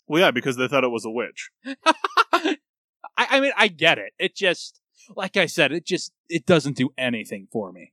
well 0.09 0.21
yeah, 0.21 0.31
because 0.33 0.57
they 0.57 0.67
thought 0.69 0.85
it 0.85 0.89
was 0.91 1.05
a 1.05 1.11
witch. 1.11 1.51
I, 2.33 2.57
I 3.17 3.41
mean, 3.41 3.53
I 3.57 3.69
get 3.69 3.99
it. 3.99 4.13
It 4.19 4.35
just, 4.37 4.81
like 5.17 5.37
I 5.37 5.47
said, 5.47 5.73
it 5.73 5.87
just 5.87 6.13
it 6.29 6.45
doesn't 6.47 6.77
do 6.77 6.91
anything 6.99 7.49
for 7.51 7.73
me. 7.73 7.93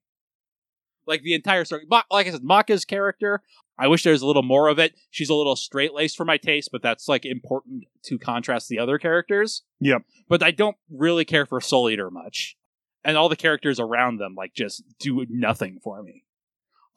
Like 1.06 1.22
the 1.22 1.34
entire 1.34 1.66
story, 1.66 1.84
Ma- 1.90 2.04
like 2.12 2.28
I 2.28 2.32
said, 2.32 2.44
Maka's 2.44 2.86
character. 2.86 3.42
I 3.78 3.88
wish 3.88 4.04
there 4.04 4.14
was 4.14 4.22
a 4.22 4.28
little 4.28 4.44
more 4.44 4.68
of 4.68 4.80
it. 4.80 4.94
She's 5.10 5.30
a 5.30 5.34
little 5.36 5.56
straight 5.56 5.94
laced 5.94 6.16
for 6.16 6.26
my 6.26 6.38
taste, 6.38 6.70
but 6.72 6.82
that's 6.82 7.08
like 7.08 7.26
important 7.26 7.86
to 8.06 8.18
contrast 8.20 8.70
the 8.70 8.80
other 8.80 8.98
characters. 8.98 9.64
Yep. 9.80 10.04
But 10.30 10.44
I 10.44 10.52
don't 10.52 10.78
really 10.90 11.26
care 11.26 11.46
for 11.46 11.60
Soul 11.60 11.90
Eater 11.90 12.10
much, 12.12 12.56
and 13.04 13.18
all 13.18 13.30
the 13.30 13.36
characters 13.36 13.80
around 13.80 14.18
them 14.18 14.36
like 14.36 14.54
just 14.54 14.84
do 15.00 15.26
nothing 15.30 15.80
for 15.84 16.02
me. 16.04 16.23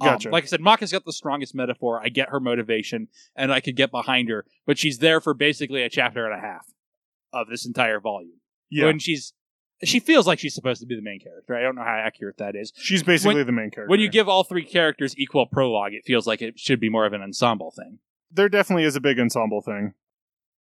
Um, 0.01 0.09
Gotcha. 0.09 0.31
like 0.31 0.45
I 0.45 0.47
said, 0.47 0.61
Maka's 0.61 0.93
got 0.93 1.05
the 1.05 1.13
strongest 1.13 1.55
metaphor. 1.55 2.01
I 2.03 2.09
get 2.09 2.29
her 2.29 2.41
motivation, 2.41 3.09
and 3.35 3.53
I 3.53 3.61
could 3.61 3.77
get 3.77 3.91
behind 3.91 4.29
her, 4.29 4.45
but 4.67 4.79
she's 4.79 4.99
there 4.99 5.21
for 5.21 5.33
basically 5.33 5.83
a 5.83 5.89
chapter 5.89 6.31
and 6.31 6.35
a 6.39 6.47
half 6.47 6.67
of 7.33 7.49
this 7.49 7.65
entire 7.67 8.01
volume. 8.01 8.41
Yeah. 8.71 8.87
When 8.87 8.99
she's 8.99 9.33
she 9.85 10.01
feels 10.01 10.27
like 10.27 10.39
she's 10.39 10.55
supposed 10.55 10.81
to 10.81 10.87
be 10.87 10.97
the 10.97 11.03
main 11.03 11.21
character. 11.21 11.55
I 11.55 11.61
don't 11.61 11.77
know 11.77 11.83
how 11.83 11.97
accurate 11.97 12.39
that 12.39 12.57
is. 12.57 12.73
She's 12.77 13.03
basically 13.03 13.43
the 13.43 13.53
main 13.53 13.71
character. 13.71 13.91
When 13.91 14.01
you 14.01 14.09
give 14.09 14.29
all 14.29 14.43
three 14.43 14.65
characters 14.65 15.15
equal 15.19 15.47
prologue, 15.47 15.93
it 15.93 16.03
feels 16.07 16.27
like 16.27 16.41
it 16.41 16.59
should 16.59 16.81
be 16.81 16.89
more 16.89 17.05
of 17.05 17.13
an 17.13 17.23
ensemble 17.23 17.71
thing. 17.71 17.99
there 18.31 18.49
definitely 18.49 18.85
is 18.85 18.97
a 18.97 19.01
big 19.01 19.19
ensemble 19.21 19.61
thing. 19.61 19.93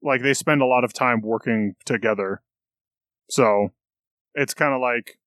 Like 0.02 0.22
they 0.22 0.34
spend 0.34 0.62
a 0.62 0.66
lot 0.66 0.84
of 0.84 0.92
time 0.92 1.20
working 1.22 1.76
together. 1.84 2.42
So 3.30 3.68
it's 4.34 4.52
kind 4.52 4.74
of 4.74 4.80
like 4.80 5.18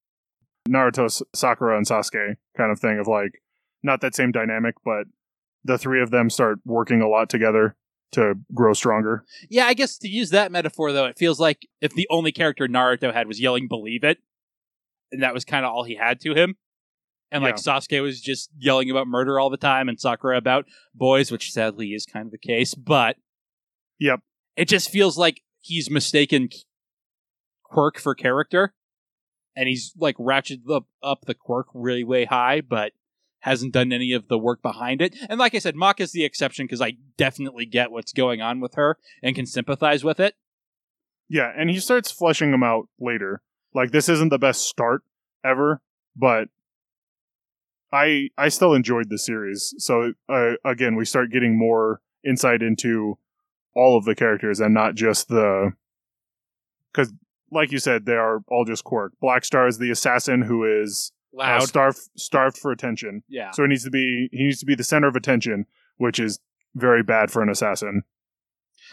Naruto, 0.69 1.21
Sakura, 1.33 1.77
and 1.77 1.87
Sasuke 1.87 2.35
kind 2.55 2.71
of 2.71 2.79
thing 2.79 2.99
of 2.99 3.07
like 3.07 3.41
not 3.83 4.01
that 4.01 4.15
same 4.15 4.31
dynamic, 4.31 4.75
but 4.83 5.05
the 5.63 5.77
three 5.77 6.01
of 6.01 6.11
them 6.11 6.29
start 6.29 6.59
working 6.65 7.01
a 7.01 7.07
lot 7.07 7.29
together 7.29 7.75
to 8.13 8.35
grow 8.53 8.73
stronger. 8.73 9.25
Yeah, 9.49 9.65
I 9.65 9.73
guess 9.73 9.97
to 9.99 10.07
use 10.07 10.29
that 10.29 10.51
metaphor 10.51 10.91
though, 10.91 11.05
it 11.05 11.17
feels 11.17 11.39
like 11.39 11.67
if 11.81 11.93
the 11.93 12.07
only 12.09 12.31
character 12.31 12.67
Naruto 12.67 13.13
had 13.13 13.27
was 13.27 13.39
yelling 13.41 13.67
"Believe 13.67 14.03
it," 14.03 14.19
and 15.11 15.21
that 15.23 15.33
was 15.33 15.43
kind 15.45 15.65
of 15.65 15.71
all 15.71 15.83
he 15.83 15.95
had 15.95 16.19
to 16.21 16.33
him, 16.33 16.55
and 17.31 17.43
like 17.43 17.55
Sasuke 17.57 18.01
was 18.01 18.21
just 18.21 18.49
yelling 18.57 18.89
about 18.89 19.07
murder 19.07 19.39
all 19.39 19.49
the 19.49 19.57
time, 19.57 19.89
and 19.89 19.99
Sakura 19.99 20.37
about 20.37 20.65
boys, 20.95 21.31
which 21.31 21.51
sadly 21.51 21.89
is 21.89 22.05
kind 22.05 22.25
of 22.25 22.31
the 22.31 22.37
case. 22.37 22.73
But 22.75 23.17
Yep. 23.99 24.21
it 24.55 24.69
just 24.69 24.89
feels 24.89 25.17
like 25.17 25.41
he's 25.59 25.89
mistaken 25.89 26.49
quirk 27.63 27.99
for 27.99 28.15
character, 28.15 28.73
and 29.55 29.67
he's 29.67 29.91
like 29.97 30.15
ratcheted 30.15 30.69
up, 30.73 30.85
up 31.03 31.25
the 31.25 31.33
quirk 31.33 31.67
really 31.73 32.05
way 32.05 32.23
high, 32.23 32.61
but 32.61 32.93
hasn't 33.39 33.73
done 33.73 33.91
any 33.91 34.13
of 34.13 34.27
the 34.27 34.37
work 34.37 34.61
behind 34.61 35.01
it. 35.01 35.15
And 35.29 35.39
like 35.39 35.55
I 35.55 35.59
said, 35.59 35.75
Maka's 35.75 36.11
the 36.11 36.25
exception 36.25 36.65
because 36.65 36.81
I 36.81 36.97
definitely 37.17 37.65
get 37.65 37.91
what's 37.91 38.13
going 38.13 38.41
on 38.41 38.59
with 38.59 38.75
her 38.75 38.97
and 39.21 39.35
can 39.35 39.45
sympathize 39.45 40.03
with 40.03 40.19
it. 40.19 40.35
Yeah, 41.29 41.51
and 41.55 41.69
he 41.69 41.79
starts 41.79 42.11
fleshing 42.11 42.51
them 42.51 42.63
out 42.63 42.87
later. 42.99 43.41
Like 43.73 43.91
this 43.91 44.09
isn't 44.09 44.29
the 44.29 44.39
best 44.39 44.61
start 44.61 45.03
ever, 45.43 45.81
but 46.15 46.47
I 47.91 48.29
I 48.37 48.49
still 48.49 48.73
enjoyed 48.73 49.09
the 49.09 49.17
series. 49.17 49.73
So 49.77 50.13
uh, 50.29 50.53
again, 50.65 50.95
we 50.95 51.05
start 51.05 51.31
getting 51.31 51.57
more 51.57 52.01
insight 52.25 52.61
into 52.61 53.17
all 53.75 53.97
of 53.97 54.05
the 54.05 54.15
characters 54.15 54.59
and 54.59 54.73
not 54.73 54.95
just 54.95 55.27
the 55.27 55.73
because, 56.91 57.13
like 57.51 57.71
you 57.71 57.79
said, 57.79 58.05
they 58.05 58.15
are 58.15 58.41
all 58.47 58.65
just 58.65 58.83
quirk. 58.83 59.13
Black 59.21 59.45
Star 59.45 59.67
is 59.67 59.77
the 59.77 59.91
assassin 59.91 60.41
who 60.41 60.63
is 60.81 61.11
uh, 61.39 61.59
starved 61.61 61.99
starved 62.15 62.57
for 62.57 62.71
attention. 62.71 63.23
yeah. 63.27 63.51
So 63.51 63.63
he 63.63 63.69
needs 63.69 63.83
to 63.83 63.91
be 63.91 64.29
he 64.31 64.45
needs 64.45 64.59
to 64.59 64.65
be 64.65 64.75
the 64.75 64.83
center 64.83 65.07
of 65.07 65.15
attention, 65.15 65.65
which 65.97 66.19
is 66.19 66.39
very 66.75 67.03
bad 67.03 67.31
for 67.31 67.41
an 67.41 67.49
assassin. 67.49 68.03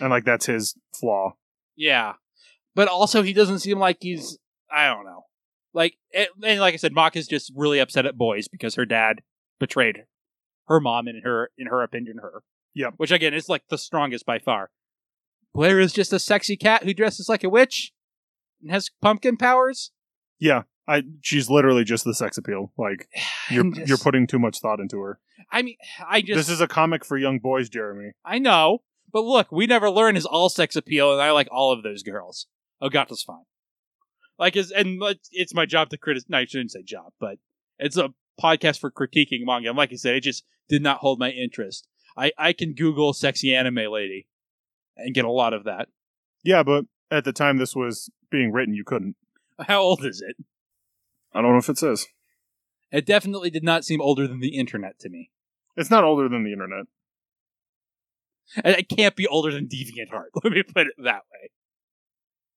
And 0.00 0.10
like 0.10 0.24
that's 0.24 0.46
his 0.46 0.74
flaw. 0.98 1.36
Yeah. 1.76 2.14
But 2.74 2.88
also, 2.88 3.22
he 3.22 3.32
doesn't 3.32 3.60
seem 3.60 3.78
like 3.78 3.98
he's. 4.00 4.38
I 4.70 4.86
don't 4.86 5.04
know. 5.04 5.26
Like, 5.72 5.96
it, 6.10 6.28
and 6.42 6.60
like 6.60 6.74
I 6.74 6.76
said, 6.76 6.92
Maka's 6.92 7.26
just 7.26 7.52
really 7.54 7.78
upset 7.78 8.06
at 8.06 8.16
boys 8.16 8.48
because 8.48 8.74
her 8.74 8.84
dad 8.84 9.22
betrayed 9.60 10.04
her 10.68 10.80
mom 10.80 11.06
and 11.06 11.22
her, 11.24 11.50
in 11.58 11.66
her 11.66 11.82
opinion, 11.82 12.18
her. 12.18 12.42
Yep. 12.74 12.94
Which 12.96 13.12
again 13.12 13.34
is 13.34 13.48
like 13.48 13.62
the 13.68 13.78
strongest 13.78 14.26
by 14.26 14.38
far. 14.38 14.70
Blair 15.52 15.78
is 15.78 15.92
just 15.92 16.12
a 16.12 16.18
sexy 16.18 16.56
cat 16.56 16.82
who 16.82 16.92
dresses 16.92 17.28
like 17.28 17.44
a 17.44 17.48
witch 17.48 17.92
and 18.60 18.72
has 18.72 18.90
pumpkin 19.00 19.36
powers. 19.36 19.92
Yeah, 20.40 20.62
I 20.86 21.02
she's 21.22 21.48
literally 21.48 21.84
just 21.84 22.04
the 22.04 22.14
sex 22.14 22.36
appeal. 22.38 22.72
Like 22.76 23.08
you're 23.50 23.70
just- 23.70 23.88
you're 23.88 23.98
putting 23.98 24.26
too 24.26 24.38
much 24.38 24.60
thought 24.60 24.80
into 24.80 25.00
her. 25.00 25.18
I 25.50 25.62
mean, 25.62 25.76
I 26.06 26.20
just. 26.20 26.36
this 26.36 26.48
is 26.48 26.60
a 26.60 26.68
comic 26.68 27.04
for 27.04 27.16
young 27.16 27.38
boys, 27.38 27.68
Jeremy. 27.68 28.12
I 28.24 28.38
know, 28.38 28.82
but 29.12 29.22
look, 29.24 29.52
we 29.52 29.66
never 29.66 29.90
learn 29.90 30.14
his 30.14 30.26
all 30.26 30.48
sex 30.48 30.74
appeal, 30.76 31.12
and 31.12 31.20
I 31.22 31.30
like 31.32 31.48
all 31.50 31.72
of 31.72 31.82
those 31.82 32.02
girls. 32.02 32.46
Ogata's 32.82 33.22
fine. 33.22 33.44
Like, 34.38 34.56
is 34.56 34.70
and 34.72 35.00
it's 35.30 35.54
my 35.54 35.64
job 35.66 35.90
to 35.90 35.96
criticize. 35.96 36.28
No, 36.28 36.38
I 36.38 36.44
shouldn't 36.44 36.72
say 36.72 36.82
job, 36.82 37.12
but 37.20 37.38
it's 37.78 37.96
a 37.96 38.10
podcast 38.42 38.80
for 38.80 38.90
critiquing 38.90 39.44
manga. 39.44 39.68
And 39.68 39.78
like 39.78 39.92
I 39.92 39.96
said, 39.96 40.16
it 40.16 40.20
just 40.22 40.44
did 40.68 40.82
not 40.82 40.98
hold 40.98 41.18
my 41.18 41.30
interest. 41.30 41.86
I 42.16 42.32
I 42.36 42.52
can 42.52 42.74
Google 42.74 43.12
sexy 43.12 43.54
anime 43.54 43.76
lady 43.92 44.26
and 44.96 45.14
get 45.14 45.24
a 45.24 45.30
lot 45.30 45.54
of 45.54 45.64
that. 45.64 45.88
Yeah, 46.42 46.62
but 46.62 46.86
at 47.10 47.24
the 47.24 47.32
time 47.32 47.58
this 47.58 47.76
was 47.76 48.10
being 48.30 48.50
written, 48.52 48.74
you 48.74 48.84
couldn't. 48.84 49.16
How 49.60 49.80
old 49.82 50.04
is 50.04 50.20
it? 50.26 50.36
I 51.34 51.42
don't 51.42 51.52
know 51.52 51.58
if 51.58 51.68
it 51.68 51.78
says. 51.78 52.06
It 52.92 53.06
definitely 53.06 53.50
did 53.50 53.64
not 53.64 53.84
seem 53.84 54.00
older 54.00 54.28
than 54.28 54.40
the 54.40 54.56
internet 54.56 54.98
to 55.00 55.08
me. 55.08 55.30
It's 55.76 55.90
not 55.90 56.04
older 56.04 56.28
than 56.28 56.44
the 56.44 56.52
internet. 56.52 56.86
And 58.62 58.76
It 58.76 58.88
can't 58.88 59.16
be 59.16 59.26
older 59.26 59.50
than 59.50 59.66
DeviantArt. 59.66 60.26
Let 60.44 60.52
me 60.52 60.62
put 60.62 60.86
it 60.86 60.94
that 61.02 61.22
way. 61.32 61.50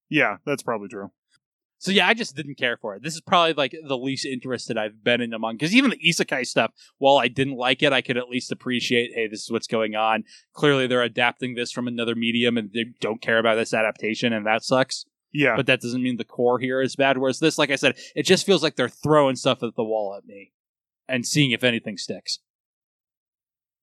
Yeah, 0.08 0.36
that's 0.46 0.62
probably 0.62 0.88
true. 0.88 1.10
So 1.80 1.92
yeah, 1.92 2.08
I 2.08 2.14
just 2.14 2.34
didn't 2.34 2.58
care 2.58 2.76
for 2.76 2.96
it. 2.96 3.02
This 3.02 3.14
is 3.14 3.20
probably 3.20 3.54
like 3.54 3.74
the 3.86 3.96
least 3.96 4.26
interested 4.26 4.76
I've 4.76 5.04
been 5.04 5.20
in 5.20 5.32
among 5.32 5.56
because 5.56 5.74
even 5.74 5.90
the 5.90 6.00
isekai 6.04 6.44
stuff, 6.44 6.72
while 6.98 7.18
I 7.18 7.28
didn't 7.28 7.56
like 7.56 7.82
it, 7.84 7.92
I 7.92 8.00
could 8.00 8.16
at 8.16 8.28
least 8.28 8.50
appreciate, 8.50 9.12
hey, 9.14 9.28
this 9.28 9.44
is 9.44 9.50
what's 9.50 9.68
going 9.68 9.94
on. 9.94 10.24
Clearly, 10.52 10.88
they're 10.88 11.02
adapting 11.02 11.54
this 11.54 11.70
from 11.70 11.86
another 11.86 12.16
medium, 12.16 12.58
and 12.58 12.70
they 12.72 12.86
don't 13.00 13.22
care 13.22 13.38
about 13.38 13.54
this 13.54 13.72
adaptation, 13.72 14.32
and 14.32 14.44
that 14.44 14.64
sucks. 14.64 15.04
Yeah, 15.32 15.56
But 15.56 15.66
that 15.66 15.80
doesn't 15.80 16.02
mean 16.02 16.16
the 16.16 16.24
core 16.24 16.58
here 16.58 16.80
is 16.80 16.96
bad. 16.96 17.18
Whereas 17.18 17.38
this, 17.38 17.58
like 17.58 17.70
I 17.70 17.76
said, 17.76 17.98
it 18.16 18.22
just 18.22 18.46
feels 18.46 18.62
like 18.62 18.76
they're 18.76 18.88
throwing 18.88 19.36
stuff 19.36 19.62
at 19.62 19.74
the 19.76 19.84
wall 19.84 20.14
at 20.16 20.24
me 20.24 20.52
and 21.06 21.26
seeing 21.26 21.50
if 21.50 21.62
anything 21.64 21.98
sticks. 21.98 22.38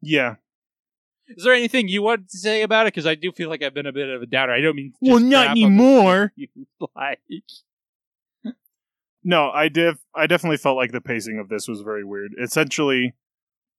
yeah. 0.02 0.36
Is 1.28 1.44
there 1.44 1.54
anything 1.54 1.88
you 1.88 2.04
want 2.04 2.30
to 2.30 2.38
say 2.38 2.62
about 2.62 2.86
it? 2.86 2.94
Because 2.94 3.08
I 3.08 3.16
do 3.16 3.32
feel 3.32 3.50
like 3.50 3.64
I've 3.64 3.74
been 3.74 3.88
a 3.88 3.92
bit 3.92 4.10
of 4.10 4.22
a 4.22 4.28
doubter. 4.28 4.52
I 4.54 4.62
don't 4.62 4.76
mean 4.76 4.94
just 5.04 5.12
Well, 5.12 5.20
not 5.20 5.46
crap 5.46 5.50
on 5.50 5.56
the 5.56 5.64
anymore. 5.64 6.34
You 6.38 6.48
like. 6.96 7.20
No, 9.24 9.50
I 9.50 9.70
def 9.70 9.98
I 10.14 10.28
definitely 10.28 10.58
felt 10.58 10.78
like 10.78 10.92
the 10.92 11.02
pacing 11.02 11.40
of 11.40 11.50
this 11.50 11.68
was 11.68 11.82
very 11.82 12.04
weird. 12.04 12.34
Essentially, 12.40 13.16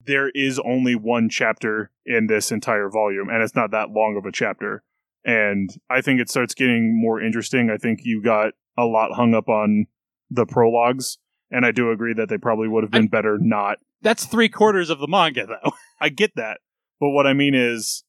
there 0.05 0.29
is 0.31 0.59
only 0.59 0.97
one 0.97 1.29
chapter 1.29 1.93
in 2.05 2.27
this 2.27 2.51
entire 2.51 2.89
volume, 2.91 3.29
and 3.29 3.43
it's 3.43 3.55
not 3.55 3.71
that 3.71 3.91
long 3.91 4.17
of 4.17 4.27
a 4.27 4.33
chapter. 4.33 4.83
And 5.27 5.71
I 5.91 6.01
think 6.03 6.21
it 6.21 6.31
starts 6.31 6.55
getting 6.55 6.99
more 6.99 7.21
interesting. 7.21 7.69
I 7.69 7.79
think 7.79 8.01
you 8.05 8.23
got 8.23 8.53
a 8.79 8.85
lot 8.85 9.13
hung 9.13 9.35
up 9.35 9.49
on 9.49 9.87
the 10.31 10.47
prologues, 10.47 11.19
and 11.51 11.67
I 11.67 11.73
do 11.73 11.91
agree 11.91 12.15
that 12.15 12.29
they 12.29 12.39
probably 12.39 12.69
would 12.69 12.85
have 12.85 12.93
been 12.93 13.09
better 13.09 13.37
not. 13.39 13.79
That's 14.03 14.25
three 14.25 14.49
quarters 14.49 14.89
of 14.89 15.01
the 15.01 15.09
manga, 15.09 15.45
though. 15.45 15.73
I 16.01 16.11
get 16.11 16.37
that, 16.37 16.61
but 17.01 17.11
what 17.11 17.27
I 17.27 17.33
mean 17.33 17.55
is, 17.57 18.05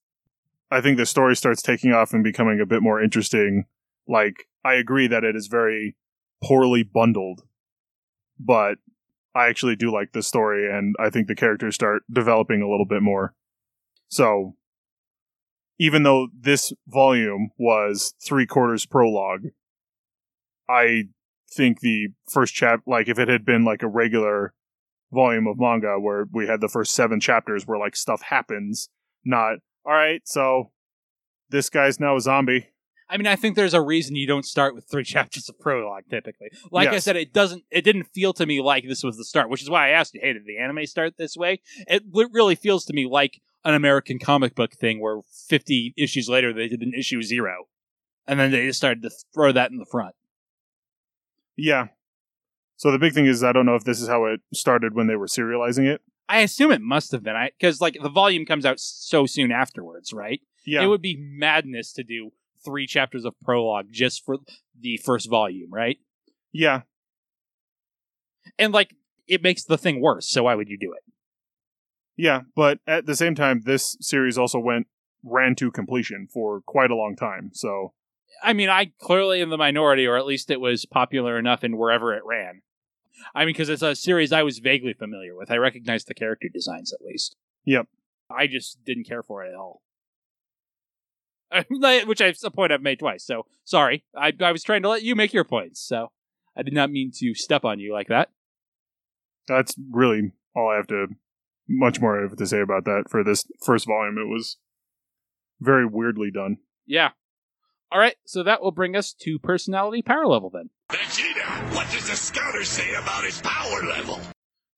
I 0.69 0.80
think 0.80 0.98
the 0.98 1.07
story 1.07 1.35
starts 1.35 1.64
taking 1.64 1.91
off 1.91 2.14
and 2.14 2.23
becoming 2.23 2.60
a 2.60 2.65
bit 2.68 2.84
more 2.84 3.02
interesting. 3.02 3.65
Like, 4.07 4.45
I 4.64 4.76
agree 4.76 5.07
that 5.07 5.23
it 5.23 5.35
is 5.35 5.48
very 5.48 5.95
poorly 6.44 6.84
bundled, 6.84 7.41
but 8.39 8.77
I 9.34 9.48
actually 9.48 9.76
do 9.76 9.91
like 9.91 10.11
the 10.11 10.22
story, 10.22 10.72
and 10.72 10.95
I 10.99 11.10
think 11.10 11.27
the 11.27 11.35
characters 11.35 11.73
start 11.73 12.03
developing 12.11 12.61
a 12.61 12.69
little 12.69 12.85
bit 12.85 13.02
more. 13.02 13.34
So, 14.07 14.56
even 15.80 16.04
though 16.04 16.28
this 16.38 16.74
volume 16.88 17.52
was 17.58 18.14
three 18.26 18.45
quarters 18.45 18.86
prologue, 18.86 19.48
I 20.70 21.06
think 21.49 21.80
the 21.80 22.10
first 22.30 22.54
chap, 22.54 22.82
like 22.86 23.08
if 23.08 23.20
it 23.20 23.28
had 23.28 23.45
been 23.45 23.64
like 23.64 23.84
a 23.84 23.88
regular 23.88 24.54
volume 25.12 25.48
of 25.48 25.58
manga 25.60 25.99
where 25.99 26.26
we 26.32 26.48
had 26.48 26.62
the 26.62 26.68
first 26.68 26.94
seven 26.94 27.20
chapters 27.20 27.66
where 27.66 27.80
like 27.80 27.95
stuff 27.95 28.22
happens, 28.22 28.90
not 29.24 29.58
all 29.86 29.94
right. 29.94 30.22
So 30.26 30.72
this 31.49 31.70
guy's 31.70 31.99
now 31.99 32.16
a 32.16 32.22
zombie. 32.22 32.70
I 33.10 33.16
mean, 33.16 33.28
I 33.28 33.38
think 33.38 33.56
there's 33.56 33.74
a 33.74 33.82
reason 33.82 34.18
you 34.18 34.28
don't 34.28 34.45
start 34.45 34.76
with 34.76 34.86
three 34.90 35.04
chapters 35.06 35.48
of 35.48 35.60
prologue 35.60 36.04
typically. 36.10 36.49
Like 36.72 36.90
I 36.90 36.99
said, 36.99 37.16
it 37.16 37.34
doesn't. 37.34 37.64
It 37.72 37.84
didn't 37.84 38.04
feel 38.06 38.34
to 38.34 38.45
me 38.45 38.62
like 38.62 38.86
this 38.88 39.04
was 39.04 39.18
the 39.18 39.24
start, 39.24 39.49
which 39.49 39.62
is 39.62 39.70
why 39.70 39.88
I 39.88 39.90
asked 39.91 40.14
you, 40.14 40.22
"Hey, 40.22 40.34
did 40.34 40.45
the 40.45 40.58
anime 40.58 40.86
start 40.86 41.14
this 41.18 41.38
way?" 41.38 41.62
It 41.88 42.04
really 42.12 42.56
feels 42.56 42.84
to 42.86 42.94
me 42.94 43.08
like 43.08 43.40
an 43.63 43.73
American 43.73 44.19
comic 44.19 44.55
book 44.55 44.73
thing, 44.73 45.01
where 45.01 45.21
50 45.47 45.93
issues 45.97 46.29
later 46.29 46.53
they 46.53 46.67
did 46.67 46.81
an 46.81 46.93
issue 46.97 47.21
zero, 47.21 47.65
and 48.27 48.39
then 48.39 48.51
they 48.51 48.65
just 48.67 48.79
started 48.79 49.01
to 49.03 49.09
throw 49.34 49.51
that 49.51 49.71
in 49.71 49.77
the 49.77 49.85
front. 49.85 50.15
Yeah. 51.55 51.88
So 52.75 52.91
the 52.91 52.99
big 52.99 53.13
thing 53.13 53.25
is, 53.25 53.43
I 53.43 53.51
don't 53.51 53.65
know 53.65 53.75
if 53.75 53.84
this 53.84 53.99
is 53.99 54.07
how 54.07 54.25
it 54.25 54.41
started 54.53 54.93
when 54.93 55.07
they 55.07 55.15
were 55.15 55.27
serializing 55.27 55.88
it. 55.88 56.01
I 56.29 56.39
assume 56.41 56.71
it 56.71 56.81
must 56.81 57.11
have 57.11 57.23
been, 57.23 57.35
I 57.35 57.51
because 57.57 57.81
like 57.81 57.97
the 58.01 58.09
volume 58.09 58.45
comes 58.45 58.65
out 58.65 58.79
so 58.79 59.25
soon 59.25 59.51
afterwards, 59.51 60.13
right? 60.13 60.41
Yeah. 60.65 60.84
It 60.84 60.88
would 60.88 61.01
be 61.01 61.17
madness 61.17 61.93
to 61.93 62.03
do 62.03 62.31
three 62.63 62.85
chapters 62.85 63.23
of 63.25 63.39
prologue 63.39 63.88
just 63.91 64.25
for 64.25 64.38
the 64.79 64.97
first 64.97 65.29
volume, 65.29 65.71
right? 65.71 65.97
yeah. 66.51 66.81
And 68.59 68.73
like 68.73 68.93
it 69.27 69.41
makes 69.43 69.63
the 69.63 69.77
thing 69.77 70.01
worse. 70.01 70.27
So 70.27 70.43
why 70.43 70.55
would 70.55 70.69
you 70.69 70.77
do 70.77 70.93
it? 70.93 71.03
Yeah. 72.18 72.41
But 72.56 72.80
at 72.88 73.06
the 73.06 73.15
same 73.15 73.35
time, 73.35 73.61
this 73.65 73.95
series 74.02 74.38
also 74.38 74.60
went 74.60 74.88
ran 75.23 75.56
to 75.56 75.72
completion 75.72 76.27
for 76.31 76.61
quite 76.61 76.91
a 76.91 76.95
long 76.95 77.15
time. 77.15 77.52
So 77.53 77.94
I 78.44 78.53
mean, 78.53 78.69
I 78.69 78.91
clearly 78.99 79.41
in 79.41 79.49
the 79.49 79.57
minority, 79.57 80.06
or 80.06 80.18
at 80.18 80.26
least 80.26 80.52
it 80.52 80.60
was 80.60 80.85
popular 80.85 81.38
enough 81.38 81.64
in 81.64 81.77
wherever 81.77 82.14
it 82.14 82.23
ran. 82.26 82.61
I 83.34 83.45
mean, 83.45 83.53
because 83.53 83.69
it's 83.69 83.81
a 83.81 83.95
series 83.95 84.31
I 84.31 84.44
was 84.44 84.60
vaguely 84.60 84.94
familiar 84.94 85.35
with. 85.35 85.49
I 85.49 85.57
recognized 85.57 86.07
the 86.07 86.14
character 86.14 86.49
designs 86.53 86.94
at 86.94 87.02
least. 87.02 87.35
Yep. 87.65 87.88
I 88.30 88.48
just 88.48 88.84
didn't 88.85 89.07
care 89.07 89.23
for 89.23 89.44
it 89.44 89.49
at 89.49 89.56
all. 89.56 89.81
Which 92.06 92.22
is 92.22 92.44
a 92.44 92.52
point 92.52 92.72
I've 92.72 92.81
made 92.81 92.99
twice. 92.99 93.23
So 93.23 93.45
sorry. 93.64 94.03
I, 94.15 94.34
I 94.39 94.52
was 94.52 94.64
trying 94.64 94.84
to 94.84 94.89
let 94.89 95.03
you 95.03 95.15
make 95.15 95.34
your 95.34 95.45
points. 95.45 95.81
So 95.81 96.11
I 96.56 96.61
did 96.61 96.73
not 96.73 96.91
mean 96.91 97.11
to 97.15 97.34
step 97.34 97.65
on 97.65 97.80
you 97.80 97.94
like 97.94 98.07
that. 98.07 98.30
that's 99.48 99.76
really 99.91 100.31
all 100.56 100.69
I 100.69 100.76
have 100.76 100.88
to 100.88 101.07
much 101.68 101.99
more 101.99 102.19
I 102.19 102.23
have 102.23 102.38
to 102.38 102.48
say 102.48 102.61
about 102.61 102.85
that 102.85 103.06
for 103.10 103.23
this 103.23 103.45
first 103.65 103.88
volume. 103.88 104.18
It 104.18 104.31
was 104.31 104.57
very 105.60 105.85
weirdly 105.85 106.31
done. 106.31 106.57
Yeah. 106.85 107.11
All 107.91 107.99
right. 107.99 108.15
So 108.26 108.44
that 108.44 108.61
will 108.61 108.72
bring 108.72 108.95
us 108.95 109.14
to 109.22 109.39
personality 109.39 110.02
power 110.02 110.27
level 110.27 110.49
then. 110.49 110.69
Vegeta, 110.89 111.76
what 111.76 111.89
does 111.91 112.07
the 112.10 112.15
scouter 112.15 112.64
say 112.64 112.94
about 112.95 113.23
his 113.23 113.41
power 113.41 113.84
level? 113.84 114.19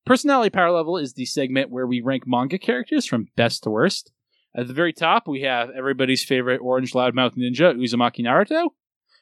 Personality 0.05 0.49
power 0.49 0.71
level 0.71 0.97
is 0.97 1.13
the 1.13 1.25
segment 1.25 1.69
where 1.69 1.85
we 1.85 2.01
rank 2.01 2.23
manga 2.25 2.57
characters 2.57 3.05
from 3.05 3.27
best 3.35 3.63
to 3.63 3.69
worst. 3.69 4.11
At 4.55 4.67
the 4.67 4.73
very 4.73 4.93
top, 4.93 5.27
we 5.27 5.41
have 5.41 5.69
everybody's 5.69 6.23
favorite 6.23 6.61
orange 6.61 6.93
loudmouth 6.93 7.37
ninja, 7.37 7.75
Uzumaki 7.75 8.21
Naruto. 8.21 8.69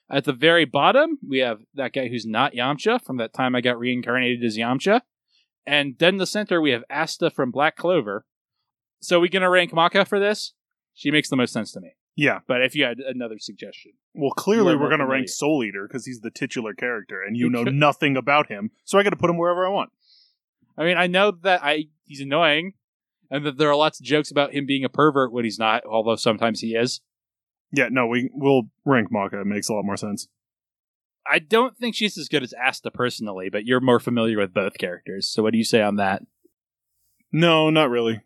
At 0.09 0.23
the 0.23 0.31
very 0.31 0.63
bottom, 0.63 1.17
we 1.27 1.39
have 1.39 1.59
that 1.73 1.91
guy 1.91 2.07
who's 2.07 2.25
not 2.25 2.53
Yamcha 2.53 3.03
from 3.03 3.17
that 3.17 3.33
time 3.33 3.55
I 3.55 3.61
got 3.61 3.77
reincarnated 3.77 4.43
as 4.45 4.57
Yamcha. 4.57 5.01
And 5.67 5.95
then 5.99 6.15
in 6.15 6.17
the 6.17 6.25
center, 6.25 6.59
we 6.59 6.71
have 6.71 6.83
Asta 6.89 7.29
from 7.29 7.51
Black 7.51 7.75
Clover. 7.75 8.25
So 9.01 9.19
we 9.19 9.29
gonna 9.29 9.49
rank 9.49 9.73
Maka 9.73 10.05
for 10.05 10.19
this? 10.19 10.53
She 10.93 11.11
makes 11.11 11.29
the 11.29 11.35
most 11.35 11.53
sense 11.53 11.71
to 11.73 11.79
me. 11.79 11.91
Yeah. 12.17 12.39
But 12.47 12.63
if 12.63 12.75
you 12.75 12.83
had 12.83 12.97
another 12.97 13.37
suggestion, 13.37 13.91
Well, 14.15 14.31
clearly 14.31 14.75
we're 14.75 14.89
going 14.89 14.99
to 14.99 15.05
rank 15.05 15.29
Soul 15.29 15.63
Eater 15.63 15.87
because 15.87 16.07
he's 16.07 16.19
the 16.19 16.31
titular 16.31 16.73
character, 16.73 17.21
and 17.21 17.37
you 17.37 17.47
know 17.47 17.63
nothing 17.63 18.17
about 18.17 18.47
him. 18.47 18.71
So 18.83 18.97
I 18.97 19.03
got 19.03 19.11
to 19.11 19.15
put 19.15 19.29
him 19.29 19.37
wherever 19.37 19.65
I 19.65 19.69
want. 19.69 19.91
I 20.75 20.83
mean, 20.83 20.97
I 20.97 21.05
know 21.05 21.31
that 21.43 21.63
I 21.63 21.85
he's 22.05 22.19
annoying, 22.19 22.73
and 23.29 23.45
that 23.45 23.57
there 23.57 23.69
are 23.69 23.75
lots 23.75 23.99
of 23.99 24.05
jokes 24.05 24.31
about 24.31 24.53
him 24.53 24.65
being 24.65 24.83
a 24.83 24.89
pervert 24.89 25.31
when 25.31 25.43
he's 25.43 25.59
not, 25.59 25.85
although 25.85 26.15
sometimes 26.15 26.61
he 26.61 26.75
is. 26.75 27.01
Yeah, 27.71 27.89
no, 27.91 28.07
we 28.07 28.31
we'll 28.33 28.63
rank 28.83 29.09
Maka. 29.11 29.41
It 29.41 29.47
makes 29.47 29.69
a 29.69 29.73
lot 29.73 29.85
more 29.85 29.97
sense. 29.97 30.27
I 31.29 31.39
don't 31.39 31.77
think 31.77 31.95
she's 31.95 32.17
as 32.17 32.27
good 32.27 32.43
as 32.43 32.53
Asta 32.53 32.91
personally, 32.91 33.49
but 33.49 33.65
you're 33.65 33.79
more 33.79 33.99
familiar 33.99 34.37
with 34.37 34.53
both 34.53 34.77
characters. 34.77 35.27
So 35.27 35.43
what 35.43 35.51
do 35.51 35.57
you 35.57 35.63
say 35.63 35.81
on 35.81 35.95
that? 35.97 36.23
No, 37.31 37.69
not 37.69 37.89
really. 37.89 38.21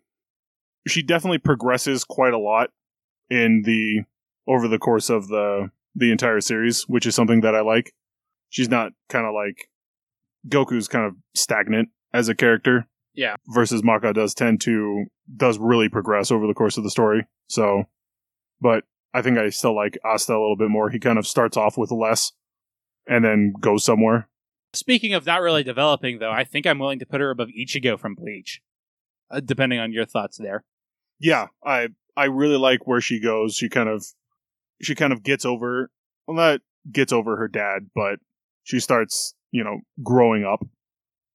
She 0.86 1.02
definitely 1.02 1.38
progresses 1.38 2.04
quite 2.04 2.32
a 2.32 2.38
lot 2.38 2.70
in 3.30 3.62
the 3.64 4.02
over 4.46 4.68
the 4.68 4.78
course 4.78 5.10
of 5.10 5.28
the 5.28 5.70
the 5.94 6.10
entire 6.10 6.40
series, 6.40 6.88
which 6.88 7.06
is 7.06 7.14
something 7.14 7.40
that 7.42 7.54
I 7.54 7.60
like. 7.60 7.92
She's 8.48 8.68
not 8.68 8.92
kind 9.08 9.26
of 9.26 9.34
like 9.34 9.68
Goku's 10.48 10.88
kind 10.88 11.06
of 11.06 11.14
stagnant 11.34 11.90
as 12.12 12.28
a 12.28 12.34
character. 12.34 12.86
Yeah. 13.14 13.36
Versus 13.48 13.84
Maka 13.84 14.12
does 14.12 14.34
tend 14.34 14.60
to 14.62 15.04
does 15.36 15.58
really 15.58 15.88
progress 15.88 16.30
over 16.30 16.46
the 16.46 16.54
course 16.54 16.76
of 16.76 16.84
the 16.84 16.90
story. 16.90 17.26
So, 17.46 17.84
but 18.60 18.84
I 19.14 19.22
think 19.22 19.38
I 19.38 19.50
still 19.50 19.76
like 19.76 19.98
Asta 20.04 20.32
a 20.32 20.40
little 20.40 20.56
bit 20.56 20.70
more. 20.70 20.88
He 20.88 20.98
kind 20.98 21.18
of 21.18 21.26
starts 21.26 21.56
off 21.56 21.76
with 21.76 21.90
less 21.90 22.32
and 23.06 23.24
then 23.24 23.52
go 23.60 23.76
somewhere. 23.76 24.28
Speaking 24.74 25.12
of 25.12 25.26
not 25.26 25.42
really 25.42 25.62
developing, 25.62 26.18
though, 26.18 26.30
I 26.30 26.44
think 26.44 26.66
I'm 26.66 26.78
willing 26.78 26.98
to 27.00 27.06
put 27.06 27.20
her 27.20 27.30
above 27.30 27.48
Ichigo 27.48 27.98
from 27.98 28.14
Bleach, 28.14 28.62
uh, 29.30 29.40
depending 29.40 29.78
on 29.78 29.92
your 29.92 30.06
thoughts 30.06 30.38
there. 30.38 30.64
yeah, 31.20 31.46
I 31.64 31.88
I 32.16 32.24
really 32.26 32.56
like 32.58 32.86
where 32.86 33.00
she 33.00 33.20
goes. 33.20 33.54
She 33.54 33.68
kind 33.68 33.88
of 33.88 34.04
she 34.80 34.94
kind 34.94 35.12
of 35.12 35.22
gets 35.22 35.44
over 35.44 35.90
well 36.26 36.36
not 36.36 36.60
gets 36.90 37.12
over 37.12 37.36
her 37.36 37.48
dad, 37.48 37.90
but 37.94 38.18
she 38.62 38.80
starts, 38.80 39.34
you 39.50 39.62
know, 39.62 39.80
growing 40.02 40.44
up 40.44 40.66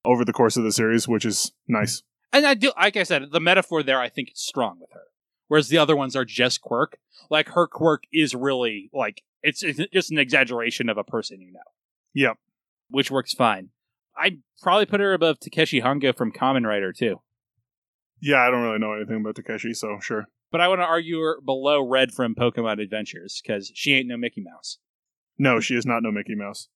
over 0.04 0.26
the 0.26 0.34
course 0.34 0.58
of 0.58 0.64
the 0.64 0.72
series, 0.72 1.08
which 1.08 1.26
is 1.26 1.52
nice. 1.68 2.02
And 2.34 2.46
I 2.46 2.54
do, 2.54 2.72
like 2.78 2.98
I 2.98 3.04
said, 3.04 3.24
the 3.32 3.40
metaphor 3.40 3.84
there 3.84 4.00
I 4.00 4.10
think 4.10 4.30
is 4.30 4.42
strong 4.42 4.80
with 4.80 4.90
her, 4.94 5.04
whereas 5.48 5.70
the 5.70 5.78
other 5.78 5.96
ones 5.96 6.16
are 6.16 6.26
just 6.26 6.62
quirk. 6.62 6.98
Like 7.30 7.50
her 7.50 7.68
quirk 7.68 8.04
is 8.12 8.34
really 8.36 8.90
like 8.94 9.24
it's, 9.44 9.64
it's 9.64 9.80
just 9.94 10.12
an 10.12 10.18
exaggeration 10.18 10.90
of 10.90 10.98
a 10.98 11.04
person 11.04 11.42
you 11.42 11.52
know. 11.54 11.60
Yep. 12.14 12.38
which 12.90 13.12
works 13.12 13.34
fine. 13.34 13.70
I'd 14.20 14.40
probably 14.62 14.86
put 14.88 15.00
her 15.00 15.14
above 15.14 15.40
Takeshi 15.40 15.82
Hongo 15.82 16.16
from 16.16 16.32
Kamen 16.32 16.66
Rider 16.66 16.92
too. 16.92 17.22
Yeah, 18.20 18.38
I 18.38 18.50
don't 18.50 18.64
really 18.64 18.80
know 18.80 18.94
anything 18.94 19.18
about 19.18 19.36
Takeshi, 19.36 19.74
so 19.74 20.00
sure. 20.02 20.28
But 20.52 20.62
I 20.62 20.68
want 20.68 20.82
to 20.82 20.86
argue 20.86 21.20
her 21.20 21.40
below 21.46 21.86
Red 21.88 22.12
from 22.12 22.34
Pokemon 22.34 22.82
Adventures 22.82 23.42
because 23.42 23.72
she 23.76 23.94
ain't 23.94 24.08
no 24.08 24.18
Mickey 24.18 24.42
Mouse. 24.42 24.80
No, 25.38 25.60
she 25.60 25.76
is 25.76 25.86
not 25.86 26.02
no 26.02 26.12
Mickey 26.12 26.36
Mouse. 26.36 26.70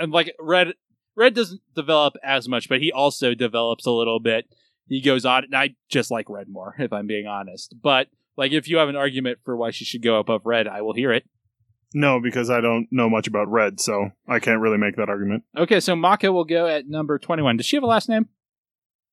And 0.00 0.10
like 0.10 0.34
Red, 0.40 0.74
Red 1.14 1.34
doesn't 1.34 1.60
develop 1.76 2.14
as 2.24 2.48
much, 2.48 2.68
but 2.68 2.80
he 2.80 2.90
also 2.90 3.34
develops 3.34 3.86
a 3.86 3.92
little 3.92 4.18
bit. 4.18 4.46
He 4.88 5.00
goes 5.00 5.24
on, 5.26 5.44
and 5.44 5.54
I 5.54 5.74
just 5.90 6.10
like 6.10 6.28
Red 6.30 6.48
more, 6.48 6.74
if 6.78 6.92
I'm 6.92 7.06
being 7.06 7.26
honest. 7.26 7.74
But 7.82 8.08
like, 8.36 8.52
if 8.52 8.68
you 8.68 8.78
have 8.78 8.88
an 8.88 8.96
argument 8.96 9.38
for 9.44 9.56
why 9.56 9.70
she 9.70 9.84
should 9.84 10.02
go 10.02 10.18
above 10.18 10.42
Red, 10.44 10.66
I 10.68 10.80
will 10.82 10.94
hear 10.94 11.12
it. 11.12 11.24
No, 11.94 12.20
because 12.20 12.50
I 12.50 12.60
don't 12.60 12.86
know 12.90 13.08
much 13.08 13.26
about 13.26 13.48
Red, 13.50 13.80
so 13.80 14.10
I 14.28 14.38
can't 14.40 14.60
really 14.60 14.76
make 14.78 14.96
that 14.96 15.08
argument. 15.08 15.44
Okay, 15.56 15.80
so 15.80 15.96
Maka 15.96 16.30
will 16.32 16.44
go 16.44 16.66
at 16.66 16.86
number 16.86 17.18
21. 17.18 17.56
Does 17.56 17.66
she 17.66 17.76
have 17.76 17.82
a 17.82 17.86
last 17.86 18.08
name? 18.08 18.28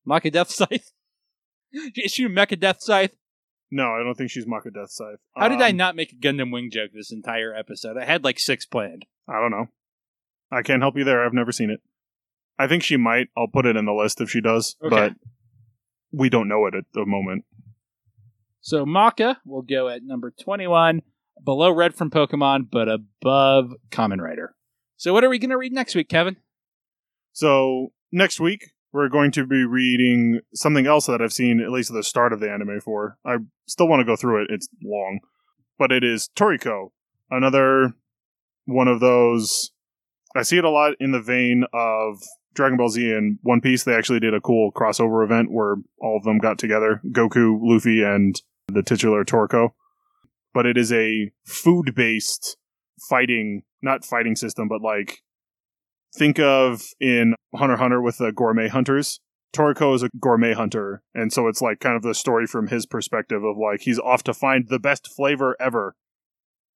Maka 0.06 0.30
Death 0.32 0.50
Scythe? 0.52 0.92
Is 1.96 2.12
she 2.12 2.28
Mecha 2.28 2.60
Death 2.60 2.82
Scythe? 2.82 3.16
No, 3.72 3.94
I 3.94 4.04
don't 4.04 4.16
think 4.16 4.30
she's 4.30 4.46
Maka 4.46 4.72
Death 4.72 4.92
Scythe. 4.92 5.20
How 5.36 5.48
did 5.50 5.62
I 5.62 5.70
Um, 5.72 5.78
not 5.78 5.96
make 5.96 6.12
a 6.12 6.16
Gundam 6.16 6.52
Wing 6.52 6.70
joke 6.72 6.92
this 6.94 7.12
entire 7.12 7.54
episode? 7.54 7.98
I 7.98 8.06
had 8.06 8.24
like 8.24 8.40
six 8.40 8.66
planned. 8.66 9.06
I 9.28 9.40
don't 9.42 9.52
know. 9.52 9.68
I 10.52 10.62
can't 10.62 10.82
help 10.82 10.96
you 10.98 11.04
there. 11.04 11.26
I've 11.26 11.34
never 11.34 11.52
seen 11.52 11.70
it. 11.70 11.82
I 12.60 12.68
think 12.68 12.84
she 12.84 12.96
might. 12.98 13.28
I'll 13.38 13.48
put 13.48 13.66
it 13.66 13.76
in 13.76 13.86
the 13.86 13.94
list 13.94 14.22
if 14.22 14.30
she 14.30 14.40
does, 14.42 14.76
Okay. 14.84 14.90
but 14.96 15.14
we 16.16 16.30
don't 16.30 16.48
know 16.48 16.66
it 16.66 16.76
at 16.76 16.86
the 16.94 17.06
moment. 17.06 17.46
So 18.62 18.86
Maka 18.86 19.40
will 19.46 19.62
go 19.62 19.90
at 19.90 20.04
number 20.04 20.32
21, 20.32 21.02
below 21.44 21.72
Red 21.72 21.94
from 21.94 22.10
Pokemon, 22.10 22.70
but 22.72 22.88
above 22.90 23.74
Kamen 23.92 24.20
Rider. 24.20 24.56
So 24.98 25.14
what 25.14 25.24
are 25.24 25.30
we 25.30 25.40
going 25.40 25.50
to 25.50 25.58
read 25.58 25.74
next 25.74 25.94
week, 25.94 26.10
Kevin? 26.10 26.38
So 27.34 27.90
next 28.12 28.40
week 28.40 28.72
we're 28.92 29.10
going 29.10 29.32
to 29.32 29.46
be 29.46 29.66
reading 29.66 30.40
something 30.54 30.88
else 30.88 31.06
that 31.08 31.22
I've 31.22 31.34
seen 31.34 31.60
at 31.60 31.70
least 31.70 31.92
at 31.92 31.96
the 31.96 32.04
start 32.04 32.32
of 32.32 32.40
the 32.40 32.50
anime 32.50 32.80
for. 32.80 33.18
I 33.26 33.38
still 33.68 33.90
want 33.90 34.00
to 34.00 34.06
go 34.06 34.16
through 34.16 34.44
it. 34.44 34.48
It's 34.50 34.70
long, 34.82 35.20
but 35.78 35.92
it 35.92 36.04
is 36.04 36.30
Toriko, 36.36 36.92
another 37.30 37.94
one 38.66 38.88
of 38.88 39.02
those. 39.02 39.72
I 40.36 40.44
see 40.44 40.58
it 40.58 40.64
a 40.64 40.70
lot 40.70 40.94
in 41.00 41.12
the 41.12 41.22
vein 41.22 41.66
of 41.74 42.24
Dragon 42.56 42.78
Ball 42.78 42.90
Z 42.90 43.12
and 43.12 43.38
One 43.44 43.62
Piece. 43.62 43.84
They 43.84 43.94
actually 43.94 44.20
did 44.20 44.34
a 44.34 44.42
cool 44.42 44.72
crossover 44.72 45.24
event 45.24 45.52
where 45.52 45.76
all 46.00 46.18
of 46.18 46.24
them 46.24 46.40
got 46.40 46.58
together: 46.58 47.02
Goku, 47.12 47.60
Luffy, 47.62 48.02
and 48.02 48.42
the 48.68 48.82
titular 48.82 49.24
Toriko. 49.24 49.70
but 50.54 50.66
it 50.66 50.78
is 50.78 50.92
a 50.92 51.32
food 51.46 51.94
based 51.94 52.58
fighting, 53.10 53.64
not 53.82 54.04
fighting 54.06 54.36
system, 54.36 54.68
but 54.68 54.82
like 54.82 55.20
think 56.16 56.40
of 56.40 56.82
in 57.00 57.36
Hunter 57.54 57.76
Hunter 57.78 58.02
with 58.02 58.18
the 58.18 58.32
gourmet 58.32 58.70
hunters. 58.70 59.20
Toriko 59.56 59.96
is 59.96 60.04
a 60.04 60.10
gourmet 60.20 60.54
hunter, 60.54 61.02
and 61.14 61.32
so 61.32 61.48
it's 61.48 61.62
like 61.62 61.80
kind 61.80 61.96
of 61.96 62.02
the 62.04 62.14
story 62.14 62.46
from 62.46 62.68
his 62.68 62.86
perspective 62.86 63.44
of 63.44 63.58
like 63.58 63.82
he's 63.82 64.00
off 64.00 64.24
to 64.24 64.34
find 64.34 64.68
the 64.68 64.80
best 64.80 65.08
flavor 65.08 65.56
ever. 65.60 65.96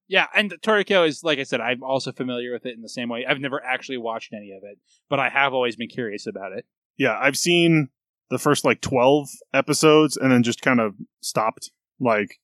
Yeah, 0.09 0.25
and 0.35 0.51
Toriko 0.61 1.07
is 1.07 1.23
like 1.23 1.39
I 1.39 1.43
said, 1.43 1.61
I'm 1.61 1.83
also 1.83 2.11
familiar 2.11 2.51
with 2.51 2.65
it 2.65 2.75
in 2.75 2.81
the 2.81 2.89
same 2.89 3.09
way. 3.09 3.25
I've 3.25 3.39
never 3.39 3.63
actually 3.63 3.99
watched 3.99 4.33
any 4.33 4.51
of 4.51 4.63
it, 4.63 4.79
but 5.07 5.19
I 5.19 5.29
have 5.29 5.53
always 5.53 5.75
been 5.75 5.87
curious 5.87 6.25
about 6.25 6.51
it. 6.51 6.65
Yeah, 6.97 7.17
I've 7.17 7.37
seen 7.37 7.89
the 8.29 8.39
first 8.39 8.65
like 8.65 8.81
12 8.81 9.29
episodes 9.53 10.17
and 10.17 10.31
then 10.31 10.43
just 10.43 10.61
kind 10.61 10.79
of 10.79 10.95
stopped. 11.21 11.71
Like 11.99 12.39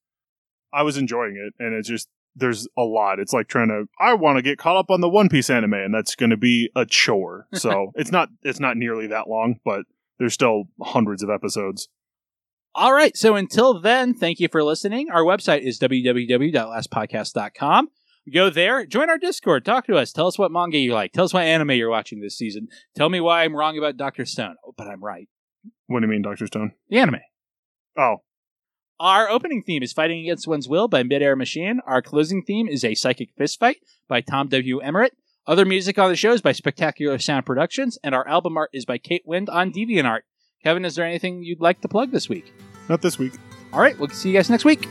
I 0.71 0.83
was 0.83 0.95
enjoying 0.95 1.35
it 1.35 1.53
and 1.61 1.73
it 1.73 1.85
just 1.85 2.07
there's 2.35 2.67
a 2.77 2.83
lot. 2.83 3.19
It's 3.19 3.33
like 3.33 3.47
trying 3.47 3.69
to 3.69 3.85
I 3.99 4.13
want 4.13 4.37
to 4.37 4.43
get 4.43 4.59
caught 4.59 4.77
up 4.77 4.91
on 4.91 5.01
the 5.01 5.09
One 5.09 5.27
Piece 5.27 5.49
anime 5.49 5.73
and 5.73 5.93
that's 5.93 6.15
going 6.15 6.29
to 6.29 6.37
be 6.37 6.69
a 6.75 6.85
chore. 6.85 7.47
So, 7.55 7.91
it's 7.95 8.11
not 8.11 8.29
it's 8.43 8.59
not 8.59 8.77
nearly 8.77 9.07
that 9.07 9.27
long, 9.27 9.59
but 9.65 9.85
there's 10.19 10.33
still 10.33 10.65
hundreds 10.81 11.23
of 11.23 11.31
episodes. 11.31 11.89
All 12.77 12.93
right, 12.93 13.15
so 13.15 13.35
until 13.35 13.79
then, 13.79 14.13
thank 14.13 14.41
you 14.41 14.49
for 14.51 14.61
listening. 14.61 15.07
Our 15.09 15.23
website 15.23 15.61
is 15.61 15.79
www.lastpodcast.com. 15.79 17.87
Go 18.33 18.49
there, 18.49 18.85
join 18.85 19.09
our 19.09 19.17
Discord, 19.19 19.63
talk 19.63 19.85
to 19.85 19.95
us, 19.97 20.11
tell 20.11 20.27
us 20.27 20.37
what 20.39 20.51
manga 20.51 20.77
you 20.77 20.93
like, 20.93 21.13
tell 21.13 21.23
us 21.25 21.33
what 21.33 21.43
anime 21.43 21.71
you're 21.71 21.89
watching 21.91 22.19
this 22.21 22.37
season. 22.37 22.67
Tell 22.95 23.07
me 23.07 23.21
why 23.21 23.43
I'm 23.43 23.55
wrong 23.55 23.77
about 23.77 23.97
Dr. 23.97 24.25
Stone. 24.25 24.55
Oh, 24.65 24.73
but 24.75 24.87
I'm 24.87 25.03
right. 25.03 25.29
What 25.87 25.99
do 25.99 26.07
you 26.07 26.11
mean, 26.11 26.23
Dr. 26.23 26.47
Stone? 26.47 26.71
The 26.89 26.97
anime. 26.97 27.19
Oh, 27.97 28.17
Our 28.99 29.29
opening 29.29 29.61
theme 29.61 29.83
is 29.83 29.93
Fighting 29.93 30.21
Against 30.21 30.47
One's 30.47 30.67
Will 30.67 30.87
by 30.87 31.03
Midair 31.03 31.35
Machine. 31.35 31.81
Our 31.85 32.01
closing 32.01 32.41
theme 32.43 32.67
is 32.67 32.83
A 32.83 32.95
Psychic 32.95 33.29
Fist 33.37 33.59
Fight 33.59 33.77
by 34.09 34.21
Tom 34.21 34.47
W. 34.49 34.79
Emmerich. 34.79 35.13
Other 35.47 35.63
music 35.63 35.99
on 35.99 36.09
the 36.09 36.15
show 36.15 36.33
is 36.33 36.41
by 36.41 36.51
Spectacular 36.51 37.19
Sound 37.19 37.45
Productions, 37.45 37.99
and 38.03 38.15
our 38.15 38.27
album 38.27 38.57
art 38.57 38.71
is 38.73 38.85
by 38.85 38.97
Kate 38.97 39.21
Wind 39.25 39.47
on 39.49 39.71
DeviantArt. 39.71 40.21
Kevin, 40.65 40.83
is 40.83 40.95
there 40.95 41.05
anything 41.05 41.43
you'd 41.43 41.61
like 41.61 41.79
to 41.81 41.87
plug 41.87 42.09
this 42.11 42.27
week? 42.27 42.51
not 42.89 43.01
this 43.01 43.19
week. 43.19 43.33
All 43.71 43.79
right, 43.79 43.97
we'll 43.99 44.09
see 44.09 44.29
you 44.29 44.35
guys 44.35 44.49
next 44.49 44.65
week. 44.65 44.87